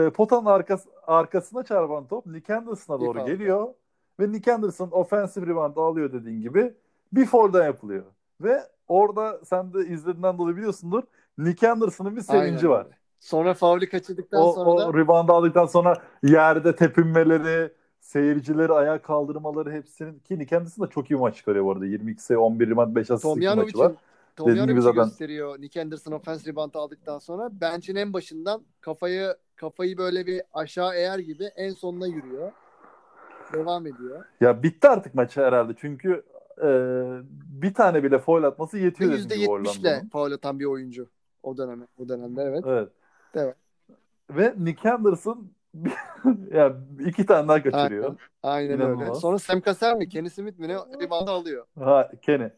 e, 0.07 0.09
potanın 0.09 0.45
arkası, 0.45 0.89
arkasına 1.07 1.63
çarpan 1.63 2.07
top 2.07 2.25
Nick 2.25 2.55
Anderson'a 2.55 2.99
doğru 2.99 3.17
foul. 3.17 3.27
geliyor. 3.27 3.67
Ve 4.19 4.31
Nick 4.31 4.53
Anderson 4.53 4.89
offensive 4.91 5.47
rebound 5.47 5.77
alıyor 5.77 6.13
dediğin 6.13 6.41
gibi 6.41 6.73
bir 7.13 7.25
foul'dan 7.25 7.65
yapılıyor. 7.65 8.03
Ve 8.41 8.59
orada 8.87 9.39
sen 9.45 9.73
de 9.73 9.79
izlediğinden 9.87 10.37
dolayı 10.37 10.57
biliyorsundur 10.57 11.03
Nick 11.37 11.69
Anderson'ın 11.69 12.15
bir 12.15 12.21
sevinci 12.21 12.67
Aynen 12.67 12.69
var. 12.69 12.87
Sonra 13.19 13.53
faulü 13.53 13.89
kaçırdıktan 13.89 14.41
O, 14.41 14.51
sonra 14.53 14.69
o 14.69 14.93
da 14.93 14.97
rebound 14.99 15.29
aldıktan 15.29 15.65
sonra 15.65 16.01
yerde 16.23 16.75
tepinmeleri, 16.75 17.71
seyircileri 17.99 18.73
ayağa 18.73 19.01
kaldırmaları 19.01 19.71
hepsinin 19.71 20.19
ki 20.19 20.39
Nick 20.39 20.57
Anderson 20.57 20.85
da 20.85 20.89
çok 20.89 21.11
iyi 21.11 21.19
maç 21.19 21.35
çıkarıyor 21.35 21.65
bu 21.65 21.71
arada. 21.71 21.85
22 21.85 22.23
sayı, 22.23 22.39
11 22.39 22.69
rebound, 22.69 22.95
5 22.95 23.11
asist 23.11 23.35
maçı 23.35 23.77
var. 23.77 23.91
Dediğin 24.45 24.67
gibi 24.67 24.81
zaten- 24.81 25.03
gösteriyor. 25.03 25.61
Nick 25.61 25.81
Anderson 25.81 26.11
offense 26.11 26.51
rebound 26.51 26.73
aldıktan 26.73 27.19
sonra 27.19 27.49
bench'in 27.61 27.95
en 27.95 28.13
başından 28.13 28.61
kafayı 28.81 29.35
kafayı 29.55 29.97
böyle 29.97 30.25
bir 30.25 30.41
aşağı 30.53 30.95
eğer 30.95 31.19
gibi 31.19 31.43
en 31.55 31.69
sonuna 31.71 32.07
yürüyor. 32.07 32.51
Devam 33.53 33.87
ediyor. 33.87 34.25
Ya 34.41 34.63
bitti 34.63 34.87
artık 34.87 35.15
maç 35.15 35.37
herhalde 35.37 35.73
çünkü 35.81 36.23
e, 36.63 36.67
bir 37.61 37.73
tane 37.73 38.03
bile 38.03 38.19
foul 38.19 38.43
atması 38.43 38.77
yetiyor 38.77 39.11
dediğim 39.11 39.29
gibi 39.29 39.39
%70'le 39.39 39.49
Orlando'nun. 39.49 40.09
faul 40.09 40.31
atan 40.31 40.59
bir 40.59 40.65
oyuncu 40.65 41.09
o 41.43 41.57
dönem 41.57 41.87
o 41.97 42.09
dönemde 42.09 42.41
evet. 42.41 42.63
Evet. 42.67 42.89
Evet. 43.35 43.55
Ve 44.29 44.53
Nick 44.57 44.89
Anderson 44.91 45.51
ya 46.53 46.77
iki 47.05 47.25
tane 47.25 47.47
daha 47.47 47.63
kaçırıyor. 47.63 48.15
Aynen 48.43 48.71
öyle. 48.81 48.83
İnanılmaz. 48.83 49.21
Sonra 49.21 49.39
Sam 49.39 49.61
Cassell 49.61 49.95
mi 49.97 50.09
Kenny 50.09 50.29
Smith 50.29 50.59
mi 50.59 50.67
ne 50.67 50.75
rebound 50.75 51.27
alıyor. 51.27 51.65
Ha 51.79 52.11
Kenny. 52.21 52.49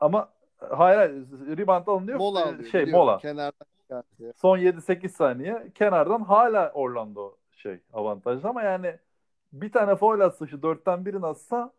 Ama 0.00 0.28
hayır, 0.58 0.96
hayır 0.98 1.26
rebound 1.58 1.86
alınıyor. 1.86 2.18
Mola 2.18 2.40
Ee, 2.40 2.44
alıyor. 2.44 2.64
Şey 2.70 2.82
biliyorum. 2.82 3.06
mola. 3.06 3.18
Kenardan. 3.18 3.66
Son 4.36 4.58
7-8 4.58 5.08
saniye 5.08 5.70
kenardan 5.74 6.20
hala 6.20 6.70
Orlando 6.72 7.36
şey 7.52 7.78
avantajlı 7.92 8.48
ama 8.48 8.62
yani 8.62 8.98
bir 9.52 9.72
tane 9.72 9.96
foul 9.96 10.20
atsa 10.20 10.46
şu 10.46 10.62
dörtten 10.62 11.06
birini 11.06 11.26
atsa 11.26 11.72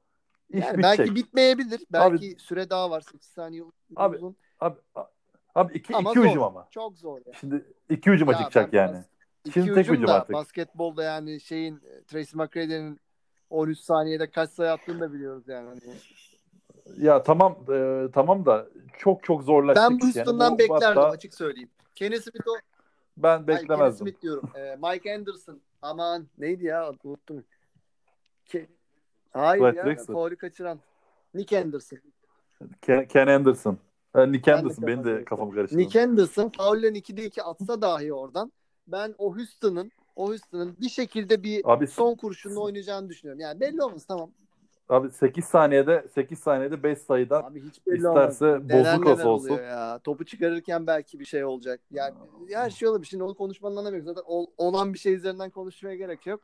iş 0.49 0.63
Yani 0.65 0.77
bitecek. 0.77 0.99
belki 0.99 1.15
bitmeyebilir. 1.15 1.81
Belki 1.93 2.35
süre 2.39 2.69
daha 2.69 2.89
var 2.91 3.01
8 3.01 3.29
saniye 3.29 3.63
Abi, 3.95 4.15
uzun. 4.15 4.35
Abi, 4.59 4.75
abi 5.55 5.73
iki, 5.73 5.95
Ama 5.95 6.11
iki 6.11 6.19
zor. 6.19 6.29
hücum 6.29 6.43
ama. 6.43 6.67
Çok 6.71 6.97
zor 6.97 7.17
ya. 7.25 7.33
Şimdi 7.33 7.65
iki 7.89 8.11
hücuma 8.11 8.31
Ya 8.31 8.37
çıkacak 8.37 8.73
yani. 8.73 8.97
bas- 8.97 9.53
Şimdi 9.53 9.67
tek 9.73 9.77
hücum 9.77 9.95
hücum 9.95 10.09
artık. 10.09 10.33
basketbolda 10.33 11.03
yani 11.03 11.39
şeyin 11.41 11.75
e, 11.75 12.03
Tracy 12.03 12.37
McGrady'nin 12.37 12.99
13 13.49 13.79
saniyede 13.79 14.29
kaç 14.29 14.49
sayı 14.49 14.71
attığını 14.71 14.99
da 14.99 15.13
biliyoruz 15.13 15.43
yani. 15.47 15.79
Ya 16.97 17.23
tamam 17.23 17.57
e, 17.73 18.07
tamam 18.13 18.45
da 18.45 18.67
çok 18.97 19.23
çok 19.23 19.43
zorlaşacak. 19.43 19.89
ben. 19.89 19.93
Yani 19.93 20.03
Houston'dan 20.03 20.53
bu 20.53 20.59
beklerdim 20.59 20.87
hatta 20.87 21.09
açık 21.09 21.33
söyleyeyim. 21.33 21.69
Kenny 21.95 22.19
Smith 22.19 22.47
o 22.47 22.51
Ben 23.17 23.29
Hayır, 23.29 23.45
Kenny 23.47 23.61
beklemezdim. 23.61 24.07
Smith 24.07 24.21
diyorum. 24.21 24.49
Ee, 24.55 24.77
Mike 24.81 25.15
Anderson. 25.15 25.61
Aman 25.81 26.27
neydi 26.37 26.65
ya? 26.65 26.91
Unuttum. 27.03 27.43
Ke- 28.47 28.67
Hayır 29.33 29.63
Dwight 29.63 29.97
ya. 29.97 30.05
Faulü 30.05 30.35
kaçıran. 30.35 30.79
Nick 31.33 31.57
Anderson. 31.57 31.99
Ken, 32.81 33.07
Ken 33.07 33.27
Anderson. 33.27 33.77
Ha, 34.13 34.25
Nick 34.25 34.51
Ben 34.51 34.55
de 34.55 34.59
Anderson 34.59 34.87
benim 34.87 35.03
de 35.05 35.25
kafam 35.25 35.51
karıştırdı. 35.51 35.81
Nick 35.81 36.01
Anderson 36.01 36.49
faullen 36.49 36.95
2'de 36.95 37.25
2 37.25 37.43
atsa 37.43 37.81
dahi 37.81 38.13
oradan 38.13 38.51
ben 38.87 39.15
o 39.17 39.35
Houston'ın 39.35 39.91
o 40.15 40.27
Houston'ın 40.27 40.77
bir 40.81 40.89
şekilde 40.89 41.43
bir 41.43 41.61
Abi 41.73 41.87
son 41.87 42.15
kurşunla 42.15 42.59
oynayacağını 42.59 43.09
düşünüyorum. 43.09 43.39
Yani 43.39 43.59
belli 43.59 43.83
olmaz 43.83 44.05
tamam. 44.05 44.31
Abi 44.89 45.09
8 45.11 45.45
saniyede 45.45 46.05
8 46.13 46.39
saniyede 46.39 46.83
5 46.83 46.97
sayıdan 46.99 47.43
Abi 47.43 47.61
hiç 47.61 47.87
belli 47.87 48.07
olmaz. 48.07 48.33
isterse 48.33 48.69
bozuk 48.69 49.07
olsa 49.07 49.27
olsun. 49.29 49.55
ya. 49.57 49.99
Topu 49.99 50.25
çıkarırken 50.25 50.87
belki 50.87 51.19
bir 51.19 51.25
şey 51.25 51.45
olacak. 51.45 51.79
Yani 51.91 52.13
her 52.53 52.69
şey 52.69 52.87
olabilir. 52.87 53.07
Şimdi 53.07 53.23
onu 53.23 53.33
konuşmanın 53.35 53.75
anlamı 53.75 53.97
yok. 53.97 54.05
Zaten 54.05 54.23
ol- 54.25 54.51
olan 54.57 54.93
bir 54.93 54.99
şey 54.99 55.13
üzerinden 55.13 55.49
konuşmaya 55.49 55.95
gerek 55.95 56.27
yok. 56.27 56.41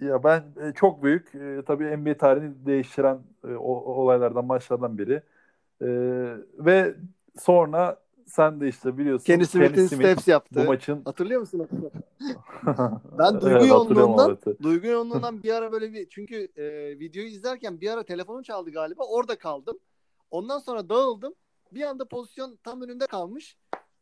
Ya 0.00 0.24
ben 0.24 0.42
e, 0.60 0.72
çok 0.72 1.02
büyük 1.02 1.34
e, 1.34 1.62
tabii 1.66 1.96
NBA 1.96 2.16
tarihini 2.16 2.66
değiştiren 2.66 3.18
e, 3.44 3.54
o, 3.54 3.72
o 3.72 3.92
olaylardan 3.94 4.44
maçlardan 4.44 4.98
biri. 4.98 5.22
E, 5.82 5.88
ve 6.58 6.94
sonra 7.38 8.00
sen 8.28 8.60
de 8.60 8.68
işte 8.68 8.98
biliyorsun 8.98 9.24
Kenny 9.24 9.44
Smith'in 9.44 9.74
Kenny 9.74 9.88
Smith 9.88 10.00
steps 10.00 10.28
yaptı. 10.28 10.60
bu 10.60 10.64
maçın 10.64 11.02
Hatırlıyor 11.04 11.40
musun? 11.40 11.68
Ben 13.18 13.40
duygu 13.40 13.48
Evet, 13.58 13.68
yoğunluğundan 13.68 14.38
duygu 14.62 14.86
yoğunluğundan 14.86 15.42
bir 15.42 15.52
ara 15.52 15.72
böyle 15.72 15.92
bir 15.92 16.08
çünkü 16.08 16.48
e, 16.56 16.98
videoyu 16.98 17.28
izlerken 17.28 17.80
bir 17.80 17.90
ara 17.90 18.02
telefonum 18.02 18.42
çaldı 18.42 18.70
galiba. 18.70 19.04
Orada 19.04 19.38
kaldım. 19.38 19.78
Ondan 20.30 20.58
sonra 20.58 20.88
dağıldım. 20.88 21.34
Bir 21.72 21.82
anda 21.82 22.04
pozisyon 22.04 22.58
tam 22.62 22.82
önünde 22.82 23.06
kalmış. 23.06 23.56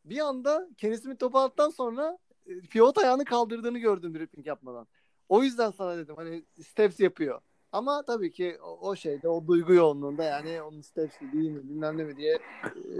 Bir 0.05 0.19
anda 0.19 0.69
Kenny 0.77 0.97
Smith 0.97 1.19
topu 1.19 1.39
attıktan 1.39 1.69
sonra 1.69 2.17
e, 2.47 2.59
pivot 2.59 2.97
ayağını 2.97 3.25
kaldırdığını 3.25 3.79
gördüm 3.79 4.13
dribbling 4.13 4.47
yapmadan. 4.47 4.87
O 5.29 5.43
yüzden 5.43 5.71
sana 5.71 5.97
dedim 5.97 6.15
hani 6.17 6.45
steps 6.63 6.99
yapıyor. 6.99 7.41
Ama 7.71 8.03
tabii 8.03 8.31
ki 8.31 8.57
o, 8.63 8.89
o 8.89 8.95
şeyde 8.95 9.29
o 9.29 9.47
duygu 9.47 9.73
yoğunluğunda 9.73 10.23
yani 10.23 10.61
onun 10.61 10.81
steps 10.81 11.21
mi 11.21 11.31
değil 11.33 11.49
mi 11.51 11.63
bilmem 11.69 11.97
ne 11.97 12.03
mi 12.03 12.17
diye 12.17 12.39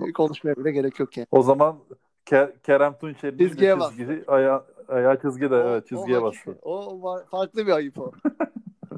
e, 0.08 0.12
konuşmaya 0.14 0.56
bile 0.56 0.72
gerek 0.72 1.00
yok 1.00 1.18
yani. 1.18 1.28
O 1.32 1.42
zaman 1.44 1.78
Ke- 2.26 2.54
Kerem 2.64 2.98
Tunçer'in 2.98 3.38
Çizgiye 3.38 3.74
çizgi, 3.74 3.80
bas. 3.80 3.90
çizgi 3.98 4.24
ayağı, 4.28 5.22
çizgide 5.22 5.56
O- 5.56 5.58
evet 5.70 5.88
çizgiye 5.88 6.20
o, 6.20 6.24
bastı. 6.24 6.58
O 6.62 7.02
var, 7.04 7.26
farklı 7.26 7.68
bir 7.68 7.72
ayıp 7.72 8.00
o. 8.00 8.12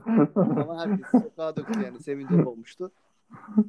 Ama 0.36 0.80
herkes 0.80 1.06
sokağa 1.24 1.56
döktü 1.56 1.82
yani. 1.84 2.00
Sevince 2.00 2.46
olmuştu. 2.46 2.92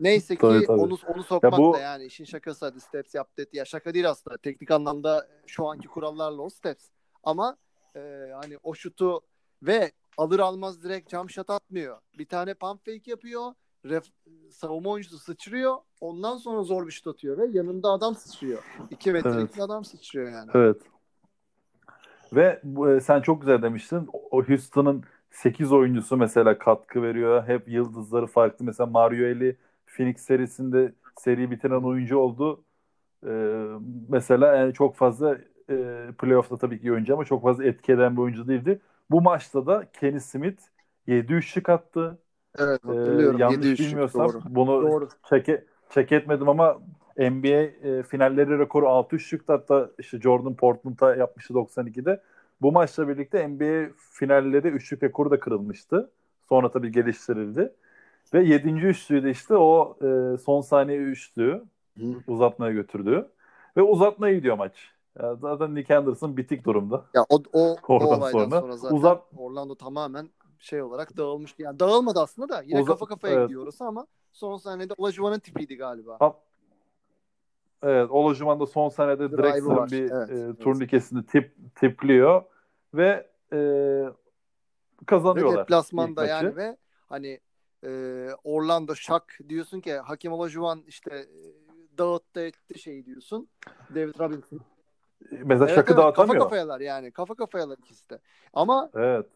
Neyse 0.00 0.34
ki 0.34 0.40
Tabii, 0.40 0.66
tabii. 0.66 0.80
onu 0.80 0.96
onu 1.06 1.22
sokmak 1.22 1.52
Ya 1.52 1.58
bu- 1.58 1.72
da 1.74 1.78
yani 1.78 2.04
işin 2.04 2.24
şakası 2.24 2.64
hadi 2.66 2.80
steps 2.80 3.14
yap 3.14 3.28
dedi. 3.38 3.56
Ya 3.56 3.64
şaka 3.64 3.94
değil 3.94 4.10
aslında. 4.10 4.36
Teknik 4.38 4.70
anlamda 4.70 5.26
şu 5.46 5.66
anki 5.68 5.88
kurallarla 5.88 6.42
o 6.42 6.48
steps. 6.50 6.86
Ama 7.24 7.56
e, 7.96 8.00
hani 8.42 8.58
o 8.62 8.74
şutu 8.74 9.20
ve 9.62 9.92
alır 10.20 10.38
almaz 10.38 10.82
direkt 10.82 11.10
jump 11.10 11.30
shot 11.30 11.50
atmıyor. 11.50 11.98
Bir 12.18 12.26
tane 12.26 12.54
pump 12.54 12.84
fake 12.86 13.10
yapıyor. 13.10 13.52
Ref, 13.84 14.04
savunma 14.50 14.90
oyuncusu 14.90 15.18
sıçrıyor. 15.18 15.76
Ondan 16.00 16.36
sonra 16.36 16.62
zor 16.62 16.86
bir 16.86 16.92
şut 16.92 17.06
atıyor 17.06 17.38
ve 17.38 17.46
yanında 17.46 17.88
adam 17.88 18.14
sıçrıyor. 18.14 18.64
2 18.90 19.12
metrelik 19.12 19.36
Evet. 19.36 19.60
adam 19.60 19.84
sıçrıyor 19.84 20.32
yani. 20.32 20.50
Evet. 20.54 20.76
Ve 22.32 22.62
e, 22.88 23.00
sen 23.00 23.20
çok 23.20 23.40
güzel 23.40 23.62
demiştin. 23.62 24.08
O 24.30 24.42
Houston'ın 24.42 25.04
8 25.30 25.72
oyuncusu 25.72 26.16
mesela 26.16 26.58
katkı 26.58 27.02
veriyor. 27.02 27.48
Hep 27.48 27.68
yıldızları 27.68 28.26
farklı. 28.26 28.64
Mesela 28.64 28.86
Mario 28.86 29.26
Eli 29.26 29.56
Phoenix 29.86 30.20
serisinde 30.20 30.92
seri 31.18 31.50
bitiren 31.50 31.82
oyuncu 31.82 32.18
oldu. 32.18 32.64
Ee, 33.26 33.66
mesela 34.08 34.56
yani 34.56 34.74
çok 34.74 34.96
fazla 34.96 35.38
e, 35.70 36.08
playoff'ta 36.18 36.56
tabii 36.56 36.80
ki 36.80 36.92
oyuncu 36.92 37.14
ama 37.14 37.24
çok 37.24 37.42
fazla 37.42 37.64
etki 37.64 37.92
eden 37.92 38.16
bir 38.16 38.22
oyuncu 38.22 38.48
değildi. 38.48 38.80
Bu 39.10 39.20
maçta 39.20 39.66
da 39.66 39.90
Kenny 39.92 40.20
Smith 40.20 40.62
7 41.06 41.32
üçlük 41.34 41.68
attı. 41.68 42.18
Evet 42.58 42.80
Ee, 42.88 42.92
hatırlıyorum. 42.94 43.40
yanlış 43.40 43.66
Yedi 43.66 43.68
üçlük, 43.68 43.80
bilmiyorsam 43.80 44.12
doğru. 44.14 44.42
bunu 44.44 44.82
Doğru. 44.82 45.08
çeke, 45.30 45.64
çek 45.90 46.12
etmedim 46.12 46.48
ama 46.48 46.80
NBA 47.18 47.48
e, 47.88 48.02
finalleri 48.02 48.58
rekoru 48.58 48.88
6 48.88 49.16
üçlüktü 49.16 49.52
hatta 49.52 49.90
işte 49.98 50.20
Jordan 50.20 50.56
Portland'a 50.56 51.16
yapmıştı 51.16 51.54
92'de. 51.54 52.22
Bu 52.62 52.72
maçla 52.72 53.08
birlikte 53.08 53.48
NBA 53.48 53.92
finalleri 54.12 54.68
üçlük 54.68 55.02
rekoru 55.02 55.30
da 55.30 55.40
kırılmıştı. 55.40 56.10
Sonra 56.48 56.70
tabii 56.70 56.92
geliştirildi. 56.92 57.72
Ve 58.34 58.42
7. 58.44 58.86
üçlüğü 58.86 59.24
de 59.24 59.30
işte 59.30 59.56
o 59.56 59.98
e, 60.34 60.38
son 60.38 60.60
saniye 60.60 60.98
üçlüğü 60.98 61.64
Hı. 61.98 62.24
uzatmaya 62.26 62.72
götürdü. 62.72 63.28
Ve 63.76 63.82
uzatmaya 63.82 64.34
gidiyor 64.34 64.56
maç. 64.58 64.92
Ya 65.18 65.34
zaten 65.34 65.74
Nick 65.74 65.94
Anderson 65.96 66.36
bitik 66.36 66.64
durumda. 66.64 67.04
Ya 67.14 67.24
o, 67.28 67.42
o, 67.52 67.60
o 67.88 67.94
Oradan 67.94 68.18
olaydan 68.18 68.30
sonra, 68.48 68.60
sonra 68.60 68.76
zaten 68.76 68.96
uzat- 68.96 69.22
Orlando 69.36 69.74
tamamen 69.74 70.30
şey 70.58 70.82
olarak 70.82 71.16
dağılmıştı. 71.16 71.62
Yani 71.62 71.80
dağılmadı 71.80 72.20
aslında 72.20 72.48
da 72.48 72.62
yine 72.62 72.80
Uzat- 72.80 72.86
kafa 72.86 73.06
kafaya 73.06 73.34
evet. 73.34 73.48
gidiyor 73.48 73.62
orası 73.62 73.84
ama 73.84 74.06
son 74.32 74.56
sahnede 74.56 74.94
Olajuwon'un 74.96 75.38
tipiydi 75.38 75.76
galiba. 75.76 76.16
Ha- 76.20 76.36
Evet, 77.82 78.10
Olajuwon 78.10 78.60
da 78.60 78.66
son 78.66 78.88
Drive'ı 78.90 79.38
Drexler'ın 79.38 79.90
bir 79.90 80.10
Evet, 80.10 80.56
e, 80.58 80.62
turnikesini 80.62 81.26
tip, 81.26 81.54
tipliyor 81.74 82.42
ve 82.94 83.30
e, 83.52 83.58
Ve 83.58 84.12
kazanıyorlar. 85.06 85.58
deplasmanda 85.58 86.22
ilk 86.22 86.30
yani 86.30 86.44
maçı. 86.44 86.56
ve 86.56 86.76
hani 87.08 87.40
e, 87.84 87.90
Orlando 88.44 88.94
şak 88.94 89.38
diyorsun 89.48 89.80
ki 89.80 89.94
Hakim 89.96 90.32
Olajuwon 90.32 90.82
işte 90.86 91.16
e, 91.16 91.98
dağıttı 91.98 92.40
etti 92.40 92.78
şey 92.78 93.06
diyorsun. 93.06 93.48
David 93.94 94.18
Robinson. 94.20 94.60
Mesela 95.30 95.64
Evet, 95.64 95.74
Şak'ı 95.74 95.92
evet, 95.92 95.96
kafa 95.96 96.02
dağıtamıyor. 96.02 96.42
kafayalar 96.44 96.80
yani. 96.80 97.10
Kafa 97.10 97.34
kafayalar 97.34 97.78
ikisi 97.78 98.10
de. 98.10 98.18
Ama 98.52 98.90
Evet. 98.94 99.26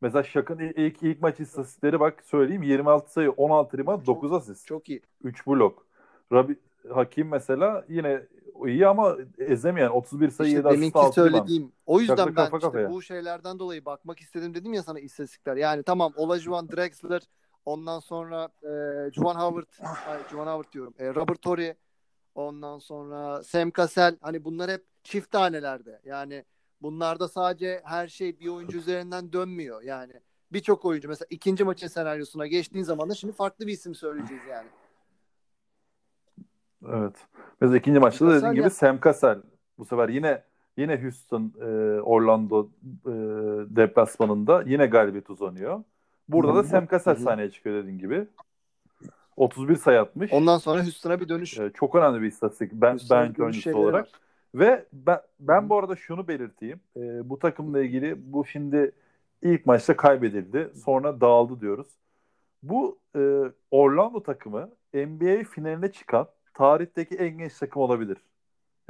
Mesela 0.00 0.22
Şak'ın 0.22 0.58
il- 0.58 0.76
ilk 0.86 1.02
ilk 1.02 1.22
maç 1.22 1.40
istatistikleri 1.40 2.00
bak 2.00 2.22
söyleyeyim 2.24 2.62
26 2.62 3.12
sayı, 3.12 3.30
16 3.30 3.78
rebound, 3.78 3.98
Çok- 4.06 4.16
9 4.16 4.32
asist, 4.32 4.66
çok 4.66 4.88
iyi. 4.88 5.02
3 5.24 5.46
blok. 5.46 5.86
Rabi 6.32 6.56
Hakim 6.94 7.28
mesela 7.28 7.84
yine 7.88 8.22
iyi 8.66 8.86
ama 8.86 9.16
ezemeyen 9.38 9.88
31 9.88 10.30
sayı, 10.30 10.48
İşte 10.48 10.58
7 10.58 10.68
asist, 10.68 10.80
deminki 10.80 10.98
6 10.98 11.20
rebound. 11.20 11.32
söylediğim. 11.34 11.72
O 11.86 12.00
yüzden 12.00 12.16
Şakla 12.16 12.26
ben 12.26 12.34
kafa 12.44 12.56
işte 12.56 12.66
kafaya. 12.66 12.90
bu 12.90 13.02
şeylerden 13.02 13.58
dolayı 13.58 13.84
bakmak 13.84 14.20
istedim 14.20 14.54
dedim 14.54 14.72
ya 14.72 14.82
sana 14.82 15.00
istatistikler. 15.00 15.56
Yani 15.56 15.82
tamam 15.82 16.12
Olajuwon, 16.16 16.68
Drexler, 16.68 17.22
ondan 17.64 17.98
sonra 17.98 18.48
e, 18.62 18.68
Juwan 19.12 19.34
Howard, 19.34 19.66
ay, 20.08 20.18
Juwan 20.30 20.46
Howard 20.46 20.72
diyorum. 20.72 20.94
E, 20.98 21.14
Robert 21.14 21.42
Torrey, 21.42 21.74
ondan 22.34 22.78
sonra 22.78 23.42
Sam 23.42 23.70
Cassell. 23.76 24.16
Hani 24.20 24.44
bunlar 24.44 24.70
hep 24.70 24.84
çift 25.06 25.30
tanelerde. 25.30 26.00
Yani 26.04 26.44
bunlarda 26.82 27.28
sadece 27.28 27.80
her 27.84 28.08
şey 28.08 28.40
bir 28.40 28.48
oyuncu 28.48 28.78
üzerinden 28.78 29.32
dönmüyor. 29.32 29.82
Yani 29.82 30.12
birçok 30.52 30.84
oyuncu 30.84 31.08
mesela 31.08 31.26
ikinci 31.30 31.64
maçın 31.64 31.86
senaryosuna 31.86 32.46
geçtiğin 32.46 32.84
zaman 32.84 33.10
da 33.10 33.14
şimdi 33.14 33.32
farklı 33.32 33.66
bir 33.66 33.72
isim 33.72 33.94
söyleyeceğiz 33.94 34.42
yani. 34.50 34.68
Evet. 36.88 37.14
Mesela 37.60 37.78
ikinci 37.78 37.98
maçta 38.00 38.26
da 38.26 38.30
Cassell 38.30 38.40
dediğin 38.42 38.54
gibi 38.54 38.62
ya- 38.62 38.70
Sam 38.70 39.00
Cassell. 39.04 39.38
Bu 39.78 39.84
sefer 39.84 40.08
yine 40.08 40.42
yine 40.76 41.02
Houston, 41.02 41.52
e, 41.60 42.00
Orlando 42.00 42.68
e, 43.06 43.12
deplasmanında 43.76 44.62
yine 44.66 44.86
galibiyet 44.86 45.30
uzanıyor. 45.30 45.84
Burada 46.28 46.54
da 46.54 46.62
Sam 46.64 46.86
Cassell 46.90 47.14
sahneye 47.16 47.50
çıkıyor 47.50 47.82
dediğin 47.82 47.98
gibi. 47.98 48.26
31 49.36 49.76
sayı 49.76 50.00
atmış. 50.00 50.32
Ondan 50.32 50.58
sonra 50.58 50.82
Houston'a 50.82 51.20
bir 51.20 51.28
dönüş. 51.28 51.58
E, 51.58 51.70
çok 51.74 51.94
önemli 51.94 52.22
bir 52.22 52.26
istatistik. 52.26 52.72
Ben 52.72 52.90
Houston'a 52.90 53.22
bench 53.22 53.40
oyuncusu 53.40 53.76
olarak. 53.76 54.04
var. 54.04 54.12
Ve 54.56 54.86
ben, 54.92 55.20
ben 55.40 55.68
bu 55.68 55.78
arada 55.78 55.96
şunu 55.96 56.28
belirteyim. 56.28 56.80
E, 56.96 57.30
bu 57.30 57.38
takımla 57.38 57.82
ilgili 57.82 58.32
bu 58.32 58.44
şimdi 58.44 58.92
ilk 59.42 59.66
maçta 59.66 59.96
kaybedildi. 59.96 60.70
Sonra 60.84 61.20
dağıldı 61.20 61.60
diyoruz. 61.60 61.86
Bu 62.62 62.98
e, 63.16 63.42
Orlando 63.70 64.22
takımı 64.22 64.70
NBA 64.94 65.44
finaline 65.44 65.92
çıkan 65.92 66.28
tarihteki 66.54 67.14
en 67.14 67.38
genç 67.38 67.58
takım 67.58 67.82
olabilir. 67.82 68.16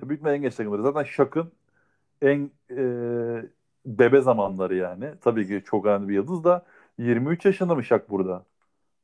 Ya, 0.02 0.08
büyük 0.08 0.24
bir 0.24 0.30
en 0.30 0.42
genç 0.42 0.54
takımları. 0.54 0.82
Zaten 0.82 1.04
Shaq'ın 1.04 1.52
en 2.22 2.50
e, 2.70 2.76
bebe 3.86 4.20
zamanları 4.20 4.76
yani. 4.76 5.10
Tabii 5.20 5.48
ki 5.48 5.62
çok 5.66 5.86
önemli 5.86 6.08
bir 6.08 6.14
yıldız 6.14 6.44
da 6.44 6.66
23 6.98 7.44
yaşında 7.44 7.74
mı 7.74 7.84
Shaq 7.84 8.00
burada? 8.10 8.44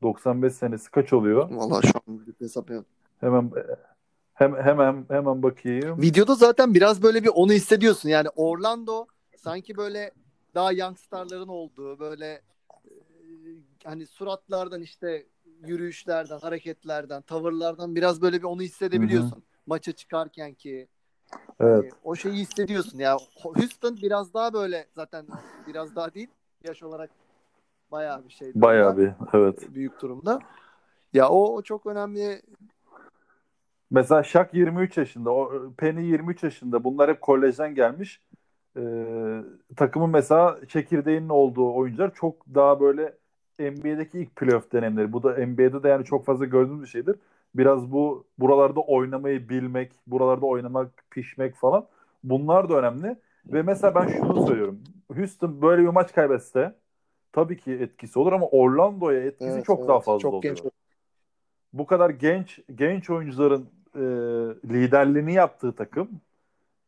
95 0.02 0.52
senesi 0.52 0.90
kaç 0.90 1.12
oluyor? 1.12 1.50
Vallahi 1.50 1.86
şu 1.86 1.98
an 2.08 2.26
bir 2.26 2.34
hesap 2.38 2.62
yapıyorum. 2.62 2.86
Hemen 3.20 3.50
hem, 4.42 4.56
hemen 4.56 5.04
hemen 5.08 5.42
bakayım. 5.42 6.02
Videoda 6.02 6.34
zaten 6.34 6.74
biraz 6.74 7.02
böyle 7.02 7.24
bir 7.24 7.30
onu 7.34 7.52
hissediyorsun. 7.52 8.08
Yani 8.08 8.28
Orlando 8.36 9.06
sanki 9.36 9.76
böyle 9.76 10.10
daha 10.54 10.72
youngstarların 10.72 11.48
olduğu 11.48 11.98
böyle 11.98 12.26
e, 12.26 12.40
hani 13.84 14.06
suratlardan 14.06 14.82
işte 14.82 15.26
yürüyüşlerden, 15.66 16.38
hareketlerden, 16.38 17.22
tavırlardan 17.22 17.94
biraz 17.94 18.22
böyle 18.22 18.38
bir 18.38 18.44
onu 18.44 18.62
hissedebiliyorsun. 18.62 19.42
Maça 19.66 19.92
çıkarken 19.92 20.54
ki 20.54 20.88
Evet. 21.60 21.82
hani 21.82 21.92
o 22.04 22.16
şeyi 22.16 22.34
hissediyorsun. 22.34 22.98
Ya 22.98 23.16
Houston 23.42 23.96
biraz 23.96 24.34
daha 24.34 24.52
böyle 24.52 24.86
zaten 24.94 25.26
biraz 25.66 25.96
daha 25.96 26.14
değil 26.14 26.28
yaş 26.64 26.82
olarak 26.82 27.10
bayağı 27.92 28.24
bir 28.24 28.30
şey. 28.30 28.52
Bayağı 28.54 28.96
bir 28.96 29.10
evet. 29.34 29.74
büyük 29.74 30.02
durumda. 30.02 30.38
Ya 31.12 31.28
o, 31.28 31.54
o 31.54 31.62
çok 31.62 31.86
önemli. 31.86 32.42
Mesela 33.92 34.22
Shaq 34.22 34.46
23 34.52 34.96
yaşında, 34.96 35.30
o 35.30 35.52
Penny 35.78 36.06
23 36.06 36.42
yaşında. 36.42 36.84
Bunlar 36.84 37.10
hep 37.10 37.20
kolejden 37.20 37.74
gelmiş. 37.74 38.20
Ee, 38.76 39.42
takımın 39.76 40.10
mesela 40.10 40.58
çekirdeğinin 40.68 41.28
olduğu 41.28 41.74
oyuncular 41.74 42.14
çok 42.14 42.46
daha 42.54 42.80
böyle 42.80 43.14
NBA'deki 43.58 44.18
ilk 44.18 44.36
playoff 44.36 44.72
dönemleri. 44.72 45.12
Bu 45.12 45.22
da 45.22 45.46
NBA'de 45.46 45.82
de 45.82 45.88
yani 45.88 46.04
çok 46.04 46.24
fazla 46.26 46.44
gördüğümüz 46.44 46.82
bir 46.82 46.86
şeydir. 46.88 47.16
Biraz 47.54 47.92
bu 47.92 48.26
buralarda 48.38 48.80
oynamayı 48.80 49.48
bilmek, 49.48 49.92
buralarda 50.06 50.46
oynamak, 50.46 51.04
pişmek 51.10 51.54
falan. 51.54 51.86
Bunlar 52.24 52.68
da 52.68 52.74
önemli. 52.78 53.16
Ve 53.46 53.62
mesela 53.62 53.94
ben 53.94 54.08
şunu 54.08 54.46
söylüyorum. 54.46 54.80
Houston 55.16 55.62
böyle 55.62 55.82
bir 55.82 55.88
maç 55.88 56.12
kaybetse 56.12 56.74
tabii 57.32 57.56
ki 57.56 57.72
etkisi 57.72 58.18
olur 58.18 58.32
ama 58.32 58.46
Orlando'ya 58.46 59.20
etkisi 59.20 59.50
Evet, 59.50 59.64
çok 59.64 59.78
evet. 59.78 59.88
daha 59.88 60.00
fazla 60.00 60.18
Çok 60.18 60.34
oluyor. 60.34 60.56
genç. 60.56 60.72
Bu 61.72 61.86
kadar 61.86 62.10
genç 62.10 62.60
genç 62.74 63.10
oyuncuların 63.10 63.68
e, 63.94 64.00
liderliğini 64.64 65.32
yaptığı 65.32 65.72
takım 65.74 66.20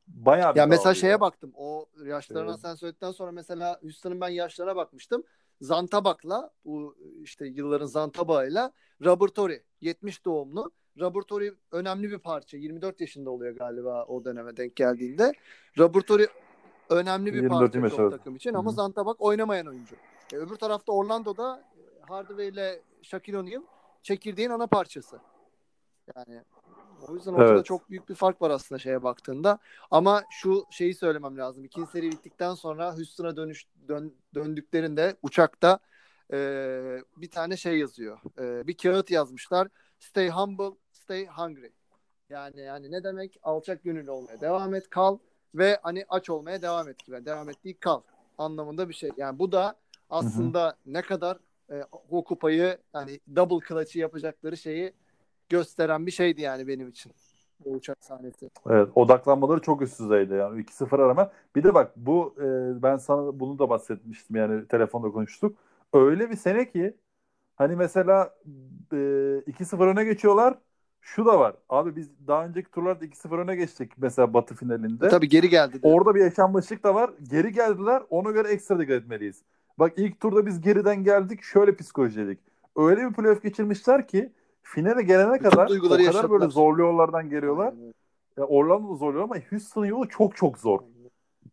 bayağı 0.07 0.55
bir 0.55 0.59
Ya 0.59 0.67
mesela 0.67 0.85
dağılıyor. 0.85 1.01
şeye 1.01 1.21
baktım. 1.21 1.53
O 1.57 1.87
yaşlarına 2.05 2.51
Evet. 2.51 2.61
sen 2.61 2.75
söyledikten 2.75 3.11
sonra 3.11 3.33
mesela 3.33 3.79
Houston'ın 3.83 4.21
ben 4.21 4.29
yaşlarına 4.29 4.77
bakmıştım. 4.77 5.23
Zantabak'la 5.61 6.51
bu 6.65 6.97
işte 7.23 7.47
yılların 7.47 7.87
Zantabak'ıyla 7.87 8.73
Robert 9.05 9.35
Torrey 9.35 9.63
70 9.81 10.25
doğumlu. 10.25 10.71
Robert 11.01 11.29
Torrey 11.29 11.51
önemli 11.73 12.11
bir 12.11 12.19
parça. 12.19 12.57
24 12.57 13.01
yaşında 13.01 13.31
oluyor 13.31 13.57
galiba 13.57 14.05
o 14.05 14.25
döneme 14.25 14.57
denk 14.57 14.77
geldiğinde. 14.77 15.33
Robert 15.79 16.07
Torrey 16.07 16.27
önemli 16.91 17.35
bir 17.35 17.43
24 17.43 17.73
parça 17.73 18.03
evet. 18.03 18.11
takım 18.11 18.37
için 18.37 18.55
ama. 18.55 18.71
Zantabak 18.71 19.21
oynamayan 19.21 19.67
oyuncu. 19.67 19.97
E, 20.33 20.37
öbür 20.37 20.57
tarafta 20.57 20.93
Orlando'da 20.93 21.65
e, 21.79 22.07
Hardaway 22.09 22.49
ile 22.49 22.81
Shaquille 23.03 23.39
O'Neal 23.39 23.63
çekirdeğin 24.03 24.51
ana 24.51 24.67
parçası. 24.67 25.19
Yani 26.17 26.43
o 27.09 27.15
yüzden 27.15 27.33
ortada 27.33 27.55
Evet. 27.55 27.65
çok 27.65 27.91
büyük 27.91 28.09
bir 28.09 28.15
fark 28.15 28.43
var 28.43 28.51
aslında 28.51 28.79
şeye 28.79 29.03
baktığında. 29.03 29.59
Ama 29.91 30.25
şu 30.31 30.65
şeyi 30.71 30.95
söylemem 30.95 31.39
lazım. 31.39 31.65
İkinci 31.65 31.91
seri 31.91 32.13
bittikten 32.13 32.55
sonra 32.55 32.97
Houston'a 32.97 33.37
dönüş 33.37 33.65
dön, 33.89 34.15
döndüklerinde 34.35 35.17
uçakta 35.23 35.79
e, 36.33 36.39
bir 37.17 37.31
tane 37.31 37.57
şey 37.57 37.79
yazıyor. 37.79 38.19
E, 38.39 38.67
bir 38.67 38.77
kağıt 38.77 39.11
yazmışlar. 39.11 39.69
Stay 39.99 40.29
humble, 40.29 40.77
stay 40.93 41.27
hungry. 41.27 41.73
Yani 42.31 42.61
yani 42.61 42.91
ne 42.93 43.05
demek? 43.05 43.39
Alçak 43.43 43.85
gönüllü 43.85 44.11
olmaya 44.11 44.41
devam 44.41 44.75
et, 44.75 44.91
kal 44.91 45.19
ve 45.55 45.79
hani 45.83 46.05
aç 46.09 46.31
olmaya 46.31 46.63
devam 46.63 46.89
et 46.89 46.99
gibi. 47.07 47.25
Devam 47.25 47.51
et 47.51 47.65
değil, 47.65 47.77
kal 47.81 48.01
anlamında 48.39 48.89
bir 48.89 48.95
şey. 48.95 49.11
Yani 49.17 49.39
bu 49.39 49.53
da 49.53 49.77
aslında 50.11 50.77
ne 50.87 51.03
kadar 51.03 51.39
e, 51.71 51.85
o 52.11 52.25
kupayı 52.25 52.79
yani 52.95 53.21
double 53.37 53.67
clutch'ı 53.69 53.99
yapacakları 53.99 54.57
şeyi 54.57 54.93
gösteren 55.49 56.07
bir 56.07 56.11
şeydi 56.11 56.41
yani 56.41 56.69
benim 56.69 56.89
için. 56.89 57.13
O 57.65 57.71
uçak 57.71 58.05
sahnesi. 58.05 58.51
Evet, 58.71 58.89
odaklanmaları 58.95 59.61
çok 59.61 59.83
üst 59.83 60.01
düzeyde 60.01 60.35
yani 60.35 60.61
2-0 60.61 61.03
arama. 61.03 61.31
Bir 61.57 61.63
de 61.63 61.75
bak 61.75 61.93
bu 61.97 62.35
e, 62.39 62.83
ben 62.83 62.97
sana 62.97 63.41
bunu 63.41 63.59
da 63.59 63.69
bahsetmiştim 63.69 64.37
yani 64.37 64.69
telefonda 64.69 65.11
konuştuk. 65.11 65.57
Öyle 65.93 66.31
bir 66.31 66.37
sene 66.37 66.71
ki 66.71 66.95
hani 67.57 67.77
mesela 67.77 68.35
e, 68.93 68.97
2-0 68.97 69.87
öne 69.87 70.05
geçiyorlar. 70.05 70.59
Şu 71.01 71.27
da 71.27 71.39
var. 71.39 71.57
Abi 71.69 71.97
biz 71.97 72.11
daha 72.27 72.47
önceki 72.47 72.71
turlarda 72.71 73.05
2-0 73.05 73.39
öne 73.39 73.57
geçtik 73.57 73.93
mesela 73.97 74.35
Batı 74.35 74.55
finalinde. 74.55 75.09
Tabii 75.09 75.29
geri 75.29 75.49
geldi. 75.49 75.83
de. 75.83 75.89
Orada 75.89 76.15
bir 76.15 76.21
yaşanmışlık 76.21 76.85
da 76.85 76.95
var. 76.95 77.11
Geri 77.31 77.53
geldiler. 77.53 78.03
Ona 78.11 78.31
göre 78.31 78.49
ekstra 78.49 78.79
dikkat 78.79 79.03
etmeliyiz. 79.03 79.43
Bak 79.79 79.93
ilk 79.97 80.21
turda 80.21 80.47
biz 80.47 80.61
geriden 80.61 81.05
geldik. 81.05 81.43
Şöyle 81.43 81.77
psikolojiydik. 81.77 82.39
Öyle 82.77 83.09
bir 83.09 83.13
playoff 83.13 83.43
geçirmişler 83.43 84.09
ki 84.09 84.33
finale 84.65 85.03
gelene 85.03 85.35
Bütün 85.35 85.51
kadar 85.51 85.67
o 85.67 85.69
kadar 85.83 85.91
böyle 85.91 86.03
yaşadılar. 86.05 86.49
zorlu 86.49 86.81
yollardan 86.83 87.31
geliyorlar. 87.31 87.67
Aynen 87.73 87.81
öyle. 87.83 87.93
ya 88.39 88.45
Orlando 88.45 88.97
zorluyor 88.97 89.25
ama 89.25 89.37
Houston'ın 89.51 89.87
yolu 89.87 90.09
çok 90.09 90.37
çok 90.37 90.59
zor. 90.59 90.81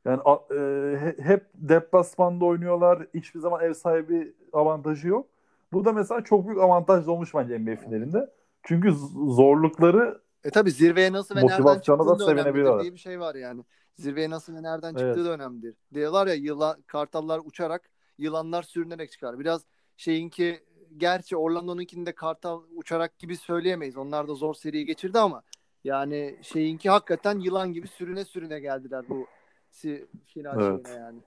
Yani 0.06 0.22
e, 0.52 0.56
he- 1.00 1.16
hep 1.24 1.46
deplasmanda 1.56 2.46
oynuyorlar. 2.46 3.08
Hiçbir 3.14 3.40
zaman 3.40 3.64
ev 3.64 3.74
sahibi 3.74 4.34
avantajı 4.54 5.08
yok. 5.08 5.28
Bu 5.74 5.86
da 5.86 5.94
mesela 5.94 6.24
çok 6.24 6.48
büyük 6.48 6.60
avantaj 6.62 7.08
olmuş 7.08 7.34
bence 7.36 7.60
NBA 7.60 7.76
finalinde. 7.76 8.30
Çünkü 8.64 8.92
zorlukları 9.28 10.22
E 10.44 10.50
tabi 10.50 10.72
zirveye 10.72 11.12
nasıl 11.12 11.36
ve 11.36 11.40
nereden 11.40 11.62
Motivasyona 11.62 12.06
da 12.08 12.20
da 12.20 12.32
önemlidir 12.32 12.80
diye 12.82 12.94
bir 12.94 12.98
şey 12.98 13.20
var 13.20 13.36
yani. 13.36 13.64
Zirveye 13.96 14.30
nasıl 14.30 14.56
ve 14.56 14.64
nereden 14.64 14.96
Evet. 14.98 15.00
çıktığı 15.00 15.26
da 15.26 15.34
önemlidir. 15.34 15.76
Diyorlar 15.94 16.28
ya 16.28 16.34
yılan, 16.34 16.82
kartallar 16.88 17.42
uçarak 17.46 17.90
yılanlar 18.18 18.64
sürünerek 18.64 19.12
çıkar. 19.12 19.40
Biraz 19.40 19.62
şeyinki 19.98 20.60
gerçi 20.98 21.38
Orlando'nunkini 21.38 22.06
de 22.06 22.12
kartal 22.12 22.62
uçarak 22.76 23.20
gibi 23.20 23.38
söyleyemeyiz. 23.38 23.98
Onlar 23.98 24.28
da 24.28 24.34
zor 24.34 24.54
seriyi 24.54 24.86
geçirdi 24.86 25.20
ama 25.20 25.42
yani 25.84 26.36
şeyinki 26.42 26.90
hakikaten 26.90 27.40
yılan 27.40 27.74
gibi 27.74 27.88
sürüne 27.88 28.26
sürüne 28.26 28.60
geldiler 28.60 29.06
bu 29.10 29.28
final 30.26 30.62
Evet. 30.62 30.88
şeyine 30.88 31.02
yani. 31.02 31.20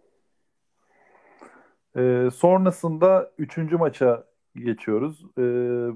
e, 1.97 2.31
sonrasında 2.31 3.33
üçüncü 3.39 3.77
maça 3.77 4.25
geçiyoruz. 4.57 5.25
E, 5.39 5.43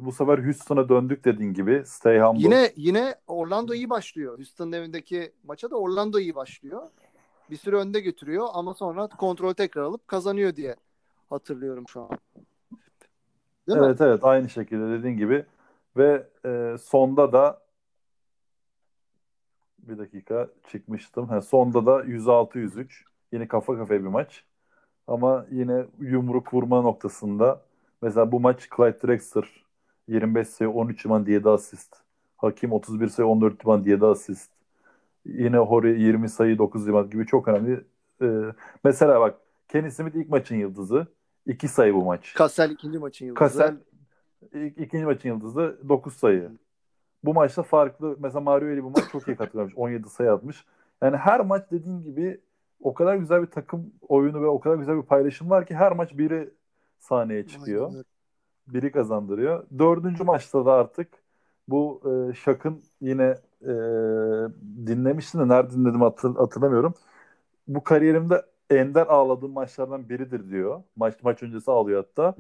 bu 0.04 0.12
sefer 0.12 0.38
Houston'a 0.38 0.88
döndük 0.88 1.24
dediğin 1.24 1.54
gibi. 1.54 1.82
Stay 1.86 2.18
humble. 2.18 2.42
Yine 2.42 2.72
yine 2.76 3.14
Orlando 3.26 3.74
iyi 3.74 3.90
başlıyor. 3.90 4.36
Houston'ın 4.36 4.72
evindeki 4.72 5.32
maça 5.44 5.70
da 5.70 5.76
Orlando 5.76 6.18
iyi 6.18 6.34
başlıyor. 6.34 6.82
Bir 7.50 7.56
süre 7.56 7.76
önde 7.76 8.00
götürüyor 8.00 8.48
ama 8.52 8.74
sonra 8.74 9.08
kontrol 9.08 9.54
tekrar 9.54 9.82
alıp 9.82 10.08
kazanıyor 10.08 10.56
diye 10.56 10.76
hatırlıyorum 11.30 11.84
şu 11.88 12.00
an. 12.00 12.08
Değil 13.68 13.78
mi? 13.80 13.86
Evet 13.86 14.00
evet 14.00 14.24
aynı 14.24 14.48
şekilde 14.48 14.98
dediğin 14.98 15.16
gibi 15.16 15.44
ve 15.96 16.26
e, 16.44 16.76
sonda 16.78 17.32
da 17.32 17.60
bir 19.78 19.98
dakika 19.98 20.48
çıkmıştım. 20.70 21.28
Ha, 21.28 21.40
sonda 21.40 21.86
da 21.86 22.04
106-103 22.04 23.04
yine 23.32 23.48
kafa 23.48 23.76
kafaya 23.76 24.00
bir 24.00 24.08
maç. 24.08 24.44
Ama 25.06 25.46
yine 25.50 25.86
yumruk 26.00 26.54
vurma 26.54 26.82
noktasında 26.82 27.62
mesela 28.02 28.32
bu 28.32 28.40
maç 28.40 28.68
Clyde 28.76 29.08
Drexler 29.08 29.64
25 30.08 30.48
sayı 30.48 30.70
13 30.70 31.06
riban 31.06 31.24
7 31.26 31.48
asist. 31.48 31.96
Hakim 32.36 32.72
31 32.72 33.08
sayı 33.08 33.28
14 33.28 33.62
riban 33.64 33.82
7 33.84 34.06
asist. 34.06 34.50
Yine 35.26 35.58
Horry 35.58 36.02
20 36.02 36.28
sayı 36.28 36.58
9 36.58 36.86
riban 36.86 37.10
gibi 37.10 37.26
çok 37.26 37.48
önemli. 37.48 37.84
E, 38.22 38.26
mesela 38.84 39.20
bak 39.20 39.38
Kenny 39.68 39.90
Smith 39.90 40.16
ilk 40.16 40.28
maçın 40.30 40.56
yıldızı. 40.56 41.06
2 41.48 41.68
sayı 41.68 41.94
bu 41.94 42.04
maç. 42.04 42.34
Kassel 42.34 42.70
ikinci 42.70 42.98
maçın 42.98 43.26
yıldızı. 43.26 43.38
Kassel 43.38 43.76
ikinci 44.76 45.04
maçın 45.04 45.28
yıldızı 45.28 45.78
9 45.88 46.14
sayı. 46.16 46.50
Bu 47.24 47.34
maçta 47.34 47.62
farklı. 47.62 48.16
Mesela 48.18 48.40
Mario 48.40 48.68
Eli 48.68 48.84
bu 48.84 48.90
maç 48.90 49.04
çok 49.12 49.28
iyi 49.28 49.36
katılmış. 49.36 49.72
17 49.76 50.08
sayı 50.10 50.32
atmış. 50.32 50.64
Yani 51.02 51.16
her 51.16 51.40
maç 51.40 51.62
dediğin 51.70 52.02
gibi 52.02 52.40
o 52.80 52.94
kadar 52.94 53.16
güzel 53.16 53.42
bir 53.42 53.46
takım 53.46 53.92
oyunu 54.08 54.42
ve 54.42 54.46
o 54.46 54.60
kadar 54.60 54.76
güzel 54.76 54.96
bir 54.96 55.02
paylaşım 55.02 55.50
var 55.50 55.66
ki 55.66 55.74
her 55.74 55.92
maç 55.92 56.18
biri 56.18 56.50
sahneye 56.98 57.46
çıkıyor. 57.46 57.92
Biri 58.66 58.92
kazandırıyor. 58.92 59.66
Dördüncü 59.78 60.24
maçta 60.24 60.66
da 60.66 60.72
artık 60.72 61.08
bu 61.68 62.02
e, 62.04 62.34
Şak'ın 62.34 62.82
yine 63.00 63.34
e, 63.62 63.72
dinlemiştim 64.86 65.40
de 65.40 65.48
nerede 65.48 65.74
dinledim 65.74 66.00
hatır, 66.00 66.34
hatırlamıyorum. 66.34 66.94
Bu 67.68 67.84
kariyerimde 67.84 68.42
ender 68.70 69.06
ağladığım 69.06 69.52
maçlardan 69.52 70.08
biridir 70.08 70.50
diyor. 70.50 70.82
Maç 70.96 71.14
maç 71.22 71.42
öncesi 71.42 71.70
ağlıyor 71.70 72.04
hatta. 72.04 72.34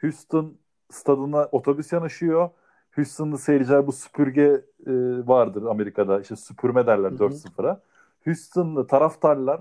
Houston 0.00 0.54
stadına 0.90 1.48
otobüs 1.52 1.92
yanaşıyor. 1.92 2.50
Houston'lı 2.94 3.38
seyirciler 3.38 3.86
bu 3.86 3.92
süpürge 3.92 4.64
e, 4.86 4.92
vardır 5.26 5.62
Amerika'da. 5.62 6.20
İşte 6.20 6.36
süpürme 6.36 6.86
derler 6.86 7.10
Hı 7.10 7.14
hı. 7.14 7.18
4-0'a. 7.18 7.80
Houston'lı 8.24 8.86
taraftarlar 8.86 9.60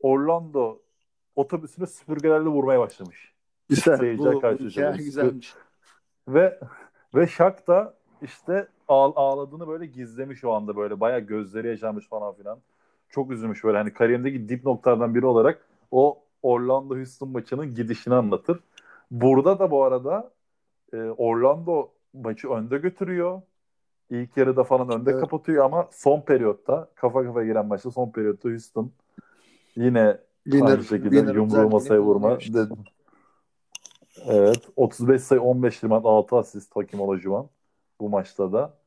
Orlando 0.00 0.78
otobüsüne 1.36 1.86
süpürgelerle 1.86 2.48
vurmaya 2.48 2.80
başlamış. 2.80 3.34
Güzel. 3.68 3.96
Seyirciler 3.96 4.34
Bu, 4.34 4.40
karşılaşıyor. 4.40 4.94
güzelmiş. 4.94 5.54
Ve 6.28 6.60
ve 7.14 7.26
Şak 7.26 7.66
da 7.68 7.94
işte 8.22 8.68
ağ- 8.88 9.14
ağladığını 9.16 9.68
böyle 9.68 9.86
gizlemiş 9.86 10.44
o 10.44 10.52
anda 10.52 10.76
böyle 10.76 11.00
bayağı 11.00 11.20
gözleri 11.20 11.68
yaşarmış 11.68 12.08
falan 12.08 12.34
filan. 12.34 12.58
Çok 13.10 13.30
üzülmüş 13.30 13.64
böyle 13.64 13.78
hani 13.78 13.92
kariyerindeki 13.92 14.48
dip 14.48 14.64
noktalardan 14.64 15.14
biri 15.14 15.26
olarak 15.26 15.66
o 15.90 16.18
Orlando 16.42 16.96
Houston 16.96 17.28
maçının 17.28 17.74
gidişini 17.74 18.14
anlatır. 18.14 18.60
Burada 19.10 19.58
da 19.58 19.70
bu 19.70 19.84
arada 19.84 20.30
e, 20.92 20.96
Orlando 20.96 21.90
maçı 22.14 22.48
önde 22.48 22.78
götürüyor. 22.78 23.42
İlk 24.10 24.36
yarıda 24.36 24.64
falan 24.64 24.90
önde 25.00 25.10
Evet. 25.10 25.20
kapatıyor 25.20 25.64
ama 25.64 25.88
son 25.92 26.20
periyotta 26.20 26.88
kafa 26.94 27.24
kafaya 27.24 27.46
giren 27.46 27.66
maçta 27.66 27.90
son 27.90 28.10
periyotta 28.10 28.48
Houston 28.48 28.92
yine 29.76 30.18
aynı 30.52 30.84
şekilde 30.84 31.10
winner 31.10 31.34
yumruğu 31.34 31.70
masaya 31.70 32.00
vurma 32.00 32.40
dedim. 32.40 32.76
Evet. 34.26 34.68
35 34.76 35.22
sayı 35.22 35.40
15 35.40 35.84
rebound 35.84 36.04
6 36.04 36.36
asist 36.36 36.76
Hakim 36.76 37.00
Olajuwon 37.00 37.50
bu 38.00 38.08
maçta 38.08 38.52
da. 38.52 38.78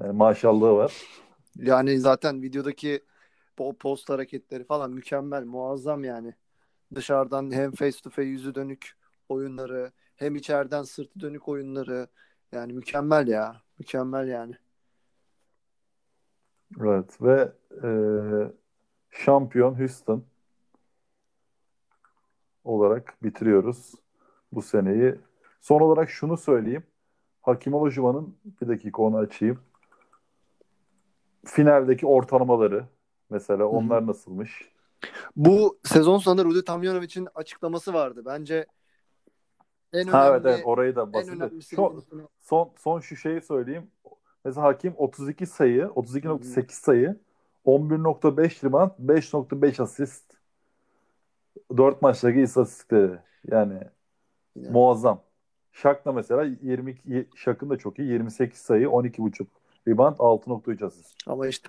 Yani 0.00 0.12
maşallahı 0.12 0.76
var. 0.76 0.92
Yani 1.56 2.00
zaten 2.00 2.42
videodaki 2.42 3.00
o 3.58 3.76
post 3.76 4.10
hareketleri 4.10 4.64
falan 4.64 4.90
mükemmel, 4.90 5.44
muazzam 5.44 6.04
yani. 6.04 6.34
Dışarıdan 6.94 7.50
hem 7.50 7.72
face 7.72 7.98
to 8.04 8.10
face 8.10 8.28
yüzü 8.28 8.54
dönük 8.54 8.92
oyunları, 9.28 9.92
hem 10.16 10.36
içeriden 10.36 10.82
sırtı 10.82 11.20
dönük 11.20 11.48
oyunları. 11.48 12.06
Yani 12.52 12.72
mükemmel 12.72 13.28
ya. 13.28 13.62
Mükemmel 13.78 14.28
yani. 14.28 14.54
Evet 16.80 17.22
ve 17.22 17.52
e, 17.82 17.88
şampiyon 19.10 19.78
Houston 19.78 20.24
olarak 22.64 23.22
bitiriyoruz 23.22 23.94
bu 24.52 24.62
seneyi. 24.62 25.14
Son 25.60 25.80
olarak 25.80 26.10
şunu 26.10 26.36
söyleyeyim. 26.36 26.84
Hakim 27.42 27.74
Olajuwon'un 27.74 28.36
bir 28.60 28.68
dakika 28.68 29.02
onu 29.02 29.16
açayım. 29.16 29.58
Finaldeki 31.44 32.06
ortalamaları 32.06 32.84
mesela 33.32 33.64
onlar 33.64 34.06
nasılmış? 34.06 34.72
Bu 35.36 35.78
sezon 35.84 36.18
sonunda 36.18 36.44
Rudy 36.44 36.60
Tomjanovic'in 36.60 37.28
açıklaması 37.34 37.94
vardı. 37.94 38.22
Bence 38.26 38.66
en 39.92 40.06
Ha 40.06 40.28
evet 40.28 40.44
önemli 40.44 40.54
evet 40.54 40.66
orayı 40.66 40.96
da 40.96 41.02
önemlisi 41.02 41.76
Son, 41.76 42.02
son, 42.40 42.70
son 42.78 43.00
şu 43.00 43.16
şeyi 43.16 43.40
söyleyeyim. 43.40 43.90
Mesela 44.44 44.66
Hakim 44.66 44.94
32 44.96 45.46
sayı, 45.46 45.82
32.8 45.82 46.72
sayı, 46.72 47.16
11.5 47.66 48.64
rebound, 48.66 48.90
5.5 48.98 49.82
asist. 49.82 50.24
4 51.76 52.02
maçtaki 52.02 52.40
istatistikleri. 52.40 53.18
Yani 53.50 53.80
Yani. 54.56 54.70
muazzam. 54.70 55.22
Şak 55.72 56.04
da 56.04 56.12
mesela 56.12 56.44
22 56.62 57.28
Şak'ın 57.36 57.70
da 57.70 57.76
çok 57.76 57.98
iyi. 57.98 58.08
28 58.08 58.60
sayı, 58.60 58.86
12.5 58.86 59.46
rebound, 59.88 60.16
6.3 60.16 60.86
asist. 60.86 61.14
ama 61.26 61.46
işte 61.46 61.68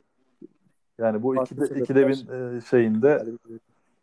Yani 0.98 1.24
bu 1.24 1.36
Farklı 1.36 1.66
ikide, 1.66 1.80
ikide 1.80 2.08
bin 2.08 2.28
e, 2.58 2.62
şeyinde 2.62 3.08
yani 3.08 3.60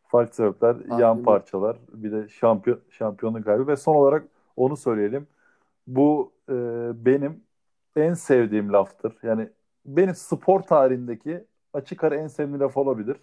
farklı 0.09 0.35
sebepler, 0.35 0.77
yan 0.99 1.17
öyle. 1.17 1.25
parçalar, 1.25 1.79
bir 1.93 2.12
de 2.12 2.29
şampiyon 2.29 2.81
şampiyonluk 2.91 3.45
kaybı 3.45 3.67
ve 3.67 3.77
son 3.77 3.95
olarak 3.95 4.29
onu 4.57 4.77
söyleyelim. 4.77 5.27
Bu 5.87 6.33
e, 6.49 6.55
benim 7.07 7.45
en 7.97 8.15
sevdiğim 8.15 8.73
laftır. 8.73 9.19
Yani 9.23 9.49
benim 9.87 10.15
spor 10.15 10.61
tarihindeki 10.61 11.45
açık 11.73 12.05
ara 12.05 12.17
en 12.17 12.27
sevdiğim 12.27 12.61
laf 12.61 12.77
olabilir. 12.77 13.17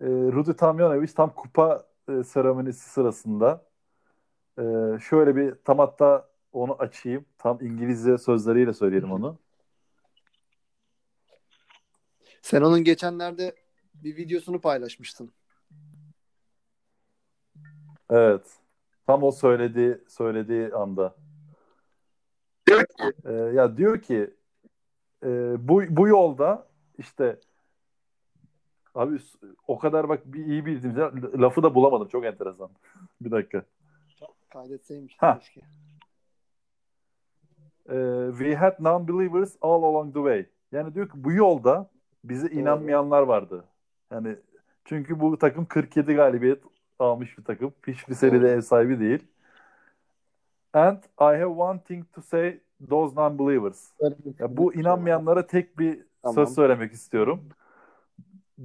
E, 0.00 0.06
Rudy 0.06 0.52
Tomjanovic 0.52 1.14
tam 1.16 1.30
kupa 1.34 1.86
e, 2.08 2.24
seremonisi 2.24 2.90
sırasında 2.90 3.64
e, 4.58 4.62
şöyle 5.00 5.36
bir 5.36 5.54
tam 5.64 5.78
hatta 5.78 6.28
onu 6.52 6.76
açayım. 6.78 7.24
Tam 7.38 7.58
İngilizce 7.60 8.18
sözleriyle 8.18 8.72
söyleyelim 8.72 9.12
onu. 9.12 9.38
Sen 12.46 12.62
onun 12.62 12.84
geçenlerde 12.84 13.54
bir 13.94 14.16
videosunu 14.16 14.60
paylaşmıştın. 14.60 15.32
Evet. 18.10 18.58
Tam 19.06 19.22
o 19.22 19.30
söylediği 19.30 19.98
söylediği 20.08 20.74
anda. 20.74 21.16
Ee, 23.24 23.32
ya 23.32 23.76
diyor 23.76 24.02
ki 24.02 24.34
e, 25.22 25.28
bu 25.68 25.82
bu 25.88 26.08
yolda 26.08 26.68
işte 26.98 27.40
abi 28.94 29.18
o 29.66 29.78
kadar 29.78 30.08
bak 30.08 30.20
bir 30.26 30.46
iyi 30.46 30.66
bildiğim 30.66 30.96
lafı 31.42 31.62
da 31.62 31.74
bulamadım. 31.74 32.08
Çok 32.08 32.24
enteresan. 32.24 32.70
Bir 33.20 33.30
dakika. 33.30 33.62
Kaydetseymiş. 34.48 35.16
Ha. 35.18 35.38
keşke. 35.38 35.60
Ee, 37.88 38.28
we 38.38 38.54
had 38.54 38.78
non-believers 38.78 39.56
all 39.60 39.82
along 39.82 40.14
the 40.14 40.18
way. 40.18 40.46
Yani 40.72 40.94
diyor 40.94 41.08
ki 41.08 41.24
bu 41.24 41.32
yolda 41.32 41.95
bize 42.28 42.50
Doğru. 42.50 42.58
inanmayanlar 42.58 43.22
vardı. 43.22 43.64
Yani 44.12 44.36
çünkü 44.84 45.20
bu 45.20 45.38
takım 45.38 45.64
47 45.64 46.14
galibiyet 46.14 46.62
almış 46.98 47.38
bir 47.38 47.44
takım. 47.44 47.72
Hiçbir 47.86 48.14
seride 48.14 48.52
ev 48.52 48.60
sahibi 48.60 49.00
değil. 49.00 49.26
And 50.72 50.98
I 51.20 51.38
have 51.40 51.46
one 51.46 51.80
thing 51.80 52.04
to 52.12 52.22
say 52.22 52.60
those 52.90 53.14
non-believers. 53.16 53.92
Ya 54.38 54.56
bu 54.56 54.74
inanmayanlara 54.74 55.46
tek 55.46 55.78
bir 55.78 56.00
söz 56.34 56.54
söylemek 56.54 56.92
istiyorum. 56.92 57.40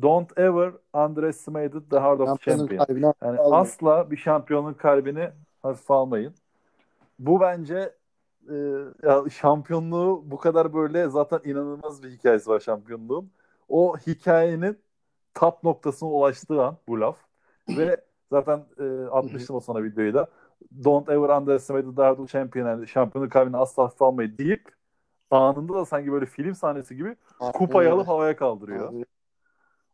Don't 0.01 0.39
ever 0.39 0.71
underestimate 0.93 1.89
the 1.89 1.99
heart 1.99 2.19
of 2.19 2.41
champion. 2.41 2.85
Yani 3.21 3.39
asla 3.39 4.11
bir 4.11 4.17
şampiyonun 4.17 4.73
kalbini 4.73 5.29
hafife 5.63 5.93
almayın. 5.93 6.33
Bu 7.19 7.39
bence 7.39 7.93
e, 8.49 8.55
ya 9.03 9.23
şampiyonluğu 9.29 10.23
bu 10.25 10.37
kadar 10.37 10.73
böyle 10.73 11.09
zaten 11.09 11.39
inanılmaz 11.43 12.03
bir 12.03 12.09
hikayesi 12.09 12.49
var 12.49 12.59
şampiyonluğun. 12.59 13.31
O 13.71 13.97
hikayenin 13.97 14.79
top 15.33 15.63
noktasına 15.63 16.09
ulaştığı 16.09 16.63
an 16.63 16.77
bu 16.87 17.01
laf. 17.01 17.17
Ve 17.69 18.01
zaten 18.31 18.65
e, 18.79 19.05
atmıştım 19.11 19.55
o 19.55 19.59
sana 19.59 19.83
videoyu 19.83 20.13
da. 20.13 20.27
Don't 20.83 21.09
ever 21.09 21.29
underestimate 21.29 21.95
the 21.95 22.01
of 22.21 22.29
champion. 22.29 22.67
Yani 22.67 22.87
şampiyonun 22.87 23.29
kalbini 23.29 23.57
asla 23.57 23.83
hafife 23.83 24.05
almayın 24.05 24.37
deyip 24.37 24.69
anında 25.31 25.73
da 25.73 25.85
sanki 25.85 26.11
böyle 26.11 26.25
film 26.25 26.55
sahnesi 26.55 26.95
gibi 26.95 27.15
kupayı 27.39 27.89
Aynen 27.89 27.97
alıp 27.97 28.07
havaya 28.07 28.35
kaldırıyor. 28.35 28.93
öyle. 28.93 29.05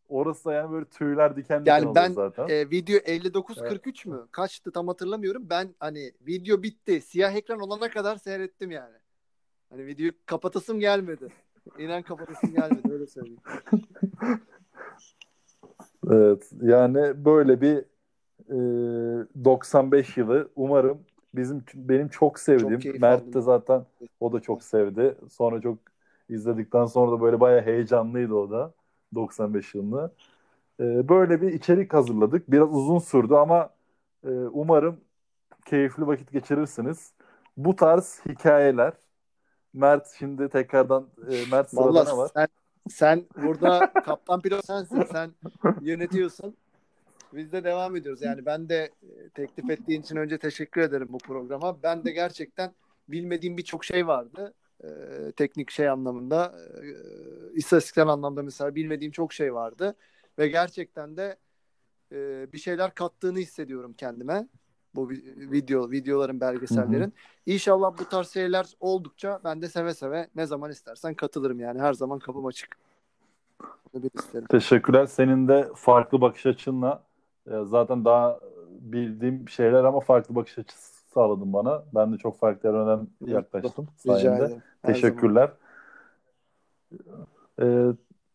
Orası 0.10 0.46
da 0.46 0.54
yani 0.54 0.72
böyle 0.72 0.86
tüyler 0.86 1.36
diken 1.36 1.62
diken 1.62 1.82
Yani 1.82 1.96
ben 1.96 2.12
zaten. 2.14 2.48
e, 2.48 2.70
video 2.70 2.98
59-43 2.98 4.10
mü? 4.10 4.28
Kaçtı 4.32 4.72
tam 4.72 4.88
hatırlamıyorum. 4.88 5.50
Ben 5.50 5.76
hani 5.80 6.12
video 6.22 6.64
bitti. 6.64 7.02
Siyah 7.02 7.36
ekran 7.36 7.60
olana 7.60 7.90
kadar 7.90 8.16
seyrettim 8.16 8.72
yani. 8.72 8.96
Hani 9.70 9.86
videoyu 9.86 10.12
kapatasım 10.26 10.80
gelmedi. 10.80 11.28
İnan 11.80 12.04
kapatasım 12.04 12.54
gelmedi 12.54 12.94
öyle 12.94 13.08
söyleyeyim. 13.08 13.40
Evet 16.12 16.52
yani 16.62 17.26
böyle 17.26 17.62
bir 17.62 17.78
e, 18.50 18.56
95 19.46 20.18
yılı 20.18 20.50
umarım 20.56 21.00
bizim 21.36 21.64
benim 21.74 22.08
çok 22.10 22.40
sevdiğim 22.40 22.80
Çok 22.80 23.00
Mert 23.00 23.22
aldım. 23.22 23.34
de 23.34 23.42
zaten 23.42 23.86
o 24.20 24.34
da 24.34 24.40
çok 24.40 24.64
sevdi. 24.64 25.16
Sonra 25.30 25.62
çok 25.62 25.78
izledikten 26.30 26.86
sonra 26.86 27.12
da 27.12 27.22
böyle 27.22 27.40
bayağı 27.40 27.62
heyecanlıydı 27.62 28.34
o 28.34 28.52
da 28.52 28.74
95 29.16 29.76
yılını. 29.76 30.12
E, 30.80 31.10
böyle 31.10 31.42
bir 31.42 31.54
içerik 31.54 31.94
hazırladık. 31.94 32.52
Biraz 32.52 32.70
uzun 32.76 33.00
sürdü 33.00 33.34
ama 33.34 33.70
e, 34.24 34.30
umarım 34.30 34.98
keyifli 35.66 36.08
vakit 36.08 36.32
geçirirsiniz. 36.32 37.14
Bu 37.58 37.76
tarz 37.76 38.22
hikayeler 38.30 38.94
Mert 39.74 40.08
şimdi 40.20 40.50
tekrardan 40.50 41.08
e, 41.32 41.46
Mert 41.52 41.70
sırada 41.70 42.04
ne 42.04 42.18
var? 42.18 42.32
Sen, 42.34 42.48
sen 42.90 43.26
burada 43.44 43.94
kaptan 44.06 44.42
pilot 44.42 44.66
sensin. 44.66 45.04
Sen 45.12 45.32
yönetiyorsun. 45.82 46.56
Biz 47.34 47.52
de 47.52 47.64
devam 47.64 47.96
ediyoruz. 47.96 48.22
Yani 48.22 48.46
ben 48.46 48.70
de 48.70 48.92
e, 49.04 49.30
teklif 49.30 49.70
ettiğin 49.70 50.02
için 50.02 50.16
önce 50.16 50.38
teşekkür 50.38 50.82
ederim 50.82 51.08
bu 51.10 51.18
programa. 51.18 51.84
Ben 51.84 52.06
de 52.06 52.12
gerçekten 52.12 52.72
bilmediğim 53.08 53.58
birçok 53.58 53.86
şey 53.86 54.08
vardı. 54.08 54.54
Ee, 54.84 55.32
teknik 55.36 55.72
şey 55.72 55.90
anlamında, 55.90 56.56
e, 56.82 56.86
istatistiksel 57.54 58.08
anlamda 58.08 58.44
mesela 58.44 58.76
bilmediğim 58.76 59.12
çok 59.12 59.34
şey 59.34 59.54
vardı. 59.54 59.96
Ve 60.40 60.48
gerçekten 60.48 61.18
de 61.18 61.38
e, 62.12 62.48
bir 62.54 62.58
şeyler 62.58 62.94
kattığını 62.94 63.40
hissediyorum 63.40 63.94
kendime. 63.94 64.48
Bu 64.98 65.10
vi- 65.10 65.52
video 65.52 65.92
videoların, 65.92 66.42
belgesellerin. 66.42 67.14
İnşallah 67.46 67.98
bu 68.00 68.06
tarz 68.10 68.30
şeyler 68.30 68.66
oldukça 68.80 69.40
ben 69.44 69.62
de 69.62 69.68
seve 69.68 69.94
seve 69.94 70.28
ne 70.36 70.46
zaman 70.46 70.72
istersen 70.72 71.14
katılırım 71.14 71.60
yani. 71.60 71.82
Her 71.82 71.94
zaman 71.94 72.20
kapım 72.20 72.46
açık. 72.46 72.78
Teşekkürler. 74.50 75.06
Senin 75.06 75.48
de 75.48 75.70
farklı 75.76 76.22
bakış 76.22 76.46
açınla 76.46 77.04
e, 77.48 77.52
zaten 77.64 78.06
daha 78.06 78.40
bildiğim 78.80 79.50
şeyler 79.50 79.84
ama 79.84 80.00
farklı 80.00 80.36
bakış 80.36 80.58
açısı 80.58 81.10
sağladın 81.14 81.54
bana. 81.54 81.84
Ben 81.96 82.14
de 82.14 82.18
çok 82.18 82.40
farklı 82.40 82.70
yerlerden 82.70 83.08
yaklaştım 83.26 83.88
Rica 84.06 84.18
sayende. 84.18 84.46
ederim. 84.46 84.64
Her 84.82 84.94
Teşekkürler. 84.94 85.52
Ee, 87.62 87.88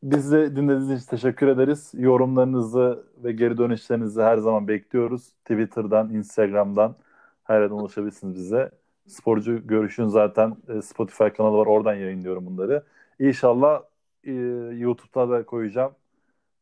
biz 0.02 0.32
de 0.32 0.56
dinlediğiniz 0.56 1.02
için 1.02 1.10
teşekkür 1.10 1.46
ederiz. 1.46 1.92
Yorumlarınızı 1.94 3.04
ve 3.24 3.32
geri 3.32 3.58
dönüşlerinizi 3.58 4.22
her 4.22 4.38
zaman 4.38 4.68
bekliyoruz. 4.68 5.28
Twitter'dan, 5.44 6.14
Instagram'dan 6.14 6.96
her 7.44 7.60
yerden 7.60 7.74
ulaşabilirsiniz 7.74 8.36
bize. 8.36 8.70
Sporcu 9.06 9.66
Görüş'ün 9.66 10.06
zaten 10.06 10.56
e, 10.68 10.82
Spotify 10.82 11.24
kanalı 11.24 11.56
var. 11.56 11.66
Oradan 11.66 11.94
yayınlıyorum 11.94 12.46
bunları. 12.46 12.82
İnşallah 13.18 13.82
e, 14.24 14.32
YouTube'da 14.76 15.30
da 15.30 15.46
koyacağım. 15.46 15.92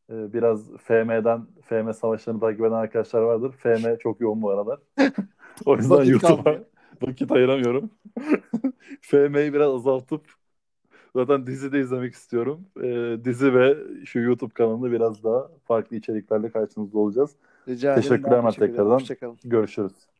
E, 0.09 0.33
biraz 0.33 0.71
FM'den, 0.77 1.47
FM 1.61 1.91
savaşlarını 1.91 2.39
takip 2.39 2.61
eden 2.61 2.71
arkadaşlar 2.71 3.21
vardır. 3.21 3.51
FM 3.51 3.97
çok 3.99 4.21
yoğun 4.21 4.41
bu 4.41 4.49
aralar. 4.49 4.79
o 5.65 5.75
yüzden 5.75 6.03
YouTube'a 6.03 6.57
vakit 7.01 7.31
ayıramıyorum. 7.31 7.89
FM'yi 9.01 9.53
biraz 9.53 9.73
azaltıp 9.73 10.40
zaten 11.15 11.47
dizi 11.47 11.71
de 11.71 11.79
izlemek 11.79 12.13
istiyorum. 12.13 12.67
E, 12.83 13.17
dizi 13.25 13.53
ve 13.53 13.77
şu 14.05 14.19
YouTube 14.19 14.53
kanalında 14.53 14.91
biraz 14.91 15.23
daha 15.23 15.49
farklı 15.65 15.95
içeriklerle 15.95 16.51
karşınızda 16.51 16.99
olacağız. 16.99 17.35
Rica 17.67 17.97
ederim. 17.99 18.01
Teşekkürler 18.01 18.41
Mert 18.41 18.59
teşekkür 18.59 18.67
tekrardan. 18.67 18.95
Hoşçakalın. 18.95 19.39
Görüşürüz. 19.43 20.10